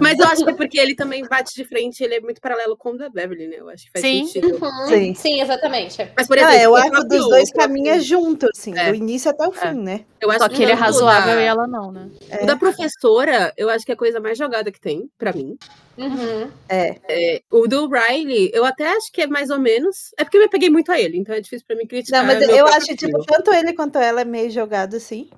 Mas 0.00 0.18
eu 0.18 0.26
acho 0.26 0.42
que 0.42 0.50
é 0.50 0.54
porque 0.54 0.78
ele 0.78 0.94
também 0.94 1.22
bate 1.28 1.54
de 1.54 1.62
frente, 1.62 2.02
ele 2.02 2.14
é 2.14 2.20
muito 2.20 2.40
paralelo 2.40 2.74
com 2.74 2.92
o 2.92 2.96
da 2.96 3.10
Beverly, 3.10 3.46
né? 3.46 3.56
Eu 3.58 3.68
acho 3.68 3.84
que 3.84 3.92
faz 3.92 4.02
sim. 4.02 4.26
sentido. 4.26 4.58
Uhum. 4.64 4.86
Sim. 4.88 5.14
sim, 5.14 5.40
exatamente. 5.42 6.10
Mas, 6.16 6.26
por 6.26 6.38
exemplo, 6.38 6.54
ah, 6.54 6.58
é, 6.58 6.66
o 6.66 6.74
arco 6.74 7.04
dos 7.04 7.28
dois 7.28 7.52
caminha 7.52 8.00
junto, 8.00 8.48
assim, 8.48 8.76
é. 8.78 8.88
do 8.88 8.94
início 8.94 9.30
até 9.30 9.46
o 9.46 9.52
é. 9.52 9.52
fim, 9.52 9.78
né? 9.78 10.06
Eu 10.18 10.30
acho 10.30 10.40
Só 10.40 10.48
que 10.48 10.62
ele 10.62 10.72
é 10.72 10.74
razoável 10.74 11.34
da... 11.34 11.42
e 11.42 11.44
ela 11.44 11.66
não, 11.66 11.92
né? 11.92 12.10
É. 12.30 12.42
O 12.42 12.46
da 12.46 12.56
professora, 12.56 13.52
eu 13.58 13.68
acho 13.68 13.84
que 13.84 13.92
é 13.92 13.94
a 13.94 13.98
coisa 13.98 14.18
mais 14.18 14.38
jogada 14.38 14.72
que 14.72 14.80
tem, 14.80 15.10
pra 15.18 15.34
mim. 15.34 15.58
Uhum. 15.96 16.50
É. 16.68 16.96
é. 17.08 17.42
O 17.50 17.66
do 17.66 17.88
Riley, 17.88 18.50
eu 18.52 18.64
até 18.64 18.86
acho 18.88 19.10
que 19.12 19.22
é 19.22 19.26
mais 19.26 19.50
ou 19.50 19.58
menos. 19.58 20.12
É 20.18 20.24
porque 20.24 20.36
eu 20.36 20.42
me 20.42 20.48
peguei 20.48 20.68
muito 20.68 20.92
a 20.92 21.00
ele, 21.00 21.16
então 21.16 21.34
é 21.34 21.40
difícil 21.40 21.66
pra 21.66 21.76
mim 21.76 21.86
criticar. 21.86 22.24
Não, 22.24 22.34
mas 22.34 22.48
eu 22.48 22.66
acho 22.66 22.86
que, 22.86 22.96
tipo, 22.96 23.24
tanto 23.24 23.52
ele 23.52 23.72
quanto 23.72 23.98
ela 23.98 24.20
é 24.20 24.24
meio 24.24 24.50
jogado 24.50 24.96
assim. 24.96 25.28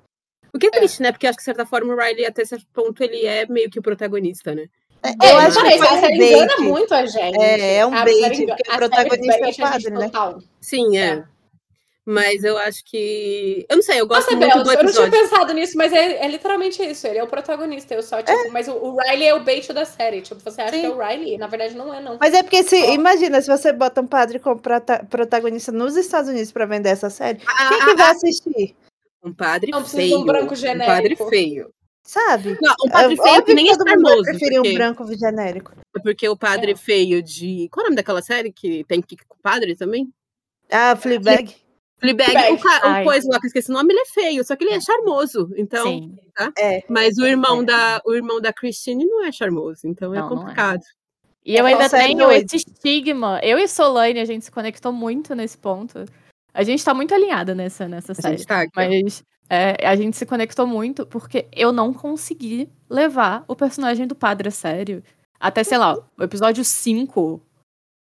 O 0.53 0.59
que 0.59 0.67
é 0.67 0.71
triste, 0.71 0.99
é. 0.99 1.03
né? 1.03 1.11
Porque 1.11 1.27
acho 1.27 1.37
que, 1.37 1.41
de 1.41 1.45
certa 1.45 1.65
forma, 1.65 1.93
o 1.93 1.97
Riley, 1.97 2.25
até 2.25 2.43
certo 2.43 2.65
ponto, 2.73 3.01
ele 3.03 3.25
é 3.25 3.45
meio 3.47 3.69
que 3.69 3.79
o 3.79 3.83
protagonista, 3.83 4.53
né? 4.53 4.67
É, 5.01 5.31
eu 5.31 5.39
é, 5.39 5.45
acho 5.45 5.61
que 5.61 5.73
a 5.73 5.99
série 6.01 6.33
engana 6.33 6.57
muito 6.57 6.93
a 6.93 7.05
gente. 7.05 7.41
É, 7.41 7.77
é 7.77 7.85
um 7.85 7.93
a 7.93 8.03
bait, 8.03 8.45
porque 8.45 8.69
o 8.69 8.75
protagonista 8.75 9.45
é 9.45 9.49
o 9.49 9.55
padre, 9.55 9.91
né? 9.91 10.05
Total. 10.05 10.39
Sim, 10.59 10.97
é. 10.97 11.05
é. 11.05 11.23
Mas 12.09 12.43
eu 12.43 12.57
acho 12.57 12.83
que. 12.85 13.67
Eu 13.69 13.75
não 13.75 13.83
sei, 13.83 14.01
eu 14.01 14.07
gosto 14.07 14.33
Nossa, 14.33 14.35
muito 14.35 14.51
Bel, 14.51 14.63
do 14.63 14.71
episódio. 14.71 14.79
Eu 14.79 15.03
não 15.03 15.11
tinha 15.11 15.21
pensado 15.21 15.53
nisso, 15.53 15.77
mas 15.77 15.93
é, 15.93 16.25
é, 16.25 16.27
literalmente 16.27 16.81
isso. 16.81 17.05
Ele 17.05 17.19
é 17.19 17.23
o 17.23 17.27
protagonista. 17.27 17.93
Eu 17.93 18.01
só, 18.01 18.17
tipo, 18.17 18.31
é. 18.31 18.49
mas 18.49 18.67
o, 18.67 18.71
o, 18.71 18.97
Riley 18.97 19.27
é 19.27 19.35
o 19.35 19.43
bait 19.43 19.71
da 19.71 19.85
série. 19.85 20.23
Tipo, 20.23 20.41
você 20.41 20.59
acha 20.59 20.71
Sim. 20.71 20.79
que 20.79 20.85
é 20.87 20.89
o 20.89 20.97
Riley? 20.97 21.37
Na 21.37 21.45
verdade, 21.45 21.75
não 21.75 21.93
é, 21.93 22.01
não. 22.01 22.17
Mas 22.19 22.33
é 22.33 22.41
porque 22.41 22.63
se. 22.63 22.81
Oh. 22.81 22.93
Imagina, 22.93 23.39
se 23.39 23.47
você 23.47 23.71
bota 23.71 24.01
um 24.01 24.07
padre 24.07 24.39
como 24.39 24.59
prota 24.59 25.05
protagonista 25.07 25.71
nos 25.71 25.95
Estados 25.95 26.31
Unidos 26.31 26.51
pra 26.51 26.65
vender 26.65 26.89
essa 26.89 27.11
série, 27.11 27.41
ah, 27.45 27.69
quem 27.69 27.77
que 27.77 27.91
ah, 27.91 27.95
vai 27.95 28.07
ah, 28.07 28.11
assistir? 28.11 28.75
Um 29.23 29.31
padre 29.31 29.69
não, 29.69 29.85
feio. 29.85 30.17
Um 30.17 30.25
branco 30.25 30.55
genérico. 30.55 30.91
Um 30.91 30.95
padre 30.95 31.29
feio. 31.29 31.73
Sabe? 32.01 32.57
Não, 32.59 32.73
um 32.87 32.89
padre 32.89 33.17
feio 33.17 33.29
Óbvio 33.29 33.45
que 33.45 33.53
nem 33.53 33.69
é 33.69 33.75
famoso. 33.75 34.23
preferir 34.23 34.55
porque... 34.55 34.69
um 34.71 34.73
branco 34.73 35.15
genérico. 35.15 35.73
É 35.95 35.99
porque 36.01 36.27
o 36.27 36.35
padre 36.35 36.71
é. 36.71 36.75
feio 36.75 37.21
de. 37.21 37.69
Qual 37.71 37.83
é 37.83 37.85
o 37.85 37.89
nome 37.89 37.97
daquela 37.97 38.23
série 38.23 38.51
que 38.51 38.83
tem 38.85 38.99
que 38.99 39.15
com 39.15 39.35
o 39.35 39.41
padre 39.43 39.75
também? 39.75 40.11
Ah, 40.71 40.95
Fleabag. 40.95 41.68
Fleabag, 41.99 42.53
o, 42.53 42.57
ca- 42.59 43.01
o 43.01 43.03
coisa 43.03 43.27
lá 43.29 43.39
que 43.39 43.45
eu 43.45 43.49
esqueci 43.49 43.69
o 43.69 43.73
nome, 43.73 43.93
ele 43.93 43.99
é 44.01 44.05
feio, 44.05 44.43
só 44.43 44.55
que 44.55 44.63
ele 44.63 44.73
é 44.73 44.79
charmoso. 44.79 45.51
Então, 45.57 45.83
Sim. 45.85 46.15
tá? 46.33 46.51
É. 46.57 46.83
Mas 46.89 47.17
o 47.17 47.25
irmão, 47.25 47.63
da, 47.63 48.01
o 48.05 48.13
irmão 48.13 48.39
da 48.39 48.53
Christine 48.53 49.05
não 49.05 49.25
é 49.25 49.31
charmoso, 49.31 49.81
então 49.85 50.13
é 50.13 50.19
Não, 50.19 50.25
é. 50.25 50.29
complicado. 50.29 50.81
E 51.45 51.55
eu 51.55 51.65
É 51.67 51.73
ainda 51.73 51.89
série 51.89 52.07
tenho 52.07 52.19
doido. 52.19 52.45
esse 52.45 52.57
estigma. 52.57 53.39
Eu 53.43 53.57
e 53.57 53.67
Solane, 53.67 54.19
a 54.19 54.25
gente 54.25 54.45
se 54.45 54.51
conectou 54.51 54.91
muito 54.93 55.33
nesse 55.35 55.57
ponto. 55.57 56.05
A 56.53 56.63
gente 56.63 56.83
tá 56.83 56.93
muito 56.93 57.13
alinhada 57.13 57.53
nessa, 57.55 57.87
nessa 57.87 58.11
A 58.11 58.15
série. 58.15 58.37
gente 58.37 58.47
tá 58.47 58.61
aqui. 58.61 58.71
Mas 58.75 59.23
é, 59.49 59.85
a 59.87 59.95
gente 59.95 60.15
se 60.17 60.25
conectou 60.25 60.67
muito 60.67 61.05
porque 61.05 61.47
eu 61.55 61.71
não 61.71 61.93
consegui 61.93 62.69
levar 62.89 63.43
o 63.47 63.55
personagem 63.55 64.05
do 64.07 64.15
padre 64.15 64.47
a 64.49 64.51
sério. 64.51 65.03
Até, 65.39 65.63
sei 65.63 65.77
lá, 65.77 65.97
o 66.17 66.23
episódio 66.23 66.63
5. 66.63 67.41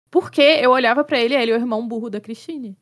Porque 0.10 0.42
eu 0.42 0.72
olhava 0.72 1.04
pra 1.04 1.20
ele 1.20 1.34
e 1.36 1.38
ele 1.38 1.52
é 1.52 1.56
o 1.56 1.60
irmão 1.60 1.86
burro 1.88 2.10
da 2.10 2.22
Christine. 2.22 2.76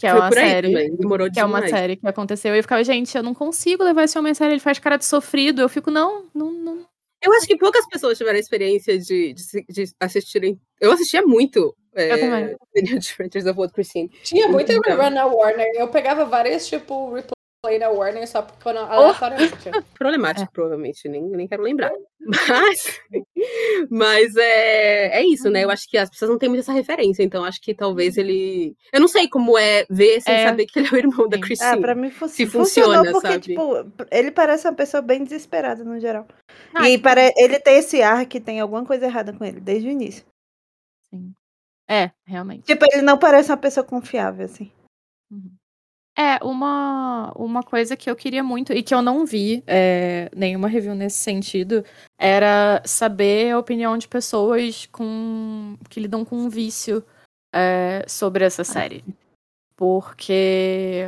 Que 0.00 0.06
é 0.06 0.12
Foi 0.12 0.20
uma 0.20 0.32
série. 0.32 0.68
também, 0.68 0.96
demorou 0.96 1.30
Que 1.30 1.38
é 1.38 1.44
uma 1.44 1.68
série 1.68 1.96
que 1.96 2.06
aconteceu. 2.08 2.54
E 2.54 2.58
eu 2.58 2.62
ficava, 2.62 2.82
gente, 2.82 3.14
eu 3.14 3.22
não 3.22 3.34
consigo 3.34 3.84
levar 3.84 4.04
esse 4.04 4.18
homem 4.18 4.32
a 4.32 4.34
sério. 4.34 4.54
Ele 4.54 4.60
faz 4.60 4.78
cara 4.78 4.96
de 4.96 5.04
sofrido. 5.04 5.60
Eu 5.60 5.68
fico, 5.68 5.90
não, 5.90 6.24
não, 6.34 6.50
não. 6.50 6.86
Eu 7.22 7.34
acho 7.34 7.46
que 7.46 7.58
poucas 7.58 7.86
pessoas 7.86 8.16
tiveram 8.16 8.38
a 8.38 8.40
experiência 8.40 8.98
de, 8.98 9.34
de, 9.34 9.64
de 9.68 9.92
assistirem. 10.00 10.58
Eu 10.80 10.90
assistia 10.90 11.20
muito. 11.20 11.76
É, 11.94 12.12
Eu 12.12 12.18
também. 12.18 12.56
Adventures 12.96 13.44
of 13.44 13.60
Old 13.60 13.74
Christine. 13.74 14.08
Tinha 14.22 14.48
muita 14.48 14.72
Então. 14.72 15.36
Warner. 15.36 15.70
Eu 15.74 15.88
pegava 15.88 16.24
várias, 16.24 16.66
tipo, 16.66 17.14
replay 17.60 17.78
na 17.78 17.90
Warner 17.90 18.26
só 18.26 18.42
porque 18.42 18.62
quando 18.62 18.78
aleatoriamente. 18.78 19.54
Problemático, 19.98 20.52
provavelmente, 20.52 21.08
nem, 21.08 21.22
nem 21.22 21.46
quero 21.46 21.62
lembrar. 21.62 21.92
Mas, 22.20 23.00
mas 23.90 24.36
é, 24.36 25.20
é 25.20 25.24
isso, 25.24 25.48
né? 25.48 25.64
Eu 25.64 25.70
acho 25.70 25.88
que 25.88 25.96
as 25.96 26.10
pessoas 26.10 26.30
não 26.30 26.38
têm 26.38 26.50
muito 26.50 26.60
essa 26.60 26.72
referência, 26.72 27.22
então 27.22 27.42
acho 27.42 27.58
que 27.62 27.74
talvez 27.74 28.18
ele. 28.18 28.76
Eu 28.92 29.00
não 29.00 29.08
sei 29.08 29.26
como 29.26 29.56
é 29.56 29.86
ver 29.88 30.20
sem 30.20 30.34
É. 30.34 30.46
saber 30.46 30.66
que 30.66 30.78
ele 30.78 30.88
é 30.88 30.92
o 30.92 30.96
irmão 30.98 31.26
da. 31.28 31.40
Christine. 31.40 31.70
Ah, 31.70 31.78
pra 31.78 31.94
mim 31.94 32.10
fu 32.10 32.28
Se 32.28 32.46
funciona, 32.46 33.10
porque, 33.10 33.26
sabe? 33.26 33.40
tipo, 33.40 33.62
ele 34.10 34.30
parece 34.30 34.68
uma 34.68 34.74
pessoa 34.74 35.00
bem 35.00 35.24
desesperada 35.24 35.82
no 35.82 35.98
geral. 35.98 36.28
Ah, 36.74 36.90
e 36.90 36.98
pare... 36.98 37.32
ele 37.38 37.58
tem 37.58 37.78
esse 37.78 38.02
ar 38.02 38.26
que 38.26 38.38
tem 38.38 38.60
alguma 38.60 38.84
coisa 38.84 39.06
errada 39.06 39.32
com 39.32 39.42
ele, 39.42 39.58
desde 39.58 39.88
o 39.88 39.90
início. 39.90 40.24
Sim. 41.08 41.32
É, 41.88 42.10
realmente. 42.26 42.64
Tipo, 42.64 42.84
ele 42.92 43.02
não 43.02 43.18
parece 43.18 43.50
uma 43.50 43.56
pessoa 43.56 43.82
confiável, 43.82 44.44
assim. 44.44 44.70
Uhum. 45.32 45.50
É, 46.16 46.42
uma, 46.44 47.32
uma 47.34 47.62
coisa 47.62 47.96
que 47.96 48.10
eu 48.10 48.16
queria 48.16 48.42
muito 48.42 48.72
e 48.72 48.82
que 48.82 48.94
eu 48.94 49.00
não 49.00 49.24
vi 49.24 49.62
é, 49.66 50.30
nenhuma 50.36 50.68
review 50.68 50.94
nesse 50.94 51.18
sentido 51.18 51.84
era 52.18 52.82
saber 52.84 53.52
a 53.52 53.58
opinião 53.58 53.96
de 53.96 54.06
pessoas 54.06 54.86
com 54.86 55.76
que 55.88 56.00
lidam 56.00 56.24
com 56.24 56.36
um 56.36 56.48
vício 56.48 57.02
é, 57.54 58.04
sobre 58.08 58.44
essa 58.44 58.64
série. 58.64 59.04
Porque, 59.76 61.06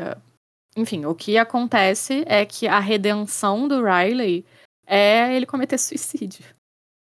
enfim, 0.76 1.04
o 1.04 1.14
que 1.14 1.36
acontece 1.36 2.24
é 2.26 2.46
que 2.46 2.66
a 2.66 2.78
redenção 2.78 3.68
do 3.68 3.84
Riley 3.84 4.46
é 4.86 5.34
ele 5.34 5.46
cometer 5.46 5.76
suicídio. 5.78 6.44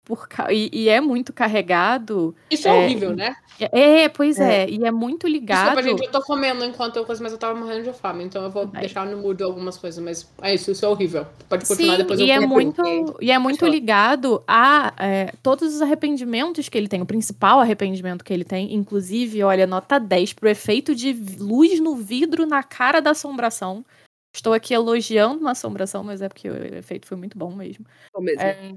Por, 0.06 0.28
ca- 0.28 0.51
e, 0.51 0.70
e 0.74 0.89
é 0.89 0.99
muito 0.99 1.32
carregado. 1.32 2.36
Isso 2.51 2.68
é, 2.68 2.72
É, 2.72 2.84
horrível, 2.84 3.16
né? 3.16 3.36
É, 3.72 4.10
pois 4.10 4.38
É. 4.38 4.64
é, 4.64 4.70
e 4.70 4.84
é 4.84 4.91
muito 4.91 5.28
ligado. 5.28 5.76
Desculpa, 5.76 5.84
gente, 5.84 6.06
eu 6.06 6.12
tô 6.12 6.22
comendo 6.22 6.66
enquanto 6.66 6.97
eu 6.97 7.06
coisa, 7.06 7.24
mas 7.24 7.32
eu 7.32 7.38
tava 7.38 7.58
morrendo 7.58 7.84
de 7.84 7.93
fome, 7.93 8.24
então 8.24 8.43
eu 8.43 8.49
vou 8.51 8.68
Vai. 8.68 8.82
deixar 8.82 9.06
no 9.06 9.18
mudo 9.18 9.43
algumas 9.45 9.78
coisas, 9.78 10.04
mas 10.04 10.30
é 10.41 10.54
isso, 10.56 10.72
isso 10.72 10.84
é 10.84 10.89
horrível. 10.89 11.26
Pode 11.47 11.66
continuar 11.66 11.91
Sim, 11.93 11.97
depois 11.99 12.20
eu 12.20 12.26
e 12.26 12.32
é 12.32 12.39
conto, 12.39 12.49
muito, 12.49 13.18
e 13.22 13.32
é 13.32 13.39
muito 13.39 13.66
ligado 13.66 14.43
a 14.45 14.93
é, 14.99 15.32
todos 15.41 15.74
os 15.74 15.82
arrependimentos 15.82 16.68
que 16.68 16.78
ele 16.78 16.89
tem. 16.89 17.01
O 17.01 17.06
principal 17.06 17.62
arrependimento 17.62 18.26
que 18.26 18.34
ele 18.34 18.43
tem, 18.43 18.74
inclusive, 18.74 19.41
olha, 19.43 19.66
nota 19.66 19.99
10 19.99 20.34
pro 20.34 20.49
efeito 20.49 20.93
de 20.93 21.14
luz 21.39 21.80
no 21.80 21.95
vidro 21.95 22.45
na 22.45 22.62
cara 22.62 22.99
da 23.01 23.12
assombração. 23.12 23.86
Estou 24.36 24.51
aqui 24.51 24.74
elogiando 24.74 25.39
uma 25.41 25.51
assombração, 25.51 26.04
mas 26.04 26.22
é 26.22 26.28
porque 26.28 26.49
o 26.49 26.76
efeito 26.76 27.06
foi 27.08 27.16
muito 27.16 27.38
bom 27.38 27.56
mesmo. 27.56 27.86
É 28.18 28.22
mesmo. 28.22 28.41
É, 28.41 28.74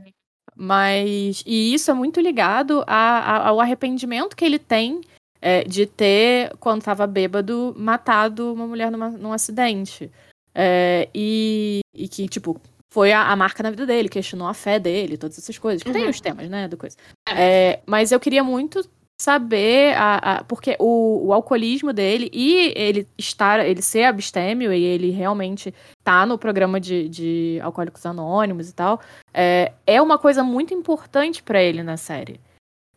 mas. 0.57 1.43
E 1.47 1.75
isso 1.75 1.91
é 1.91 1.95
muito 1.95 2.21
ligado 2.21 2.83
a- 2.87 3.19
a- 3.19 3.49
ao 3.49 3.61
arrependimento 3.61 4.35
que 4.37 4.45
ele 4.45 4.59
tem 4.59 5.01
é, 5.43 5.63
de 5.65 5.87
ter, 5.87 6.57
quando 6.59 6.81
estava 6.81 7.07
bêbado, 7.07 7.75
matado 7.79 8.53
uma 8.53 8.67
mulher 8.67 8.91
numa- 8.91 9.11
num 9.11 9.33
acidente. 9.33 10.11
É, 10.55 11.09
e, 11.15 11.81
e 11.95 12.09
que, 12.09 12.27
tipo, 12.27 12.59
foi 12.93 13.13
a, 13.13 13.31
a 13.31 13.37
marca 13.37 13.63
na 13.63 13.71
vida 13.71 13.85
dele, 13.87 14.09
questionou 14.09 14.49
a 14.49 14.55
fé 14.55 14.79
dele, 14.79 15.19
todas 15.19 15.39
essas 15.39 15.59
coisas. 15.59 15.83
Que 15.83 15.93
Tem 15.93 16.05
Uhum. 16.05 16.11
os 16.11 16.21
temas, 16.21 16.49
né, 16.49 16.67
do 16.67 16.77
coisa. 16.79 16.97
É, 17.29 17.81
mas 17.87 18.11
eu 18.11 18.19
queria 18.19 18.43
muito 18.43 18.83
saber 19.21 19.95
a, 19.97 20.17
a- 20.39 20.45
porque 20.45 20.77
o, 20.79 21.27
o 21.29 21.33
alcoolismo 21.33 21.93
dele 21.93 22.31
e 22.33 22.73
ele 22.77 23.09
estar 23.17 23.65
ele 23.67 23.81
ser 23.81 24.05
abstêmio 24.05 24.73
e 24.73 24.83
ele 24.85 25.11
realmente 25.11 25.73
tá 26.05 26.27
no 26.27 26.37
programa 26.39 26.79
de, 26.79 27.09
de 27.09 27.59
alcoólicos 27.63 28.05
anônimos 28.05 28.69
e 28.69 28.75
tal 28.75 29.01
é, 29.33 29.73
é 29.87 30.03
uma 30.03 30.19
coisa 30.19 30.45
muito 30.45 30.75
importante 30.75 31.43
pra 31.43 31.63
ele 31.63 31.83
na 31.83 31.97
série 31.97 32.39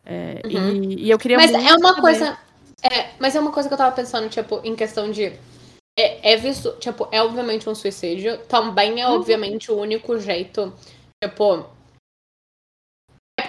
É, 0.04 0.40
Uhum. 0.44 0.82
e, 0.82 1.06
e 1.06 1.10
eu 1.10 1.18
queria 1.18 1.36
Mas 1.38 1.52
é 1.52 1.58
uma 1.74 1.88
saber- 1.90 2.00
coisa. 2.00 2.38
É, 2.82 3.10
mas 3.18 3.36
é 3.36 3.40
uma 3.40 3.52
coisa 3.52 3.68
que 3.68 3.74
eu 3.74 3.78
tava 3.78 3.94
pensando, 3.94 4.28
tipo, 4.30 4.58
em 4.64 4.74
questão 4.74 5.10
de. 5.10 5.32
É, 5.98 6.32
é 6.32 6.36
visto. 6.38 6.72
Tipo, 6.80 7.06
é 7.12 7.20
obviamente 7.22 7.68
um 7.68 7.74
suicídio. 7.74 8.38
Também 8.48 9.02
é, 9.02 9.06
Uhum. 9.06 9.16
obviamente, 9.16 9.70
o 9.70 9.76
único 9.78 10.18
jeito. 10.18 10.72
Tipo. 11.22 11.66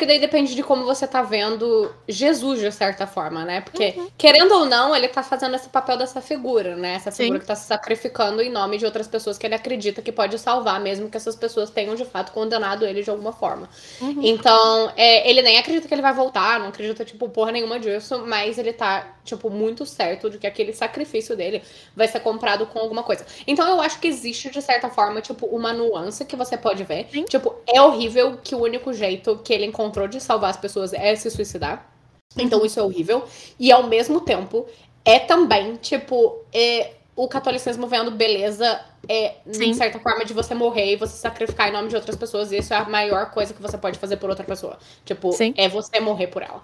Porque 0.01 0.13
daí 0.13 0.19
depende 0.19 0.55
de 0.55 0.63
como 0.63 0.83
você 0.83 1.05
tá 1.05 1.21
vendo 1.21 1.93
Jesus, 2.09 2.59
de 2.59 2.71
certa 2.71 3.05
forma, 3.05 3.45
né? 3.45 3.61
Porque, 3.61 3.93
Uhum. 3.95 4.07
querendo 4.17 4.51
ou 4.53 4.65
não, 4.65 4.95
ele 4.95 5.07
tá 5.07 5.21
fazendo 5.21 5.55
esse 5.55 5.69
papel 5.69 5.95
dessa 5.95 6.19
figura, 6.19 6.75
né? 6.75 6.95
Essa 6.95 7.11
figura 7.11 7.37
Sim. 7.37 7.41
que 7.41 7.45
tá 7.45 7.55
se 7.55 7.67
sacrificando 7.67 8.41
em 8.41 8.49
nome 8.49 8.79
de 8.79 8.85
outras 8.87 9.07
pessoas 9.07 9.37
que 9.37 9.45
ele 9.45 9.53
acredita 9.53 10.01
que 10.01 10.11
pode 10.11 10.39
salvar, 10.39 10.79
mesmo 10.79 11.07
que 11.07 11.17
essas 11.17 11.35
pessoas 11.35 11.69
tenham 11.69 11.93
de 11.93 12.03
fato 12.03 12.31
condenado 12.31 12.83
ele 12.83 13.03
de 13.03 13.11
alguma 13.11 13.31
forma. 13.31 13.69
Uhum. 14.01 14.23
Então, 14.23 14.91
é, 14.97 15.29
ele 15.29 15.43
nem 15.43 15.59
acredita 15.59 15.87
que 15.87 15.93
ele 15.93 16.01
vai 16.01 16.13
voltar, 16.15 16.59
não 16.59 16.69
acredita, 16.69 17.05
tipo, 17.05 17.29
porra 17.29 17.51
nenhuma 17.51 17.79
disso, 17.79 18.23
mas 18.25 18.57
ele 18.57 18.73
tá, 18.73 19.17
tipo, 19.23 19.51
muito 19.51 19.85
certo 19.85 20.31
de 20.31 20.39
que 20.39 20.47
aquele 20.47 20.73
sacrifício 20.73 21.35
dele 21.37 21.61
vai 21.95 22.07
ser 22.07 22.21
comprado 22.21 22.65
com 22.65 22.79
alguma 22.79 23.03
coisa. 23.03 23.23
Então, 23.45 23.69
eu 23.69 23.79
acho 23.79 23.99
que 23.99 24.07
existe, 24.07 24.49
de 24.49 24.63
certa 24.63 24.89
forma, 24.89 25.21
tipo, 25.21 25.45
uma 25.45 25.71
nuance 25.71 26.25
que 26.25 26.35
você 26.35 26.57
pode 26.57 26.83
ver. 26.83 27.07
Sim. 27.11 27.25
Tipo, 27.25 27.53
é 27.67 27.79
horrível 27.79 28.39
que 28.43 28.55
o 28.55 28.63
único 28.63 28.91
jeito 28.91 29.39
que 29.43 29.53
ele 29.53 29.67
encontrou 29.67 29.90
de 30.07 30.19
salvar 30.19 30.49
as 30.51 30.57
pessoas 30.57 30.93
é 30.93 31.15
se 31.15 31.29
suicidar. 31.29 31.89
Então, 32.37 32.65
isso 32.65 32.79
é 32.79 32.83
horrível. 32.83 33.25
E, 33.59 33.71
ao 33.71 33.83
mesmo 33.83 34.21
tempo, 34.21 34.65
é 35.03 35.19
também, 35.19 35.75
tipo, 35.75 36.39
é, 36.53 36.91
o 37.15 37.27
catolicismo 37.27 37.87
vendo 37.87 38.09
beleza 38.11 38.79
é, 39.09 39.35
Sim. 39.51 39.71
de 39.71 39.75
certa 39.75 39.99
forma, 39.99 40.23
de 40.23 40.33
você 40.33 40.53
morrer 40.53 40.93
e 40.93 40.95
você 40.95 41.17
sacrificar 41.17 41.67
em 41.69 41.73
nome 41.73 41.89
de 41.89 41.95
outras 41.95 42.15
pessoas. 42.15 42.51
E 42.51 42.57
isso 42.57 42.73
é 42.73 42.77
a 42.77 42.85
maior 42.87 43.31
coisa 43.31 43.53
que 43.53 43.61
você 43.61 43.77
pode 43.77 43.99
fazer 43.99 44.17
por 44.17 44.29
outra 44.29 44.45
pessoa. 44.45 44.77
Tipo, 45.03 45.31
Sim. 45.33 45.53
é 45.57 45.67
você 45.67 45.99
morrer 45.99 46.27
por 46.27 46.41
ela. 46.41 46.61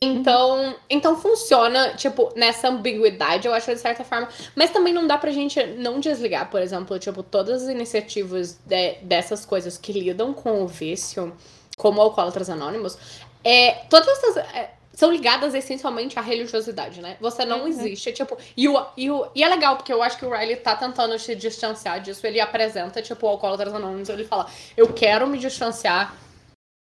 Então, 0.00 0.76
então 0.88 1.20
funciona, 1.20 1.94
tipo, 1.94 2.32
nessa 2.36 2.68
ambiguidade, 2.68 3.48
eu 3.48 3.52
acho, 3.54 3.74
de 3.74 3.80
certa 3.80 4.04
forma. 4.04 4.28
Mas 4.54 4.70
também 4.70 4.92
não 4.94 5.08
dá 5.08 5.18
pra 5.18 5.32
gente 5.32 5.60
não 5.76 5.98
desligar, 5.98 6.48
por 6.50 6.62
exemplo, 6.62 6.96
tipo, 7.00 7.20
todas 7.24 7.64
as 7.64 7.68
iniciativas 7.68 8.60
de- 8.64 8.94
dessas 9.02 9.44
coisas 9.44 9.76
que 9.76 9.92
lidam 9.92 10.32
com 10.32 10.62
o 10.62 10.68
vício, 10.68 11.32
como 11.78 12.02
Alcoólatras 12.02 12.50
Anônimos, 12.50 12.98
é, 13.42 13.72
todas 13.88 14.06
essas. 14.08 14.36
é, 14.54 14.74
são 14.92 15.12
ligadas 15.12 15.54
essencialmente 15.54 16.18
à 16.18 16.22
religiosidade, 16.22 17.00
né? 17.00 17.16
Você 17.20 17.44
não 17.44 17.60
Uhum. 17.60 17.68
existe, 17.68 18.12
tipo. 18.12 18.36
E, 18.56 18.68
o, 18.68 18.84
e, 18.96 19.08
o, 19.08 19.30
e 19.32 19.44
é 19.44 19.48
legal, 19.48 19.76
porque 19.76 19.92
eu 19.92 20.02
acho 20.02 20.18
que 20.18 20.26
o 20.26 20.30
Riley 20.30 20.56
tá 20.56 20.74
tentando 20.74 21.16
se 21.20 21.36
distanciar 21.36 22.00
disso. 22.00 22.26
Ele 22.26 22.40
apresenta, 22.40 23.00
tipo, 23.00 23.24
o 23.24 23.28
Alcoólatras 23.30 23.72
Anônimos, 23.72 24.08
ele 24.08 24.24
fala: 24.24 24.50
Eu 24.76 24.92
quero 24.92 25.24
me 25.28 25.38
distanciar 25.38 26.14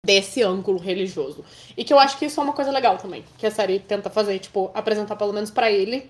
desse 0.05 0.41
ângulo 0.41 0.79
religioso. 0.79 1.43
E 1.75 1.83
que 1.83 1.91
eu 1.91 1.99
acho 1.99 2.17
que 2.17 2.25
isso 2.27 2.39
é 2.39 2.43
uma 2.43 2.53
coisa 2.53 2.71
legal 2.71 2.97
também. 2.97 3.25
Que 3.37 3.45
a 3.45 3.51
série 3.51 3.77
tenta 3.77 4.09
fazer, 4.09 4.39
tipo, 4.39 4.71
apresentar 4.73 5.17
pelo 5.17 5.33
menos 5.33 5.51
pra 5.51 5.69
ele. 5.69 6.09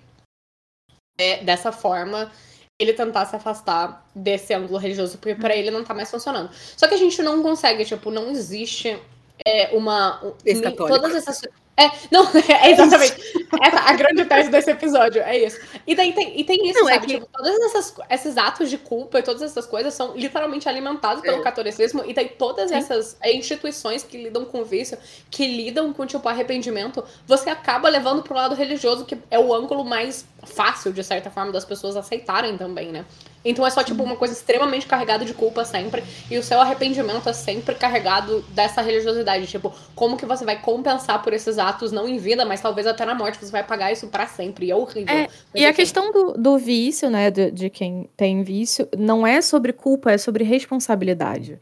é, 1.19 1.43
dessa 1.43 1.71
forma, 1.71 2.31
ele 2.79 2.93
tentar 2.93 3.25
se 3.25 3.35
afastar 3.35 4.07
desse 4.13 4.53
ângulo 4.53 4.77
religioso, 4.77 5.17
porque 5.17 5.35
pra 5.35 5.55
ele 5.55 5.71
não 5.71 5.83
tá 5.83 5.93
mais 5.93 6.11
funcionando. 6.11 6.49
Só 6.75 6.87
que 6.87 6.93
a 6.93 6.97
gente 6.97 7.21
não 7.21 7.41
consegue, 7.41 7.83
tipo, 7.83 8.11
não 8.11 8.29
existe 8.29 8.99
é, 9.45 9.75
uma. 9.75 10.23
um-. 10.23 10.75
Todas 10.75 11.15
essas. 11.15 11.41
É, 11.79 11.91
não, 12.09 12.25
é 12.63 12.71
exatamente. 12.71 13.13
Essa, 13.61 13.79
a 13.81 13.93
grande 13.93 14.25
tese 14.25 14.49
desse 14.49 14.71
episódio, 14.71 15.21
é 15.21 15.37
isso. 15.45 15.59
E 15.85 15.93
daí 15.95 16.11
tem, 16.11 16.39
e 16.39 16.43
tem 16.43 16.67
isso, 16.69 16.79
Não, 16.79 16.89
é 16.89 16.93
sabe? 16.95 17.05
que- 17.05 17.13
Tipo, 17.13 17.27
todos 17.31 17.59
essas, 17.59 17.93
esses 18.09 18.35
atos 18.37 18.69
de 18.69 18.77
culpa 18.79 19.19
e 19.19 19.23
todas 19.23 19.43
essas 19.43 19.65
coisas 19.67 19.93
são 19.93 20.15
literalmente 20.15 20.67
alimentados 20.67 21.21
pelo 21.21 21.37
É. 21.37 21.43
catolicismo. 21.43 22.03
E 22.05 22.13
tem 22.15 22.27
todas 22.29 22.69
Sim. 22.69 22.75
essas 22.77 23.15
é, 23.21 23.31
instituições 23.31 24.01
que 24.03 24.17
lidam 24.17 24.43
com 24.43 24.63
vício, 24.63 24.97
que 25.29 25.45
lidam 25.47 25.93
com, 25.93 26.05
tipo, 26.07 26.27
arrependimento. 26.27 27.03
Você 27.27 27.49
acaba 27.49 27.87
levando 27.89 28.23
pro 28.23 28.33
lado 28.35 28.55
religioso, 28.55 29.05
que 29.05 29.17
é 29.29 29.37
o 29.37 29.53
ângulo 29.53 29.85
mais 29.85 30.25
fácil, 30.45 30.91
de 30.91 31.03
certa 31.03 31.29
forma, 31.29 31.51
das 31.51 31.63
pessoas 31.65 31.95
aceitarem 31.95 32.57
também, 32.57 32.91
né? 32.91 33.05
Então 33.49 33.65
é 33.65 33.69
só, 33.69 33.83
tipo, 33.83 34.03
uma 34.03 34.15
coisa 34.15 34.33
extremamente 34.33 34.85
carregada 34.85 35.23
de 35.23 35.33
culpa 35.33 35.63
sempre. 35.63 36.03
E 36.29 36.37
o 36.37 36.43
seu 36.43 36.59
arrependimento 36.59 37.27
é 37.29 37.33
sempre 37.33 37.75
carregado 37.75 38.41
dessa 38.49 38.81
religiosidade. 38.81 39.47
Tipo, 39.47 39.73
como 39.95 40.17
que 40.17 40.25
você 40.25 40.43
vai 40.43 40.61
compensar 40.61 41.23
por 41.23 41.33
esses 41.33 41.57
atos, 41.57 41.91
não 41.91 42.07
em 42.07 42.17
vida, 42.17 42.45
mas 42.45 42.59
talvez 42.59 42.85
até 42.85 43.05
na 43.05 43.15
morte, 43.15 43.37
você 43.37 43.51
vai 43.51 43.63
pagar 43.63 43.91
isso 43.91 44.07
para 44.07 44.27
sempre. 44.27 44.67
E 44.67 44.71
é 44.71 44.75
horrível. 44.75 45.15
É, 45.15 45.27
e 45.55 45.65
a 45.65 45.73
questão 45.73 46.11
do, 46.11 46.33
do 46.33 46.57
vício, 46.57 47.09
né, 47.09 47.31
de, 47.31 47.49
de 47.51 47.69
quem 47.69 48.09
tem 48.17 48.43
vício, 48.43 48.87
não 48.97 49.25
é 49.25 49.41
sobre 49.41 49.71
culpa, 49.71 50.11
é 50.11 50.17
sobre 50.17 50.43
responsabilidade. 50.43 51.59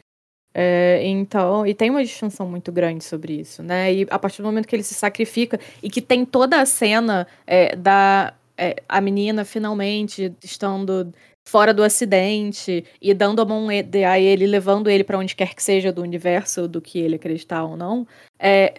É, 0.58 1.02
então, 1.04 1.68
e 1.68 1.74
tem 1.74 1.90
uma 1.90 2.02
distinção 2.02 2.48
muito 2.48 2.72
grande 2.72 3.04
sobre 3.04 3.34
isso, 3.34 3.62
né? 3.62 3.94
E 3.94 4.08
a 4.10 4.18
partir 4.18 4.42
do 4.42 4.46
momento 4.46 4.68
que 4.68 4.76
ele 4.76 4.84
se 4.84 4.94
sacrifica 4.94 5.60
e 5.84 5.90
que 5.90 6.02
tem 6.02 6.24
toda 6.24 6.62
a 6.62 6.66
cena 6.66 7.28
é, 7.46 7.76
da 7.76 8.34
é, 8.58 8.82
a 8.88 9.02
menina 9.02 9.44
finalmente 9.44 10.34
estando 10.42 11.14
fora 11.48 11.74
do 11.74 11.84
acidente 11.84 12.86
e 13.02 13.14
dando 13.14 13.42
a 13.42 13.46
mão 13.46 13.68
a 13.70 14.20
ele, 14.20 14.48
levando 14.48 14.90
ele 14.90 15.04
para 15.04 15.18
onde 15.18 15.36
quer 15.36 15.54
que 15.54 15.64
seja 15.64 15.92
do 15.92 16.02
universo, 16.02 16.68
do 16.68 16.82
que 16.82 17.00
ele 17.00 17.16
acreditar 17.16 17.64
ou 17.64 17.78
não, 17.78 18.08
é, 18.40 18.74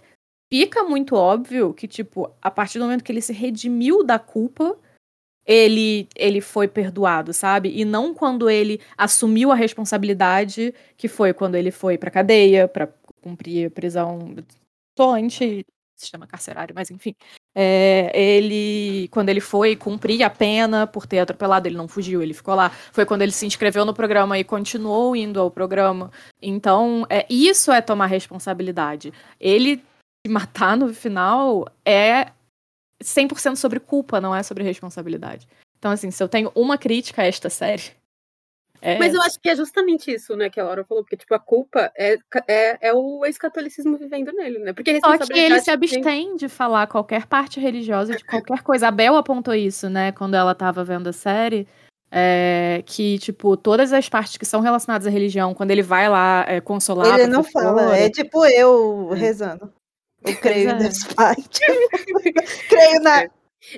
fica 0.52 0.82
muito 0.84 1.14
óbvio 1.14 1.72
que, 1.72 1.86
tipo, 1.88 2.30
a 2.42 2.50
partir 2.50 2.78
do 2.78 2.84
momento 2.84 3.04
que 3.04 3.12
ele 3.12 3.22
se 3.22 3.32
redimiu 3.32 4.04
da 4.04 4.18
culpa, 4.18 4.76
ele, 5.46 6.08
ele 6.16 6.40
foi 6.40 6.66
perdoado, 6.66 7.32
sabe? 7.32 7.70
E 7.78 7.84
não 7.84 8.12
quando 8.12 8.50
ele 8.50 8.80
assumiu 8.98 9.52
a 9.52 9.54
responsabilidade, 9.54 10.74
que 10.96 11.08
foi 11.08 11.32
quando 11.32 11.54
ele 11.54 11.70
foi 11.70 11.96
pra 11.96 12.10
cadeia, 12.10 12.66
para 12.66 12.88
cumprir 13.22 13.68
a 13.68 13.70
prisão 13.70 14.34
anti 14.98 15.64
sistema 15.96 16.26
carcerário, 16.26 16.74
mas 16.74 16.90
enfim. 16.90 17.14
É, 17.58 18.12
ele, 18.14 19.08
quando 19.08 19.30
ele 19.30 19.40
foi 19.40 19.74
cumprir 19.74 20.22
a 20.22 20.28
pena 20.28 20.86
por 20.86 21.06
ter 21.06 21.20
atropelado, 21.20 21.66
ele 21.66 21.76
não 21.76 21.88
fugiu, 21.88 22.22
ele 22.22 22.34
ficou 22.34 22.54
lá. 22.54 22.70
Foi 22.92 23.06
quando 23.06 23.22
ele 23.22 23.32
se 23.32 23.46
inscreveu 23.46 23.86
no 23.86 23.94
programa 23.94 24.38
e 24.38 24.44
continuou 24.44 25.16
indo 25.16 25.40
ao 25.40 25.50
programa. 25.50 26.10
Então, 26.42 27.06
é, 27.08 27.24
isso 27.30 27.72
é 27.72 27.80
tomar 27.80 28.06
responsabilidade. 28.06 29.10
Ele 29.40 29.82
se 30.26 30.30
matar 30.30 30.76
no 30.76 30.92
final 30.92 31.66
é 31.82 32.30
100% 33.02 33.56
sobre 33.56 33.80
culpa, 33.80 34.20
não 34.20 34.36
é 34.36 34.42
sobre 34.42 34.62
responsabilidade. 34.62 35.48
Então, 35.78 35.90
assim, 35.90 36.10
se 36.10 36.22
eu 36.22 36.28
tenho 36.28 36.52
uma 36.54 36.76
crítica 36.76 37.22
a 37.22 37.26
esta 37.26 37.48
série. 37.48 37.84
É... 38.86 39.00
Mas 39.00 39.12
eu 39.12 39.20
acho 39.20 39.40
que 39.40 39.48
é 39.48 39.56
justamente 39.56 40.12
isso, 40.12 40.36
né, 40.36 40.48
que 40.48 40.60
a 40.60 40.64
Laura 40.64 40.84
falou, 40.84 41.02
porque, 41.02 41.16
tipo, 41.16 41.34
a 41.34 41.40
culpa 41.40 41.90
é, 41.98 42.16
é, 42.46 42.78
é 42.80 42.94
o 42.94 43.26
ex-catolicismo 43.26 43.96
vivendo 43.96 44.32
nele, 44.32 44.60
né? 44.60 44.72
Porque 44.72 45.00
Só 45.00 45.18
que 45.18 45.36
ele 45.36 45.60
se 45.60 45.72
abstém 45.72 46.36
de 46.36 46.48
falar 46.48 46.86
qualquer 46.86 47.26
parte 47.26 47.58
religiosa, 47.58 48.14
de 48.14 48.24
qualquer 48.24 48.62
coisa. 48.62 48.86
A 48.86 48.92
Bel 48.92 49.16
apontou 49.16 49.54
isso, 49.56 49.90
né, 49.90 50.12
quando 50.12 50.34
ela 50.34 50.54
tava 50.54 50.84
vendo 50.84 51.08
a 51.08 51.12
série. 51.12 51.66
É, 52.12 52.84
que, 52.86 53.18
tipo, 53.18 53.56
todas 53.56 53.92
as 53.92 54.08
partes 54.08 54.36
que 54.36 54.46
são 54.46 54.60
relacionadas 54.60 55.08
à 55.08 55.10
religião, 55.10 55.52
quando 55.52 55.72
ele 55.72 55.82
vai 55.82 56.08
lá 56.08 56.44
é, 56.46 56.60
consolar. 56.60 57.18
Ele 57.18 57.26
não 57.26 57.42
fala, 57.42 57.98
é 57.98 58.08
tipo 58.08 58.46
eu 58.46 59.08
rezando. 59.08 59.72
Eu 60.24 60.36
creio 60.36 60.70
é. 60.70 60.74
nesse 60.74 61.12
pai. 61.12 61.34
creio 62.68 63.02
na. 63.02 63.28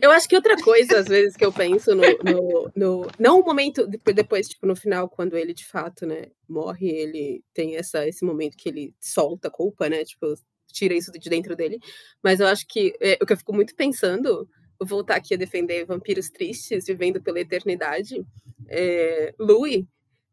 Eu 0.00 0.10
acho 0.10 0.28
que 0.28 0.36
outra 0.36 0.56
coisa, 0.56 0.98
às 0.98 1.06
vezes, 1.06 1.36
que 1.36 1.44
eu 1.44 1.52
penso 1.52 1.94
no. 1.94 2.02
no, 2.02 2.72
no 2.74 3.10
não 3.18 3.40
o 3.40 3.44
momento, 3.44 3.86
depois, 3.86 4.48
tipo, 4.48 4.66
no 4.66 4.76
final, 4.76 5.08
quando 5.08 5.36
ele 5.36 5.54
de 5.54 5.66
fato, 5.66 6.06
né, 6.06 6.26
morre, 6.48 6.88
ele 6.88 7.42
tem 7.54 7.76
essa, 7.76 8.06
esse 8.06 8.24
momento 8.24 8.56
que 8.56 8.68
ele 8.68 8.94
solta 9.00 9.48
a 9.48 9.50
culpa, 9.50 9.88
né? 9.88 10.04
Tipo, 10.04 10.34
tira 10.72 10.94
isso 10.94 11.10
de 11.12 11.30
dentro 11.30 11.56
dele. 11.56 11.78
Mas 12.22 12.40
eu 12.40 12.46
acho 12.46 12.66
que 12.68 12.94
é, 13.00 13.18
o 13.20 13.26
que 13.26 13.32
eu 13.32 13.36
fico 13.36 13.52
muito 13.52 13.74
pensando, 13.74 14.48
voltar 14.80 15.16
aqui 15.16 15.34
a 15.34 15.38
defender 15.38 15.84
vampiros 15.84 16.30
tristes, 16.30 16.86
vivendo 16.86 17.20
pela 17.20 17.40
eternidade. 17.40 18.24
É, 18.68 19.34
Louis 19.38 19.84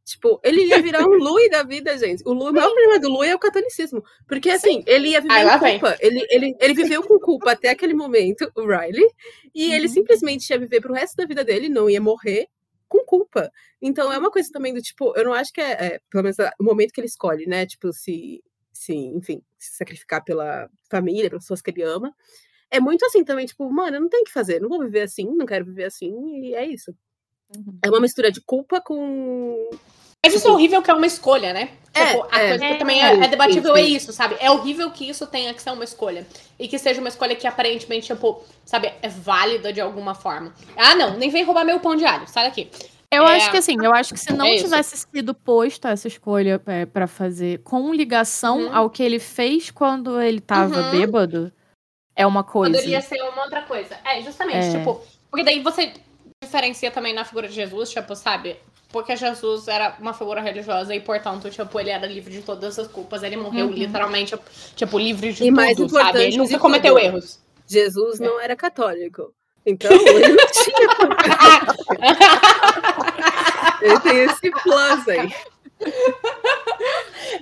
Tipo, 0.05 0.39
ele 0.43 0.65
ia 0.65 0.79
virar 0.83 1.03
um 1.03 1.17
Louis 1.17 1.49
da 1.49 1.63
vida, 1.63 1.97
gente. 1.97 2.21
O, 2.27 2.31
Louis, 2.31 2.51
o 2.51 2.53
maior 2.53 2.71
problema 2.71 2.99
do 2.99 3.09
Louis 3.09 3.31
é 3.31 3.35
o 3.35 3.39
catolicismo. 3.39 4.03
Porque, 4.27 4.51
assim, 4.51 4.83
ele 4.85 5.09
ia 5.09 5.19
viver 5.19 5.59
com 5.59 5.69
culpa. 5.71 5.97
Ele, 5.99 6.27
ele, 6.29 6.55
ele 6.59 6.73
viveu 6.75 7.01
com 7.01 7.19
culpa 7.19 7.51
até 7.53 7.69
aquele 7.69 7.95
momento, 7.95 8.49
o 8.55 8.61
Riley. 8.61 9.07
E 9.53 9.67
uhum. 9.67 9.73
ele 9.73 9.89
simplesmente 9.89 10.47
ia 10.51 10.59
viver 10.59 10.79
pro 10.79 10.93
resto 10.93 11.15
da 11.17 11.25
vida 11.25 11.43
dele, 11.43 11.69
não 11.69 11.89
ia 11.89 11.99
morrer 11.99 12.47
com 12.87 13.03
culpa. 13.03 13.51
Então, 13.81 14.13
é 14.13 14.17
uma 14.19 14.29
coisa 14.29 14.47
também 14.53 14.75
do 14.75 14.81
tipo, 14.81 15.11
eu 15.17 15.25
não 15.25 15.33
acho 15.33 15.51
que 15.51 15.59
é, 15.59 15.71
é 15.71 15.99
pelo 16.11 16.23
menos 16.23 16.37
o 16.59 16.63
momento 16.63 16.91
que 16.91 17.01
ele 17.01 17.07
escolhe, 17.07 17.47
né? 17.47 17.65
Tipo, 17.65 17.91
se, 17.91 18.43
se, 18.71 18.93
enfim, 18.93 19.41
se 19.57 19.75
sacrificar 19.75 20.23
pela 20.23 20.69
família, 20.87 21.29
pelas 21.29 21.45
pessoas 21.45 21.63
que 21.63 21.71
ele 21.71 21.81
ama. 21.81 22.13
É 22.69 22.79
muito 22.79 23.03
assim 23.05 23.23
também, 23.23 23.47
tipo, 23.47 23.67
mano, 23.71 23.97
eu 23.97 24.01
não 24.01 24.09
tenho 24.09 24.21
o 24.21 24.25
que 24.25 24.31
fazer, 24.31 24.59
não 24.59 24.69
vou 24.69 24.81
viver 24.81 25.01
assim, 25.01 25.25
não 25.35 25.45
quero 25.47 25.65
viver 25.65 25.85
assim, 25.85 26.13
e 26.43 26.53
é 26.53 26.65
isso. 26.65 26.93
Uhum. 27.53 27.79
É 27.83 27.89
uma 27.89 27.99
mistura 27.99 28.31
de 28.31 28.41
culpa 28.41 28.81
com. 28.81 29.69
Mas 30.25 30.33
isso 30.33 30.47
é 30.47 30.51
horrível 30.51 30.81
que 30.81 30.89
é 30.89 30.93
uma 30.93 31.05
escolha, 31.05 31.53
né? 31.53 31.69
É, 31.93 32.07
tipo, 32.07 32.27
a 32.31 32.41
é, 32.41 32.49
coisa 32.49 32.67
que 32.67 32.75
também 32.75 33.01
é, 33.01 33.13
é 33.13 33.27
debatível 33.27 33.75
sim, 33.75 33.81
sim. 33.81 33.87
é 33.87 33.95
isso, 33.95 34.11
sabe? 34.11 34.35
É 34.39 34.49
horrível 34.49 34.89
que 34.89 35.07
isso 35.07 35.27
tenha 35.27 35.53
que 35.53 35.61
ser 35.61 35.69
uma 35.69 35.83
escolha. 35.83 36.25
E 36.57 36.67
que 36.67 36.79
seja 36.79 36.99
uma 36.99 37.09
escolha 37.09 37.35
que 37.35 37.45
aparentemente, 37.45 38.07
tipo, 38.07 38.43
sabe, 38.65 38.91
é 39.01 39.07
válida 39.07 39.71
de 39.71 39.79
alguma 39.79 40.15
forma. 40.15 40.51
Ah, 40.75 40.95
não, 40.95 41.15
nem 41.15 41.29
vem 41.29 41.43
roubar 41.43 41.63
meu 41.63 41.79
pão 41.79 41.95
de 41.95 42.03
alho, 42.03 42.27
sai 42.27 42.45
daqui. 42.45 42.69
Eu 43.11 43.25
é, 43.27 43.35
acho 43.35 43.51
que 43.51 43.57
assim, 43.57 43.75
eu 43.81 43.93
acho 43.93 44.13
que 44.13 44.19
se 44.19 44.33
não 44.33 44.45
é 44.45 44.57
tivesse 44.57 44.97
sido 44.97 45.33
posto 45.33 45.87
essa 45.87 46.07
escolha 46.07 46.61
é, 46.65 46.85
para 46.85 47.07
fazer 47.07 47.59
com 47.59 47.93
ligação 47.93 48.63
uhum. 48.65 48.75
ao 48.75 48.89
que 48.89 49.03
ele 49.03 49.19
fez 49.19 49.69
quando 49.69 50.19
ele 50.19 50.41
tava 50.41 50.81
uhum. 50.81 50.91
bêbado, 50.91 51.53
é 52.15 52.25
uma 52.25 52.43
coisa. 52.43 52.73
Poderia 52.73 53.01
ser 53.01 53.21
uma 53.21 53.43
outra 53.43 53.61
coisa. 53.61 53.95
É, 54.03 54.21
justamente, 54.21 54.65
é. 54.65 54.79
tipo, 54.79 55.01
porque 55.29 55.45
daí 55.45 55.61
você 55.61 55.93
diferencia 56.45 56.89
também 56.89 57.13
na 57.13 57.25
figura 57.25 57.47
de 57.47 57.53
Jesus, 57.53 57.89
tipo, 57.89 58.15
sabe? 58.15 58.57
Porque 58.89 59.15
Jesus 59.15 59.67
era 59.67 59.97
uma 59.99 60.13
figura 60.13 60.39
religiosa 60.39 60.95
e, 60.95 61.01
portanto, 61.01 61.49
tipo, 61.49 61.79
ele 61.79 61.89
era 61.89 62.07
livre 62.07 62.31
de 62.31 62.41
todas 62.41 62.79
as 62.79 62.87
culpas. 62.87 63.23
Ele 63.23 63.35
morreu 63.35 63.65
uhum. 63.65 63.73
literalmente, 63.73 64.37
tipo, 64.75 64.97
livre 64.97 65.33
de 65.33 65.43
e 65.43 65.47
tudo, 65.47 65.93
mais 65.93 66.07
sabe? 66.07 66.23
Ele 66.23 66.37
nunca 66.37 66.57
cometeu 66.57 66.95
tudo, 66.95 67.05
erros. 67.05 67.39
Jesus 67.67 68.19
não 68.19 68.39
era 68.39 68.55
católico. 68.55 69.33
Então, 69.65 69.91
ele 69.91 70.29
não 70.29 70.47
tinha 70.47 70.87
Ele 73.81 73.99
tem 73.99 74.17
esse 74.19 74.51
plus 74.51 75.07
aí. 75.09 75.33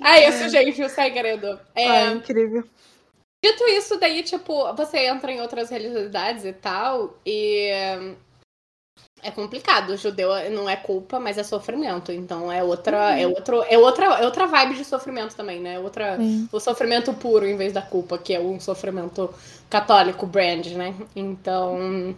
É 0.03 0.27
isso, 0.27 0.49
gente, 0.49 0.81
o 0.81 0.89
segredo. 0.89 1.59
É, 1.75 2.07
incrível. 2.07 2.63
Dito 3.43 3.63
isso, 3.65 3.99
daí, 3.99 4.23
tipo, 4.23 4.73
você 4.73 5.05
entra 5.05 5.31
em 5.31 5.41
outras 5.41 5.69
religiosidades 5.69 6.45
e 6.45 6.53
tal, 6.53 7.19
e 7.25 7.69
é 9.24 9.32
complicado. 9.32 9.91
O 9.91 9.97
judeu 9.97 10.30
não 10.51 10.69
é 10.69 10.76
culpa, 10.76 11.19
mas 11.19 11.38
é 11.38 11.43
sofrimento. 11.43 12.11
Então 12.11 12.51
é 12.51 12.63
outra, 12.63 13.11
uhum. 13.11 13.17
é 13.17 13.28
outro, 13.28 13.63
é 13.69 13.78
outra, 13.78 14.05
é 14.05 14.26
outra 14.26 14.47
vibe 14.47 14.76
de 14.76 14.86
sofrimento 14.86 15.36
também, 15.36 15.59
né? 15.59 15.80
Outra, 15.80 16.17
o 16.51 16.59
sofrimento 16.59 17.13
puro 17.13 17.45
em 17.45 17.55
vez 17.55 17.74
da 17.74 17.82
culpa, 17.82 18.17
que 18.17 18.34
é 18.34 18.39
um 18.39 18.59
sofrimento 18.59 19.34
católico 19.69 20.28
brand, 20.28 20.67
né? 20.67 20.93
Então, 21.15 22.15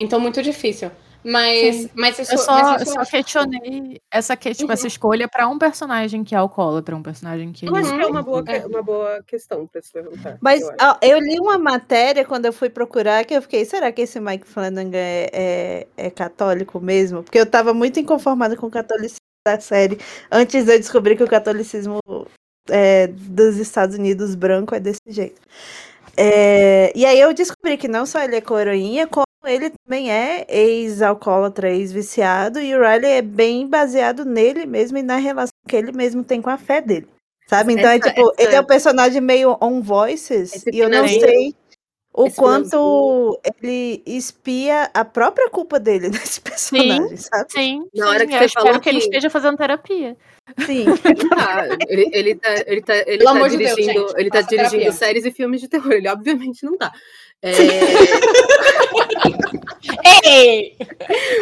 então 0.00 0.18
muito 0.18 0.42
difícil. 0.42 0.90
Mas, 1.22 1.88
mas 1.94 2.18
isso, 2.18 2.32
eu 2.32 2.38
só, 2.38 2.52
mas 2.52 2.82
isso 2.82 2.94
só 2.94 3.04
questionei 3.04 4.00
essa, 4.10 4.34
que, 4.36 4.52
tipo, 4.54 4.66
uhum. 4.66 4.72
essa 4.72 4.86
escolha 4.86 5.28
para 5.28 5.46
um 5.48 5.58
personagem 5.58 6.24
que 6.24 6.34
é 6.34 6.38
alcoólatra, 6.38 6.96
um 6.96 7.02
personagem 7.02 7.52
que. 7.52 7.66
Eu 7.66 7.76
acho 7.76 7.94
que 7.94 8.00
é 8.00 8.06
uma 8.06 8.22
boa, 8.22 8.42
é. 8.46 8.66
uma 8.66 8.82
boa 8.82 9.22
questão 9.26 9.66
para 9.66 9.82
se 9.82 9.90
levantar. 9.94 10.38
Mas 10.40 10.62
eu, 10.62 11.10
eu, 11.10 11.20
li 11.20 11.38
uma 11.38 11.58
matéria 11.58 12.24
quando 12.24 12.46
eu 12.46 12.52
fui 12.52 12.70
procurar 12.70 13.24
que 13.24 13.34
eu 13.34 13.42
fiquei, 13.42 13.64
será 13.64 13.92
que 13.92 14.02
esse 14.02 14.18
Mike 14.18 14.46
Flanagan 14.46 14.90
é, 14.94 15.30
é, 15.32 15.86
é 16.06 16.10
católico 16.10 16.80
mesmo? 16.80 17.22
Porque 17.22 17.38
eu 17.38 17.44
estava 17.44 17.74
muito 17.74 18.00
inconformada 18.00 18.56
com 18.56 18.66
o 18.66 18.70
catolicismo 18.70 19.20
da 19.46 19.60
série 19.60 19.98
antes 20.30 20.64
de 20.64 20.72
eu 20.72 20.78
descobrir 20.78 21.16
que 21.16 21.24
o 21.24 21.28
catolicismo 21.28 21.98
é, 22.68 23.08
dos 23.08 23.56
Estados 23.56 23.96
Unidos 23.96 24.34
branco 24.34 24.74
é 24.74 24.80
desse 24.80 25.00
jeito. 25.08 25.40
É, 26.16 26.92
e 26.94 27.04
aí 27.04 27.20
eu 27.20 27.32
descobri 27.32 27.76
que 27.76 27.88
não 27.88 28.04
só 28.06 28.22
ele 28.22 28.36
é 28.36 28.40
coroinha, 28.40 29.06
como 29.06 29.24
ele 29.44 29.70
também 29.70 30.10
é 30.10 30.46
ex-alcoólatra, 30.48 31.70
ex-viciado, 31.70 32.60
e 32.60 32.74
o 32.74 32.80
Riley 32.80 33.12
é 33.12 33.22
bem 33.22 33.66
baseado 33.66 34.24
nele 34.24 34.66
mesmo 34.66 34.98
e 34.98 35.02
na 35.02 35.16
relação 35.16 35.54
que 35.66 35.76
ele 35.76 35.92
mesmo 35.92 36.22
tem 36.22 36.42
com 36.42 36.50
a 36.50 36.58
fé 36.58 36.80
dele. 36.80 37.08
Sabe? 37.46 37.72
Então 37.72 37.90
é 37.90 37.96
essa, 37.96 38.08
é 38.08 38.12
tipo, 38.12 38.32
essa... 38.38 38.42
ele 38.48 38.54
é 38.54 38.60
um 38.60 38.64
personagem 38.64 39.20
meio 39.20 39.56
on 39.60 39.82
voices, 39.82 40.54
Esse 40.54 40.70
e 40.72 40.78
eu 40.78 40.88
não 40.88 41.06
sei 41.08 41.54
o 42.12 42.26
Esse 42.26 42.36
quanto 42.36 43.40
ele 43.44 44.02
espia 44.04 44.90
a 44.92 45.04
própria 45.04 45.48
culpa 45.48 45.78
dele 45.78 46.08
nesse 46.10 46.40
personagem, 46.40 47.08
sim, 47.08 47.16
sabe? 47.16 47.52
Sim, 47.52 47.88
na 47.94 48.08
hora 48.08 48.26
que 48.26 48.34
eu 48.34 48.42
espero 48.42 48.74
que... 48.74 48.80
que 48.80 48.88
ele 48.88 48.98
esteja 48.98 49.30
fazendo 49.30 49.56
terapia. 49.56 50.16
Sim. 50.66 50.84
Ah, 51.32 51.64
ele, 51.88 52.10
ele 52.12 52.34
tá, 52.34 52.54
ele 52.66 52.82
tá, 52.82 52.94
ele 53.06 53.24
tá 53.24 53.48
dirigindo, 53.48 53.92
Deus, 53.92 54.14
ele 54.16 54.30
tá 54.30 54.42
dirigindo 54.42 54.92
séries 54.92 55.24
e 55.24 55.30
filmes 55.30 55.60
de 55.60 55.68
terror. 55.68 55.92
Ele 55.92 56.08
obviamente 56.08 56.64
não 56.64 56.76
tá. 56.76 56.92
É... 57.42 57.52
Ei! 60.24 60.76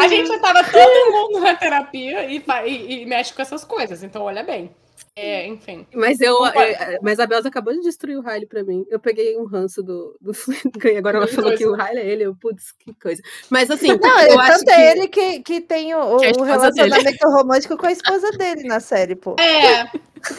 A 0.00 0.08
gente 0.08 0.28
já 0.28 0.38
tava 0.38 0.62
todo 0.64 1.12
mundo 1.12 1.40
na 1.40 1.56
terapia 1.56 2.24
e, 2.24 2.42
e, 2.66 3.02
e, 3.02 3.06
mexe 3.06 3.34
com 3.34 3.42
essas 3.42 3.64
coisas, 3.64 4.02
então 4.02 4.22
olha 4.22 4.42
bem. 4.44 4.70
É, 5.18 5.46
enfim. 5.46 5.84
Mas 5.92 6.20
eu, 6.20 6.46
é, 6.46 6.98
mas 7.02 7.18
a 7.18 7.26
Belza 7.26 7.48
acabou 7.48 7.72
de 7.72 7.80
destruir 7.80 8.16
o 8.16 8.22
Riley 8.22 8.46
pra 8.46 8.62
mim. 8.62 8.86
Eu 8.88 9.00
peguei 9.00 9.36
um 9.36 9.44
ranço 9.44 9.82
do, 9.82 10.16
do 10.20 10.32
Flanagan 10.32 10.90
e 10.94 10.96
agora 10.96 11.16
ela 11.18 11.26
falou 11.26 11.56
que 11.56 11.66
o 11.66 11.74
Riley 11.74 11.98
é 12.02 12.06
ele. 12.06 12.22
Eu, 12.24 12.36
putz, 12.36 12.72
que 12.72 12.94
coisa. 12.94 13.20
Mas 13.50 13.70
assim, 13.70 13.88
não, 13.88 14.20
eu 14.20 14.38
acho 14.38 14.64
que... 14.64 14.70
é 14.70 14.92
ele 14.92 15.08
que, 15.08 15.40
que 15.40 15.60
tem 15.60 15.94
o, 15.94 15.98
o 15.98 16.42
relacionamento 16.42 17.04
dele. 17.04 17.18
romântico 17.24 17.76
com 17.76 17.86
a 17.86 17.92
esposa 17.92 18.30
dele 18.32 18.62
na 18.64 18.78
série, 18.78 19.16
pô. 19.16 19.34
É. 19.40 19.90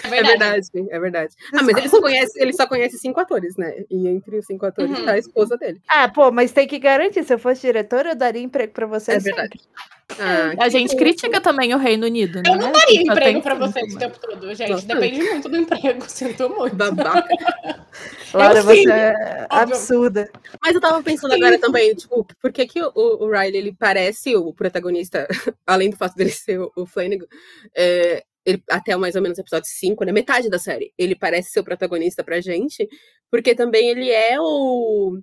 É 0.03 0.09
verdade, 0.09 0.67
é 0.89 0.99
verdade. 0.99 1.33
Ah, 1.53 1.63
mas 1.63 1.77
ele 1.77 1.89
só, 1.89 2.01
conhece, 2.01 2.41
ele 2.41 2.53
só 2.53 2.67
conhece 2.67 2.97
cinco 2.97 3.19
atores, 3.19 3.55
né? 3.55 3.85
E 3.89 4.07
entre 4.07 4.37
os 4.37 4.45
cinco 4.45 4.65
atores 4.65 4.91
uhum. 4.91 5.05
tá 5.05 5.13
a 5.13 5.17
esposa 5.17 5.57
dele. 5.57 5.81
Ah, 5.87 6.09
pô, 6.09 6.31
mas 6.31 6.51
tem 6.51 6.67
que 6.67 6.79
garantir. 6.79 7.23
Se 7.23 7.33
eu 7.33 7.39
fosse 7.39 7.61
diretora, 7.61 8.11
eu 8.11 8.15
daria 8.15 8.41
emprego 8.41 8.73
pra 8.73 8.85
você. 8.85 9.13
É 9.13 9.19
verdade. 9.19 9.59
Ah, 10.17 10.65
a 10.65 10.69
gente 10.69 10.95
critica 10.95 11.39
também 11.39 11.73
o 11.73 11.77
Reino 11.77 12.05
Unido, 12.05 12.41
né? 12.41 12.43
Eu 12.47 12.55
não 12.57 12.71
daria 12.71 13.01
emprego 13.01 13.41
pra 13.41 13.55
vocês 13.55 13.93
o 13.93 13.99
tempo 13.99 14.17
todo, 14.19 14.53
gente. 14.55 14.71
Nossa. 14.71 14.87
Depende 14.87 15.21
muito 15.21 15.49
do 15.49 15.57
emprego, 15.57 16.05
sinto 16.09 16.49
muito. 16.49 16.75
Babaca. 16.75 17.27
Laura, 18.33 18.61
você 18.61 18.89
é 18.89 19.45
absurda. 19.49 20.29
Mas 20.61 20.75
eu 20.75 20.81
tava 20.81 21.01
pensando 21.03 21.33
agora 21.33 21.59
também, 21.59 21.93
tipo, 21.93 22.25
por 22.41 22.51
que, 22.51 22.65
que 22.65 22.81
o, 22.81 22.91
o 22.95 23.29
Riley 23.29 23.57
ele 23.57 23.75
parece 23.77 24.35
o 24.35 24.53
protagonista, 24.53 25.27
além 25.65 25.89
do 25.89 25.97
fato 25.97 26.15
dele 26.15 26.31
ser 26.31 26.59
o, 26.59 26.71
o 26.75 26.85
Flanagan, 26.85 27.25
é, 27.75 28.23
ele, 28.45 28.63
até 28.69 28.95
mais 28.95 29.15
ou 29.15 29.21
menos 29.21 29.37
o 29.37 29.41
episódio 29.41 29.69
5, 29.69 30.05
né? 30.05 30.11
Metade 30.11 30.49
da 30.49 30.59
série. 30.59 30.93
Ele 30.97 31.15
parece 31.15 31.51
ser 31.51 31.59
o 31.59 31.63
protagonista 31.63 32.23
pra 32.23 32.41
gente, 32.41 32.87
porque 33.29 33.53
também 33.53 33.89
ele 33.89 34.09
é 34.09 34.39
o, 34.39 35.19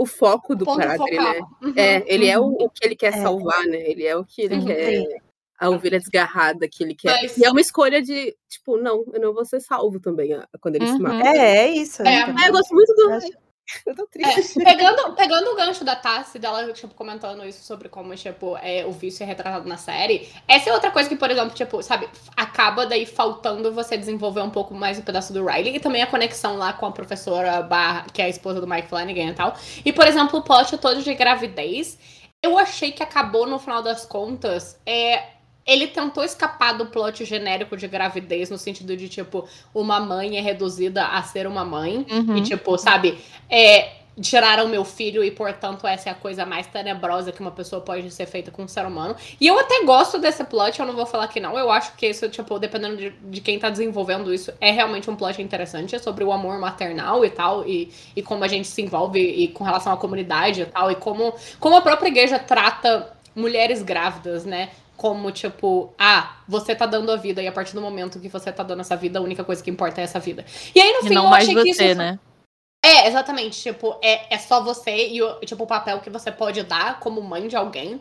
o 0.00 0.06
foco 0.06 0.56
do 0.56 0.64
padre, 0.64 1.18
né? 1.18 1.40
Uhum, 1.60 1.74
é, 1.76 2.02
ele 2.06 2.24
uhum. 2.24 2.30
é 2.30 2.38
o, 2.38 2.44
uhum. 2.44 2.56
o, 2.60 2.70
que 2.70 2.86
ele 2.86 2.96
quer 2.96 3.12
é. 3.12 3.22
salvar, 3.22 3.66
né? 3.66 3.78
Ele 3.86 4.06
é 4.06 4.16
o 4.16 4.24
que 4.24 4.40
ele 4.40 4.54
uhum, 4.54 4.64
quer. 4.64 5.22
A 5.58 5.68
ovelha 5.68 5.98
desgarrada 5.98 6.66
que 6.66 6.82
ele 6.82 6.94
quer. 6.94 7.20
Mas... 7.20 7.36
E 7.36 7.44
é 7.44 7.50
uma 7.50 7.60
escolha 7.60 8.00
de, 8.00 8.34
tipo, 8.48 8.78
não, 8.78 9.04
eu 9.12 9.20
não 9.20 9.34
vou 9.34 9.44
ser 9.44 9.60
salvo 9.60 10.00
também 10.00 10.30
quando 10.58 10.76
ele 10.76 10.86
se 10.86 10.94
uhum. 10.94 11.02
mata. 11.02 11.28
É, 11.28 11.66
é 11.66 11.68
isso. 11.68 12.02
É, 12.02 12.20
é 12.22 12.48
eu 12.48 12.52
gosto 12.52 12.74
muito 12.74 12.94
do. 12.94 13.49
Eu 13.86 13.94
tô 13.94 14.06
triste. 14.06 14.60
É, 14.60 14.64
pegando, 14.64 15.14
pegando 15.14 15.50
o 15.50 15.56
gancho 15.56 15.84
da 15.84 15.96
Tassi, 15.96 16.38
dela, 16.38 16.72
tipo, 16.72 16.94
comentando 16.94 17.44
isso 17.44 17.64
sobre 17.64 17.88
como, 17.88 18.14
tipo, 18.14 18.56
é, 18.58 18.84
o 18.86 18.92
vício 18.92 19.22
é 19.22 19.26
retratado 19.26 19.68
na 19.68 19.76
série, 19.76 20.28
essa 20.46 20.70
é 20.70 20.72
outra 20.72 20.90
coisa 20.90 21.08
que, 21.08 21.16
por 21.16 21.30
exemplo, 21.30 21.50
tipo, 21.50 21.82
sabe, 21.82 22.08
acaba 22.36 22.86
daí 22.86 23.06
faltando 23.06 23.72
você 23.72 23.96
desenvolver 23.96 24.40
um 24.40 24.50
pouco 24.50 24.74
mais 24.74 24.98
o 24.98 25.02
pedaço 25.02 25.32
do 25.32 25.44
Riley 25.44 25.76
e 25.76 25.80
também 25.80 26.02
a 26.02 26.06
conexão 26.06 26.56
lá 26.56 26.72
com 26.72 26.86
a 26.86 26.92
professora 26.92 27.62
Barra, 27.62 28.06
que 28.12 28.20
é 28.20 28.26
a 28.26 28.28
esposa 28.28 28.60
do 28.60 28.66
Mike 28.66 28.88
Flanagan 28.88 29.30
e 29.30 29.34
tal. 29.34 29.54
E, 29.84 29.92
por 29.92 30.06
exemplo, 30.06 30.38
o 30.38 30.42
plot 30.42 30.76
todo 30.78 31.02
de 31.02 31.14
gravidez, 31.14 31.98
eu 32.42 32.58
achei 32.58 32.92
que 32.92 33.02
acabou, 33.02 33.46
no 33.46 33.58
final 33.58 33.82
das 33.82 34.06
contas, 34.06 34.80
é 34.86 35.39
ele 35.66 35.86
tentou 35.86 36.24
escapar 36.24 36.72
do 36.72 36.86
plot 36.86 37.24
genérico 37.24 37.76
de 37.76 37.86
gravidez, 37.86 38.50
no 38.50 38.58
sentido 38.58 38.96
de, 38.96 39.08
tipo, 39.08 39.48
uma 39.74 40.00
mãe 40.00 40.36
é 40.36 40.40
reduzida 40.40 41.06
a 41.06 41.22
ser 41.22 41.46
uma 41.46 41.64
mãe. 41.64 42.06
Uhum. 42.10 42.36
E, 42.36 42.42
tipo, 42.42 42.76
sabe, 42.78 43.18
é, 43.48 44.00
tiraram 44.20 44.68
meu 44.68 44.84
filho 44.84 45.22
e, 45.22 45.30
portanto, 45.30 45.86
essa 45.86 46.08
é 46.08 46.12
a 46.12 46.14
coisa 46.14 46.44
mais 46.44 46.66
tenebrosa 46.66 47.32
que 47.32 47.40
uma 47.40 47.50
pessoa 47.50 47.80
pode 47.80 48.10
ser 48.10 48.26
feita 48.26 48.50
com 48.50 48.62
um 48.62 48.68
ser 48.68 48.84
humano. 48.84 49.14
E 49.40 49.46
eu 49.46 49.58
até 49.58 49.84
gosto 49.84 50.18
desse 50.18 50.44
plot, 50.44 50.78
eu 50.78 50.86
não 50.86 50.94
vou 50.94 51.06
falar 51.06 51.28
que 51.28 51.40
não. 51.40 51.58
Eu 51.58 51.70
acho 51.70 51.94
que 51.96 52.06
isso, 52.06 52.28
tipo, 52.28 52.58
dependendo 52.58 52.96
de, 52.96 53.10
de 53.10 53.40
quem 53.40 53.58
tá 53.58 53.70
desenvolvendo 53.70 54.32
isso, 54.32 54.52
é 54.60 54.70
realmente 54.70 55.10
um 55.10 55.16
plot 55.16 55.40
interessante. 55.40 55.94
É 55.94 55.98
sobre 55.98 56.24
o 56.24 56.32
amor 56.32 56.58
maternal 56.58 57.24
e 57.24 57.30
tal, 57.30 57.66
e, 57.66 57.92
e 58.14 58.22
como 58.22 58.44
a 58.44 58.48
gente 58.48 58.68
se 58.68 58.82
envolve 58.82 59.20
e 59.20 59.48
com 59.48 59.64
relação 59.64 59.92
à 59.92 59.96
comunidade 59.96 60.62
e 60.62 60.66
tal, 60.66 60.90
e 60.90 60.94
como, 60.96 61.34
como 61.58 61.76
a 61.76 61.80
própria 61.80 62.08
igreja 62.08 62.38
trata 62.38 63.12
mulheres 63.34 63.82
grávidas, 63.82 64.44
né? 64.44 64.70
Como, 65.00 65.32
tipo, 65.32 65.94
ah, 65.98 66.36
você 66.46 66.74
tá 66.74 66.84
dando 66.84 67.10
a 67.10 67.16
vida, 67.16 67.42
e 67.42 67.48
a 67.48 67.52
partir 67.52 67.72
do 67.72 67.80
momento 67.80 68.20
que 68.20 68.28
você 68.28 68.52
tá 68.52 68.62
dando 68.62 68.80
essa 68.80 68.94
vida, 68.94 69.18
a 69.18 69.22
única 69.22 69.42
coisa 69.42 69.62
que 69.62 69.70
importa 69.70 69.98
é 69.98 70.04
essa 70.04 70.20
vida. 70.20 70.44
E 70.74 70.78
aí, 70.78 70.92
no 70.92 70.98
e 70.98 71.08
fim, 71.08 71.14
não 71.14 71.24
eu 71.24 71.30
mais 71.30 71.44
achei 71.44 71.54
você, 71.54 71.72
que 71.72 71.84
isso. 71.86 71.98
Né? 71.98 72.18
É, 72.84 73.08
exatamente. 73.08 73.62
Tipo, 73.62 73.98
é, 74.02 74.34
é 74.34 74.36
só 74.36 74.62
você 74.62 75.08
e 75.08 75.22
o, 75.22 75.40
tipo, 75.40 75.64
o 75.64 75.66
papel 75.66 76.00
que 76.00 76.10
você 76.10 76.30
pode 76.30 76.62
dar 76.64 77.00
como 77.00 77.22
mãe 77.22 77.48
de 77.48 77.56
alguém. 77.56 77.98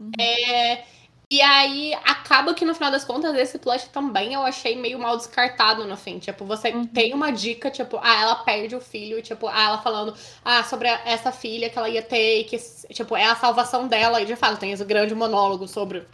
Uhum. 0.00 0.10
É. 0.18 0.84
E 1.30 1.42
aí, 1.42 1.92
acaba 2.02 2.54
que 2.54 2.64
no 2.64 2.74
final 2.74 2.90
das 2.90 3.04
contas, 3.04 3.36
esse 3.36 3.58
plot 3.58 3.90
também 3.90 4.32
eu 4.32 4.40
achei 4.40 4.74
meio 4.74 4.98
mal 4.98 5.18
descartado 5.18 5.84
no 5.84 5.98
fim. 5.98 6.18
Tipo, 6.18 6.46
você 6.46 6.70
uhum. 6.70 6.86
tem 6.86 7.12
uma 7.12 7.30
dica, 7.30 7.70
tipo, 7.70 7.98
ah, 8.00 8.22
ela 8.22 8.36
perde 8.36 8.74
o 8.74 8.80
filho, 8.80 9.20
tipo, 9.20 9.48
ah, 9.48 9.64
ela 9.64 9.82
falando, 9.82 10.14
ah, 10.42 10.64
sobre 10.64 10.88
essa 10.88 11.30
filha 11.30 11.68
que 11.68 11.78
ela 11.78 11.90
ia 11.90 12.00
ter, 12.00 12.40
e 12.40 12.44
que, 12.44 12.56
tipo, 12.94 13.14
é 13.14 13.26
a 13.26 13.36
salvação 13.36 13.86
dela. 13.86 14.22
E 14.22 14.24
de 14.24 14.34
fato, 14.34 14.58
tem 14.58 14.72
esse 14.72 14.82
grande 14.86 15.14
monólogo 15.14 15.68
sobre 15.68 16.06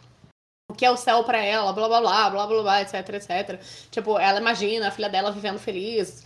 que 0.76 0.84
é 0.84 0.90
o 0.90 0.96
céu 0.96 1.24
para 1.24 1.42
ela, 1.42 1.72
blá 1.72 1.88
blá 1.88 2.01
blá, 2.01 2.30
blá 2.30 2.46
blá 2.46 2.62
blá, 2.62 2.82
etc, 2.82 3.09
etc. 3.14 3.60
Tipo, 3.90 4.18
ela 4.18 4.40
imagina 4.40 4.88
a 4.88 4.90
filha 4.90 5.09
dela 5.09 5.30
vivendo 5.32 5.59
feliz, 5.59 6.24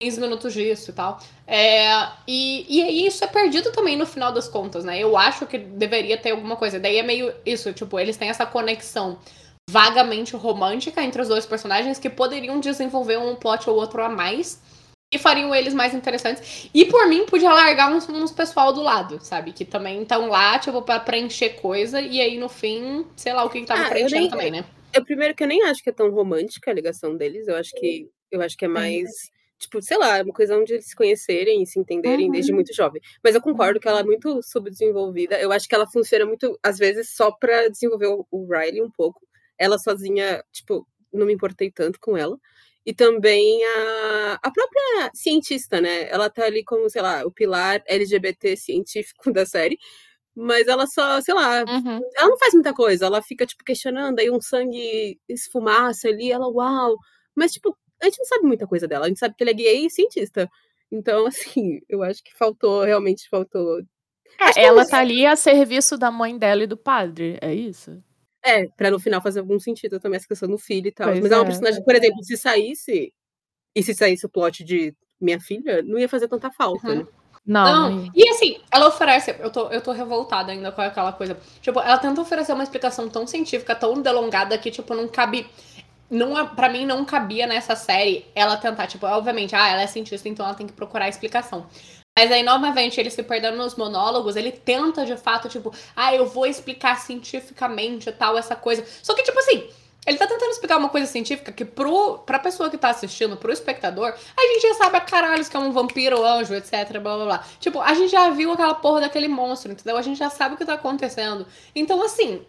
15 0.00 0.20
minutos 0.20 0.54
disso 0.54 0.90
e 0.90 0.94
tal. 0.94 1.18
É, 1.46 1.88
e, 2.26 2.66
e 2.68 3.06
isso 3.06 3.24
é 3.24 3.26
perdido 3.26 3.72
também 3.72 3.96
no 3.96 4.06
final 4.06 4.32
das 4.32 4.48
contas, 4.48 4.84
né? 4.84 4.98
Eu 4.98 5.16
acho 5.16 5.46
que 5.46 5.58
deveria 5.58 6.16
ter 6.16 6.30
alguma 6.30 6.56
coisa. 6.56 6.78
Daí 6.78 6.98
é 6.98 7.02
meio 7.02 7.34
isso, 7.44 7.72
tipo, 7.72 7.98
eles 7.98 8.16
têm 8.16 8.28
essa 8.28 8.46
conexão 8.46 9.18
vagamente 9.68 10.34
romântica 10.36 11.02
entre 11.02 11.20
os 11.20 11.28
dois 11.28 11.44
personagens 11.44 11.98
que 11.98 12.08
poderiam 12.08 12.58
desenvolver 12.60 13.18
um 13.18 13.36
plot 13.36 13.68
ou 13.68 13.76
outro 13.76 14.02
a 14.02 14.08
mais 14.08 14.60
e 15.10 15.18
fariam 15.18 15.54
eles 15.54 15.72
mais 15.72 15.94
interessantes. 15.94 16.68
E 16.72 16.84
por 16.84 17.06
mim, 17.08 17.24
podia 17.24 17.52
largar 17.52 17.92
uns, 17.92 18.08
uns 18.08 18.30
pessoal 18.30 18.72
do 18.72 18.82
lado, 18.82 19.18
sabe? 19.22 19.52
Que 19.52 19.64
também 19.64 20.02
estão 20.02 20.28
lá, 20.28 20.58
tipo, 20.58 20.82
pra 20.82 21.00
preencher 21.00 21.60
coisa, 21.60 22.00
e 22.00 22.20
aí 22.20 22.38
no 22.38 22.48
fim, 22.48 23.06
sei 23.16 23.32
lá 23.32 23.44
o 23.44 23.50
que, 23.50 23.60
que 23.60 23.66
tava 23.66 23.86
ah, 23.86 23.88
preenchendo 23.88 24.20
nem, 24.20 24.30
também, 24.30 24.50
né? 24.50 24.64
Eu 24.92 25.04
primeiro 25.04 25.34
que 25.34 25.42
eu 25.42 25.48
nem 25.48 25.62
acho 25.64 25.82
que 25.82 25.88
é 25.88 25.92
tão 25.92 26.10
romântica 26.10 26.70
a 26.70 26.74
ligação 26.74 27.16
deles, 27.16 27.48
eu 27.48 27.56
acho 27.56 27.72
que 27.72 28.08
eu 28.30 28.42
acho 28.42 28.56
que 28.56 28.66
é 28.66 28.68
mais. 28.68 29.08
Tipo, 29.58 29.82
sei 29.82 29.98
lá, 29.98 30.22
uma 30.22 30.32
coisa 30.32 30.56
onde 30.56 30.74
eles 30.74 30.86
se 30.86 30.94
conhecerem 30.94 31.62
e 31.62 31.66
se 31.66 31.80
entenderem 31.80 32.26
uhum. 32.26 32.32
desde 32.32 32.52
muito 32.52 32.72
jovem. 32.72 33.02
Mas 33.24 33.34
eu 33.34 33.40
concordo 33.40 33.80
que 33.80 33.88
ela 33.88 34.00
é 34.00 34.04
muito 34.04 34.40
subdesenvolvida. 34.40 35.36
Eu 35.40 35.50
acho 35.50 35.66
que 35.66 35.74
ela 35.74 35.90
funciona 35.90 36.24
muito, 36.24 36.56
às 36.62 36.78
vezes, 36.78 37.10
só 37.16 37.32
pra 37.32 37.66
desenvolver 37.66 38.06
o 38.30 38.46
Riley 38.46 38.80
um 38.80 38.90
pouco. 38.90 39.20
Ela 39.58 39.76
sozinha, 39.76 40.44
tipo, 40.52 40.86
não 41.12 41.26
me 41.26 41.32
importei 41.32 41.72
tanto 41.72 41.98
com 41.98 42.16
ela 42.16 42.38
e 42.86 42.94
também 42.94 43.62
a, 43.64 44.38
a 44.42 44.50
própria 44.50 45.10
cientista, 45.14 45.80
né? 45.80 46.08
Ela 46.08 46.30
tá 46.30 46.44
ali 46.44 46.64
como, 46.64 46.88
sei 46.88 47.02
lá, 47.02 47.24
o 47.24 47.30
pilar 47.30 47.82
LGBT 47.86 48.56
científico 48.56 49.30
da 49.32 49.44
série, 49.44 49.78
mas 50.34 50.68
ela 50.68 50.86
só, 50.86 51.20
sei 51.20 51.34
lá, 51.34 51.64
uhum. 51.64 52.00
ela 52.16 52.28
não 52.28 52.38
faz 52.38 52.54
muita 52.54 52.72
coisa, 52.72 53.06
ela 53.06 53.20
fica, 53.20 53.44
tipo, 53.44 53.64
questionando, 53.64 54.20
aí 54.20 54.30
um 54.30 54.40
sangue 54.40 55.18
esfumaça 55.28 56.08
ali, 56.08 56.30
ela, 56.30 56.46
uau, 56.48 56.96
mas, 57.34 57.52
tipo, 57.52 57.76
a 58.00 58.04
gente 58.06 58.18
não 58.18 58.24
sabe 58.24 58.46
muita 58.46 58.66
coisa 58.66 58.86
dela, 58.86 59.06
a 59.06 59.08
gente 59.08 59.18
sabe 59.18 59.34
que 59.36 59.42
ela 59.42 59.50
é 59.50 59.54
gay 59.54 59.86
e 59.86 59.90
cientista, 59.90 60.48
então, 60.90 61.26
assim, 61.60 61.80
eu 61.88 62.02
acho 62.02 62.22
que 62.22 62.36
faltou, 62.36 62.84
realmente 62.84 63.28
faltou... 63.28 63.80
É, 64.40 64.62
ela 64.62 64.86
tá 64.86 65.00
ali 65.00 65.26
a 65.26 65.34
serviço 65.34 65.98
da 65.98 66.10
mãe 66.10 66.38
dela 66.38 66.62
e 66.62 66.66
do 66.66 66.76
padre, 66.76 67.38
é 67.40 67.52
isso? 67.52 68.00
É, 68.44 68.66
pra 68.68 68.90
no 68.90 69.00
final 69.00 69.20
fazer 69.20 69.40
algum 69.40 69.58
sentido 69.58 69.98
também 69.98 70.16
essa 70.16 70.28
questão 70.28 70.48
do 70.48 70.58
filho 70.58 70.88
e 70.88 70.92
tal. 70.92 71.08
Pois 71.08 71.20
Mas 71.20 71.32
é 71.32 71.36
uma 71.36 71.44
personagem, 71.44 71.82
por 71.82 71.94
exemplo, 71.94 72.22
se 72.22 72.36
saísse, 72.36 73.12
e 73.74 73.82
se 73.82 73.94
saísse 73.94 74.26
o 74.26 74.28
plot 74.28 74.64
de 74.64 74.94
minha 75.20 75.40
filha, 75.40 75.82
não 75.82 75.98
ia 75.98 76.08
fazer 76.08 76.28
tanta 76.28 76.50
falta, 76.50 76.88
uhum. 76.88 76.98
né? 76.98 77.06
Não. 77.44 77.90
não. 77.90 78.10
E 78.14 78.28
assim, 78.28 78.60
ela 78.70 78.88
oferece. 78.88 79.34
Eu 79.38 79.50
tô, 79.50 79.68
eu 79.68 79.80
tô 79.80 79.90
revoltada 79.92 80.52
ainda 80.52 80.70
com 80.70 80.82
aquela 80.82 81.12
coisa. 81.12 81.38
Tipo, 81.62 81.80
ela 81.80 81.96
tenta 81.96 82.20
oferecer 82.20 82.52
uma 82.52 82.62
explicação 82.62 83.08
tão 83.08 83.26
científica, 83.26 83.74
tão 83.74 84.02
delongada, 84.02 84.58
que, 84.58 84.70
tipo, 84.70 84.94
não 84.94 85.08
cabe. 85.08 85.46
Não, 86.10 86.46
pra 86.48 86.68
mim, 86.68 86.84
não 86.84 87.04
cabia 87.04 87.46
nessa 87.46 87.74
série 87.74 88.26
ela 88.34 88.56
tentar, 88.56 88.86
tipo, 88.86 89.06
obviamente, 89.06 89.54
ah, 89.54 89.68
ela 89.68 89.82
é 89.82 89.86
cientista, 89.86 90.28
então 90.28 90.44
ela 90.44 90.54
tem 90.54 90.66
que 90.66 90.72
procurar 90.72 91.06
a 91.06 91.08
explicação. 91.08 91.66
Mas 92.18 92.32
aí, 92.32 92.42
novamente, 92.42 92.98
ele 92.98 93.10
se 93.10 93.22
perdendo 93.22 93.56
nos 93.58 93.76
monólogos, 93.76 94.34
ele 94.34 94.50
tenta 94.50 95.06
de 95.06 95.16
fato, 95.16 95.48
tipo, 95.48 95.72
ah, 95.94 96.12
eu 96.12 96.26
vou 96.26 96.46
explicar 96.46 96.98
cientificamente 96.98 98.10
tal, 98.10 98.36
essa 98.36 98.56
coisa. 98.56 98.84
Só 99.04 99.14
que, 99.14 99.22
tipo 99.22 99.38
assim, 99.38 99.70
ele 100.04 100.18
tá 100.18 100.26
tentando 100.26 100.50
explicar 100.50 100.78
uma 100.78 100.88
coisa 100.88 101.06
científica 101.06 101.52
que 101.52 101.64
pro, 101.64 102.18
pra 102.26 102.40
pessoa 102.40 102.68
que 102.70 102.76
tá 102.76 102.88
assistindo, 102.88 103.36
pro 103.36 103.52
espectador, 103.52 104.12
a 104.36 104.46
gente 104.48 104.62
já 104.62 104.74
sabe 104.74 104.96
a 104.96 105.00
caralho 105.00 105.48
que 105.48 105.56
é 105.56 105.60
um 105.60 105.70
vampiro, 105.70 106.24
anjo, 106.24 106.54
etc, 106.54 106.98
blá 107.00 107.14
blá 107.14 107.24
blá. 107.24 107.44
Tipo, 107.60 107.80
a 107.80 107.94
gente 107.94 108.10
já 108.10 108.30
viu 108.30 108.50
aquela 108.50 108.74
porra 108.74 109.02
daquele 109.02 109.28
monstro, 109.28 109.70
entendeu? 109.70 109.96
A 109.96 110.02
gente 110.02 110.18
já 110.18 110.28
sabe 110.28 110.56
o 110.56 110.58
que 110.58 110.64
tá 110.64 110.74
acontecendo. 110.74 111.46
Então, 111.72 112.02
assim, 112.02 112.44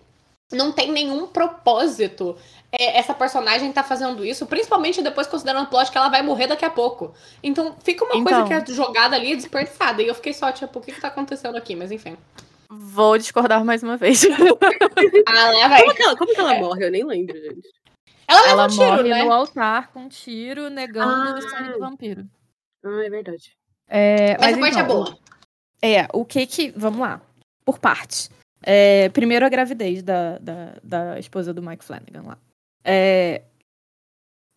não 0.51 0.71
tem 0.71 0.91
nenhum 0.91 1.27
propósito 1.27 2.35
é, 2.71 2.99
essa 2.99 3.13
personagem 3.13 3.71
tá 3.71 3.83
fazendo 3.83 4.23
isso, 4.23 4.45
principalmente 4.45 5.01
depois 5.01 5.25
considerando 5.27 5.65
o 5.65 5.69
plot 5.69 5.91
que 5.91 5.97
ela 5.97 6.09
vai 6.09 6.21
morrer 6.21 6.47
daqui 6.47 6.65
a 6.65 6.69
pouco. 6.69 7.13
Então 7.41 7.75
fica 7.83 8.05
uma 8.05 8.15
então, 8.15 8.45
coisa 8.45 8.63
que 8.63 8.71
é 8.71 8.73
jogada 8.73 9.15
ali 9.15 9.35
desperdiçada. 9.35 10.03
E 10.03 10.07
eu 10.07 10.15
fiquei 10.15 10.33
só, 10.33 10.51
tipo, 10.51 10.77
o 10.77 10.81
que, 10.81 10.91
que 10.91 11.01
tá 11.01 11.07
acontecendo 11.07 11.57
aqui? 11.57 11.75
Mas 11.75 11.91
enfim. 11.91 12.15
Vou 12.69 13.17
discordar 13.17 13.65
mais 13.65 13.81
uma 13.81 13.97
vez. 13.97 14.23
ah, 15.25 15.51
lá 15.51 15.67
vai. 15.67 15.81
Como 15.81 15.95
que 15.95 16.03
ela, 16.03 16.15
como 16.15 16.33
que 16.33 16.39
ela 16.39 16.55
é. 16.55 16.59
morre? 16.59 16.85
Eu 16.85 16.91
nem 16.91 17.03
lembro, 17.03 17.35
gente. 17.35 17.67
Ela, 18.27 18.49
ela 18.49 18.65
um 18.65 18.67
tiro, 18.67 18.85
morre 18.85 19.09
né? 19.09 19.23
no 19.23 19.33
altar 19.33 19.91
com 19.91 20.01
um 20.01 20.07
tiro, 20.07 20.69
negando 20.69 21.29
ah. 21.29 21.39
o 21.39 21.41
sangue 21.41 21.73
do 21.73 21.79
vampiro. 21.79 22.27
Ah, 22.85 23.03
é 23.03 23.09
verdade. 23.09 23.57
É, 23.87 24.37
mas, 24.39 24.39
mas 24.39 24.45
a 24.45 24.51
então, 24.51 24.61
parte 24.61 24.79
é 24.79 24.83
boa. 24.83 25.17
É, 25.81 26.07
o 26.13 26.23
que 26.23 26.45
que. 26.45 26.69
Vamos 26.77 26.99
lá. 26.99 27.19
Por 27.65 27.79
partes. 27.79 28.29
É, 28.61 29.09
primeiro 29.09 29.45
a 29.45 29.49
gravidez 29.49 30.03
da, 30.03 30.37
da, 30.37 30.75
da 30.83 31.19
esposa 31.19 31.53
do 31.53 31.61
Mike 31.61 31.83
Flanagan 31.83 32.23
lá. 32.23 32.37
É, 32.83 33.43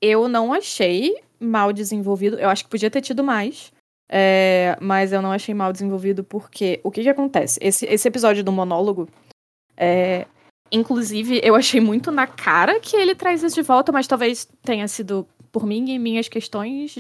eu 0.00 0.28
não 0.28 0.52
achei 0.52 1.16
mal 1.38 1.72
desenvolvido. 1.72 2.38
Eu 2.38 2.48
acho 2.48 2.64
que 2.64 2.70
podia 2.70 2.90
ter 2.90 3.00
tido 3.00 3.22
mais. 3.22 3.72
É, 4.14 4.76
mas 4.80 5.12
eu 5.12 5.22
não 5.22 5.32
achei 5.32 5.54
mal 5.54 5.72
desenvolvido 5.72 6.22
porque 6.22 6.80
o 6.84 6.90
que 6.90 7.02
que 7.02 7.08
acontece? 7.08 7.58
Esse, 7.62 7.86
esse 7.86 8.06
episódio 8.06 8.44
do 8.44 8.52
monólogo, 8.52 9.08
é, 9.74 10.26
inclusive, 10.70 11.40
eu 11.42 11.54
achei 11.54 11.80
muito 11.80 12.10
na 12.10 12.26
cara 12.26 12.78
que 12.78 12.94
ele 12.94 13.14
traz 13.14 13.42
isso 13.42 13.54
de 13.54 13.62
volta, 13.62 13.90
mas 13.90 14.06
talvez 14.06 14.46
tenha 14.62 14.86
sido 14.86 15.26
por 15.50 15.64
mim 15.64 15.90
e 15.90 15.98
minhas 15.98 16.28
questões 16.28 16.98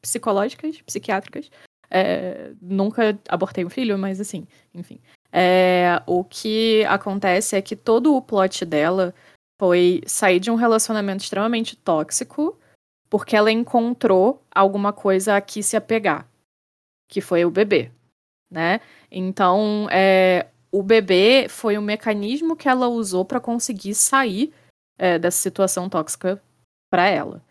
psicológicas, 0.00 0.80
psiquiátricas. 0.82 1.50
É, 1.90 2.52
nunca 2.60 3.18
abortei 3.28 3.64
um 3.64 3.70
filho, 3.70 3.98
mas 3.98 4.20
assim, 4.20 4.46
enfim. 4.74 5.00
É, 5.32 6.02
o 6.06 6.24
que 6.24 6.84
acontece 6.86 7.56
é 7.56 7.62
que 7.62 7.76
todo 7.76 8.14
o 8.14 8.22
plot 8.22 8.64
dela 8.64 9.14
foi 9.60 10.02
sair 10.06 10.40
de 10.40 10.50
um 10.50 10.54
relacionamento 10.54 11.22
extremamente 11.22 11.76
tóxico 11.76 12.58
porque 13.10 13.36
ela 13.36 13.50
encontrou 13.50 14.42
alguma 14.50 14.92
coisa 14.92 15.36
a 15.36 15.40
que 15.40 15.62
se 15.62 15.76
apegar, 15.76 16.28
que 17.08 17.20
foi 17.20 17.44
o 17.44 17.50
bebê, 17.50 17.90
né? 18.50 18.80
Então, 19.10 19.88
é, 19.90 20.46
o 20.70 20.82
bebê 20.82 21.46
foi 21.48 21.78
o 21.78 21.82
mecanismo 21.82 22.54
que 22.54 22.68
ela 22.68 22.88
usou 22.88 23.24
para 23.24 23.40
conseguir 23.40 23.94
sair 23.94 24.52
é, 24.98 25.18
dessa 25.18 25.38
situação 25.38 25.88
tóxica 25.88 26.40
para 26.90 27.06
ela. 27.06 27.42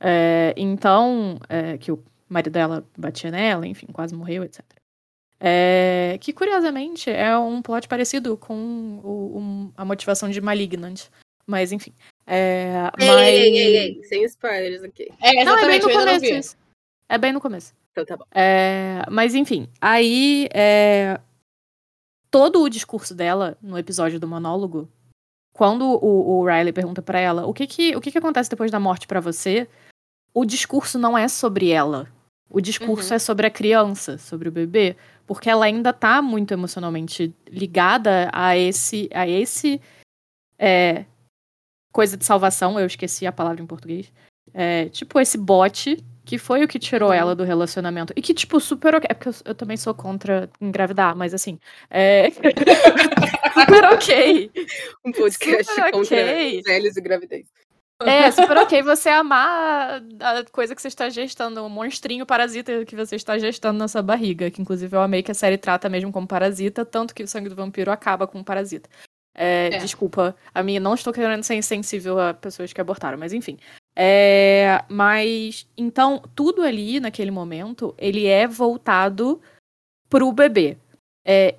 É, 0.00 0.54
então, 0.56 1.38
é, 1.48 1.76
que 1.76 1.92
o 1.92 2.02
marido 2.28 2.52
dela 2.52 2.84
batia 2.96 3.30
nela, 3.30 3.66
enfim, 3.66 3.86
quase 3.92 4.14
morreu, 4.14 4.42
etc. 4.42 4.64
É, 5.40 6.16
que 6.20 6.32
curiosamente 6.32 7.10
é 7.10 7.36
um 7.36 7.60
plot 7.60 7.88
parecido 7.88 8.36
com 8.36 9.00
o, 9.02 9.38
um, 9.38 9.72
a 9.76 9.84
motivação 9.84 10.30
de 10.30 10.40
Malignant. 10.40 11.02
Mas 11.46 11.72
enfim. 11.72 11.92
É, 12.26 12.90
ei, 12.98 13.06
mas... 13.06 13.28
ei, 13.28 13.58
ei, 13.58 13.76
ei, 13.76 14.04
sem 14.04 14.24
spoilers 14.24 14.82
aqui. 14.82 15.08
É, 15.20 15.44
Não, 15.44 15.58
é 15.58 15.66
bem 15.66 15.80
no 15.80 15.90
começo 15.90 16.24
isso. 16.24 16.56
É 17.08 17.18
bem 17.18 17.32
no 17.32 17.40
começo. 17.40 17.74
Então 17.92 18.04
tá 18.04 18.16
bom. 18.16 18.24
É, 18.34 19.04
mas 19.10 19.34
enfim, 19.34 19.68
aí 19.80 20.48
é, 20.54 21.20
todo 22.30 22.62
o 22.62 22.68
discurso 22.68 23.14
dela 23.14 23.56
no 23.62 23.78
episódio 23.78 24.18
do 24.18 24.26
monólogo, 24.26 24.88
quando 25.52 25.84
o, 25.84 26.40
o 26.40 26.44
Riley 26.46 26.72
pergunta 26.72 27.02
pra 27.02 27.20
ela 27.20 27.46
o 27.46 27.52
que 27.52 27.66
que, 27.66 27.94
o 27.94 28.00
que 28.00 28.10
que 28.10 28.18
acontece 28.18 28.50
depois 28.50 28.70
da 28.70 28.80
morte 28.80 29.06
pra 29.06 29.20
você, 29.20 29.68
o 30.32 30.44
discurso 30.44 30.98
não 30.98 31.16
é 31.16 31.28
sobre 31.28 31.70
ela. 31.70 32.08
O 32.50 32.60
discurso 32.60 33.10
Uhum. 33.10 33.16
é 33.16 33.18
sobre 33.18 33.46
a 33.46 33.50
criança, 33.50 34.18
sobre 34.18 34.48
o 34.48 34.52
bebê, 34.52 34.96
porque 35.26 35.48
ela 35.50 35.64
ainda 35.64 35.92
tá 35.92 36.20
muito 36.20 36.52
emocionalmente 36.52 37.34
ligada 37.48 38.30
a 38.32 38.56
esse 38.56 39.08
a 39.12 39.28
esse 39.28 39.80
é, 40.58 41.04
coisa 41.92 42.16
de 42.16 42.24
salvação, 42.24 42.78
eu 42.78 42.86
esqueci 42.86 43.26
a 43.26 43.32
palavra 43.32 43.62
em 43.62 43.66
português. 43.66 44.12
É, 44.52 44.88
tipo 44.90 45.18
esse 45.20 45.38
bote 45.38 46.04
que 46.24 46.38
foi 46.38 46.64
o 46.64 46.68
que 46.68 46.78
tirou 46.78 47.10
Uhum. 47.10 47.14
ela 47.14 47.34
do 47.34 47.44
relacionamento. 47.44 48.12
E 48.16 48.22
que, 48.22 48.32
tipo, 48.32 48.58
super 48.58 48.94
ok. 48.94 49.06
É 49.10 49.14
porque 49.14 49.28
eu, 49.28 49.34
eu 49.44 49.54
também 49.54 49.76
sou 49.76 49.94
contra 49.94 50.48
engravidar, 50.60 51.14
mas 51.14 51.34
assim. 51.34 51.58
É... 51.90 52.30
super 53.52 53.84
ok. 53.92 54.50
Um 55.04 55.12
podcast 55.12 55.64
Super 55.64 55.92
contra 55.92 56.16
ok. 56.16 56.62
velhos 56.62 56.96
e 56.96 57.00
gravidez. 57.00 57.46
É, 58.02 58.30
super 58.30 58.56
ok 58.58 58.82
você 58.82 59.08
amar 59.08 60.02
a 60.20 60.44
coisa 60.50 60.74
que 60.74 60.82
você 60.82 60.88
está 60.88 61.08
gestando, 61.08 61.64
o 61.64 61.70
monstrinho 61.70 62.26
parasita 62.26 62.84
que 62.84 62.96
você 62.96 63.16
está 63.16 63.38
gestando 63.38 63.78
na 63.78 63.88
sua 63.88 64.02
barriga. 64.02 64.50
Que 64.50 64.60
inclusive 64.60 64.96
eu 64.96 65.00
amei 65.00 65.22
que 65.22 65.30
a 65.30 65.34
série 65.34 65.56
trata 65.56 65.88
mesmo 65.88 66.12
como 66.12 66.26
parasita, 66.26 66.84
tanto 66.84 67.14
que 67.14 67.22
o 67.22 67.28
sangue 67.28 67.48
do 67.48 67.54
vampiro 67.54 67.90
acaba 67.90 68.26
com 68.26 68.38
um 68.38 68.44
parasita. 68.44 68.88
É, 69.34 69.66
É. 69.66 69.78
Desculpa, 69.78 70.36
a 70.54 70.62
minha 70.62 70.80
não 70.80 70.94
estou 70.94 71.12
querendo 71.12 71.42
ser 71.42 71.54
insensível 71.54 72.18
a 72.20 72.34
pessoas 72.34 72.72
que 72.72 72.80
abortaram, 72.80 73.18
mas 73.18 73.32
enfim. 73.32 73.58
É, 73.96 74.84
mas 74.88 75.68
então 75.76 76.20
tudo 76.34 76.62
ali 76.62 76.98
naquele 76.98 77.30
momento 77.30 77.94
ele 77.96 78.26
é 78.26 78.46
voltado 78.46 79.40
pro 80.08 80.32
bebê. 80.32 80.76
É, 81.24 81.56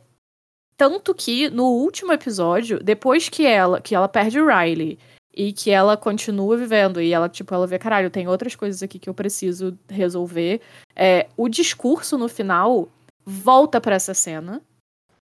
tanto 0.78 1.16
que 1.16 1.50
no 1.50 1.66
último 1.66 2.12
episódio, 2.12 2.84
depois 2.84 3.30
que 3.30 3.46
ela 3.46 3.80
que 3.80 3.96
ela 3.96 4.10
perde 4.10 4.40
o 4.40 4.48
Riley 4.48 5.00
e 5.36 5.52
que 5.52 5.70
ela 5.70 5.98
continua 5.98 6.56
vivendo 6.56 7.02
e 7.02 7.12
ela 7.14 7.28
tipo 7.28 7.54
ela 7.54 7.68
vê 7.68 7.78
caralho 7.78 8.10
tem 8.10 8.28
outras 8.28 8.56
coisas 8.56 8.82
aqui 8.82 8.98
que 8.98 9.10
eu 9.10 9.14
preciso 9.14 9.78
resolver. 9.90 10.62
É, 10.96 11.28
o 11.36 11.50
discurso 11.50 12.18
no 12.18 12.28
final 12.30 12.88
volta 13.26 13.82
pra 13.82 13.96
essa 13.96 14.14
cena 14.14 14.62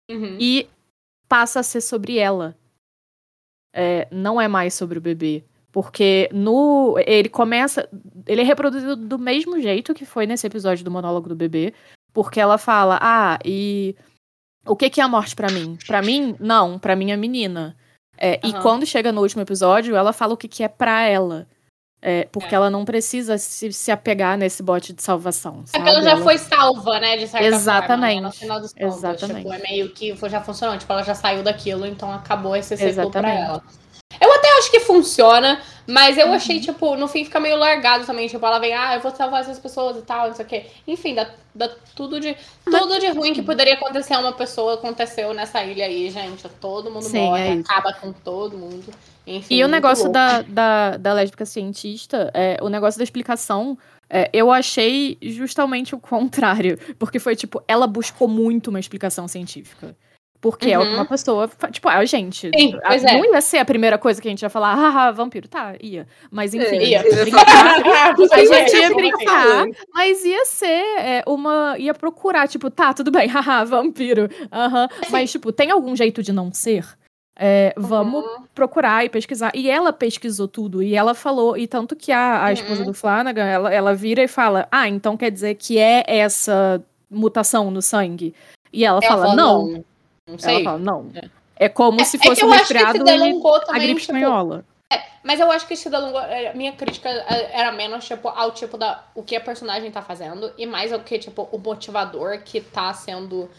Uhum. 0.09 0.37
e 0.39 0.67
passa 1.27 1.61
a 1.61 1.63
ser 1.63 1.81
sobre 1.81 2.19
ela. 2.19 2.55
É, 3.73 4.07
não 4.11 4.39
é 4.39 4.47
mais 4.47 4.73
sobre 4.73 4.97
o 4.97 5.01
bebê. 5.01 5.43
Porque 5.71 6.29
no. 6.31 6.95
Ele 7.05 7.27
começa. 7.27 7.89
Ele 8.25 8.41
é 8.41 8.43
reproduzido 8.45 8.95
do 8.95 9.19
mesmo 9.19 9.59
jeito 9.59 9.93
que 9.93 10.05
foi 10.05 10.25
nesse 10.25 10.47
episódio 10.47 10.85
do 10.85 10.91
monólogo 10.91 11.27
do 11.27 11.35
bebê. 11.35 11.73
Porque 12.13 12.39
ela 12.39 12.57
fala: 12.57 12.97
Ah, 13.01 13.37
e. 13.43 13.93
O 14.65 14.75
que, 14.75 14.89
que 14.89 15.01
é 15.01 15.03
a 15.03 15.07
morte 15.09 15.35
pra 15.35 15.51
mim? 15.51 15.77
Pra 15.85 16.01
mim, 16.01 16.35
não. 16.39 16.79
Pra 16.79 16.95
mim 16.95 17.11
é 17.11 17.17
menina. 17.17 17.75
É, 18.17 18.39
E 18.43 18.51
Aham. 18.51 18.61
quando 18.61 18.85
chega 18.85 19.11
no 19.11 19.21
último 19.21 19.41
episódio, 19.41 19.95
ela 19.95 20.13
fala 20.13 20.33
o 20.33 20.37
que, 20.37 20.47
que 20.47 20.63
é 20.63 20.67
pra 20.67 21.01
ela. 21.03 21.47
É, 22.01 22.27
porque 22.31 22.53
É. 22.53 22.57
ela 22.57 22.69
não 22.69 22.85
precisa 22.85 23.35
se, 23.37 23.73
se 23.73 23.91
apegar 23.91 24.37
nesse 24.37 24.61
bote 24.61 24.93
de 24.93 25.01
salvação. 25.01 25.63
É 25.63 25.65
Sabe? 25.65 25.83
porque 25.83 25.89
ela 25.89 26.03
já 26.03 26.11
Ela- 26.11 26.21
foi 26.21 26.37
salva, 26.37 26.99
né? 26.99 27.17
De 27.17 27.27
certa 27.27 27.47
Exatamente. 27.47 27.87
forma. 28.13 28.21
né, 28.21 28.21
No 28.21 28.31
final 28.31 28.59
dos 28.61 28.73
contos. 28.73 28.97
Exatamente. 28.97 29.37
Tipo, 29.41 29.53
é 29.53 29.57
meio 29.59 29.89
que 29.89 30.15
já 30.29 30.39
funcionou. 30.41 30.77
Tipo, 30.77 30.93
ela 30.93 31.01
já 31.03 31.15
saiu 31.15 31.41
daquilo, 31.41 31.85
então 31.87 32.11
acabou 32.11 32.55
esse 32.55 32.77
ciclo 32.77 33.09
pra 33.09 33.21
Exatamente. 33.31 33.41
ela. 33.49 33.63
Eu 34.19 34.31
até 34.33 34.47
acho 34.57 34.71
que 34.71 34.79
funciona, 34.79 35.61
mas 35.87 36.17
eu 36.17 36.27
Uhum. 36.27 36.33
achei, 36.33 36.59
tipo, 36.59 36.95
no 36.95 37.07
fim 37.07 37.25
fica 37.25 37.39
meio 37.39 37.57
largado 37.57 38.05
também. 38.05 38.27
Tipo, 38.27 38.45
ela 38.45 38.59
vem, 38.59 38.73
ah, 38.73 38.95
eu 38.95 39.01
vou 39.01 39.13
salvar 39.13 39.41
essas 39.41 39.59
pessoas 39.59 39.97
e 39.97 40.01
tal, 40.01 40.27
não 40.27 40.35
sei 40.35 40.45
o 40.45 40.47
quê. 40.47 40.65
Enfim, 40.87 41.13
dá, 41.15 41.29
dá 41.53 41.69
tudo 41.95 42.19
de. 42.19 42.35
Tudo 42.63 42.99
de 42.99 43.07
ruim 43.09 43.33
que 43.33 43.41
poderia 43.43 43.73
acontecer 43.73 44.13
a 44.13 44.19
uma 44.19 44.33
pessoa 44.33 44.75
aconteceu 44.75 45.33
nessa 45.33 45.63
ilha 45.63 45.85
aí, 45.85 46.09
gente. 46.09 46.47
Todo 46.61 46.89
mundo 46.89 47.03
Sim, 47.03 47.19
morre, 47.19 47.47
é 47.47 47.59
acaba 47.59 47.93
com 47.93 48.13
todo 48.13 48.57
mundo. 48.57 48.85
Enfim. 49.27 49.55
E 49.55 49.63
o 49.63 49.67
negócio 49.67 50.05
louco. 50.05 50.13
da, 50.13 50.41
da, 50.43 50.97
da 50.97 51.13
lésbica 51.13 51.45
cientista, 51.45 52.31
é, 52.33 52.57
o 52.61 52.69
negócio 52.69 52.97
da 52.99 53.03
explicação, 53.03 53.77
é, 54.09 54.29
eu 54.31 54.51
achei 54.51 55.17
justamente 55.21 55.93
o 55.95 55.99
contrário. 55.99 56.77
Porque 56.97 57.19
foi 57.19 57.35
tipo, 57.35 57.61
ela 57.67 57.85
buscou 57.87 58.27
muito 58.27 58.69
uma 58.69 58.79
explicação 58.79 59.27
científica. 59.27 59.95
Porque 60.41 60.69
é 60.69 60.77
Uhum. 60.77 60.93
uma 60.95 61.05
pessoa. 61.05 61.49
Tipo, 61.71 61.89
a 61.89 62.05
gente. 62.05 62.51
Sim, 62.55 62.75
a- 62.83 62.89
pois 62.89 63.03
é. 63.03 63.13
Não 63.17 63.25
ia 63.33 63.41
ser 63.41 63.57
a 63.57 63.65
primeira 63.65 63.97
coisa 63.97 64.21
que 64.21 64.27
a 64.27 64.31
gente 64.31 64.43
ia 64.43 64.49
falar, 64.49 64.75
haha, 64.75 65.11
vampiro. 65.11 65.47
Tá, 65.47 65.73
ia. 65.81 66.07
Mas 66.29 66.53
enfim. 66.53 66.77
É, 66.77 66.83
Ia. 66.89 67.01
brincar, 67.01 67.79
a 68.31 68.45
gente 68.45 68.51
ia 68.51 68.65
tinha 68.65 68.93
brincar, 68.93 69.65
mas 69.93 70.23
ia 70.23 70.45
ser 70.45 70.83
é, 70.99 71.23
uma. 71.25 71.75
ia 71.79 71.93
procurar, 71.95 72.47
tipo, 72.47 72.69
tá, 72.69 72.93
tudo 72.93 73.09
bem, 73.11 73.27
haha, 73.29 73.63
vampiro. 73.65 74.29
Aham. 74.51 74.87
Mas, 75.09 75.31
tipo, 75.31 75.51
tem 75.51 75.71
algum 75.71 75.95
jeito 75.95 76.21
de 76.21 76.31
não 76.31 76.53
ser? 76.53 76.85
É, 77.37 77.73
vamos 77.75 78.23
Uhum. 78.23 78.43
procurar 78.53 79.03
e 79.03 79.09
pesquisar. 79.09 79.51
E 79.55 79.69
ela 79.69 79.91
pesquisou 79.91 80.47
tudo, 80.47 80.81
e 80.83 80.95
ela 80.95 81.13
falou, 81.13 81.57
e 81.57 81.67
tanto 81.67 81.93
que 81.95 82.11
a, 82.11 82.45
a 82.45 82.53
esposa 82.53 82.81
Uhum. 82.81 82.85
do 82.87 82.93
Flanagan, 82.93 83.43
ela, 83.45 83.73
ela 83.73 83.93
vira 83.95 84.21
e 84.23 84.27
fala: 84.27 84.67
Ah, 84.71 84.87
então 84.87 85.17
quer 85.17 85.31
dizer 85.31 85.55
que 85.55 85.77
é 85.77 86.03
essa 86.07 86.81
mutação 87.09 87.69
no 87.71 87.81
sangue? 87.81 88.33
E 88.71 88.85
ela, 88.85 88.99
Ela 89.01 89.07
fala, 89.07 89.21
fala, 89.23 89.35
não. 89.35 89.67
Não 89.67 89.85
Ela 90.27 90.39
sei. 90.39 90.63
fala, 90.63 90.79
não. 90.79 91.11
É. 91.15 91.29
É 91.57 91.69
como 91.69 92.03
se 92.03 92.17
É 92.17 92.19
fosse 92.19 92.41
eu 92.41 92.47
um 92.47 92.51
resfriado 92.51 92.97
e 92.97 93.03
delongou 93.03 93.55
a 93.55 93.73
gripe 93.73 94.01
tipo, 94.01 94.13
espanhola. 94.17 94.65
Mas 95.23 95.39
eu 95.39 95.49
acho 95.51 95.67
que 95.67 95.75
se 95.75 95.89
delongou. 95.89 96.21
é, 96.21 96.53
Minha 96.53 96.73
crítica 96.73 97.09
é, 97.09 97.59
era 97.59 97.71
menos, 97.71 98.05
tipo, 98.05 98.27
ao 98.27 98.51
tipo 98.51 98.77
da. 98.77 99.03
O 99.15 99.23
que 99.23 99.35
a 99.35 99.41
personagem 99.41 99.89
tá 99.91 100.01
fazendo. 100.01 100.51
E 100.57 100.65
mais 100.65 100.91
ao 100.91 100.99
que, 100.99 101.17
tipo, 101.17 101.47
o 101.51 101.57
motivador 101.57 102.39
que 102.43 102.61
tá 102.61 102.93
sendo. 102.93 103.49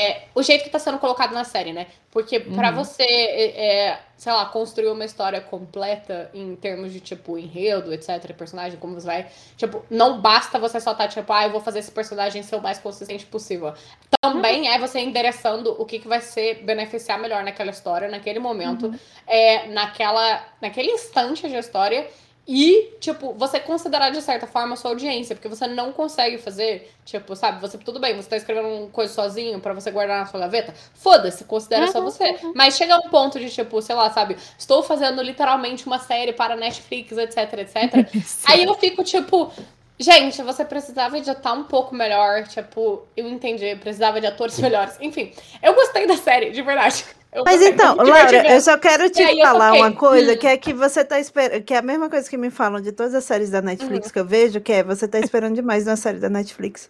É, 0.00 0.22
o 0.32 0.42
jeito 0.42 0.62
que 0.62 0.70
tá 0.70 0.78
sendo 0.78 0.98
colocado 0.98 1.32
na 1.32 1.42
série, 1.42 1.72
né? 1.72 1.88
Porque 2.12 2.38
pra 2.38 2.68
Uhum. 2.70 2.76
você, 2.76 3.02
é, 3.02 3.88
é, 3.88 4.00
sei 4.16 4.32
lá, 4.32 4.46
construir 4.46 4.88
uma 4.88 5.04
história 5.04 5.40
completa 5.40 6.30
em 6.32 6.54
termos 6.54 6.92
de, 6.92 7.00
tipo, 7.00 7.36
enredo, 7.36 7.92
etc., 7.92 8.32
personagem, 8.32 8.78
como 8.78 8.94
você 8.94 9.06
vai. 9.06 9.26
Tipo, 9.56 9.84
não 9.90 10.20
basta 10.20 10.58
você 10.58 10.80
só 10.80 10.94
tá, 10.94 11.08
tipo, 11.08 11.32
ah, 11.32 11.44
eu 11.46 11.50
vou 11.50 11.60
fazer 11.60 11.80
esse 11.80 11.90
personagem 11.90 12.42
ser 12.44 12.56
o 12.56 12.62
mais 12.62 12.78
consistente 12.78 13.26
possível. 13.26 13.74
Também 14.20 14.68
é 14.68 14.78
você 14.78 15.00
endereçando 15.00 15.74
o 15.80 15.84
que, 15.84 15.98
que 15.98 16.08
vai 16.08 16.20
ser 16.20 16.62
beneficiar 16.62 17.18
melhor 17.18 17.42
naquela 17.42 17.70
história, 17.70 18.08
naquele 18.08 18.38
momento, 18.38 18.92
é, 19.26 19.66
naquela, 19.68 20.44
naquele 20.62 20.92
instante 20.92 21.48
da 21.48 21.58
história. 21.58 22.08
E, 22.50 22.94
tipo, 22.98 23.34
você 23.34 23.60
considerar 23.60 24.08
de 24.08 24.22
certa 24.22 24.46
forma 24.46 24.72
a 24.72 24.76
sua 24.76 24.92
audiência, 24.92 25.36
porque 25.36 25.48
você 25.48 25.66
não 25.66 25.92
consegue 25.92 26.38
fazer, 26.38 26.90
tipo, 27.04 27.36
sabe, 27.36 27.60
você, 27.60 27.76
tudo 27.76 28.00
bem, 28.00 28.16
você 28.16 28.26
tá 28.26 28.38
escrevendo 28.38 28.68
uma 28.68 28.86
coisa 28.88 29.12
sozinho 29.12 29.60
pra 29.60 29.74
você 29.74 29.90
guardar 29.90 30.20
na 30.20 30.24
sua 30.24 30.40
gaveta, 30.40 30.72
foda-se, 30.94 31.44
considera 31.44 31.88
só 31.88 32.00
você. 32.00 32.38
Mas 32.54 32.78
chega 32.78 32.96
um 32.96 33.10
ponto 33.10 33.38
de, 33.38 33.50
tipo, 33.50 33.82
sei 33.82 33.94
lá, 33.94 34.08
sabe, 34.10 34.38
estou 34.58 34.82
fazendo 34.82 35.20
literalmente 35.20 35.86
uma 35.86 35.98
série 35.98 36.32
para 36.32 36.56
Netflix, 36.56 37.18
etc, 37.18 37.52
etc. 37.52 38.08
Aí 38.48 38.64
eu 38.64 38.74
fico, 38.76 39.04
tipo, 39.04 39.52
gente, 39.98 40.40
você 40.42 40.64
precisava 40.64 41.18
editar 41.18 41.52
um 41.52 41.64
pouco 41.64 41.94
melhor, 41.94 42.44
tipo, 42.44 43.06
eu 43.14 43.28
entendi, 43.28 43.76
precisava 43.76 44.22
de 44.22 44.26
atores 44.26 44.56
melhores. 44.60 44.96
Enfim, 45.02 45.34
eu 45.62 45.74
gostei 45.74 46.06
da 46.06 46.16
série, 46.16 46.48
de 46.50 46.62
verdade. 46.62 47.04
Eu 47.32 47.44
Mas 47.44 47.60
então, 47.60 47.94
Laura, 47.96 48.52
eu 48.52 48.60
só 48.60 48.78
quero 48.78 49.10
te 49.10 49.20
E 49.20 49.24
aí 49.24 49.38
eu 49.38 49.46
falar 49.46 49.72
uma 49.74 49.92
coisa, 49.92 50.36
que 50.36 50.46
é 50.46 50.56
que 50.56 50.72
você 50.74 51.04
tá 51.04 51.20
esperando, 51.20 51.62
que 51.62 51.74
é 51.74 51.78
a 51.78 51.82
mesma 51.82 52.08
coisa 52.08 52.28
que 52.28 52.38
me 52.38 52.50
falam 52.50 52.80
de 52.80 52.90
todas 52.90 53.14
as 53.14 53.24
séries 53.24 53.50
da 53.50 53.60
Netflix 53.60 54.06
Uhum. 54.06 54.12
que 54.12 54.18
eu 54.18 54.24
vejo, 54.24 54.60
que 54.60 54.72
é 54.72 54.82
você 54.82 55.06
tá 55.06 55.18
esperando 55.18 55.54
demais 55.54 55.84
de 55.84 55.90
uma 55.90 55.96
série 55.96 56.18
da 56.18 56.30
Netflix. 56.30 56.88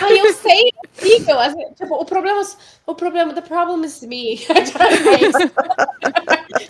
Ai, 0.00 0.18
eu 0.18 0.32
sei, 0.34 0.72
é 1.00 1.32
assim, 1.46 1.72
tipo, 1.74 1.94
o 1.94 2.04
problema, 2.04 2.42
o 2.84 2.94
problema, 2.94 3.32
the 3.32 3.40
problem 3.40 3.84
is 3.84 4.02
me. 4.02 4.36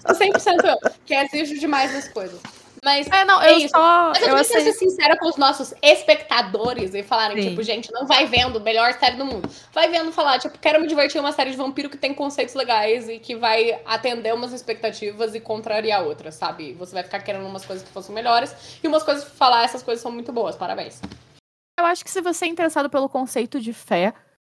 Sou 0.06 0.14
100% 0.14 0.64
eu, 0.64 0.76
que 1.06 1.14
exijo 1.14 1.58
demais 1.58 1.92
das 1.92 2.08
coisas. 2.08 2.38
Mas 2.84 3.06
É, 3.08 3.24
não, 3.24 3.40
É 3.42 3.52
eu 3.52 3.58
isso. 3.58 3.68
só. 3.70 4.08
Mas 4.10 4.18
eu, 4.22 4.28
eu 4.28 4.30
também 4.30 4.44
quero 4.44 4.60
achei. 4.60 4.72
ser 4.72 4.78
sincera 4.78 5.16
com 5.18 5.28
os 5.28 5.36
nossos 5.36 5.74
espectadores 5.82 6.94
e 6.94 7.02
falarem, 7.02 7.42
Sim. 7.42 7.50
tipo, 7.50 7.62
gente, 7.62 7.90
não 7.92 8.06
vai 8.06 8.26
vendo 8.26 8.60
melhor 8.60 8.92
série 8.94 9.16
do 9.16 9.24
mundo. 9.24 9.48
Vai 9.72 9.88
vendo 9.88 10.12
falar, 10.12 10.38
tipo, 10.38 10.58
quero 10.58 10.80
me 10.80 10.86
divertir 10.86 11.20
uma 11.20 11.32
série 11.32 11.50
de 11.50 11.56
vampiro 11.56 11.90
que 11.90 11.96
tem 11.96 12.14
conceitos 12.14 12.54
legais 12.54 13.08
e 13.08 13.18
que 13.18 13.34
vai 13.36 13.80
atender 13.84 14.34
umas 14.34 14.52
expectativas 14.52 15.34
e 15.34 15.40
contrariar 15.40 16.02
outras, 16.04 16.34
sabe? 16.34 16.72
Você 16.74 16.94
vai 16.94 17.02
ficar 17.02 17.20
querendo 17.20 17.46
umas 17.46 17.64
coisas 17.64 17.86
que 17.86 17.92
fossem 17.92 18.14
melhores 18.14 18.54
e 18.82 18.86
umas 18.88 19.02
coisas 19.02 19.24
que 19.24 19.30
falar, 19.36 19.64
essas 19.64 19.82
coisas 19.82 20.02
são 20.02 20.10
muito 20.12 20.32
boas, 20.32 20.56
parabéns. 20.56 21.00
Eu 21.78 21.86
acho 21.86 22.04
que 22.04 22.10
se 22.10 22.20
você 22.20 22.44
é 22.44 22.48
interessado 22.48 22.90
pelo 22.90 23.08
conceito 23.08 23.60
de 23.60 23.72
fé 23.72 24.12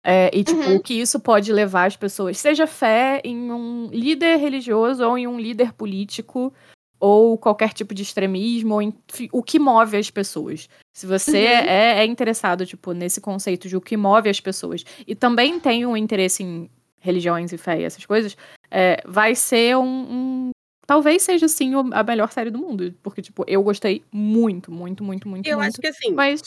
é, 0.07 0.31
e 0.32 0.45
tipo 0.45 0.61
Uhum. 0.61 0.77
o 0.77 0.81
que 0.82 0.95
isso 0.95 1.19
pode 1.19 1.53
levar 1.53 1.86
as 1.86 1.97
pessoas, 1.97 2.39
seja 2.39 2.66
fé 2.66 3.20
em 3.24 3.51
um 3.51 3.89
líder 3.90 4.36
religioso 4.36 5.05
ou 5.05 5.19
em 5.19 5.27
um 5.27 5.39
líder 5.39 5.73
político 5.73 6.53
ou 7.01 7.39
qualquer 7.39 7.73
tipo 7.73 7.95
de 7.95 8.03
extremismo, 8.03 8.75
ou 8.75 8.83
enfim, 8.83 9.29
o 9.33 9.43
que 9.43 9.59
move 9.59 9.97
as 9.97 10.11
pessoas. 10.11 10.69
Se 10.97 11.07
você 11.07 11.39
Uhum. 11.39 11.69
é, 11.69 11.99
é 12.01 12.05
interessado 12.07 12.66
tipo 12.66 12.93
nesse 12.93 13.20
conceito 13.20 13.69
de 13.69 13.77
o 13.77 13.81
que 13.81 13.97
move 13.97 14.29
as 14.29 14.41
pessoas 14.41 14.85
e 15.07 15.15
também 15.15 15.61
tem 15.61 15.87
um 15.87 15.97
interesse 15.97 16.43
em 16.43 16.69
religiões 17.01 17.53
e 17.53 17.59
fé 17.59 17.81
e 17.81 17.85
essas 17.85 18.05
coisas, 18.05 18.37
é, 18.70 19.01
vai 19.07 19.35
ser 19.35 19.77
um, 19.77 19.83
um- 19.85 20.51
Talvez 20.87 21.23
seja, 21.23 21.47
sim, 21.49 21.75
o- 21.75 21.91
a 21.93 22.03
melhor 22.03 22.33
série 22.33 22.49
do 22.51 22.59
mundo. 22.59 22.95
Porque, 23.03 23.20
tipo, 23.20 23.45
eu 23.47 23.62
gostei 23.62 24.03
muito, 24.11 24.73
muito, 24.73 25.05
muito, 25.05 25.29
muito, 25.29 25.47
Eu 25.47 25.59
muito. 25.59 25.69
acho 25.69 25.77
que 25.83 25.87
assim, 25.87 26.15
Mas 26.15 26.41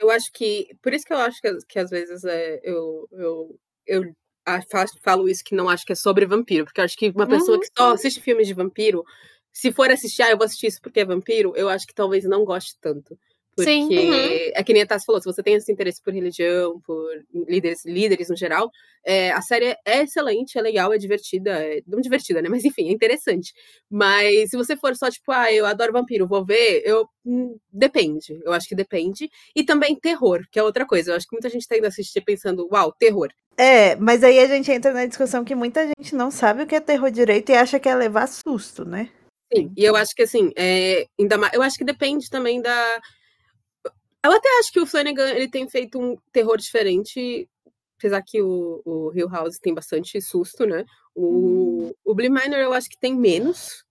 eu 0.00 0.10
acho 0.10 0.32
que. 0.32 0.76
Por 0.82 0.92
isso 0.92 1.04
que 1.06 1.12
eu 1.12 1.18
acho 1.18 1.40
que, 1.40 1.58
que 1.68 1.78
às 1.78 1.88
vezes 1.88 2.24
é, 2.24 2.60
eu, 2.64 3.08
eu, 3.12 3.56
eu 3.86 4.14
falo 5.04 5.28
isso 5.28 5.44
que 5.44 5.54
não 5.54 5.68
acho 5.68 5.86
que 5.86 5.92
é 5.92 5.94
sobre 5.94 6.26
vampiro. 6.26 6.64
Porque 6.64 6.80
eu 6.80 6.84
acho 6.84 6.96
que 6.96 7.10
uma 7.14 7.24
pessoa 7.24 7.60
que 7.60 7.68
só 7.78 7.92
assiste 7.92 8.20
filmes 8.20 8.48
de 8.48 8.52
vampiro, 8.54 9.04
se 9.52 9.72
for 9.72 9.90
assistir, 9.90 10.22
ah, 10.22 10.30
eu 10.30 10.38
vou 10.38 10.44
assistir 10.44 10.68
isso 10.68 10.80
porque 10.80 11.00
é 11.00 11.04
vampiro, 11.04 11.52
eu 11.56 11.68
acho 11.68 11.86
que 11.86 11.94
talvez 11.94 12.24
não 12.24 12.44
goste 12.44 12.76
tanto. 12.80 13.18
Porque 13.54 13.70
Sim. 13.70 13.84
Uhum. 13.84 14.50
é 14.54 14.62
que 14.64 14.72
nem 14.72 14.82
a 14.82 14.86
Tassi 14.86 15.04
falou, 15.04 15.20
se 15.20 15.26
você 15.26 15.42
tem 15.42 15.54
esse 15.54 15.70
interesse 15.70 16.00
por 16.02 16.14
religião, 16.14 16.80
por 16.80 17.06
líderes, 17.46 17.84
líderes 17.84 18.30
no 18.30 18.36
geral, 18.36 18.70
é, 19.04 19.30
a 19.30 19.42
série 19.42 19.76
é 19.84 20.02
excelente, 20.02 20.58
é 20.58 20.62
legal, 20.62 20.92
é 20.92 20.96
divertida. 20.96 21.50
É, 21.62 21.82
não 21.86 22.00
divertida, 22.00 22.40
né? 22.40 22.48
Mas 22.48 22.64
enfim, 22.64 22.88
é 22.88 22.92
interessante. 22.92 23.52
Mas 23.90 24.48
se 24.50 24.56
você 24.56 24.74
for 24.74 24.96
só, 24.96 25.10
tipo, 25.10 25.30
ah, 25.32 25.52
eu 25.52 25.66
adoro 25.66 25.92
vampiro, 25.92 26.26
vou 26.26 26.42
ver, 26.42 26.82
eu. 26.86 27.06
hum, 27.26 27.58
depende. 27.70 28.40
Eu 28.42 28.52
acho 28.54 28.66
que 28.66 28.74
depende. 28.74 29.28
E 29.54 29.62
também 29.62 29.96
terror, 29.96 30.40
que 30.50 30.58
é 30.58 30.62
outra 30.62 30.86
coisa. 30.86 31.10
Eu 31.12 31.16
acho 31.16 31.26
que 31.26 31.36
muita 31.36 31.50
gente 31.50 31.68
tá 31.68 31.76
indo 31.76 31.86
assistir 31.86 32.22
pensando, 32.22 32.66
uau, 32.72 32.90
terror. 32.98 33.28
É, 33.58 33.96
mas 33.96 34.24
aí 34.24 34.38
a 34.38 34.46
gente 34.46 34.72
entra 34.72 34.94
na 34.94 35.04
discussão 35.04 35.44
que 35.44 35.54
muita 35.54 35.86
gente 35.86 36.14
não 36.14 36.30
sabe 36.30 36.62
o 36.62 36.66
que 36.66 36.74
é 36.74 36.80
terror 36.80 37.10
direito 37.10 37.52
e 37.52 37.54
acha 37.54 37.78
que 37.78 37.88
é 37.88 37.94
levar 37.94 38.26
susto, 38.26 38.82
né? 38.82 39.10
Sim. 39.54 39.72
E 39.76 39.84
eu 39.84 39.94
acho 39.96 40.14
que 40.14 40.22
assim, 40.22 40.50
é, 40.56 41.06
ainda 41.18 41.36
mais, 41.38 41.52
eu 41.52 41.62
acho 41.62 41.76
que 41.76 41.84
depende 41.84 42.28
também 42.30 42.60
da. 42.62 43.00
Eu 44.24 44.32
até 44.32 44.48
acho 44.60 44.72
que 44.72 44.80
o 44.80 44.86
Flanagan 44.86 45.30
ele 45.30 45.48
tem 45.48 45.68
feito 45.68 45.98
um 46.00 46.16
terror 46.32 46.56
diferente. 46.56 47.48
Apesar 47.98 48.22
que 48.22 48.42
o, 48.42 48.82
o 48.84 49.12
Hill 49.14 49.28
House 49.28 49.58
tem 49.60 49.72
bastante 49.72 50.20
susto, 50.20 50.66
né? 50.66 50.84
O, 51.14 51.94
o 52.04 52.14
Blee 52.14 52.28
Minor 52.30 52.58
eu 52.58 52.72
acho 52.72 52.88
que 52.88 52.98
tem 52.98 53.14
menos. 53.14 53.84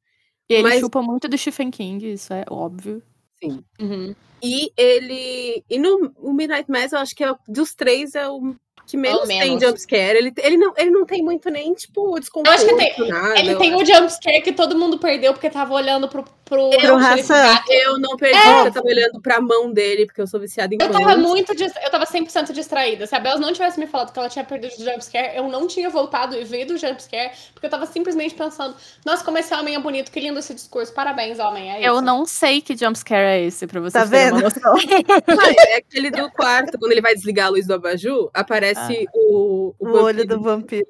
E 0.50 0.56
ele 0.56 0.64
Mas- 0.64 0.80
chupa 0.82 1.02
muito 1.02 1.30
do 1.30 1.38
Stephen 1.38 1.72
King, 1.72 2.12
isso 2.14 2.34
é 2.34 2.44
óbvio. 2.50 3.02
Sim. 3.42 3.64
Uhum. 3.80 4.14
E 4.44 4.72
ele. 4.76 5.64
E 5.70 5.80
no 5.80 6.12
o 6.18 6.34
Midnight 6.34 6.70
Mass, 6.70 6.92
eu 6.92 7.00
acho 7.00 7.16
que 7.16 7.24
é, 7.24 7.32
o- 7.32 7.38
dos 7.48 7.74
três 7.74 8.16
é 8.16 8.28
o 8.28 8.54
que 8.88 8.98
menos, 8.98 9.28
tem 9.28 9.40
menos. 9.40 9.64
jumpscare. 9.64 10.18
Ele, 10.18 10.34
ele, 10.38 10.58
não, 10.58 10.74
ele 10.78 10.90
não 10.92 11.06
tem 11.06 11.22
muito 11.24 11.50
nem, 11.50 11.74
tipo, 11.74 12.20
desconforto. 12.20 12.56
acho 12.56 12.66
que 12.68 12.76
tem- 12.76 13.08
nada. 13.10 13.40
Ele 13.40 13.54
eu 13.54 13.58
tem 13.58 13.74
acho. 13.74 13.84
o 13.84 13.86
jumpscare 13.86 14.42
que 14.42 14.52
todo 14.54 14.78
mundo 14.78 14.98
perdeu 14.98 15.34
porque 15.34 15.50
tava 15.50 15.74
olhando 15.74 16.08
pro. 16.08 16.26
Pro, 16.56 16.98
Hassan. 16.98 17.42
gato. 17.44 17.72
Eu 17.72 17.98
não 18.00 18.18
perdi, 18.18 18.38
É. 18.38 18.54
porque 18.54 18.68
eu 18.68 18.74
tava 18.74 18.88
olhando 18.88 19.22
pra 19.22 19.40
mão 19.42 19.72
dele, 19.72 20.06
porque 20.06 20.22
eu 20.22 20.28
sou 20.28 20.40
viciada 20.40 20.74
em 20.76 20.78
Eu 20.82 20.90
mãos. 20.90 20.98
tava 21.02 21.18
muito. 21.18 21.54
Eu 21.54 21.90
tava 21.90 22.06
100% 22.06 22.52
distraída. 22.52 23.08
Se 23.08 23.16
a 23.16 23.20
Bel 23.20 23.40
não 23.40 23.54
tivesse 23.54 23.80
me 23.80 23.88
falado 23.88 24.12
que 24.12 24.20
ela 24.20 24.30
tinha 24.30 24.44
perdido 24.44 24.74
o 24.80 24.84
jumpscare, 24.84 25.36
eu 25.38 25.48
não 25.48 25.68
tinha 25.68 25.90
voltado 25.90 26.36
e 26.36 26.44
ver 26.44 26.66
do 26.66 26.78
jumpscare, 26.78 27.32
porque 27.54 27.66
eu 27.66 27.70
tava 27.70 27.86
simplesmente 27.86 28.36
pensando: 28.36 28.76
nossa, 29.06 29.24
como 29.24 29.38
esse 29.38 29.54
homem 29.54 29.76
é 29.76 29.80
bonito, 29.80 30.12
que 30.12 30.20
lindo 30.20 30.40
esse 30.40 30.54
discurso. 30.54 30.94
Parabéns, 30.94 31.40
homem. 31.40 31.72
É 31.72 31.82
Eu 31.88 32.02
não 32.02 32.26
sei 32.26 32.62
que 32.62 32.76
jumpscare 32.76 33.22
é 33.26 33.46
esse, 33.46 33.66
pra 33.68 33.80
vocês 33.80 34.04
Tá 34.04 34.10
terem 34.10 34.32
uma 34.32 34.40
vendo? 34.40 34.44
noção. 34.44 34.76
Ah, 35.42 35.54
é 35.70 35.78
aquele 35.78 36.12
do 36.12 36.30
quarto, 36.32 36.78
quando 36.78 36.92
ele 36.92 37.02
vai 37.02 37.14
desligar 37.14 37.48
a 37.48 37.50
luz 37.50 37.66
do 37.66 37.74
abajur, 37.74 38.30
aparece 38.34 39.08
o, 39.14 39.74
o, 39.80 39.88
O 39.88 39.90
olho 40.04 40.18
vampiro. 40.20 40.28
do 40.28 40.42
vampiro. 40.42 40.88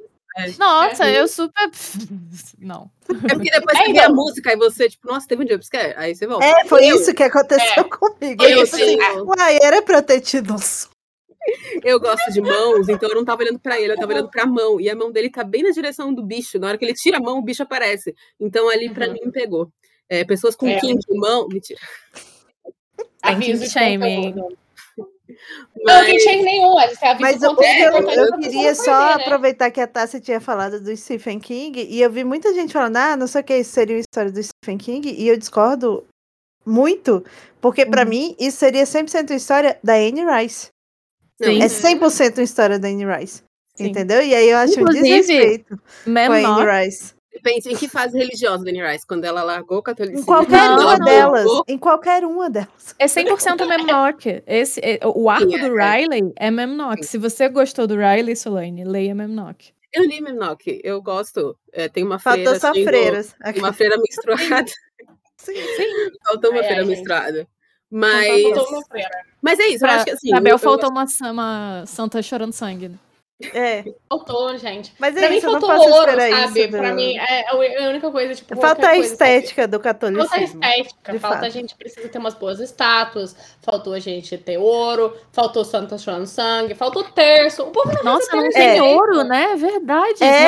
Nossa, 0.58 1.08
É. 1.10 1.20
eu 1.20 1.28
super. 1.28 1.70
Não. 2.60 2.90
É 3.30 3.34
porque 3.36 3.52
depois 3.52 3.78
É, 3.80 3.84
que 3.84 3.94
vê 3.94 4.00
a 4.00 4.04
então. 4.04 4.16
música 4.16 4.54
e 4.54 4.56
você, 4.56 4.90
tipo, 4.90 5.08
nossa, 5.08 5.28
teve 5.28 5.44
um 5.44 5.48
jumpscare, 5.48 5.94
aí 5.98 6.16
você 6.16 6.26
volta. 6.28 6.46
É, 6.46 6.66
foi 6.66 6.86
Eu- 6.86 6.96
isso 6.96 7.14
que 7.14 7.24
aconteceu 7.24 7.84
É. 7.84 7.84
comigo. 7.84 8.42
Foi 8.44 8.54
Eu 8.54 8.64
isso, 8.64 8.76
assim, 8.76 9.02
é. 9.02 9.22
uai, 9.22 9.58
era 9.62 9.82
pra 9.82 9.98
eu 9.98 10.04
ter 10.04 10.22
tido 10.22 10.54
um. 10.54 10.58
Eu 11.84 12.00
gosto 12.00 12.32
de 12.32 12.40
mãos, 12.40 12.88
então 12.88 13.10
eu 13.10 13.16
não 13.16 13.26
tava 13.26 13.42
olhando 13.42 13.60
pra 13.60 13.80
ele, 13.82 13.92
eu 13.94 13.98
tava 13.98 14.14
olhando 14.14 14.30
pra 14.30 14.46
mão. 14.46 14.80
E 14.80 14.90
a 14.90 14.96
mão 14.96 15.12
dele 15.12 15.30
tá 15.30 15.44
bem 15.44 15.64
na 15.64 15.72
direção 15.72 16.14
do 16.14 16.24
bicho. 16.24 16.60
Na 16.60 16.68
hora 16.68 16.78
que 16.78 16.86
ele 16.86 16.94
tira 16.94 17.18
a 17.18 17.20
mão, 17.22 17.40
o 17.40 17.42
bicho 17.42 17.64
aparece. 17.64 18.14
Então 18.40 18.70
ali 18.70 18.90
pra 18.94 19.08
Uhum. 19.08 19.14
mim 19.14 19.32
pegou. 19.32 19.68
É, 20.08 20.24
pessoas 20.24 20.56
com 20.56 20.68
É. 20.68 20.80
kink 20.80 21.00
em 21.10 21.18
mão. 21.20 21.48
Mentira. 21.48 21.80
Aviso 23.24 23.72
Tem 23.74 23.98
conteúdo. 25.32 25.86
Não 25.86 26.06
tem 26.06 26.14
Mas, 26.14 26.24
shame 26.24 26.44
nenhum, 26.44 26.80
é 26.80 26.92
Mas 27.20 27.42
eu, 27.42 27.50
eu, 27.50 27.54
importante 27.54 28.18
eu 28.18 28.40
queria 28.40 28.76
só 28.76 28.84
perder, 28.84 29.18
né? 29.18 29.24
aproveitar 29.26 29.72
que 29.72 29.82
a 29.82 29.88
Tassi 29.88 30.20
tinha 30.22 30.40
falado 30.42 30.80
do 30.80 30.96
Stephen 30.96 31.40
King, 31.40 31.82
e 31.90 32.02
eu 32.02 32.10
vi 32.12 32.24
muita 32.24 32.54
gente 32.54 32.74
falando, 32.74 32.98
ah, 32.98 33.16
não 33.18 33.28
sei 33.28 33.42
o 33.42 33.44
que, 33.44 33.58
isso 33.58 33.72
seria 33.72 33.96
uma 33.96 34.02
história 34.02 34.32
do 34.32 34.42
Stephen 34.42 34.78
King, 34.78 35.10
e 35.12 35.28
eu 35.28 35.38
discordo 35.38 36.06
muito, 36.66 37.24
porque 37.60 37.86
pra 37.86 38.04
Uhum. 38.04 38.10
mim 38.10 38.36
isso 38.40 38.58
seria 38.58 38.86
100% 38.86 39.32
história 39.32 39.80
da 39.84 39.94
Anne 39.94 40.24
Rice. 40.26 40.70
Sim. 41.42 41.62
É 41.62 41.68
100% 41.68 42.38
uma 42.38 42.44
história 42.44 42.78
da 42.78 42.88
Anne 42.88 43.06
Rice. 43.06 43.44
Sim. 43.76 43.88
Entendeu? 43.88 44.22
E 44.22 44.36
aí 44.36 44.50
eu 44.50 44.58
acho 44.58 44.78
um 44.78 44.84
Inclusive, 44.84 45.04
desrespeito 45.04 45.78
com 46.06 46.20
a 46.20 46.60
Anne. 46.60 46.86
Rice. 46.86 47.16
Depende 47.34 47.70
em 47.70 47.76
que 47.76 47.88
fase 47.88 48.18
religiosa 48.18 48.64
Dani 48.64 48.82
Rice, 48.86 49.06
quando 49.08 49.26
ela 49.26 49.44
largou 49.44 49.78
o 49.80 49.82
catolicismo. 49.84 50.22
Em 50.22 50.26
qualquer 50.26 50.68
Não, 50.70 50.80
uma 50.84 51.00
delas. 51.00 51.44
voltou, 51.44 51.64
Em 51.68 51.78
qualquer 51.78 52.24
uma 52.26 52.50
delas. 52.50 52.96
É 53.00 53.06
100% 53.08 53.66
Memnock. 53.66 54.44
Esse, 54.46 54.80
é- 54.84 55.00
o 55.06 55.30
arco 55.30 55.50
Sim, 55.50 55.56
é, 55.56 55.70
do 55.70 55.80
é. 55.80 55.98
Riley 56.00 56.34
é 56.38 56.52
Memnock. 56.52 57.04
Se 57.06 57.18
você 57.18 57.48
gostou 57.50 57.88
do 57.88 57.96
Riley, 57.96 58.36
Solane, 58.36 58.84
leia 58.84 59.16
Memnock. 59.16 59.74
Eu 59.94 60.04
li 60.06 60.22
Memnock, 60.22 60.80
eu 60.84 61.02
gosto. 61.02 61.58
É, 61.74 61.90
tem 61.90 62.04
uma 62.04 62.18
Faltou 62.20 62.44
freira. 62.44 62.60
só 62.60 62.74
sendo- 62.74 62.84
freiras. 62.86 63.36
Tem 63.44 63.58
uma 63.62 63.74
freira 63.74 63.98
menstruada. 63.98 64.72
Sim. 65.38 65.54
Faltou 66.26 66.52
uma 66.52 66.60
Ai, 66.60 66.66
ai, 66.66 66.68
freira 66.68 66.86
gente. 66.86 66.96
menstruada. 66.96 67.48
Mas, 67.90 68.42
Faltou 68.44 68.68
uma 68.70 68.86
freira. 68.86 69.10
mas 69.42 69.60
é 69.60 69.66
isso, 69.68 69.76
eu 69.76 69.80
Pra, 69.90 69.96
acho 69.96 70.06
que 70.06 70.12
assim. 70.12 70.30
pra 70.30 70.40
Bel 70.40 70.52
eu- 70.52 70.56
eu 70.56 70.60
faltou 70.60 70.90
uma, 70.90 71.06
uma 71.30 71.84
santa 71.86 72.22
chorando 72.22 72.54
sangue. 72.54 72.88
né? 72.90 72.96
É. 73.54 73.84
Faltou, 74.10 74.58
gente. 74.58 74.94
Mas 75.00 75.14
Pra 75.16 75.26
é 75.26 75.30
mim 75.30 75.38
isso, 75.38 75.46
não 75.52 75.60
faltou 75.62 75.90
ouro, 75.90 76.10
esperar 76.12 76.42
sabe? 76.48 76.60
isso. 76.62 76.70
Pra 76.72 76.94
mim, 76.94 77.18
é 77.18 77.50
a 77.50 77.90
única 77.90 78.12
coisa, 78.12 78.36
tipo, 78.36 78.56
Falta 78.56 78.88
a 78.88 78.90
coisa, 78.92 79.16
sabe? 79.16 79.32
estética 79.32 79.68
do 79.68 79.78
Falta 79.82 79.90
a 79.90 79.94
catolicismo. 79.94 80.36
estética, 80.64 81.20
falta 81.20 81.36
fato. 81.38 81.46
a 81.46 81.50
gente 81.50 81.76
precisa 81.76 82.08
ter 82.10 82.18
umas 82.18 82.34
boas 82.34 82.60
estátuas, 82.60 83.36
faltou 83.62 83.94
a 83.94 84.00
gente 84.00 84.38
ter 84.38 84.58
ouro, 84.58 85.16
faltou 85.32 85.64
Santa 85.66 85.98
chorando 85.98 86.26
sangue, 86.26 86.76
faltou 86.76 87.04
terço. 87.04 87.64
O 87.64 87.72
povo 87.72 87.92
não 87.96 88.04
Nossa, 88.04 88.36
não 88.36 88.50
tem 88.50 88.78
É. 88.78 88.82
ouro, 88.84 89.24
né? 89.24 89.52
É 89.52 89.56
verdade. 89.56 90.24
É. 90.24 90.48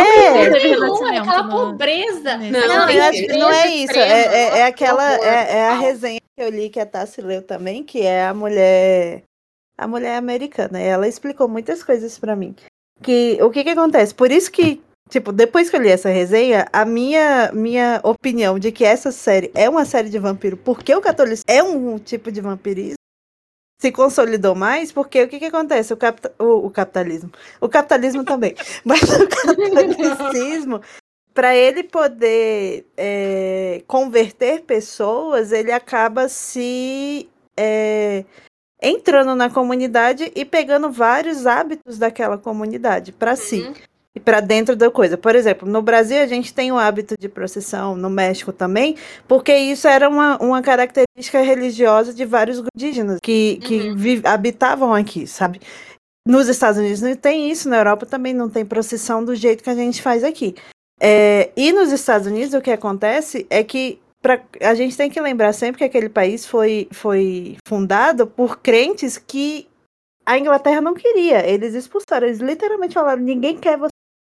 Não 0.50 0.52
tem 0.60 0.72
nenhum, 0.72 1.08
é 1.08 1.18
aquela 1.18 1.50
pobreza. 1.50 2.38
Não, 2.38 2.68
Não, 2.68 2.84
acho 2.84 3.12
ter. 3.12 3.28
que 3.28 3.38
não 3.38 3.52
é 3.52 3.68
isso. 3.68 3.98
É, 4.00 4.22
é, 4.22 4.60
é 4.60 4.66
aquela. 4.66 5.18
que 5.20 5.26
É, 5.26 5.58
é 5.58 5.70
a 5.70 5.74
resenha 5.76 6.20
que 6.36 6.44
eu 6.44 6.50
li 6.50 6.70
que 6.70 6.80
a 6.80 6.86
Tassi 6.86 7.22
leu 7.22 7.42
também, 7.42 7.84
que 7.84 8.02
é 8.02 8.26
a 8.26 8.34
mulher. 8.34 9.24
A 9.78 9.88
mulher 9.88 10.18
americana. 10.18 10.80
E 10.80 10.86
ela 10.86 11.08
explicou 11.08 11.48
muitas 11.48 11.84
coisas 11.84 12.18
pra 12.20 12.36
mim. 12.36 12.56
Que 13.04 13.38
o 13.42 13.50
que 13.52 13.64
que 13.64 13.70
acontece? 13.72 14.14
Por 14.14 14.32
isso 14.32 14.52
que. 14.52 14.82
Tipo, 15.10 15.32
depois 15.32 15.70
que 15.70 15.76
eu 15.76 15.82
li 15.82 15.90
essa 15.90 16.10
resenha, 16.10 16.66
a 16.72 16.86
minha, 16.86 17.52
minha 17.54 18.00
opinião 18.04 18.58
de 18.58 18.72
que 18.72 18.84
essa 18.84 19.12
série 19.12 19.52
é 19.54 19.70
uma 19.70 19.86
série 19.86 20.10
de 20.10 20.18
vampiro, 20.18 20.58
porque 20.58 20.96
o 20.96 21.02
catolicismo 21.02 21.44
é 21.48 21.62
um 21.62 22.00
tipo 22.00 22.32
de 22.32 22.42
vampirismo, 22.42 22.96
se 23.80 23.92
consolidou 23.92 24.56
mais, 24.56 24.92
porque 24.92 25.22
o 25.22 25.28
que 25.28 25.38
que 25.40 25.46
acontece? 25.46 25.94
O, 25.94 25.98
capta- 25.98 26.34
o, 26.40 26.66
o 26.66 26.70
capitalismo. 26.72 27.30
O 27.60 27.68
capitalismo 27.70 28.24
também. 28.24 28.56
Mas 28.86 29.02
o 29.04 29.28
catolicismo, 29.28 30.82
para 31.34 31.54
ele 31.56 31.84
poder 31.84 32.88
é, 32.96 33.84
converter 33.86 34.62
pessoas, 34.64 35.52
ele 35.52 35.72
acaba 35.72 36.30
se 36.30 37.30
é, 37.58 38.24
entrando 38.84 39.34
na 39.34 39.50
comunidade 39.50 40.32
e 40.36 40.44
pegando 40.44 40.92
vários 40.92 41.48
hábitos 41.48 41.98
daquela 41.98 42.38
comunidade 42.38 43.14
para 43.14 43.36
si. 43.36 43.62
Uhum. 43.62 43.74
para 44.24 44.42
dentro 44.42 44.76
da 44.76 44.92
coisa. 44.92 45.18
Por 45.18 45.36
exemplo, 45.36 45.68
no 45.68 45.82
Brasil 45.82 46.22
a 46.22 46.28
gente 46.28 46.54
tem 46.54 46.72
o 46.72 46.78
hábito 46.78 47.16
de 47.20 47.28
procissão, 47.28 47.96
no 47.96 48.10
México 48.10 48.52
também, 48.52 48.96
porque 49.28 49.56
isso 49.56 49.88
era 49.88 50.08
uma, 50.08 50.38
uma 50.38 50.62
característica 50.62 51.42
religiosa 51.42 52.14
de 52.14 52.24
vários 52.24 52.62
indígenas 52.76 53.18
que, 53.24 53.58
que 53.64 53.90
uhum. 53.90 54.22
habitavam 54.26 54.94
aqui, 54.94 55.26
sabe? 55.26 55.60
Nos 56.28 56.48
Estados 56.48 56.78
Unidos 56.78 57.02
não 57.02 57.16
tem 57.16 57.50
isso, 57.50 57.68
na 57.68 57.78
Europa 57.78 58.06
também 58.06 58.34
não 58.34 58.50
tem 58.50 58.64
procissão 58.64 59.26
do 59.26 59.36
jeito 59.36 59.64
que 59.64 59.70
a 59.70 59.76
gente 59.76 60.02
faz 60.02 60.24
aqui. 60.24 60.56
É, 61.02 61.50
e 61.58 61.74
nos 61.74 61.92
Estados 61.92 62.28
Unidos 62.28 62.54
o 62.54 62.62
que 62.62 62.72
acontece 62.72 63.46
é 63.50 63.64
que 63.64 64.00
pra, 64.24 64.42
a 64.62 64.74
gente 64.74 64.98
tem 64.98 65.12
que 65.12 65.22
lembrar 65.22 65.54
sempre 65.54 65.80
que 65.80 65.84
aquele 65.84 66.10
país 66.10 66.48
foi, 66.48 66.88
foi 66.92 67.58
fundado 67.68 68.26
por 68.26 68.60
crentes 68.60 69.18
que 69.18 69.68
a 70.26 70.40
Inglaterra 70.40 70.82
não 70.82 70.96
queria. 70.96 71.46
Eles 71.48 71.76
expulsaram, 71.76 72.26
eles 72.26 72.40
literalmente 72.40 72.94
falaram: 72.94 73.22
ninguém 73.22 73.58
quer 73.58 73.78
você, 73.78 73.92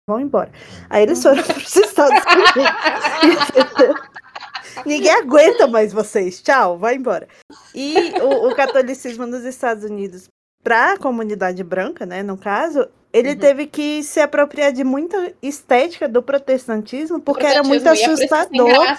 vão 0.10 0.20
embora. 0.20 0.52
Aí 0.90 1.04
eles 1.04 1.22
foram 1.22 1.44
para 1.44 1.58
os 1.58 1.76
Estados 1.76 2.24
Unidos. 2.26 2.56
Ninguém 4.86 5.12
aguenta 5.12 5.68
mais 5.68 5.92
vocês. 5.92 6.42
Tchau, 6.42 6.78
vai 6.78 6.96
embora. 6.96 7.28
E 7.76 8.14
o, 8.22 8.48
o 8.48 8.56
catolicismo 8.56 9.28
nos 9.28 9.44
Estados 9.44 9.84
Unidos 9.84 10.30
para 10.64 10.94
a 10.94 10.98
comunidade 10.98 11.62
branca, 11.62 12.06
né, 12.06 12.24
no 12.24 12.38
caso, 12.38 12.88
ele 13.14 13.32
uhum. 13.32 13.38
teve 13.38 13.68
que 13.68 14.04
se 14.04 14.20
apropriar 14.20 14.72
de 14.72 14.84
muita 14.84 15.34
estética 15.42 16.08
do 16.08 16.24
protestantismo, 16.24 17.20
porque 17.20 17.46
era 17.46 17.64
muito 17.64 17.88
assustador. 17.88 18.98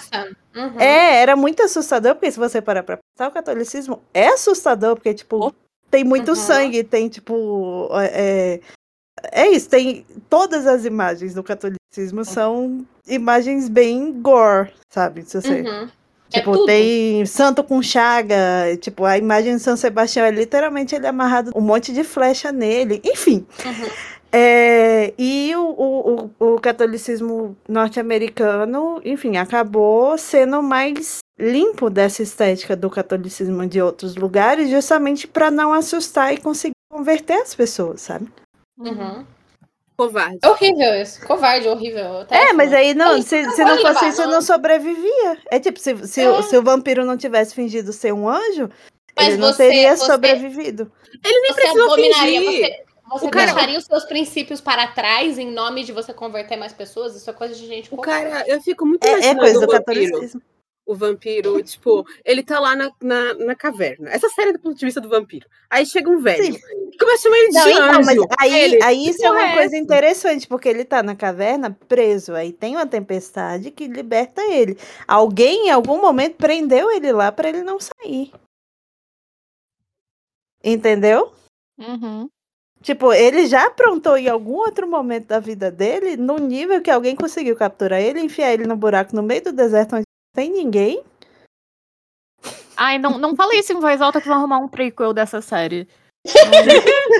Uhum. 0.55 0.79
É, 0.79 1.21
era 1.21 1.35
muito 1.35 1.63
assustador, 1.63 2.13
porque 2.13 2.31
se 2.31 2.37
você 2.37 2.61
parar 2.61 2.83
para 2.83 2.97
pensar, 2.97 3.29
o 3.29 3.33
catolicismo 3.33 4.03
é 4.13 4.27
assustador, 4.27 4.95
porque, 4.95 5.13
tipo, 5.15 5.47
oh. 5.47 5.53
tem 5.89 6.03
muito 6.03 6.29
uhum. 6.29 6.35
sangue, 6.35 6.83
tem, 6.83 7.09
tipo. 7.09 7.89
É, 7.93 8.59
é 9.31 9.47
isso, 9.47 9.67
tem. 9.67 10.05
Todas 10.29 10.67
as 10.67 10.85
imagens 10.85 11.33
do 11.33 11.43
catolicismo 11.43 12.23
são 12.23 12.85
imagens 13.07 13.67
bem 13.67 14.11
gore, 14.21 14.71
sabe? 14.91 15.23
Se 15.23 15.41
você. 15.41 15.63
É 16.33 16.39
tipo, 16.39 16.63
é 16.63 16.65
tem 16.65 17.25
santo 17.25 17.63
com 17.63 17.81
chaga, 17.81 18.75
tipo, 18.81 19.05
a 19.05 19.17
imagem 19.17 19.55
de 19.55 19.61
São 19.61 19.77
Sebastião 19.77 20.25
é 20.25 20.31
literalmente 20.31 20.95
ele 20.95 21.05
amarrado 21.05 21.51
um 21.55 21.61
monte 21.61 21.93
de 21.93 22.03
flecha 22.03 22.51
nele, 22.51 23.01
enfim. 23.05 23.45
Uhum. 23.63 23.89
É, 24.35 25.13
e 25.15 25.55
o, 25.55 25.61
o, 25.61 26.31
o, 26.39 26.53
o 26.55 26.59
catolicismo 26.59 27.55
norte-americano, 27.69 28.99
enfim, 29.05 29.37
acabou 29.37 30.17
sendo 30.17 30.63
mais 30.63 31.19
limpo 31.39 31.87
dessa 31.87 32.23
estética 32.23 32.75
do 32.75 32.89
catolicismo 32.89 33.67
de 33.67 33.79
outros 33.79 34.15
lugares, 34.15 34.71
justamente 34.71 35.27
para 35.27 35.51
não 35.51 35.71
assustar 35.71 36.33
e 36.33 36.37
conseguir 36.37 36.73
converter 36.91 37.41
as 37.41 37.53
pessoas, 37.53 38.01
sabe? 38.01 38.27
Uhum. 38.79 39.23
Covarde. 39.95 40.39
É 40.41 40.49
horrível 40.49 41.01
isso. 41.01 41.25
Covarde, 41.25 41.67
horrível. 41.67 42.21
Até 42.21 42.49
é, 42.49 42.53
mas 42.53 42.73
aí 42.73 42.93
não, 42.93 43.21
se, 43.21 43.49
se 43.51 43.63
não 43.63 43.77
fosse 43.77 44.07
isso, 44.07 44.27
não 44.27 44.41
sobrevivia. 44.41 45.37
É 45.51 45.59
tipo, 45.59 45.79
se, 45.79 46.07
se, 46.07 46.21
é. 46.21 46.41
se 46.41 46.57
o 46.57 46.63
vampiro 46.63 47.05
não 47.05 47.15
tivesse 47.15 47.53
fingido 47.53 47.93
ser 47.93 48.11
um 48.13 48.27
anjo, 48.27 48.69
mas 49.15 49.27
ele 49.27 49.37
não 49.37 49.53
você, 49.53 49.67
teria 49.67 49.95
você, 49.95 50.05
sobrevivido. 50.05 50.91
Ele 51.23 51.41
nem 51.41 51.53
precisou 51.53 51.95
fingir. 51.95 52.41
Você, 52.41 52.83
você 53.11 53.29
cara... 53.29 53.45
deixaria 53.45 53.77
os 53.77 53.85
seus 53.85 54.05
princípios 54.05 54.59
para 54.59 54.87
trás 54.87 55.37
em 55.37 55.51
nome 55.51 55.83
de 55.83 55.91
você 55.91 56.11
converter 56.11 56.57
mais 56.57 56.73
pessoas? 56.73 57.15
Isso 57.15 57.29
é 57.29 57.33
coisa 57.33 57.53
de 57.53 57.67
gente. 57.67 57.93
O 57.93 57.97
cara, 57.97 58.43
eu 58.47 58.59
fico 58.61 58.85
muito 58.85 59.05
é, 59.05 59.27
é 59.27 59.35
coisa 59.35 59.59
do 59.59 59.67
catolicismo 59.67 60.41
o 60.85 60.95
vampiro, 60.95 61.61
tipo, 61.63 62.05
ele 62.25 62.43
tá 62.43 62.59
lá 62.59 62.75
na, 62.75 62.91
na, 63.01 63.33
na, 63.35 63.55
caverna. 63.55 64.09
Essa 64.09 64.27
série 64.29 64.49
é 64.49 64.53
do 64.53 64.59
ponto 64.59 64.77
de 64.77 64.85
vista 64.85 64.99
do 64.99 65.09
vampiro. 65.09 65.47
Aí 65.69 65.85
chega 65.85 66.09
um 66.09 66.19
velho. 66.19 66.43
Sim. 66.43 66.59
Começa 66.99 67.19
a 67.19 67.23
chamar 67.23 67.37
ele 67.37 67.47
de 67.47 67.53
Não, 67.53 67.69
então, 67.69 67.99
anjo. 67.99 68.27
Mas 68.37 68.37
aí, 68.39 68.59
ele, 68.59 68.83
aí 68.83 69.07
isso 69.07 69.25
é 69.25 69.31
uma 69.31 69.47
é 69.47 69.55
coisa 69.55 69.77
interessante, 69.77 70.47
porque 70.47 70.67
ele 70.67 70.83
tá 70.83 71.01
na 71.01 71.15
caverna 71.15 71.71
preso. 71.87 72.33
Aí 72.33 72.51
tem 72.51 72.75
uma 72.75 72.85
tempestade 72.85 73.71
que 73.71 73.87
liberta 73.87 74.41
ele. 74.41 74.77
Alguém, 75.07 75.67
em 75.67 75.71
algum 75.71 76.01
momento, 76.01 76.35
prendeu 76.35 76.91
ele 76.91 77.11
lá 77.11 77.31
para 77.31 77.49
ele 77.49 77.63
não 77.63 77.77
sair. 77.79 78.31
Entendeu? 80.63 81.31
Uhum. 81.77 82.29
Tipo, 82.81 83.13
ele 83.13 83.47
já 83.47 83.67
aprontou 83.67 84.17
em 84.17 84.27
algum 84.27 84.55
outro 84.55 84.85
momento 84.85 85.27
da 85.27 85.39
vida 85.39 85.71
dele, 85.71 86.17
no 86.17 86.37
nível 86.37 86.81
que 86.81 86.91
alguém 86.91 87.15
conseguiu 87.15 87.55
capturar 87.55 88.01
ele, 88.01 88.19
enfiar 88.19 88.53
ele 88.53 88.67
no 88.67 88.75
buraco 88.75 89.15
no 89.15 89.23
meio 89.23 89.41
do 89.41 89.53
deserto 89.53 89.95
onde 89.95 90.03
tem 90.33 90.51
ninguém? 90.51 91.03
Ai, 92.75 92.97
não, 92.97 93.17
não 93.17 93.35
fala 93.35 93.55
isso 93.55 93.71
em 93.71 93.79
voz 93.79 94.01
alta 94.01 94.19
que 94.19 94.27
vão 94.27 94.37
arrumar 94.37 94.57
um 94.57 94.67
prequel 94.67 95.13
dessa 95.13 95.41
série. 95.41 95.87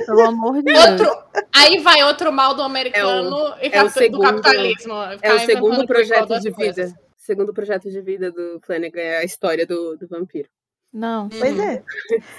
Pelo 0.06 0.22
amor 0.22 0.62
de 0.64 0.72
outro, 0.74 0.98
Deus. 0.98 1.46
Aí 1.54 1.80
vai 1.80 2.04
outro 2.04 2.32
mal 2.32 2.56
do 2.56 2.62
americano 2.62 3.38
é 3.38 3.66
o, 3.66 3.66
e 3.66 3.70
é 3.70 3.84
o 3.84 3.90
segundo, 3.90 4.18
do 4.18 4.24
capitalismo. 4.24 4.94
É 5.22 5.34
o 5.34 5.40
segundo 5.40 5.86
projeto 5.86 6.40
de 6.40 6.52
vida. 6.52 6.94
Segundo 7.18 7.54
projeto 7.54 7.90
de 7.90 8.02
vida 8.02 8.32
do 8.32 8.60
Flanagan 8.66 9.02
é 9.02 9.18
a 9.18 9.24
história 9.24 9.66
do, 9.66 9.96
do 9.96 10.08
vampiro. 10.08 10.50
Não. 10.92 11.28
Pois 11.28 11.58
é. 11.58 11.84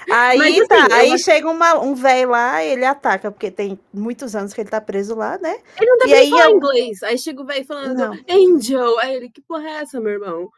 Aí 0.09 0.37
Mas, 0.37 0.57
assim, 0.57 0.67
tá, 0.67 0.87
aí 0.91 1.19
chega 1.19 1.49
uma, 1.49 1.77
um 1.79 1.93
velho 1.93 2.29
lá 2.29 2.63
e 2.63 2.69
ele 2.69 2.85
ataca, 2.85 3.29
porque 3.29 3.51
tem 3.51 3.77
muitos 3.93 4.33
anos 4.33 4.53
que 4.53 4.61
ele 4.61 4.69
tá 4.69 4.79
preso 4.79 5.13
lá, 5.13 5.37
né? 5.37 5.59
Ele 5.79 5.89
não 5.89 5.97
deve 5.97 6.11
e 6.11 6.13
aí 6.13 6.29
falar 6.29 6.45
eu... 6.45 6.55
inglês. 6.55 7.03
Aí 7.03 7.17
chega 7.17 7.41
o 7.41 7.45
velho 7.45 7.65
falando, 7.65 7.95
não. 7.95 8.17
Angel. 8.29 8.97
Aí 8.99 9.15
ele, 9.15 9.29
que 9.29 9.41
porra 9.41 9.67
é 9.67 9.73
essa, 9.81 9.99
meu 9.99 10.13
irmão? 10.13 10.49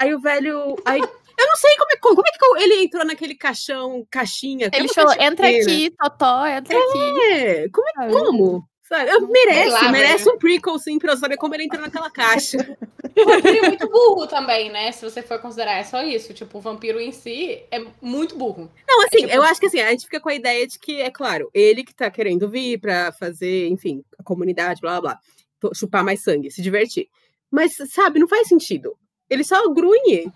Aí 0.00 0.14
o 0.14 0.18
velho. 0.18 0.76
Aí, 0.86 0.98
eu 0.98 1.46
não 1.46 1.56
sei 1.56 1.76
como 1.76 1.90
é, 1.92 1.96
como 1.98 2.22
é 2.26 2.30
que 2.30 2.62
ele 2.62 2.84
entrou 2.84 3.04
naquele 3.04 3.34
caixão, 3.34 4.06
caixinha. 4.10 4.70
Ele 4.72 4.88
falou: 4.88 5.12
entra 5.20 5.46
aqui, 5.46 5.90
Totó, 5.90 6.46
entra 6.46 6.74
é, 6.74 6.78
aqui. 6.78 7.70
Como 7.70 7.86
é 8.02 8.10
como? 8.10 8.70
Sabe? 8.88 9.08
Eu, 9.08 9.28
merece, 9.28 9.70
lá, 9.70 9.92
merece 9.92 10.28
um 10.28 10.36
prequel, 10.36 10.76
sim, 10.78 10.98
pra 10.98 11.12
eu 11.12 11.16
saber 11.16 11.36
como 11.36 11.54
ele 11.54 11.64
entra 11.64 11.80
naquela 11.80 12.10
caixa. 12.10 12.56
o 13.16 13.24
vampiro 13.24 13.64
é 13.64 13.68
muito 13.68 13.88
burro 13.88 14.26
também, 14.26 14.68
né? 14.68 14.90
Se 14.90 15.08
você 15.08 15.22
for 15.22 15.38
considerar, 15.38 15.78
é 15.78 15.84
só 15.84 16.02
isso. 16.02 16.34
Tipo, 16.34 16.58
o 16.58 16.60
vampiro 16.60 16.98
em 16.98 17.12
si 17.12 17.62
é 17.70 17.84
muito 18.02 18.36
burro. 18.36 18.68
Não, 18.88 19.02
assim, 19.02 19.18
é, 19.18 19.20
tipo... 19.20 19.32
eu 19.32 19.42
acho 19.42 19.60
que 19.60 19.66
assim, 19.66 19.80
a 19.80 19.90
gente 19.90 20.06
fica 20.06 20.18
com 20.18 20.28
a 20.28 20.34
ideia 20.34 20.66
de 20.66 20.76
que, 20.76 21.00
é 21.00 21.10
claro, 21.10 21.48
ele 21.54 21.84
que 21.84 21.94
tá 21.94 22.10
querendo 22.10 22.48
vir 22.48 22.80
pra 22.80 23.12
fazer, 23.12 23.68
enfim, 23.68 24.02
a 24.18 24.24
comunidade, 24.24 24.80
blá 24.80 25.00
blá 25.00 25.20
blá, 25.60 25.72
chupar 25.72 26.02
mais 26.02 26.22
sangue, 26.22 26.50
se 26.50 26.60
divertir. 26.60 27.06
Mas, 27.48 27.76
sabe, 27.92 28.18
não 28.18 28.26
faz 28.26 28.48
sentido. 28.48 28.96
Ele 29.30 29.44
só 29.44 29.68
grunhe. 29.70 30.32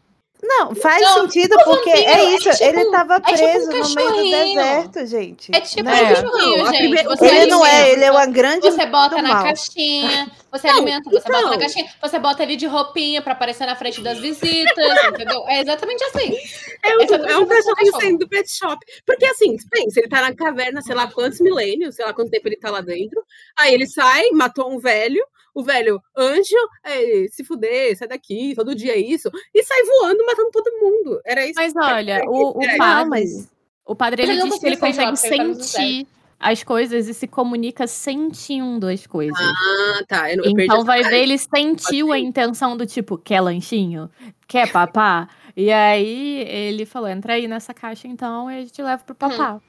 Não, 0.47 0.75
faz 0.75 1.01
não, 1.01 1.23
sentido 1.23 1.57
porque 1.65 1.89
é, 1.89 2.05
é 2.05 2.35
isso. 2.35 2.51
É 2.51 2.53
tipo, 2.53 2.65
ele 2.65 2.91
tava 2.91 3.19
preso 3.21 3.43
é 3.43 3.59
tipo 3.59 3.77
um 3.77 3.89
no 3.89 3.95
meio 3.95 4.11
do 4.11 4.55
deserto, 4.55 5.07
gente. 5.07 5.51
É 5.55 5.61
tipo 5.61 5.83
né? 5.85 6.03
um 6.03 6.09
cachorrinho, 6.09 6.67
gente. 6.67 6.79
Primeiro, 6.79 7.13
ele 7.13 7.31
alimenta, 7.31 7.47
não 7.47 7.67
é, 7.67 7.91
ele 7.91 8.05
é 8.05 8.11
uma 8.11 8.27
grande. 8.27 8.61
Você 8.61 8.87
bota 8.87 9.23
na 9.23 9.29
mal. 9.35 9.45
caixinha, 9.45 10.31
você 10.53 10.67
não, 10.69 10.77
alimenta, 10.77 11.11
você 11.11 11.17
então. 11.17 11.33
bota 11.33 11.43
na 11.43 11.49
então. 11.49 11.59
caixinha, 11.61 11.91
você 12.01 12.19
bota 12.19 12.43
ele 12.43 12.57
de 12.57 12.67
roupinha 12.67 13.23
pra 13.23 13.33
aparecer 13.33 13.67
na 13.67 13.75
frente 13.75 14.03
das 14.03 14.19
visitas, 14.19 15.05
entendeu? 15.09 15.49
É 15.49 15.61
exatamente 15.63 16.05
assim. 16.05 16.37
É, 16.83 16.97
um, 16.97 17.01
é, 17.01 17.33
é 17.33 17.39
um 17.39 17.47
cachorrinho 17.47 17.93
saindo 17.93 18.19
do 18.19 18.29
pet 18.29 18.51
shop. 18.51 18.79
Porque 19.07 19.25
assim, 19.25 19.57
pensa, 19.71 20.01
ele 20.01 20.09
tá 20.09 20.21
na 20.21 20.35
caverna, 20.35 20.83
sei 20.83 20.95
lá 20.95 21.11
quantos 21.11 21.41
milênios, 21.41 21.95
sei 21.95 22.05
lá 22.05 22.13
quanto 22.13 22.31
tempo 22.31 22.47
ele 22.49 22.57
tá 22.57 22.71
lá 22.71 22.83
dentro. 22.83 23.25
Aí 23.59 23.73
ele 23.73 23.87
sai, 23.87 24.29
matou 24.33 24.71
um 24.71 24.79
velho 24.79 25.25
o 25.55 25.63
velho 25.63 26.03
anjo, 26.17 26.57
é, 26.83 27.27
se 27.31 27.45
fuder, 27.45 27.97
sai 27.97 28.09
daqui, 28.09 28.55
todo 28.55 28.75
dia 28.75 28.93
é 28.93 28.99
isso, 28.99 29.31
e 29.55 29.63
sai 29.63 29.83
voando, 29.85 30.27
matando 30.27 30.51
todo 30.51 30.81
mundo. 30.81 31.21
Era 31.25 31.47
isso. 31.47 31.55
Mas 31.57 31.73
olha, 31.77 32.23
o, 32.27 32.59
o 32.59 32.77
padre, 32.77 33.11
mas... 33.11 33.49
o 33.87 33.95
padre 33.95 34.23
ele, 34.23 34.33
ele 34.33 34.43
diz 34.43 34.59
que 34.59 34.67
ele 34.67 34.77
consegue 34.77 35.17
sentir 35.17 36.07
as 36.39 36.63
coisas 36.63 37.09
e 37.09 37.15
se 37.15 37.27
comunica 37.27 37.87
sentindo 37.87 38.87
as 38.87 39.07
coisas. 39.07 39.39
Ah, 39.39 40.05
tá. 40.07 40.33
Eu, 40.33 40.45
eu 40.45 40.51
então 40.51 40.85
vai 40.85 41.03
ver, 41.03 41.23
ele 41.23 41.39
sentiu 41.39 42.13
a 42.13 42.19
intenção 42.19 42.77
do 42.77 42.85
tipo, 42.85 43.17
quer 43.17 43.41
lanchinho? 43.41 44.11
Quer 44.47 44.71
papá? 44.71 45.29
e 45.57 45.71
aí 45.71 46.41
ele 46.49 46.85
falou, 46.85 47.09
entra 47.09 47.35
aí 47.35 47.47
nessa 47.47 47.73
caixa 47.73 48.09
então 48.09 48.51
e 48.51 48.59
a 48.59 48.61
gente 48.61 48.83
leva 48.83 49.03
pro 49.05 49.15
papá. 49.15 49.55
Hum. 49.55 49.61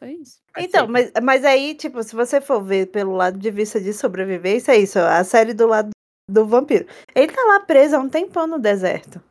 Foi 0.00 0.12
isso. 0.12 0.38
Então, 0.56 0.88
mas, 0.88 1.12
mas 1.22 1.44
aí, 1.44 1.74
tipo, 1.74 2.02
se 2.02 2.16
você 2.16 2.40
for 2.40 2.62
ver 2.62 2.86
pelo 2.86 3.14
lado 3.14 3.38
de 3.38 3.50
vista 3.50 3.78
de 3.78 3.92
sobrevivência, 3.92 4.72
é 4.72 4.78
isso, 4.78 4.98
a 4.98 5.22
série 5.22 5.52
do 5.52 5.66
lado 5.66 5.90
do 6.28 6.46
vampiro. 6.46 6.86
Ele 7.14 7.30
tá 7.30 7.42
lá 7.42 7.60
preso 7.60 7.96
há 7.96 7.98
um 7.98 8.08
tempão 8.08 8.46
no 8.46 8.58
deserto. 8.58 9.22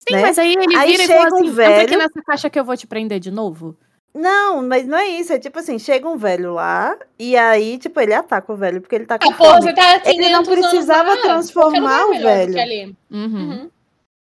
Sim, 0.00 0.16
né? 0.16 0.22
mas 0.22 0.36
aí 0.36 0.52
ele 0.52 0.76
aí 0.76 0.90
vira 0.90 1.04
e 1.04 1.06
fala 1.06 1.26
assim, 1.28 1.48
um 1.48 1.52
velho... 1.52 1.84
aqui 1.84 1.96
nessa 1.96 2.22
caixa 2.22 2.50
que 2.50 2.58
eu 2.58 2.64
vou 2.64 2.76
te 2.76 2.88
prender 2.88 3.20
de 3.20 3.30
novo. 3.30 3.76
Não, 4.12 4.66
mas 4.66 4.84
não 4.86 4.98
é 4.98 5.06
isso. 5.08 5.32
É 5.32 5.38
tipo 5.38 5.58
assim, 5.60 5.78
chega 5.78 6.08
um 6.08 6.16
velho 6.16 6.54
lá 6.54 6.96
e 7.18 7.36
aí, 7.36 7.78
tipo, 7.78 8.00
ele 8.00 8.14
ataca 8.14 8.52
o 8.52 8.56
velho 8.56 8.80
porque 8.80 8.96
ele 8.96 9.06
tá 9.06 9.18
com 9.18 9.32
fome. 9.32 9.74
Tá 9.74 10.02
ele 10.06 10.30
não 10.30 10.42
precisava 10.42 11.16
transformar 11.18 12.06
o 12.06 12.18
velho. 12.18 12.96
Uhum. 13.10 13.20
Uhum. 13.20 13.70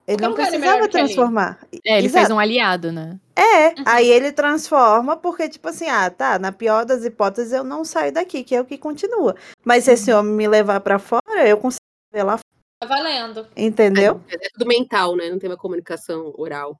Ele 0.07 0.23
não 0.23 0.35
precisava 0.35 0.89
transformar. 0.89 1.59
É, 1.85 1.99
ele 1.99 2.07
Exato. 2.07 2.27
fez 2.27 2.31
um 2.31 2.39
aliado, 2.39 2.93
né? 2.93 3.19
É, 3.35 3.69
uhum. 3.69 3.85
aí 3.85 4.09
ele 4.09 4.31
transforma 4.31 5.16
porque, 5.16 5.49
tipo 5.49 5.69
assim, 5.69 5.89
ah, 5.89 6.09
tá, 6.09 6.39
na 6.39 6.53
pior 6.53 6.85
das 6.85 7.05
hipóteses 7.05 7.53
eu 7.53 7.65
não 7.65 7.85
saio 7.85 8.12
daqui, 8.12 8.45
que 8.45 8.55
é 8.55 8.61
o 8.61 8.65
que 8.65 8.78
continua. 8.78 9.35
Mas 9.65 9.85
se 9.85 9.93
esse 9.93 10.12
uhum. 10.12 10.20
homem 10.20 10.33
me 10.35 10.49
levar 10.49 10.81
para 10.81 10.99
fora, 10.99 11.47
eu 11.47 11.59
consigo 11.59 11.81
ver 12.12 12.23
lá 12.23 12.39
fora. 12.39 12.43
Tá 12.81 12.87
valendo. 12.87 13.49
Entendeu? 13.57 14.20
É, 14.28 14.47
é 14.47 14.49
tudo 14.53 14.66
mental, 14.66 15.16
né? 15.16 15.28
Não 15.28 15.39
tem 15.39 15.51
uma 15.51 15.57
comunicação 15.57 16.33
oral. 16.37 16.78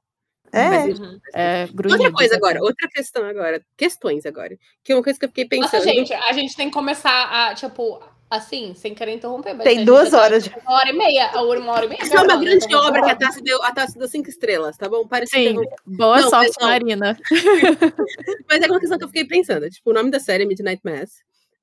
É. 0.51 0.69
Mas, 0.69 0.99
uhum. 0.99 1.19
é 1.33 1.67
outra 1.91 2.11
coisa 2.13 2.35
agora, 2.35 2.63
outra 2.63 2.87
questão 2.87 3.25
agora. 3.25 3.61
Questões 3.75 4.25
agora. 4.25 4.57
Que 4.83 4.93
é 4.93 4.95
uma 4.95 5.03
coisa 5.03 5.19
que 5.19 5.25
eu 5.25 5.29
fiquei 5.29 5.45
pensando. 5.45 5.73
Nossa, 5.73 5.83
gente, 5.83 6.13
a 6.13 6.31
gente 6.31 6.55
tem 6.55 6.67
que 6.67 6.73
começar 6.73 7.49
a, 7.49 7.53
tipo, 7.53 8.01
assim, 8.29 8.73
sem 8.75 8.93
querer 8.93 9.13
interromper. 9.13 9.53
Mas 9.53 9.63
Tem 9.63 9.83
duas 9.85 10.09
tá 10.11 10.21
horas. 10.21 10.47
Uma 10.47 10.77
hora 10.77 10.89
e 10.89 10.93
meia, 10.93 11.29
a 11.31 11.41
uma 11.43 11.71
hora 11.73 11.85
e 11.85 11.89
meia. 11.89 12.03
Isso 12.03 12.13
é 12.13 12.17
uma 12.17 12.25
gravando, 12.25 12.45
grande 12.45 12.65
então, 12.65 12.85
obra 12.85 13.01
que 13.03 13.11
a 13.11 13.15
Tassi 13.15 13.41
deu, 13.43 13.63
a 13.63 13.71
Tassi 13.71 13.97
deu 13.97 14.07
cinco 14.07 14.29
estrelas, 14.29 14.77
tá 14.77 14.87
bom? 14.89 15.07
Parece 15.07 15.31
Sim, 15.35 15.55
que 15.59 15.69
boa 15.97 16.21
Não, 16.21 16.29
sorte, 16.29 16.51
mas. 16.59 16.69
Marina. 16.69 17.17
Mas 18.49 18.61
é 18.61 18.67
uma 18.67 18.79
questão 18.79 18.97
que 18.97 19.03
eu 19.03 19.07
fiquei 19.09 19.25
pensando. 19.25 19.69
Tipo, 19.69 19.89
o 19.91 19.93
nome 19.93 20.09
da 20.11 20.19
série 20.19 20.43
é 20.43 20.45
Midnight 20.47 20.81
Mass. 20.83 21.11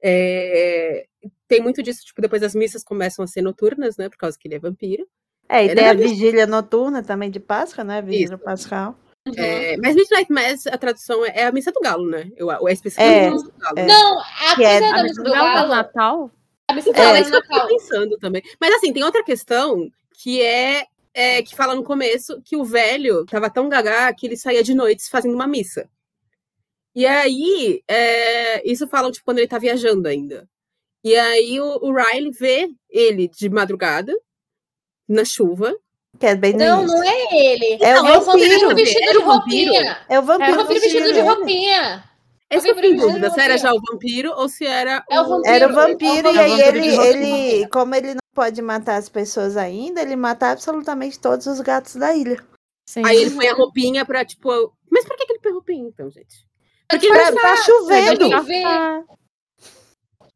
É, 0.02 1.06
Tem 1.48 1.60
muito 1.62 1.82
disso, 1.82 2.04
tipo, 2.04 2.20
depois 2.20 2.42
as 2.42 2.54
missas 2.54 2.84
começam 2.84 3.24
a 3.24 3.28
ser 3.28 3.40
noturnas, 3.42 3.96
né? 3.96 4.08
Por 4.08 4.18
causa 4.18 4.36
que 4.38 4.46
ele 4.46 4.54
é 4.56 4.58
vampiro. 4.58 5.06
É, 5.48 5.64
e 5.64 5.68
É, 5.70 5.74
tem 5.74 5.84
na 5.84 5.90
a 5.90 5.94
verdade- 5.94 6.10
vigília 6.14 6.46
noturna 6.46 7.02
também 7.02 7.30
de 7.30 7.40
Páscoa, 7.40 7.82
né? 7.84 8.02
Vigília 8.02 8.34
Isso. 8.34 8.38
pascal. 8.44 8.96
Uhum. 9.26 9.34
É, 9.38 9.76
mas 9.78 9.94
Midnight 9.94 10.30
Mass, 10.30 10.66
a 10.66 10.76
tradução 10.76 11.24
é, 11.24 11.32
é 11.40 11.46
a 11.46 11.52
missa 11.52 11.72
do 11.72 11.80
galo, 11.80 12.06
né? 12.06 12.30
Eu, 12.36 12.50
é 12.50 12.72
específico 12.72 13.02
É, 13.02 13.28
a 13.28 13.30
missa 13.30 13.44
do 13.46 13.52
galo. 13.58 13.78
é. 13.78 13.86
Não, 13.86 14.18
a 14.20 14.62
é- 14.62 14.76
a 14.76 14.80
da 14.96 15.02
missa 15.02 15.22
do 15.22 15.28
Isabela 15.28 15.48
do 15.50 15.54
galo. 15.54 15.68
Natal? 15.68 16.30
A 16.74 16.76
missa 16.76 16.90
do 16.90 16.90
Então, 16.90 17.04
galo 17.04 17.16
é 17.16 17.20
é 17.20 17.22
isso 17.22 17.34
eu 17.34 17.42
tô 17.42 17.68
pensando 17.68 18.18
também. 18.18 18.42
Mas 18.60 18.74
assim, 18.74 18.92
tem 18.92 19.04
outra 19.04 19.22
questão 19.22 19.88
que 20.20 20.42
é, 20.42 20.86
é, 21.14 21.42
que 21.42 21.54
fala 21.54 21.74
no 21.74 21.84
começo 21.84 22.42
que 22.42 22.56
o 22.56 22.64
velho 22.64 23.24
tava 23.26 23.48
tão 23.48 23.68
gagá 23.68 24.12
que 24.12 24.26
ele 24.26 24.36
saía 24.36 24.62
de 24.62 24.74
noites 24.74 25.08
fazendo 25.08 25.34
uma 25.34 25.46
missa. 25.46 25.88
E 26.94 27.06
aí, 27.06 27.82
é, 27.88 28.68
isso 28.68 28.86
falam 28.88 29.10
tipo, 29.10 29.24
quando 29.24 29.38
ele 29.38 29.48
tá 29.48 29.58
viajando 29.58 30.08
ainda. 30.08 30.48
E 31.02 31.14
aí 31.16 31.60
o, 31.60 31.78
o 31.82 31.92
Riley 31.92 32.30
vê 32.30 32.70
ele 32.88 33.28
de 33.28 33.48
madrugada, 33.48 34.12
na 35.08 35.24
chuva. 35.24 35.74
Que 36.18 36.26
é 36.26 36.34
bem 36.34 36.54
Não, 36.54 36.84
não 36.86 37.02
é 37.02 37.34
ele. 37.34 37.78
É 37.80 38.00
o 38.00 38.06
É 38.06 38.18
o 38.18 38.20
vampiro 38.22 38.60
vampiro. 38.60 38.74
vestido 38.74 39.02
Era 39.02 39.12
de 39.12 39.24
vampiro? 39.24 39.72
roupinha. 39.72 39.98
É 40.08 40.18
o 40.18 40.22
vampiro. 40.22 40.50
É 40.50 40.54
o 40.54 40.56
vampiro 40.56 40.80
vestido 40.80 41.04
de 41.04 41.12
vestido 41.12 41.26
roupinha. 41.26 42.04
Eu 42.54 42.74
fiquei 42.74 42.92
em 42.92 42.96
dúvida, 42.96 43.30
se 43.30 43.40
era 43.40 43.58
já 43.58 43.72
o 43.72 43.80
vampiro 43.80 44.32
ou 44.32 44.48
se 44.48 44.64
era 44.66 45.04
É 45.10 45.20
o 45.20 45.28
vampiro. 45.28 45.54
Era 45.54 45.66
o 45.66 45.70
É 45.70 45.72
o 45.72 45.74
vampiro, 45.74 46.30
e 46.32 46.38
aí 46.38 46.60
ele, 46.60 46.96
ele, 46.96 47.68
como 47.68 47.94
ele 47.94 48.14
não 48.14 48.20
pode 48.34 48.60
matar 48.62 48.96
as 48.96 49.08
pessoas 49.08 49.56
ainda, 49.56 50.02
ele 50.02 50.16
mata 50.16 50.50
absolutamente 50.50 51.18
todos 51.18 51.46
os 51.46 51.60
gatos 51.60 51.96
da 51.96 52.14
ilha. 52.14 52.42
Sim. 52.88 53.02
Aí 53.04 53.16
ele 53.16 53.30
põe 53.30 53.48
a 53.48 53.54
roupinha 53.54 54.04
pra, 54.04 54.24
tipo. 54.24 54.50
Mas 54.90 55.04
por 55.04 55.16
que, 55.16 55.26
que 55.26 55.32
ele 55.32 55.40
põe 55.40 55.52
roupinha, 55.52 55.88
então, 55.88 56.10
gente? 56.10 56.46
Porque 56.88 57.08
Pra, 57.08 57.32
tá 57.32 57.56
chovendo. 57.56 58.28
Pra 58.28 59.04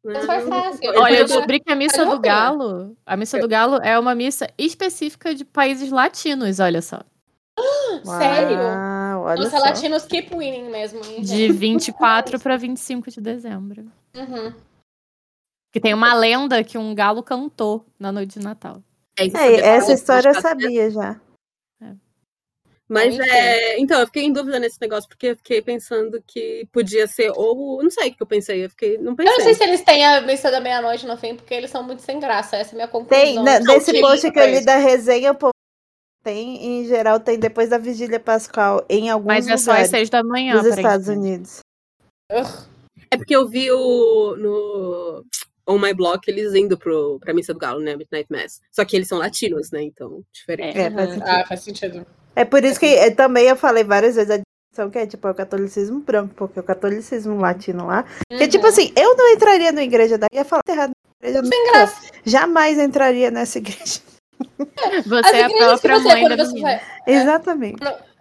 Né? 0.04 0.18
Disfarçasse. 0.18 0.78
Ele 0.82 0.98
Olha, 0.98 1.18
eu 1.18 1.24
descobri 1.26 1.60
que 1.60 1.70
a 1.70 1.76
missa 1.76 2.06
do 2.06 2.18
galo, 2.18 2.96
a 3.04 3.16
missa 3.16 3.38
do 3.38 3.48
galo 3.48 3.76
é 3.82 3.98
uma 3.98 4.14
missa 4.14 4.48
específica 4.56 5.34
de 5.34 5.44
países 5.44 5.90
latinos, 5.90 6.60
olha 6.60 6.80
só. 6.80 7.02
Sério? 8.04 8.56
Uau, 8.56 8.97
olha 9.28 9.44
Nossa, 9.44 9.58
só. 9.58 9.64
latinos 9.64 10.04
keep 10.06 10.34
winning 10.34 10.70
mesmo. 10.70 11.04
hein, 11.04 11.20
De 11.22 11.26
gente? 11.48 11.52
24 11.52 12.38
para 12.40 12.56
25 12.56 13.10
de 13.10 13.20
dezembro. 13.20 13.90
Uhum. 14.16 14.52
Que 15.72 15.80
tem 15.80 15.92
uma 15.94 16.14
lenda 16.14 16.62
que 16.64 16.78
um 16.78 16.94
galo 16.94 17.22
cantou 17.22 17.84
na 17.98 18.10
noite 18.10 18.38
de 18.38 18.44
Natal. 18.44 18.82
É, 19.18 19.24
É, 19.26 19.60
essa 19.76 19.92
história 19.92 20.30
eu 20.30 20.40
sabia 20.40 20.90
já. 20.90 21.20
Mas 22.90 23.14
Enfim. 23.14 23.28
é. 23.28 23.78
Então, 23.78 24.00
eu 24.00 24.06
fiquei 24.06 24.24
em 24.24 24.32
dúvida 24.32 24.58
nesse 24.58 24.80
negócio, 24.80 25.06
porque 25.06 25.26
eu 25.26 25.36
fiquei 25.36 25.60
pensando 25.60 26.22
que 26.26 26.66
podia 26.72 27.06
ser, 27.06 27.30
ou. 27.36 27.82
Não 27.82 27.90
sei 27.90 28.08
o 28.08 28.14
que 28.14 28.22
eu 28.22 28.26
pensei, 28.26 28.64
eu 28.64 28.70
fiquei. 28.70 28.96
Não 28.96 29.14
pensei. 29.14 29.30
Eu 29.30 29.36
não 29.36 29.44
sei 29.44 29.52
se 29.52 29.62
eles 29.62 29.82
têm 29.82 30.06
a 30.06 30.22
missa 30.22 30.50
da 30.50 30.58
meia-noite 30.58 31.06
no 31.06 31.14
fim, 31.18 31.36
porque 31.36 31.52
eles 31.52 31.70
são 31.70 31.82
muito 31.82 32.00
sem 32.00 32.18
graça. 32.18 32.56
Essa 32.56 32.70
é 32.70 32.72
a 32.72 32.76
minha 32.76 32.88
conclusão. 32.88 33.22
Tem, 33.22 33.42
né, 33.42 33.60
nesse 33.60 34.00
post 34.00 34.30
que 34.32 34.38
eu 34.38 34.46
li 34.46 34.64
da 34.64 34.76
resenha, 34.76 35.32
o 35.32 35.34
povo 35.34 35.52
tem, 36.28 36.80
em 36.80 36.84
geral, 36.84 37.18
tem 37.18 37.38
depois 37.38 37.70
da 37.70 37.78
Vigília 37.78 38.20
Pascal 38.20 38.84
em 38.88 39.08
alguns 39.08 39.26
Mas 39.28 39.48
é 39.48 39.56
só 39.56 39.70
às 39.72 39.76
lugares 39.78 39.90
6 39.90 40.10
da 40.10 40.22
manhã, 40.22 40.60
dos 40.60 40.66
Estados. 40.66 41.08
Unidos. 41.08 41.60
É 43.10 43.16
porque 43.16 43.34
eu 43.34 43.48
vi 43.48 43.70
o. 43.72 44.36
No. 44.36 45.24
On 45.70 45.78
My 45.78 45.92
Block, 45.92 46.26
eles 46.30 46.54
indo 46.54 46.78
pro, 46.78 47.18
pra 47.20 47.34
Missa 47.34 47.52
do 47.52 47.58
Galo, 47.60 47.80
né? 47.80 47.94
Midnight 47.94 48.26
Mass. 48.30 48.60
Só 48.72 48.84
que 48.86 48.96
eles 48.96 49.06
são 49.06 49.18
latinos, 49.18 49.70
né? 49.70 49.82
Então, 49.82 50.22
diferente. 50.32 50.78
É, 50.78 50.90
faz 50.90 51.08
Uhum. 51.08 51.14
sentido. 51.14 51.28
Ah, 51.28 51.44
faz 51.46 51.60
sentido. 51.60 52.06
É 52.36 52.44
por 52.44 52.64
isso 52.64 52.80
que 52.80 52.86
é, 52.86 53.10
também 53.10 53.46
eu 53.46 53.56
falei 53.56 53.84
várias 53.84 54.14
vezes 54.16 54.30
a 54.30 54.36
distinção 54.38 54.90
que 54.90 54.98
é 54.98 55.06
tipo 55.06 55.26
é 55.28 55.30
o 55.30 55.34
catolicismo 55.34 56.00
branco, 56.00 56.34
porque 56.34 56.58
o 56.60 56.62
catolicismo 56.62 57.38
latino 57.38 57.86
lá. 57.86 58.04
Que 58.30 58.48
tipo 58.48 58.64
Uhum. 58.64 58.70
assim, 58.70 58.92
eu 58.96 59.14
não 59.16 59.28
entraria 59.30 59.70
na 59.72 59.82
igreja 59.82 60.16
da 60.16 60.26
ia 60.32 60.44
falar 60.44 60.62
errado 60.68 60.92
na 61.22 61.28
igreja 61.28 61.46
Sem 61.46 61.64
não. 61.66 61.72
graça. 61.72 62.10
Jamais 62.24 62.78
entraria 62.78 63.30
nessa 63.30 63.58
igreja. 63.58 64.00
Você 65.06 65.36
é 65.36 65.44
a 65.44 65.48
própria 65.48 65.98
você, 65.98 66.08
mãe 66.08 66.20
quando 66.22 66.36
da 66.36 66.44
você 66.44 66.52
menina. 66.52 66.68
vai- 66.70 66.80
Exatamente. 67.06 67.76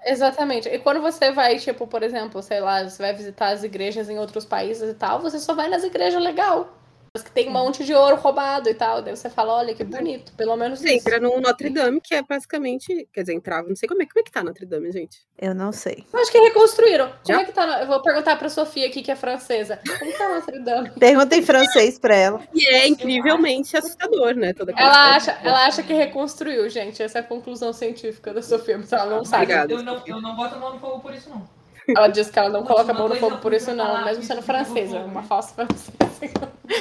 Exatamente. 0.05 0.69
E 0.69 0.80
quando 0.80 1.01
você 1.01 1.31
vai, 1.31 1.57
tipo, 1.57 1.85
por 1.85 2.01
exemplo, 2.01 2.41
sei 2.41 2.61
lá, 2.61 2.84
você 2.84 3.01
vai 3.01 3.14
visitar 3.14 3.49
as 3.49 3.64
igrejas 3.64 4.09
em 4.09 4.18
outros 4.18 4.45
países 4.45 4.89
e 4.89 4.93
tal, 4.93 5.19
você 5.19 5.38
só 5.39 5.53
vai 5.53 5.68
nas 5.68 5.84
igrejas 5.84 6.23
legal. 6.23 6.76
Que 7.23 7.31
tem 7.31 7.49
um 7.49 7.52
monte 7.52 7.84
de 7.84 7.94
ouro 7.94 8.15
roubado 8.15 8.69
e 8.69 8.73
tal. 8.73 9.02
Daí 9.02 9.15
você 9.15 9.30
fala, 9.30 9.53
olha 9.53 9.73
que 9.73 9.84
bonito, 9.84 10.31
pelo 10.34 10.56
menos 10.56 10.80
Você 10.80 10.95
isso. 10.95 11.07
entra 11.07 11.19
no 11.19 11.39
Notre 11.39 11.69
Dame, 11.69 12.02
que 12.02 12.15
é 12.15 12.22
basicamente. 12.22 13.07
Quer 13.14 13.22
dizer, 13.22 13.34
entrava. 13.34 13.68
Não 13.68 13.76
sei 13.76 13.88
como 13.88 14.02
é, 14.02 14.06
como 14.06 14.19
é 14.19 14.23
que 14.23 14.31
tá 14.31 14.44
Notre 14.44 14.65
Dame, 14.65 14.91
gente. 14.91 15.19
Eu 15.38 15.53
não 15.53 15.72
sei. 15.72 16.03
Eu 16.11 16.19
acho 16.19 16.31
que 16.31 16.39
reconstruíram. 16.39 17.07
Como 17.07 17.19
Já? 17.27 17.41
é 17.41 17.45
que 17.45 17.52
tá? 17.52 17.81
Eu 17.81 17.88
vou 17.88 18.02
perguntar 18.02 18.35
pra 18.38 18.49
Sofia 18.49 18.88
aqui, 18.88 19.02
que 19.02 19.11
é 19.11 19.15
francesa. 19.15 19.80
Como 19.99 20.11
tá 20.18 20.30
Notre 20.30 20.60
Dame? 20.60 20.89
Pergunta 20.99 21.35
em 21.35 21.41
francês 21.41 21.99
pra 21.99 22.15
ela. 22.15 22.41
E 22.53 22.68
é 22.68 22.88
incrivelmente 22.88 23.77
assustador, 23.77 24.35
né? 24.35 24.53
Toda 24.53 24.73
Ela 24.76 25.15
acha, 25.15 25.31
ela 25.44 25.65
acha 25.65 25.84
que 25.84 25.94
reconstruiu, 25.94 26.69
gente. 26.69 27.02
Essa 27.02 27.19
é 27.19 27.22
a 27.22 27.23
conclusão 27.23 27.72
científica 27.73 28.34
da 28.34 28.41
Sofia, 28.41 28.77
mas 28.77 28.91
ela 28.91 29.06
não 29.06 29.26
sabe. 29.26 29.44
Obrigada. 29.44 29.73
Eu 29.73 29.84
não, 29.84 30.02
eu 30.06 30.22
não 30.22 30.35
boto 30.35 30.56
a 30.56 30.57
mão 30.60 30.73
no 30.73 30.80
fogo 30.80 30.99
por 30.99 31.14
isso, 31.14 31.30
não. 31.30 31.56
Ela 31.95 32.07
diz 32.09 32.30
que 32.30 32.38
ela 32.38 32.49
não 32.49 32.64
coloca 32.64 32.91
a 32.91 32.93
mão 32.93 33.07
no 33.07 33.14
Uma 33.15 33.19
fogo 33.19 33.38
por 33.38 33.53
isso, 33.53 33.73
não, 33.73 34.03
mesmo 34.03 34.19
isso 34.19 34.27
sendo 34.27 34.39
que 34.39 34.45
francesa. 34.45 34.99
Uma 34.99 35.23
falsa 35.23 35.53
francesa. 35.53 35.91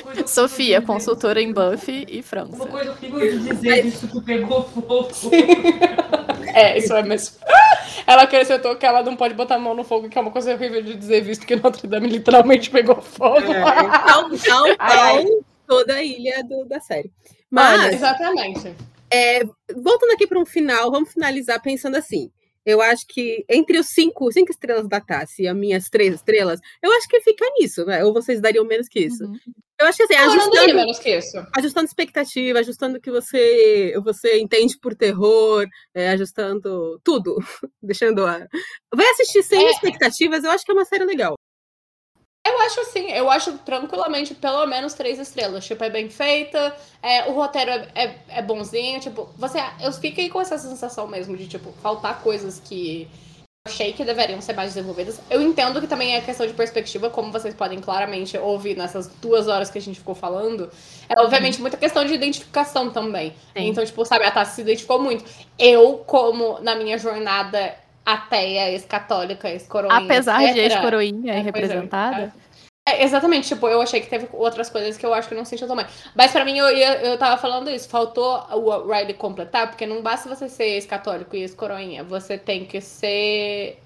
Uma 0.04 0.26
Sofia, 0.26 0.82
consultora 0.82 1.40
em 1.40 1.52
Buffy 1.52 2.04
e 2.08 2.16
Uma 2.16 2.22
França. 2.24 2.66
coisa 2.66 2.90
horrível 2.90 3.20
de 3.20 3.38
dizer 3.48 3.82
disso 3.82 4.08
que 4.08 4.20
pegou 4.22 4.62
fogo. 4.64 5.08
É, 6.54 6.78
isso 6.78 6.94
é 6.94 7.02
mesmo. 7.02 7.36
Ela 8.06 8.22
acrescentou 8.22 8.74
que 8.76 8.86
ela 8.86 9.02
não 9.02 9.14
pode 9.14 9.34
botar 9.34 9.56
a 9.56 9.58
mão 9.58 9.74
no 9.74 9.84
fogo, 9.84 10.08
que 10.08 10.16
é 10.16 10.20
uma 10.22 10.30
coisa 10.30 10.54
horrível 10.54 10.82
de 10.82 10.94
dizer, 10.94 11.20
visto 11.20 11.44
que 11.46 11.54
Notre 11.54 11.86
Dame 11.86 12.08
literalmente 12.08 12.70
pegou 12.70 13.02
fogo. 13.02 13.52
É, 13.52 13.60
tal, 13.62 14.30
tal, 14.40 14.64
Ai, 14.78 15.24
tal 15.24 15.24
toda 15.66 15.94
a 15.94 16.02
ilha 16.02 16.42
do- 16.44 16.64
da 16.64 16.80
série. 16.80 17.10
Mas, 17.50 17.92
Exatamente. 17.94 18.74
voltando 19.76 20.12
aqui 20.12 20.26
para 20.26 20.38
um 20.38 20.46
final, 20.46 20.90
vamos 20.90 21.12
finalizar 21.12 21.60
pensando 21.60 21.96
assim. 21.96 22.30
Eu 22.66 22.82
acho 22.82 23.06
que 23.06 23.44
entre 23.48 23.78
os 23.78 23.86
cinco, 23.86 24.30
cinco 24.32 24.50
estrelas 24.50 24.88
da 24.88 25.00
Tassi 25.00 25.42
e 25.44 25.48
as 25.48 25.56
minhas 25.56 25.88
três 25.88 26.16
estrelas, 26.16 26.58
eu 26.82 26.90
acho 26.92 27.08
que 27.08 27.20
fica 27.20 27.46
nisso, 27.58 27.86
né? 27.86 28.04
Ou 28.04 28.12
vocês 28.12 28.40
dariam 28.40 28.64
menos 28.64 28.88
que 28.88 28.98
isso? 29.00 29.24
Uhum. 29.24 29.38
Eu 29.78 29.86
acho 29.86 29.98
que 29.98 30.02
assim, 30.04 30.14
Eu 30.14 30.30
ajustando, 30.30 30.74
menos 30.74 30.98
que 30.98 31.16
isso. 31.16 31.36
ajustando 31.56 31.86
expectativa, 31.86 32.58
ajustando 32.58 32.96
o 32.98 33.00
que 33.00 33.10
você, 33.10 33.94
você 34.02 34.38
entende 34.40 34.76
por 34.78 34.94
terror, 34.96 35.66
é, 35.94 36.08
ajustando 36.08 36.98
tudo, 37.04 37.36
deixando 37.80 38.26
a. 38.26 38.48
Vai 38.92 39.06
assistir 39.10 39.42
sem 39.42 39.66
É. 39.66 39.70
expectativas, 39.70 40.42
eu 40.44 40.50
acho 40.50 40.64
que 40.64 40.70
é 40.72 40.74
uma 40.74 40.84
série 40.86 41.04
legal. 41.04 41.36
Eu 42.46 42.60
acho 42.60 42.80
assim, 42.80 43.10
eu 43.10 43.28
acho 43.28 43.58
tranquilamente 43.58 44.32
pelo 44.34 44.64
menos 44.66 44.94
três 44.94 45.18
estrelas. 45.18 45.64
Tipo, 45.66 45.82
é 45.82 45.90
bem 45.90 46.08
feita, 46.08 46.76
é, 47.02 47.28
o 47.28 47.32
roteiro 47.32 47.72
é, 47.72 47.88
é, 47.94 48.14
é 48.28 48.42
bonzinho, 48.42 49.00
tipo, 49.00 49.28
você. 49.36 49.58
Eu 49.80 49.92
fiquei 49.92 50.28
com 50.28 50.40
essa 50.40 50.56
sensação 50.56 51.08
mesmo 51.08 51.36
de, 51.36 51.48
tipo, 51.48 51.72
faltar 51.82 52.20
coisas 52.22 52.60
que 52.60 53.08
eu 53.66 53.72
achei 53.72 53.92
que 53.92 54.04
deveriam 54.04 54.40
ser 54.40 54.52
mais 54.52 54.74
desenvolvidas. 54.74 55.20
Eu 55.28 55.42
entendo 55.42 55.80
que 55.80 55.88
também 55.88 56.14
é 56.14 56.20
questão 56.20 56.46
de 56.46 56.52
perspectiva, 56.52 57.10
como 57.10 57.32
vocês 57.32 57.52
podem 57.52 57.80
claramente 57.80 58.38
ouvir 58.38 58.76
nessas 58.76 59.08
duas 59.20 59.48
horas 59.48 59.68
que 59.68 59.78
a 59.78 59.82
gente 59.82 59.98
ficou 59.98 60.14
falando. 60.14 60.70
É 61.08 61.20
obviamente 61.20 61.60
muita 61.60 61.76
questão 61.76 62.04
de 62.04 62.14
identificação 62.14 62.90
também. 62.90 63.30
Sim. 63.56 63.66
Então, 63.68 63.84
tipo, 63.84 64.04
sabe, 64.04 64.24
a 64.24 64.30
Tassi 64.30 64.54
se 64.54 64.60
identificou 64.60 65.00
muito. 65.00 65.24
Eu, 65.58 66.04
como 66.06 66.60
na 66.60 66.76
minha 66.76 66.96
jornada 66.96 67.74
ateia, 68.06 68.70
ex-católica, 68.70 69.50
ex-coroinha, 69.50 69.96
Apesar 69.98 70.38
de 70.38 70.44
etc., 70.60 70.72
ex-coroinha 70.72 71.32
É, 71.32 71.36
e 71.36 71.40
é. 71.40 71.42
representada. 71.42 72.32
é, 72.88 73.02
exatamente, 73.02 73.48
tipo, 73.48 73.66
eu 73.66 73.82
achei 73.82 74.00
que 74.00 74.08
teve 74.08 74.28
outras 74.32 74.70
coisas 74.70 74.96
que 74.96 75.04
eu 75.04 75.12
acho 75.12 75.28
que 75.28 75.34
não 75.34 75.44
sentiam 75.44 75.66
também. 75.68 75.84
Mas 76.14 76.30
pra 76.30 76.44
mim, 76.44 76.56
eu, 76.56 76.68
eu 76.68 77.18
tava 77.18 77.36
falando 77.36 77.68
isso, 77.68 77.88
faltou 77.88 78.38
o 78.52 78.86
Riley 78.86 79.14
completar, 79.14 79.68
porque 79.68 79.84
não 79.84 80.00
basta 80.02 80.28
você 80.28 80.48
ser 80.48 80.68
ex-católico 80.68 81.34
e 81.34 81.40
ex-coroinha, 81.40 82.04
você 82.04 82.38
tem 82.38 82.64
que 82.64 82.80
ser. 82.80 83.80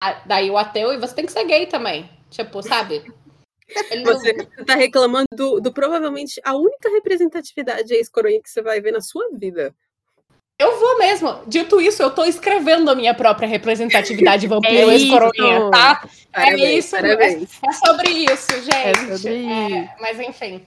a- 0.00 0.22
Daí 0.24 0.48
o 0.48 0.56
ateu 0.56 0.92
e 0.92 0.98
você 0.98 1.14
tem 1.14 1.26
que 1.26 1.32
ser 1.32 1.44
gay 1.44 1.66
também. 1.66 2.08
Tipo, 2.30 2.62
sabe? 2.62 3.02
Você 4.04 4.32
tá 4.64 4.76
reclamando 4.76 5.26
do, 5.32 5.60
do 5.60 5.72
provavelmente 5.72 6.40
a 6.44 6.54
única 6.54 6.88
representatividade 6.88 7.92
ex-coroinha 7.92 8.40
que 8.40 8.48
você 8.48 8.62
vai 8.62 8.80
ver 8.80 8.92
na 8.92 9.00
sua 9.00 9.28
vida. 9.32 9.74
Eu 10.76 10.80
vou 10.80 10.98
mesmo. 10.98 11.34
Dito 11.46 11.80
isso, 11.80 12.02
eu 12.02 12.10
tô 12.10 12.24
escrevendo 12.24 12.90
a 12.90 12.94
minha 12.94 13.14
própria 13.14 13.48
representatividade 13.48 14.46
vampiro 14.48 14.90
É 14.90 14.94
ex-coroinha, 14.94 15.58
isso. 15.58 15.70
tá? 15.70 16.08
Parabéns, 16.32 16.84
isso, 16.84 16.90
parabéns. 16.96 17.48
É 17.66 17.72
sobre 17.72 18.10
isso, 18.10 18.52
É 18.52 18.94
gente. 18.94 19.18
sobre 19.18 19.46
É, 19.46 19.88
mas 20.00 20.20
enfim. 20.20 20.62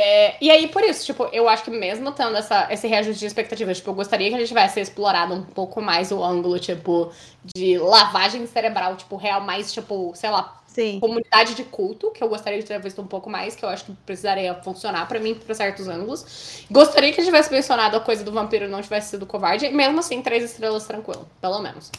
É, 0.00 0.36
e 0.40 0.50
aí, 0.50 0.68
por 0.68 0.82
isso, 0.82 1.04
tipo, 1.04 1.24
eu 1.32 1.48
acho 1.48 1.64
que 1.64 1.70
mesmo 1.70 2.10
tendo 2.12 2.34
essa, 2.36 2.66
esse 2.70 2.86
reajuste 2.88 3.20
de 3.20 3.26
expectativas, 3.26 3.76
tipo, 3.76 3.90
eu 3.90 3.94
gostaria 3.94 4.30
que 4.30 4.34
a 4.34 4.38
gente 4.38 4.48
tivesse 4.48 4.80
explorado 4.80 5.34
um 5.34 5.42
pouco 5.42 5.82
mais 5.82 6.10
o 6.10 6.24
ângulo, 6.24 6.58
tipo, 6.58 7.12
de 7.54 7.76
lavagem 7.78 8.46
cerebral, 8.46 8.96
tipo, 8.96 9.16
real, 9.16 9.42
mais, 9.42 9.70
tipo, 9.70 10.12
sei 10.14 10.30
lá, 10.30 10.61
Sim. 10.72 10.98
comunidade 11.00 11.54
de 11.54 11.64
culto, 11.64 12.10
que 12.12 12.22
eu 12.24 12.28
gostaria 12.28 12.58
de 12.58 12.64
ter 12.64 12.80
visto 12.80 13.00
um 13.02 13.06
pouco 13.06 13.28
mais, 13.28 13.54
que 13.54 13.62
eu 13.64 13.68
acho 13.68 13.84
que 13.84 13.92
precisaria 14.06 14.54
funcionar 14.62 15.06
pra 15.06 15.20
mim 15.20 15.34
por 15.34 15.54
certos 15.54 15.86
ângulos. 15.86 16.64
Gostaria 16.70 17.12
que 17.12 17.22
tivesse 17.22 17.52
mencionado 17.52 17.96
a 17.96 18.00
coisa 18.00 18.24
do 18.24 18.32
vampiro 18.32 18.64
e 18.64 18.68
não 18.68 18.80
tivesse 18.80 19.10
sido 19.10 19.26
covarde. 19.26 19.66
E 19.66 19.70
mesmo 19.72 19.98
assim, 20.00 20.22
três 20.22 20.42
estrelas 20.42 20.86
tranquilo, 20.86 21.28
pelo 21.42 21.60
menos. 21.60 21.90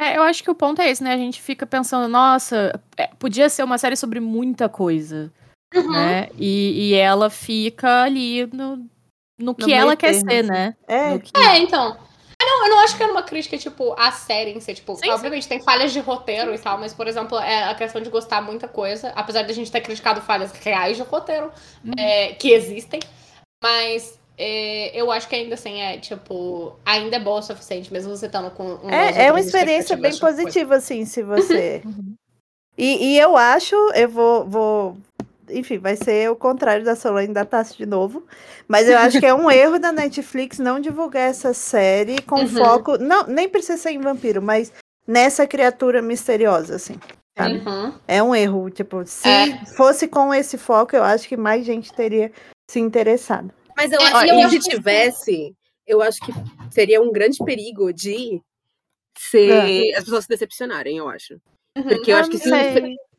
É, 0.00 0.16
eu 0.16 0.22
acho 0.22 0.42
que 0.42 0.50
o 0.50 0.54
ponto 0.54 0.80
é 0.80 0.88
esse, 0.88 1.02
né? 1.02 1.12
A 1.12 1.16
gente 1.18 1.42
fica 1.42 1.66
pensando, 1.66 2.08
nossa, 2.08 2.80
é, 2.96 3.08
podia 3.18 3.48
ser 3.50 3.62
uma 3.64 3.76
série 3.76 3.96
sobre 3.96 4.20
muita 4.20 4.68
coisa, 4.68 5.30
Uhum. 5.74 5.92
né? 5.92 6.28
E, 6.38 6.90
e 6.90 6.94
ela 6.94 7.28
fica 7.28 8.04
ali 8.04 8.46
no, 8.46 8.88
no 9.38 9.54
que 9.54 9.66
meio 9.66 9.76
ela 9.80 9.96
quer 9.96 10.12
termo, 10.12 10.30
ser, 10.30 10.38
assim. 10.38 10.48
né? 10.50 10.76
É, 10.86 11.12
No 11.12 11.20
que- 11.20 11.36
É, 11.36 11.58
então. 11.58 11.98
Não, 12.48 12.64
eu 12.64 12.70
não 12.70 12.80
acho 12.80 12.96
que 12.96 13.02
era 13.02 13.12
uma 13.12 13.22
crítica, 13.22 13.58
tipo, 13.58 13.94
à 13.98 14.10
série 14.10 14.52
em 14.52 14.60
si. 14.60 14.72
Tipo, 14.72 14.94
Sim, 14.96 15.02
sim. 15.02 15.10
obviamente 15.10 15.46
tem 15.46 15.60
falhas 15.60 15.92
de 15.92 16.00
roteiro 16.00 16.54
e 16.54 16.58
tal, 16.58 16.78
mas, 16.78 16.94
por 16.94 17.06
exemplo, 17.06 17.38
é 17.38 17.64
a 17.64 17.74
questão 17.74 18.00
de 18.00 18.08
gostar 18.08 18.40
muita 18.40 18.66
coisa, 18.66 19.12
apesar 19.14 19.42
de 19.42 19.50
a 19.50 19.54
gente 19.54 19.70
ter 19.70 19.82
criticado 19.82 20.22
falhas 20.22 20.50
reais 20.52 20.96
de 20.96 21.02
roteiro, 21.02 21.52
Uhum. 21.84 21.92
é, 21.98 22.28
que 22.32 22.50
existem. 22.50 23.00
Mas 23.62 24.18
é, 24.38 24.98
eu 24.98 25.10
acho 25.10 25.28
que 25.28 25.34
ainda 25.34 25.54
assim 25.54 25.80
é, 25.80 25.98
tipo, 25.98 26.74
ainda 26.86 27.16
é 27.16 27.20
boa 27.20 27.40
o 27.40 27.42
suficiente, 27.42 27.92
mesmo 27.92 28.16
você 28.16 28.26
estando 28.26 28.50
com 28.52 28.64
um 28.82 28.90
é, 28.90 29.26
é 29.26 29.30
uma 29.30 29.40
experiência 29.40 29.96
bem 29.96 30.16
positiva, 30.16 30.76
assim, 30.76 31.04
se 31.04 31.22
você. 31.22 31.82
Uhum. 31.84 32.14
E, 32.78 33.14
e 33.14 33.18
eu 33.18 33.36
acho, 33.36 33.74
eu 33.94 34.08
vou, 34.08 34.44
vou. 34.46 34.96
Enfim, 35.50 35.78
vai 35.78 35.96
ser 35.96 36.30
o 36.30 36.36
contrário 36.36 36.84
da 36.84 36.94
Solange 36.96 37.32
da 37.32 37.44
Tassi 37.44 37.76
de 37.76 37.86
novo. 37.86 38.26
Mas 38.66 38.88
eu 38.88 38.98
acho 38.98 39.18
que 39.20 39.26
é 39.26 39.34
um 39.34 39.50
erro 39.50 39.78
da 39.78 39.92
Netflix 39.92 40.58
não 40.58 40.80
divulgar 40.80 41.28
essa 41.30 41.52
série 41.54 42.20
com 42.22 42.40
Uhum. 42.40 42.48
foco. 42.48 42.98
Não, 42.98 43.26
nem 43.26 43.48
precisa 43.48 43.76
ser 43.78 43.90
em 43.90 44.00
vampiro, 44.00 44.40
mas 44.42 44.72
nessa 45.06 45.46
criatura 45.46 46.00
misteriosa, 46.02 46.76
assim. 46.76 46.94
Uhum. 47.38 47.94
É 48.06 48.22
um 48.22 48.34
erro. 48.34 48.68
Tipo, 48.70 49.04
se 49.06 49.28
É. 49.28 49.64
fosse 49.76 50.08
com 50.08 50.34
esse 50.34 50.58
foco, 50.58 50.96
eu 50.96 51.04
acho 51.04 51.28
que 51.28 51.36
mais 51.36 51.64
gente 51.64 51.92
teria 51.92 52.32
se 52.70 52.80
interessado. 52.80 53.52
Mas 53.76 53.92
eu 53.92 54.00
É, 54.00 54.04
acho 54.04 54.26
eu 54.26 54.48
que 54.50 54.60
se 54.62 54.70
tivesse, 54.70 55.54
eu 55.86 56.02
acho 56.02 56.20
que 56.20 56.32
seria 56.70 57.00
um 57.00 57.12
grande 57.12 57.38
perigo 57.44 57.92
de 57.92 58.42
ser 59.16 59.94
as 59.96 60.04
pessoas 60.04 60.24
se 60.24 60.28
decepcionarem, 60.28 60.98
eu 60.98 61.08
acho. 61.08 61.34
Uhum. 61.76 61.84
Porque 61.84 62.12
eu 62.12 62.16
acho 62.16 62.28
que 62.30 62.38
se. 62.38 62.50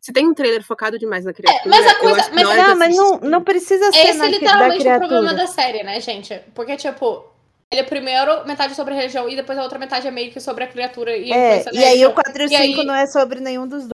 Se 0.10 0.14
tem 0.14 0.28
um 0.28 0.34
trailer 0.34 0.64
focado 0.64 0.98
demais 0.98 1.24
na 1.24 1.32
criatura, 1.34 1.62
mas 1.70 1.86
a 1.86 1.96
coisa- 2.00 2.30
mas- 2.34 2.48
na 2.58 2.68
Não, 2.70 2.76
mas 2.76 2.96
não, 2.98 3.20
não 3.20 3.44
precisa 3.44 3.92
ser 3.92 4.00
Esse 4.10 4.18
na, 4.18 4.26
é 4.26 4.32
da 4.32 4.38
literalmente 4.38 4.88
o 4.88 4.98
problema 4.98 5.34
da 5.36 5.46
série, 5.46 5.84
né, 5.84 6.02
gente? 6.02 6.42
Porque, 6.56 6.76
tipo, 6.78 7.24
ele 7.72 7.82
é 7.82 7.84
primeiro 7.84 8.46
metade 8.48 8.74
sobre 8.74 8.94
a 8.96 8.98
religião 8.98 9.30
e 9.30 9.36
depois 9.36 9.56
a 9.60 9.62
outra 9.64 9.78
metade 9.78 10.08
é 10.08 10.12
meio 10.12 10.32
que 10.32 10.40
sobre 10.40 10.64
a 10.64 10.68
criatura 10.68 11.16
e 11.16 11.32
É, 11.32 11.64
e 11.72 11.84
aí 11.84 12.06
o 12.08 12.12
4 12.14 12.42
e 12.42 12.46
o 12.48 12.50
E 12.52 12.56
aí- 12.56 12.72
5 12.72 12.84
não 12.84 12.96
é 12.96 13.06
sobre 13.06 13.40
nenhum 13.40 13.68
dos 13.68 13.84
dois. 13.84 13.92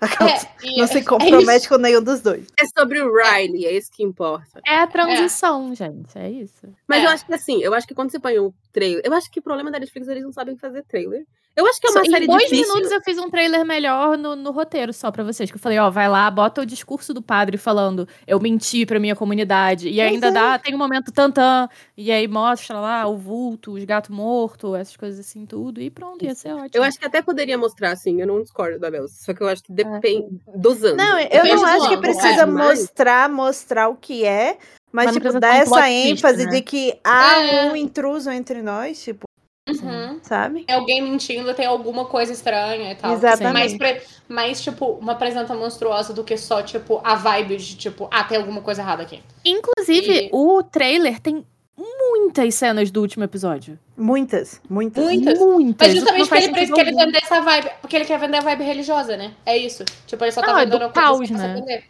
não 0.78 0.86
se 0.86 0.98
é 0.98 1.02
compromete 1.04 1.58
isso. 1.60 1.68
com 1.68 1.76
nenhum 1.78 2.02
dos 2.02 2.20
dois. 2.20 2.46
É 2.60 2.64
sobre 2.78 3.00
o 3.00 3.12
Riley, 3.14 3.66
é 3.66 3.72
isso 3.76 3.90
que 3.92 4.02
importa. 4.02 4.60
É 4.66 4.76
a 4.76 4.86
transição, 4.86 5.74
gente. 5.74 6.16
É 6.18 6.28
isso. 6.30 6.68
Mas 6.86 7.02
É. 7.02 7.06
eu 7.06 7.10
acho 7.10 7.26
que 7.26 7.34
assim, 7.34 7.62
eu 7.62 7.74
acho 7.74 7.86
que 7.86 7.94
quando 7.94 8.10
você 8.10 8.18
põe 8.20 8.38
o 8.38 8.52
trailer. 8.72 9.02
Eu 9.04 9.12
acho 9.14 9.30
que 9.30 9.40
o 9.40 9.42
problema 9.42 9.70
da 9.70 9.78
Netflix 9.78 10.08
é 10.08 10.12
eles 10.12 10.24
não 10.24 10.32
sabem 10.32 10.56
fazer 10.56 10.84
trailer. 10.84 11.24
Eu 11.58 11.66
acho 11.66 11.80
que 11.80 11.88
é 11.88 11.90
uma 11.90 12.04
Só- 12.04 12.10
série 12.10 12.24
em 12.24 12.28
dois 12.28 12.42
difícil. 12.44 12.68
minutos 12.68 12.92
eu 12.92 13.00
fiz 13.02 13.18
um 13.18 13.28
trailer 13.28 13.64
melhor 13.66 14.16
no, 14.16 14.36
no 14.36 14.52
roteiro 14.52 14.92
só 14.92 15.10
pra 15.10 15.24
vocês. 15.24 15.50
Que 15.50 15.56
eu 15.56 15.60
falei, 15.60 15.76
ó, 15.78 15.90
vai 15.90 16.08
lá, 16.08 16.30
bota 16.30 16.60
o 16.60 16.66
discurso 16.66 17.12
do 17.12 17.20
padre 17.20 17.58
falando, 17.58 18.06
eu 18.28 18.38
menti 18.38 18.86
pra 18.86 19.00
minha 19.00 19.16
comunidade. 19.16 19.88
E 19.88 20.00
ainda 20.00 20.28
é. 20.28 20.30
dá, 20.30 20.56
tem 20.58 20.72
um 20.72 20.78
momento 20.78 21.10
tantã. 21.10 21.68
E 21.96 22.12
aí 22.12 22.28
mostra 22.28 22.78
lá 22.78 23.06
o 23.08 23.16
vulto, 23.16 23.72
os 23.72 23.82
gatos 23.84 24.10
mortos, 24.10 24.72
essas 24.76 24.96
coisas 24.96 25.18
assim, 25.18 25.44
tudo. 25.44 25.80
E 25.80 25.90
pronto, 25.90 26.24
ia 26.24 26.34
ser 26.34 26.52
ótimo. 26.52 26.70
Eu 26.74 26.84
acho 26.84 26.96
que 26.96 27.04
até 27.06 27.20
poderia 27.20 27.58
mostrar, 27.58 27.90
assim, 27.90 28.20
eu 28.20 28.26
não 28.28 28.40
discordo 28.40 28.78
da 28.78 28.88
Bel. 28.88 29.08
Só 29.08 29.34
que 29.34 29.42
eu 29.42 29.48
acho 29.48 29.64
que 29.64 29.72
depende 29.72 30.28
dos 30.54 30.84
anos. 30.84 30.96
Não, 30.96 31.18
eu 31.18 31.28
Depende 31.28 31.54
não 31.56 31.64
acho 31.66 31.78
que 31.88 31.94
ângulo, 31.94 32.00
precisa 32.00 32.42
é, 32.42 32.46
mas- 32.46 32.78
mostrar, 32.80 33.28
mostrar 33.28 33.88
o 33.88 33.96
que 33.96 34.24
é, 34.24 34.58
mas, 34.92 35.06
Mas 35.06 35.14
tipo, 35.16 35.28
um 35.28 35.38
essa 35.44 35.90
ênfase 35.90 36.44
né? 36.46 36.50
de 36.52 36.62
que 36.62 36.98
há 37.04 37.42
É. 37.42 37.70
um 37.70 37.76
intruso 37.76 38.30
entre 38.30 38.62
nós, 38.62 39.02
tipo, 39.02 39.27
Uhum. 39.68 40.18
sabe? 40.22 40.64
Tem 40.64 40.74
alguém 40.76 41.02
mentindo, 41.02 41.52
tem 41.54 41.66
alguma 41.66 42.04
coisa 42.06 42.32
estranha 42.32 42.92
e 42.92 42.94
tal. 42.94 43.12
Exatamente. 43.12 43.52
Mais, 43.52 43.76
pre- 43.76 44.02
mais, 44.28 44.60
tipo, 44.62 44.86
uma 45.00 45.14
presença 45.14 45.54
monstruosa 45.54 46.12
do 46.12 46.24
que 46.24 46.36
só, 46.36 46.62
tipo, 46.62 47.00
a 47.04 47.14
vibe 47.14 47.56
de, 47.56 47.76
tipo, 47.76 48.08
ah, 48.10 48.24
tem 48.24 48.38
alguma 48.38 48.60
coisa 48.62 48.80
errada 48.82 49.02
aqui. 49.02 49.22
Inclusive, 49.44 50.26
E- 50.26 50.30
o 50.32 50.62
trailer 50.62 51.20
tem 51.20 51.44
muitas 51.76 52.54
cenas 52.54 52.90
do 52.90 53.00
último 53.00 53.24
episódio. 53.24 53.78
Muitas, 53.96 54.60
muitas. 54.68 55.04
Muitas. 55.04 55.38
Muitas. 55.38 55.88
Mas 55.88 55.96
justamente 55.96 56.28
porque 56.28 56.44
ele, 56.44 56.54
sentido 56.54 56.74
que 56.74 56.80
ele 56.80 56.92
vender 56.96 57.18
essa 57.22 57.40
vibe. 57.40 57.70
Porque 57.80 57.96
ele 57.96 58.04
quer 58.04 58.18
vender 58.18 58.38
a 58.38 58.40
vibe 58.40 58.64
religiosa, 58.64 59.16
né? 59.16 59.32
É 59.46 59.56
isso. 59.56 59.84
Tipo, 60.06 60.24
ele 60.24 60.32
só 60.32 60.40
tá 60.40 60.52
é 60.52 60.64
vendendo 60.64 60.78
do 60.80 60.84
a 60.86 60.88
coisa 60.90 61.06
caos, 61.06 61.30
né? 61.30 61.82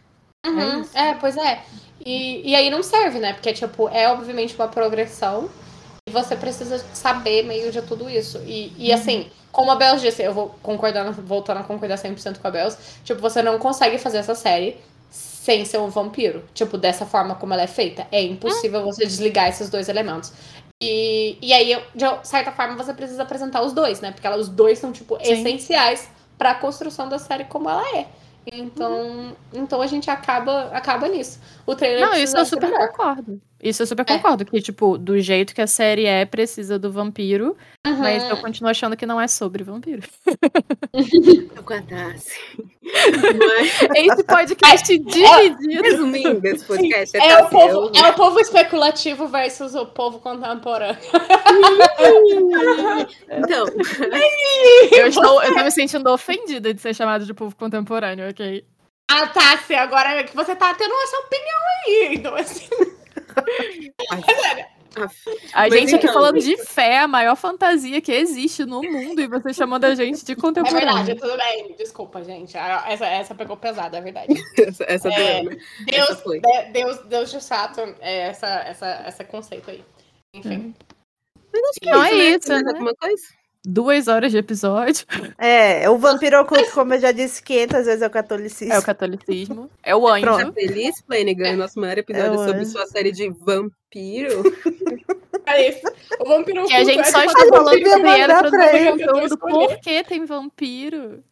É 0.45 0.49
Uhum. 0.49 0.81
isso. 0.81 0.97
É, 0.97 1.13
pois 1.15 1.35
é. 1.37 1.61
E, 2.05 2.49
e 2.51 2.55
aí 2.55 2.69
não 2.69 2.81
serve, 2.81 3.19
né? 3.19 3.33
Porque, 3.33 3.51
tipo, 3.53 3.89
é 3.89 4.07
obviamente 4.09 4.55
uma 4.55 4.67
progressão. 4.67 5.49
E 6.09 6.11
você 6.11 6.35
precisa 6.35 6.79
saber 6.91 7.43
meio 7.43 7.71
de 7.71 7.81
tudo 7.83 8.09
isso. 8.09 8.39
E, 8.47 8.73
e 8.77 8.91
assim, 8.91 9.29
como 9.51 9.69
a 9.69 9.75
Bells 9.75 10.01
disse, 10.01 10.23
eu 10.23 10.33
vou 10.33 10.55
concordando, 10.63 11.11
voltando 11.21 11.59
a 11.59 11.63
concordar 11.63 11.97
100% 11.97 12.39
com 12.39 12.47
a 12.47 12.51
Bells. 12.51 12.75
Tipo, 13.03 13.21
você 13.21 13.43
não 13.43 13.59
consegue 13.59 13.99
fazer 13.99 14.17
essa 14.17 14.33
série 14.33 14.77
sem 15.11 15.63
ser 15.65 15.77
um 15.77 15.89
vampiro. 15.89 16.43
Tipo, 16.53 16.77
dessa 16.79 17.05
forma 17.05 17.35
como 17.35 17.53
ela 17.53 17.61
é 17.61 17.67
feita. 17.67 18.07
É 18.11 18.23
impossível 18.23 18.83
você 18.83 19.05
desligar 19.05 19.47
esses 19.49 19.69
dois 19.69 19.87
elementos. 19.87 20.33
E, 20.81 21.37
e 21.41 21.53
aí, 21.53 21.79
de 21.93 22.05
certa 22.27 22.51
forma, 22.51 22.75
você 22.75 22.93
precisa 22.93 23.21
apresentar 23.21 23.61
os 23.61 23.71
dois, 23.71 23.99
né? 24.01 24.11
Porque 24.11 24.25
ela- 24.25 24.37
os 24.37 24.49
dois 24.49 24.79
são, 24.79 24.91
tipo, 24.91 25.15
Sim. 25.23 25.33
essenciais 25.33 26.09
pra 26.39 26.55
construção 26.55 27.07
da 27.07 27.19
série 27.19 27.43
como 27.43 27.69
ela 27.69 27.83
é. 27.97 28.07
Então, 28.51 29.35
então 29.53 29.81
a 29.81 29.85
gente 29.87 30.09
acaba, 30.09 30.69
acaba 30.73 31.07
nisso. 31.07 31.39
O 31.67 31.75
trailer 31.75 31.99
Não, 32.07 32.15
isso 32.15 32.35
eu 32.35 32.45
super 32.45 32.71
melhor. 32.71 32.87
concordo. 32.89 33.39
Isso 33.61 33.83
eu 33.83 33.87
super 33.87 34.03
É. 34.03 34.05
concordo. 34.15 34.45
Que, 34.45 34.61
tipo, 34.61 34.97
do 34.97 35.19
jeito 35.19 35.53
que 35.53 35.61
a 35.61 35.67
série 35.67 36.05
é, 36.05 36.25
precisa 36.25 36.79
do 36.79 36.91
vampiro. 36.91 37.57
Mas 37.85 38.23
Uhum. 38.23 38.29
eu 38.29 38.37
continuo 38.37 38.69
achando 38.69 38.95
que 38.95 39.05
não 39.05 39.19
é 39.19 39.27
sobre 39.27 39.63
vampiro. 39.63 40.01
Eu 40.93 40.93
com 41.63 41.73
a 41.73 41.81
Tassi. 41.81 42.39
Mas, 42.81 43.81
Esse 43.95 44.23
podcast 44.23 44.97
dividido. 44.97 45.81
resumindo, 45.83 46.47
esse 46.47 46.65
podcast 46.65 47.15
é, 47.17 47.27
É 47.27 47.37
o, 47.43 47.49
povo, 47.49 47.91
eu- 47.95 48.03
é 48.03 48.09
o 48.09 48.13
povo 48.13 48.39
especulativo 48.39 49.27
versus 49.27 49.75
o 49.75 49.85
povo 49.85 50.19
contemporâneo. 50.19 50.97
Então, 53.29 53.65
Eu 54.91 55.07
estou, 55.07 55.43
eu 55.43 55.53
tô 55.53 55.63
me 55.63 55.71
sentindo 55.71 56.09
ofendida 56.11 56.73
de 56.73 56.81
ser 56.81 56.93
chamado 56.95 57.25
de 57.25 57.33
povo 57.33 57.55
contemporâneo, 57.55 58.29
ok? 58.29 58.65
Ah, 59.11 59.27
tá, 59.27 59.57
se 59.57 59.73
agora 59.73 60.23
que 60.23 60.35
você 60.35 60.55
tá 60.55 60.73
tendo 60.73 60.93
essa 60.93 61.17
opinião 61.17 61.59
aí. 61.85 62.15
Então, 62.15 62.35
assim, 62.35 62.67
A 65.53 65.61
Mas 65.69 65.73
gente 65.73 65.95
aqui 65.95 66.05
então, 66.07 66.13
falando 66.15 66.39
de 66.39 66.57
fé, 66.65 66.97
a 66.99 67.07
maior 67.07 67.35
fantasia 67.35 68.01
que 68.01 68.11
existe 68.11 68.65
no 68.65 68.81
mundo, 68.81 69.21
e 69.21 69.27
você 69.27 69.53
chamando 69.53 69.85
a 69.85 69.93
gente 69.93 70.25
de 70.25 70.31
é 70.31 70.35
contemporâneo. 70.35 70.87
verdade, 71.05 71.15
tudo 71.15 71.37
bem. 71.37 71.75
Desculpa, 71.77 72.23
gente. 72.23 72.57
Ah, 72.57 72.83
Essa, 72.87 73.05
essa 73.05 73.35
pegou 73.35 73.55
pesada, 73.55 73.97
é 73.97 74.01
verdade. 74.01 74.33
essa, 74.57 74.83
essa 74.87 75.09
É. 75.09 75.43
né? 75.43 75.57
Deus, 75.85 76.09
Essa 76.09 76.15
foi. 76.15 76.39
de- 76.41 76.71
Deus, 76.71 76.97
Deus 77.05 77.31
de 77.31 77.39
fato, 77.39 77.81
é 78.01 78.29
essa, 78.29 78.47
essa, 78.47 79.05
esse 79.07 79.23
conceito 79.25 79.69
aí. 79.69 79.85
Enfim. 80.33 80.73
Então 81.81 82.03
é 82.03 82.11
né? 82.13 82.23
isso, 82.31 82.39
Tem 82.47 82.53
mais 82.55 82.63
né? 82.65 82.71
alguma 82.71 82.95
coisa? 82.95 83.23
Duas 83.65 84.07
horas 84.07 84.31
de 84.31 84.37
episódio. 84.37 85.05
É, 85.37 85.89
o 85.89 85.97
vampiro 85.97 86.39
oculto, 86.39 86.71
como 86.71 86.93
eu 86.93 86.99
já 86.99 87.11
disse 87.11 87.43
500 87.43 87.85
vezes, 87.85 88.01
é 88.01 88.07
o 88.07 88.09
catolicismo. 88.09 88.73
É 88.73 88.79
o 88.79 88.83
catolicismo. 88.83 89.69
É 89.83 89.95
o 89.95 90.07
anjo. 90.07 90.25
Tá 90.25 90.51
feliz, 90.53 91.01
Flanagan? 91.05 91.57
Nosso 91.57 91.79
maior 91.79 91.97
episódio 91.97 92.33
Eu 92.33 92.37
sobre 92.37 92.61
amo. 92.61 92.65
sua 92.65 92.85
série 92.87 93.11
de 93.11 93.29
vampiro. 93.29 94.43
É. 95.45 95.81
O 96.19 96.25
vampiro 96.25 96.63
Que 96.65 96.73
a 96.73 96.81
oculto 96.81 96.93
gente 96.93 97.07
é 97.07 97.11
só 97.11 97.21
tipo 97.21 97.39
está 97.39 97.57
falando 97.57 97.89
sobre 97.89 98.19
ela. 98.19 99.25
Escolher. 99.25 99.67
Por 99.67 99.79
que 99.79 100.03
tem 100.03 100.23
vampiro? 100.23 101.23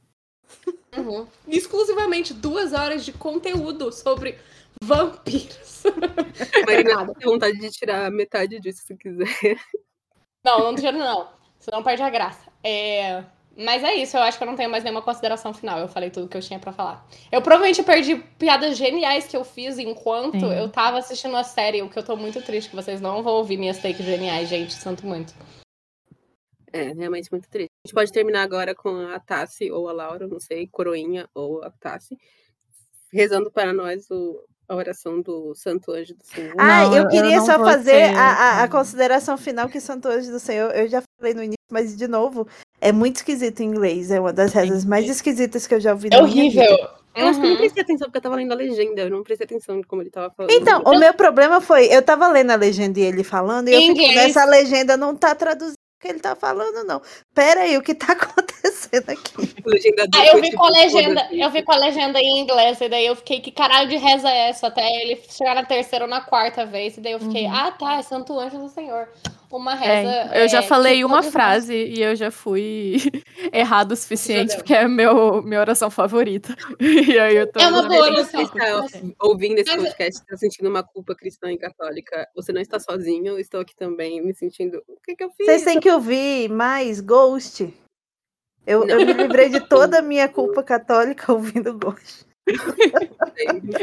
Uhum. 0.97 1.27
Exclusivamente 1.47 2.33
duas 2.33 2.73
horas 2.73 3.05
de 3.05 3.13
conteúdo 3.13 3.91
sobre 3.91 4.39
vampiros. 4.81 5.83
Marina, 6.65 7.05
tem 7.13 7.29
vontade 7.29 7.59
de 7.59 7.69
tirar 7.69 8.09
metade 8.09 8.59
disso 8.59 8.81
se 8.87 8.97
quiser. 8.97 9.59
Não, 10.43 10.59
não 10.59 10.75
tiro 10.75 10.97
não. 10.97 11.36
Senão 11.59 11.83
perde 11.83 12.03
a 12.03 12.09
graça. 12.09 12.49
É... 12.63 13.23
Mas 13.59 13.83
é 13.83 13.95
isso, 13.95 14.15
eu 14.15 14.21
acho 14.21 14.37
que 14.37 14.43
eu 14.43 14.47
não 14.47 14.55
tenho 14.55 14.69
mais 14.69 14.83
nenhuma 14.83 15.01
consideração 15.01 15.51
final. 15.51 15.79
Eu 15.79 15.87
falei 15.87 16.11
tudo 16.11 16.27
que 16.27 16.37
eu 16.37 16.41
tinha 16.41 16.59
pra 16.59 16.71
falar. 16.71 17.03
Eu 17.31 17.41
provavelmente 17.41 17.81
perdi 17.81 18.15
piadas 18.37 18.77
geniais 18.77 19.25
que 19.25 19.35
eu 19.35 19.43
fiz 19.43 19.79
enquanto 19.79 20.39
Sim. 20.39 20.53
eu 20.53 20.69
tava 20.69 20.99
assistindo 20.99 21.35
a 21.35 21.43
série, 21.43 21.81
o 21.81 21.89
que 21.89 21.97
eu 21.97 22.03
tô 22.03 22.15
muito 22.15 22.39
triste, 22.43 22.69
que 22.69 22.75
vocês 22.75 23.01
não 23.01 23.23
vão 23.23 23.33
ouvir 23.33 23.57
minhas 23.57 23.79
takes 23.79 24.05
geniais, 24.05 24.47
gente. 24.47 24.73
Sinto 24.75 25.07
muito. 25.07 25.33
É, 26.71 26.93
realmente 26.93 27.31
muito 27.31 27.49
triste. 27.49 27.71
A 27.83 27.87
gente 27.87 27.95
pode 27.95 28.11
terminar 28.11 28.43
agora 28.43 28.75
com 28.75 28.95
a 29.07 29.19
Tassi 29.19 29.71
ou 29.71 29.89
a 29.89 29.93
Laura, 29.93 30.27
não 30.27 30.39
sei, 30.39 30.67
Coroinha 30.67 31.27
ou 31.33 31.63
a 31.63 31.71
Tassi, 31.71 32.15
rezando 33.11 33.49
para 33.49 33.73
nós 33.73 34.07
o, 34.11 34.39
a 34.67 34.75
oração 34.75 35.19
do 35.19 35.55
Santo 35.55 35.91
Anjo 35.91 36.13
do 36.13 36.23
Senhor. 36.23 36.53
Ah, 36.59 36.83
Não, 36.83 36.95
eu 36.95 37.03
eu 37.03 37.09
queria 37.09 37.37
não 37.37 37.45
só 37.45 37.57
fazer 37.57 38.09
ser- 38.09 38.15
a, 38.15 38.29
a, 38.59 38.63
a 38.63 38.69
consideração 38.69 39.35
final 39.35 39.67
que 39.67 39.79
Santo 39.79 40.07
Anjo 40.09 40.29
do 40.29 40.39
Senhor, 40.39 40.69
eu 40.75 40.87
já 40.87 41.01
falei 41.19 41.33
no 41.33 41.43
início, 41.43 41.57
mas 41.71 41.95
de 41.97 42.07
novo, 42.07 42.47
é 42.79 42.91
muito 42.91 43.17
esquisito 43.17 43.61
em 43.61 43.65
inglês. 43.65 44.11
É 44.11 44.19
uma 44.19 44.31
das 44.33 44.53
rezas 44.53 44.85
mais 44.85 45.07
esquisitas 45.09 45.65
que 45.67 45.73
eu 45.75 45.79
já 45.79 45.91
ouvi 45.91 46.07
É 46.11 46.17
na 46.17 46.23
minha 46.23 46.49
vida. 46.49 46.61
horrível. 46.63 46.89
Eu 47.15 47.25
acho 47.27 47.39
que 47.39 47.45
eu 47.45 47.49
não 47.49 47.51
Uhum. 47.53 47.57
prestei 47.57 47.83
atenção 47.83 48.05
porque 48.07 48.17
eu 48.19 48.21
tava 48.21 48.35
lendo 48.35 48.51
a 48.51 48.55
legenda, 48.55 49.01
eu 49.01 49.09
não 49.09 49.23
prestei 49.23 49.45
atenção 49.45 49.81
de 49.81 49.87
como 49.87 50.03
ele 50.03 50.11
tava 50.11 50.31
falando. 50.37 50.51
Então, 50.51 50.83
o 50.85 50.99
meu 50.99 51.13
problema 51.15 51.59
foi, 51.59 51.87
eu 51.87 52.01
tava 52.03 52.27
lendo 52.27 52.51
a 52.51 52.55
legenda 52.55 52.99
e 52.99 53.03
ele 53.03 53.23
falando, 53.23 53.69
e 53.69 53.73
eu 53.73 53.81
fico, 53.81 53.99
inglês. 53.99 54.37
essa 54.37 54.45
legenda 54.45 54.95
não 54.95 55.15
tá 55.15 55.33
traduzindo 55.33 55.73
o 55.73 55.99
que 55.99 56.07
ele 56.09 56.19
tá 56.19 56.35
falando, 56.35 56.83
não. 56.85 57.01
Pera 57.33 57.61
aí, 57.61 57.75
o 57.75 57.81
que 57.81 57.95
tá 57.95 58.13
acontecendo 58.13 59.09
aqui? 59.09 59.33
Ah, 60.13 60.25
eu 60.27 60.39
vi 60.39 60.51
com 60.55 60.63
a 60.63 60.69
legenda, 60.69 61.27
eu 61.31 61.49
vi 61.49 61.63
com 61.63 61.71
a 61.71 61.77
legenda 61.77 62.19
em 62.19 62.39
inglês, 62.39 62.79
e 62.81 62.87
daí 62.87 63.07
eu 63.07 63.15
fiquei, 63.15 63.41
que 63.41 63.49
caralho 63.51 63.89
de 63.89 63.97
reza 63.97 64.29
é 64.29 64.49
essa? 64.49 64.67
Até 64.67 64.87
ele 65.01 65.19
chegar 65.27 65.55
na 65.55 65.65
terceira 65.65 66.05
ou 66.05 66.09
na 66.11 66.21
quarta 66.21 66.67
vez, 66.67 66.97
e 66.97 67.01
daí 67.01 67.13
eu 67.13 67.19
fiquei, 67.19 67.45
Uhum. 67.47 67.55
ah 67.55 67.71
tá, 67.71 67.95
é 67.95 68.03
Santo 68.03 68.37
Anjo 68.39 68.59
do 68.59 68.69
Senhor. 68.69 69.09
Uma 69.49 69.73
É, 69.73 70.01
reza. 70.01 70.35
eu 70.35 70.49
já 70.49 70.59
é, 70.59 70.61
falei 70.63 71.05
uma 71.05 71.23
frase 71.23 71.73
e 71.73 72.01
eu 72.01 72.15
já 72.15 72.29
fui 72.29 72.97
errado 73.53 73.93
o 73.93 73.95
suficiente, 73.95 74.55
porque 74.55 74.73
é 74.73 74.87
meu, 74.87 75.41
minha 75.41 75.59
oração 75.59 75.89
favorita. 75.89 76.55
E 76.79 77.17
aí 77.17 77.35
eu 77.35 77.51
tô. 77.51 77.59
É 77.59 77.67
uma 77.67 77.83
boa 77.83 78.05
oração. 78.11 78.41
está 78.41 78.85
ouvindo 79.21 79.59
esse 79.59 79.75
podcast, 79.75 80.21
está 80.21 80.37
sentindo 80.37 80.69
uma 80.69 80.83
culpa 80.83 81.15
cristã 81.15 81.51
e 81.51 81.57
católica, 81.57 82.27
você 82.35 82.51
não 82.51 82.61
está 82.61 82.79
sozinho, 82.79 83.27
eu 83.27 83.39
estou 83.39 83.61
aqui 83.61 83.75
também 83.75 84.21
me 84.21 84.33
sentindo. 84.33 84.83
O 84.87 84.97
que, 85.03 85.15
que 85.15 85.23
eu 85.23 85.29
fiz? 85.31 85.45
Vocês 85.45 85.63
têm 85.63 85.79
que 85.79 85.89
ouvir 85.89 86.49
mais 86.49 86.99
Ghost. 86.99 87.73
Eu, 88.65 88.85
eu 88.87 88.97
me 88.97 89.13
livrei 89.13 89.49
de 89.49 89.61
toda 89.61 89.99
a 89.99 90.01
minha 90.03 90.27
culpa 90.27 90.61
católica 90.61 91.31
ouvindo 91.31 91.73
Ghost. 91.77 92.25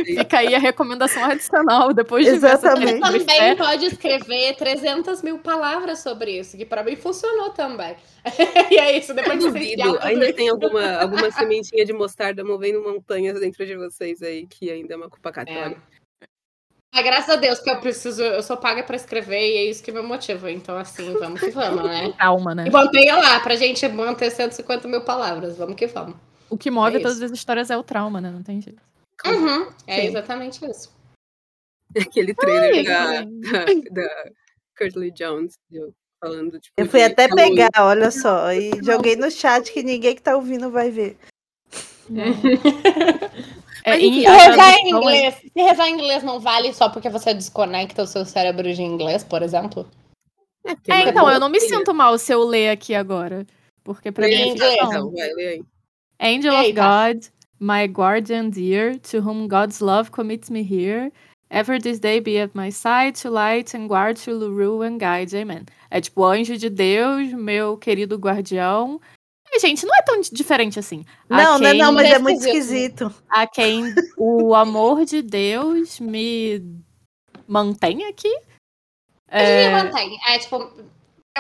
Fica 0.05 0.39
aí 0.39 0.55
a 0.55 0.59
recomendação 0.59 1.25
adicional 1.25 1.93
depois 1.93 2.25
de 2.25 2.33
ver 2.33 2.37
Exatamente. 2.37 3.01
Você 3.01 3.19
sobre 3.19 3.25
também 3.25 3.57
pode 3.57 3.87
escrever 3.87 4.57
300 4.57 5.23
mil 5.23 5.39
palavras 5.39 6.01
sobre 6.01 6.39
isso, 6.39 6.57
que 6.57 6.65
pra 6.65 6.83
mim 6.83 6.97
funcionou 6.97 7.51
também. 7.51 7.97
e 8.71 8.79
é 8.79 8.97
isso, 8.97 9.15
depois 9.15 9.39
de 9.39 9.47
duvido, 9.47 9.99
ainda 10.01 10.33
tem 10.33 10.49
alguma, 10.49 10.97
alguma 10.97 11.31
sementinha 11.31 11.85
de 11.85 11.93
mostarda 11.93 12.43
movendo 12.43 12.83
montanhas 12.83 13.39
dentro 13.39 13.65
de 13.65 13.77
vocês 13.77 14.23
aí, 14.23 14.47
que 14.47 14.71
ainda 14.71 14.95
é 14.95 14.97
uma 14.97 15.11
culpa 15.11 15.31
católica. 15.31 15.81
Mas 16.95 17.05
graças 17.05 17.29
a 17.29 17.37
Deus 17.37 17.59
que 17.59 17.69
eu 17.69 17.81
preciso, 17.81 18.23
eu 18.23 18.41
sou 18.41 18.57
paga 18.57 18.85
pra 18.85 18.95
escrever 18.95 19.41
e 19.41 19.57
é 19.57 19.65
isso 19.65 19.83
que 19.83 19.91
me 19.91 20.01
motiva. 20.01 20.49
Então, 20.49 20.77
assim, 20.77 21.13
vamos 21.15 21.41
que 21.41 21.51
vamos, 21.51 21.83
né? 21.83 22.13
Calma, 22.17 22.55
né? 22.55 22.69
E 22.69 22.71
mantenha 22.71 23.17
lá, 23.17 23.41
pra 23.41 23.57
gente 23.57 23.87
manter 23.89 24.31
150 24.31 24.87
mil 24.87 25.01
palavras. 25.01 25.57
Vamos 25.57 25.75
que 25.75 25.89
vamos. 25.89 26.15
O 26.49 26.57
que 26.57 26.71
move 26.71 26.99
É 26.99 27.01
todas 27.01 27.21
as 27.21 27.33
histórias 27.33 27.69
é 27.69 27.77
o 27.77 27.83
trauma, 27.83 28.21
né? 28.21 28.31
Não 28.31 28.45
tem 28.45 28.61
jeito. 28.61 28.81
Uhum, 29.27 29.73
é 29.87 30.01
Sim. 30.03 30.07
exatamente 30.09 30.65
isso. 30.69 30.93
Aquele 31.97 32.35
trailer 32.35 32.75
Ai, 32.75 32.85
da, 32.85 33.21
da, 33.23 33.65
da 33.91 34.31
Curtly 34.77 35.11
Jones 35.13 35.55
eu 35.71 35.95
falando, 36.21 36.59
tipo. 36.59 36.75
Eu 36.77 36.87
fui 36.87 37.01
de 37.01 37.07
até 37.07 37.29
pegar, 37.29 37.71
olha 37.81 38.11
só, 38.11 38.53
e 38.53 38.71
joguei 38.83 39.15
no 39.17 39.31
chat 39.31 39.73
que 39.73 39.83
ninguém 39.83 40.15
que 40.15 40.23
tá 40.23 40.35
ouvindo 40.37 40.71
vai 40.71 40.91
ver. 40.91 41.17
É, 43.85 43.99
enfim, 44.01 44.23
Se 44.23 44.29
rezar 44.29 44.75
em 44.75 44.87
é- 44.87 44.91
inglês, 44.91 45.35
se 45.35 45.63
rezar 45.63 45.89
em 45.89 45.95
inglês 45.95 46.23
não 46.23 46.41
vale 46.41 46.73
só 46.73 46.89
porque 46.89 47.09
você 47.09 47.33
desconecta 47.35 48.03
o 48.03 48.07
seu 48.07 48.25
cérebro 48.25 48.73
de 48.73 48.83
inglês, 48.83 49.23
por 49.23 49.43
exemplo? 49.43 49.89
É, 50.67 50.71
É, 50.89 50.95
uma 51.03 51.11
então, 51.11 51.31
eu 51.31 51.39
não 51.39 51.49
me 51.51 51.61
sinto 51.61 51.93
mal 51.95 52.17
se 52.19 52.33
eu 52.33 52.43
ler 52.45 52.71
aqui 52.71 52.95
agora. 52.95 53.47
Porque 53.85 54.11
pra 54.11 54.27
Lê 54.27 54.35
mim 54.35 54.43
é 54.43 54.47
inglês. 54.49 54.79
Então, 54.83 55.11
vai, 55.13 55.29
lê 55.35 55.47
aí. 55.49 55.63
Angel 56.19 56.55
of 56.55 56.65
Eita. 56.65 56.83
God, 56.83 57.25
my 57.65 57.87
guardian 57.87 58.51
dear, 58.51 58.99
to 59.11 59.21
whom 59.23 59.49
God's 59.49 59.81
love 59.81 60.11
commits 60.13 60.51
me 60.51 60.63
here. 60.63 61.11
Ever 61.51 61.79
this 61.79 61.99
day 61.99 62.21
be 62.21 62.39
at 62.39 62.55
my 62.55 62.69
side, 62.71 63.15
to 63.23 63.31
light 63.31 63.75
and 63.75 63.89
guard, 63.89 64.17
to 64.25 64.33
rule 64.51 64.83
and 64.83 64.99
guide. 64.99 65.33
Amen. 65.35 65.65
É 65.91 66.01
tipo, 66.01 66.25
anjo 66.25 66.57
de 66.59 66.69
Deus, 66.69 67.33
meu 67.33 67.77
querido 67.79 68.17
guardião. 68.19 69.01
E, 69.51 69.61
gente, 69.61 69.87
não 69.87 69.95
é 69.95 70.03
tão 70.03 70.21
diferente 70.33 70.79
assim. 70.79 71.05
A 71.31 71.37
Não, 71.37 71.59
não, 71.59 71.67
é 71.69 71.71
quem- 71.71 71.81
não, 71.81 71.93
mas 71.93 72.07
é 72.11 72.15
é 72.15 72.19
muito 72.19 72.45
esquisito. 72.45 73.15
A 73.31 73.47
quem 73.47 73.95
o 74.19 74.55
amor 74.55 75.05
de 75.05 75.23
Deus 75.23 76.01
me 76.01 76.61
mantém 77.47 78.05
aqui. 78.07 78.35
Mas 79.31 79.43
É, 79.43 79.63
é... 79.65 79.71
mantém. 79.83 80.19
É 80.29 80.39
tipo, 80.39 80.73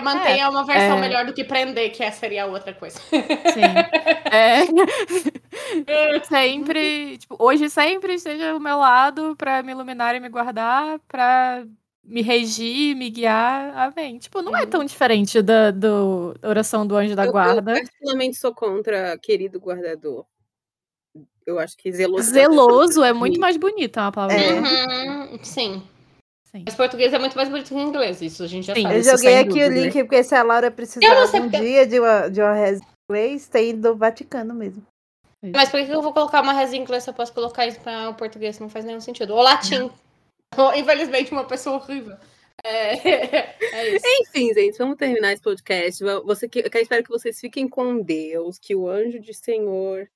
mantém 0.03 0.41
é, 0.41 0.49
uma 0.49 0.65
versão 0.65 0.99
é. 0.99 1.01
melhor 1.01 1.25
do 1.25 1.33
que 1.33 1.45
prender, 1.45 1.93
que 1.93 2.03
essa 2.03 2.21
seria 2.21 2.45
a 2.45 2.47
outra 2.47 2.75
coisa. 2.75 2.99
Sim. 3.01 3.63
É. 4.31 4.65
sempre, 6.25 7.19
tipo, 7.19 7.37
hoje 7.39 7.71
sempre 7.71 8.15
esteja 8.15 8.51
ao 8.51 8.61
meu 8.61 8.79
lado 8.79 9.37
pra 9.37 9.63
me 9.63 9.73
iluminar 9.73 10.15
e 10.15 10.21
me 10.21 10.29
guardar, 10.29 10.99
pra 11.07 11.65
me 12.03 12.23
regir, 12.23 12.97
me 12.97 13.09
guiar. 13.09 13.77
Amém. 13.77 14.19
Tipo, 14.19 14.43
não 14.43 14.57
é 14.57 14.67
tão 14.67 14.85
diferente 14.85 15.41
da, 15.41 15.71
do, 15.71 16.35
oração 16.43 16.87
do 16.87 16.97
anjo 16.97 17.15
da 17.15 17.27
Eu- 17.27 17.33
guarda. 17.33 17.73
Eu 17.73 17.77
particularmente 17.77 18.37
sou 18.37 18.55
contra 18.55 19.17
querido 19.19 19.59
guardador. 19.59 20.27
Eu 21.47 21.59
acho 21.59 21.77
que 21.77 21.93
zeloso. 21.93 22.31
Zeloso 22.31 23.05
é 23.05 23.13
muito 23.13 23.39
mais 23.39 23.57
bonito, 23.57 23.99
é 23.99 24.03
uma 24.03 24.13
palavra. 24.13 24.37
É. 24.37 24.55
Uhum, 24.55 25.39
sim. 25.43 25.83
Sim. 26.55 26.63
Mas 26.65 26.75
português 26.77 27.13
é 27.13 27.19
muito 27.19 27.35
mais 27.37 27.49
bonito 27.49 27.69
que 27.69 27.75
o 27.75 27.81
inglês, 27.81 28.23
isso 28.23 28.43
a 28.43 28.47
gente 28.47 28.67
já 28.67 28.75
Sim. 28.75 28.83
sabe. 28.83 28.97
Eu 28.97 29.03
joguei 29.03 29.39
aqui 29.39 29.49
o 29.51 29.69
dúvida. 29.69 29.75
link, 29.81 30.05
porque 30.05 30.23
se 30.23 30.35
a 30.35 30.43
Laura 30.43 30.71
precisar 30.71 31.01
não 31.09 31.23
algum 31.23 31.51
porque- 31.51 31.61
dia 31.61 31.87
de 31.87 31.99
uma, 31.99 32.29
de 32.29 32.41
uma 32.41 32.53
reza 32.55 32.83
em 32.83 33.13
inglês, 33.13 33.49
tem 33.49 33.75
do 33.81 33.97
Vaticano 33.97 34.55
mesmo. 34.55 34.87
Mas 35.55 35.69
por 35.69 35.85
que 35.85 35.91
eu 35.91 36.01
vou 36.01 36.13
colocar 36.13 36.41
uma 36.43 36.53
reza 36.53 36.75
em 36.77 36.81
inglês 36.81 37.03
se 37.03 37.11
eu 37.11 37.15
posso 37.15 37.33
colocar 37.35 37.67
isso 37.67 37.79
para 37.81 38.09
o 38.09 38.15
português? 38.15 38.59
Não 38.61 38.69
faz 38.69 38.85
nenhum 38.85 39.01
sentido. 39.01 39.35
Ou 39.35 39.43
latim. 39.43 39.91
Ou, 40.57 40.75
infelizmente, 40.75 41.33
uma 41.33 41.45
pessoa 41.45 41.77
horrível. 41.77 42.17
É, 42.65 42.95
é 43.75 43.95
isso. 43.97 44.07
Enfim, 44.23 44.55
gente, 44.55 44.79
vamos 44.79 44.97
terminar 44.97 45.33
esse 45.35 45.43
podcast. 45.43 46.03
Você 46.25 46.49
que, 46.49 46.61
eu 46.61 46.81
espero 46.81 47.03
que 47.03 47.11
vocês 47.11 47.39
fiquem 47.39 47.69
com 47.69 48.01
Deus, 48.01 48.59
que 48.59 48.75
o 48.75 48.89
anjo 48.89 49.19
de 49.21 49.35
Senhor 49.35 50.09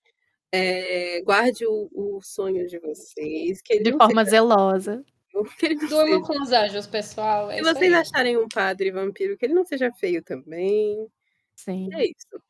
é, 0.55 1.21
guarde 1.23 1.67
o, 1.67 1.91
o 1.93 2.21
sonho 2.23 2.67
de 2.67 2.79
vocês. 2.79 3.61
De 3.83 3.91
não 3.91 3.99
forma 3.99 4.25
seja- 4.25 4.37
zelosa. 4.37 5.05
Que 5.45 5.67
ele 5.67 5.75
Durma 5.77 6.05
seja- 6.05 6.21
com 6.23 6.43
os 6.43 6.53
anjos, 6.53 6.87
pessoal. 6.87 7.51
É 7.51 7.57
Se 7.57 7.63
vocês 7.63 7.93
aí. 7.93 8.01
acharem 8.01 8.37
um 8.37 8.49
padre 8.49 8.91
vampiro, 8.91 9.37
que 9.37 9.47
ele 9.47 9.55
não 9.55 9.65
seja 9.65 9.93
feio 9.93 10.23
também. 10.23 11.07
Sim, 11.55 11.89
É 11.95 12.05
isso. 12.05 12.43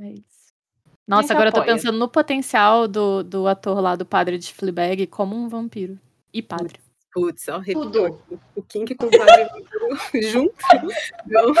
é 0.00 0.10
isso. 0.12 0.38
Nossa, 1.06 1.32
agora 1.32 1.48
eu 1.48 1.52
tô 1.54 1.60
apoia. 1.60 1.74
pensando 1.76 1.98
no 1.98 2.08
potencial 2.08 2.86
do, 2.86 3.22
do 3.22 3.46
ator 3.46 3.80
lá, 3.80 3.96
do 3.96 4.04
padre 4.04 4.36
de 4.36 4.52
Fleabag, 4.52 5.06
como 5.06 5.34
um 5.34 5.48
vampiro. 5.48 5.98
E 6.34 6.42
padre. 6.42 6.78
Putz, 7.12 7.48
ó, 7.48 7.62
Tudo. 7.64 8.20
O 8.54 8.62
Kink 8.62 8.94
com 8.94 9.06
o 9.06 9.10
padre 9.10 9.44
vampiro 9.44 10.28
junto. 10.30 10.54
Não. 11.26 11.52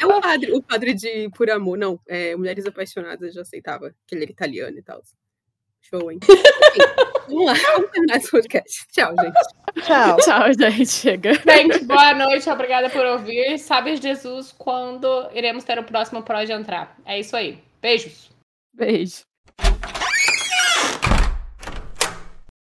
É 0.00 0.06
o 0.06 0.20
padre, 0.20 0.52
o 0.52 0.62
padre 0.62 0.94
de 0.94 1.28
Por 1.30 1.50
Amor, 1.50 1.76
não. 1.76 1.98
É, 2.06 2.36
Mulheres 2.36 2.64
Apaixonadas 2.66 3.22
eu 3.28 3.32
já 3.32 3.40
aceitava, 3.42 3.92
que 4.06 4.14
ele 4.14 4.22
era 4.24 4.32
italiano 4.32 4.78
e 4.78 4.82
tal. 4.82 5.02
Show, 5.88 6.10
hein? 6.10 6.18
Vamos 7.28 7.46
lá, 7.46 7.54
vamos 7.72 7.90
terminar 7.90 8.16
esse 8.16 8.30
podcast. 8.30 8.86
Tchau, 8.92 9.14
gente. 9.20 9.86
Tchau. 9.86 10.16
Tchau, 10.16 10.52
gente. 10.58 10.86
Chega. 10.86 11.34
Gente, 11.34 11.84
boa 11.84 12.14
noite, 12.14 12.48
obrigada 12.48 12.88
por 12.88 13.04
ouvir. 13.04 13.58
Sabe 13.58 13.96
Jesus 13.96 14.52
quando 14.56 15.28
iremos 15.32 15.64
ter 15.64 15.78
o 15.78 15.84
próximo 15.84 16.22
Pode 16.22 16.52
Entrar. 16.52 16.96
É 17.04 17.18
isso 17.18 17.36
aí. 17.36 17.58
Beijos. 17.80 18.30
Beijo. 18.72 19.24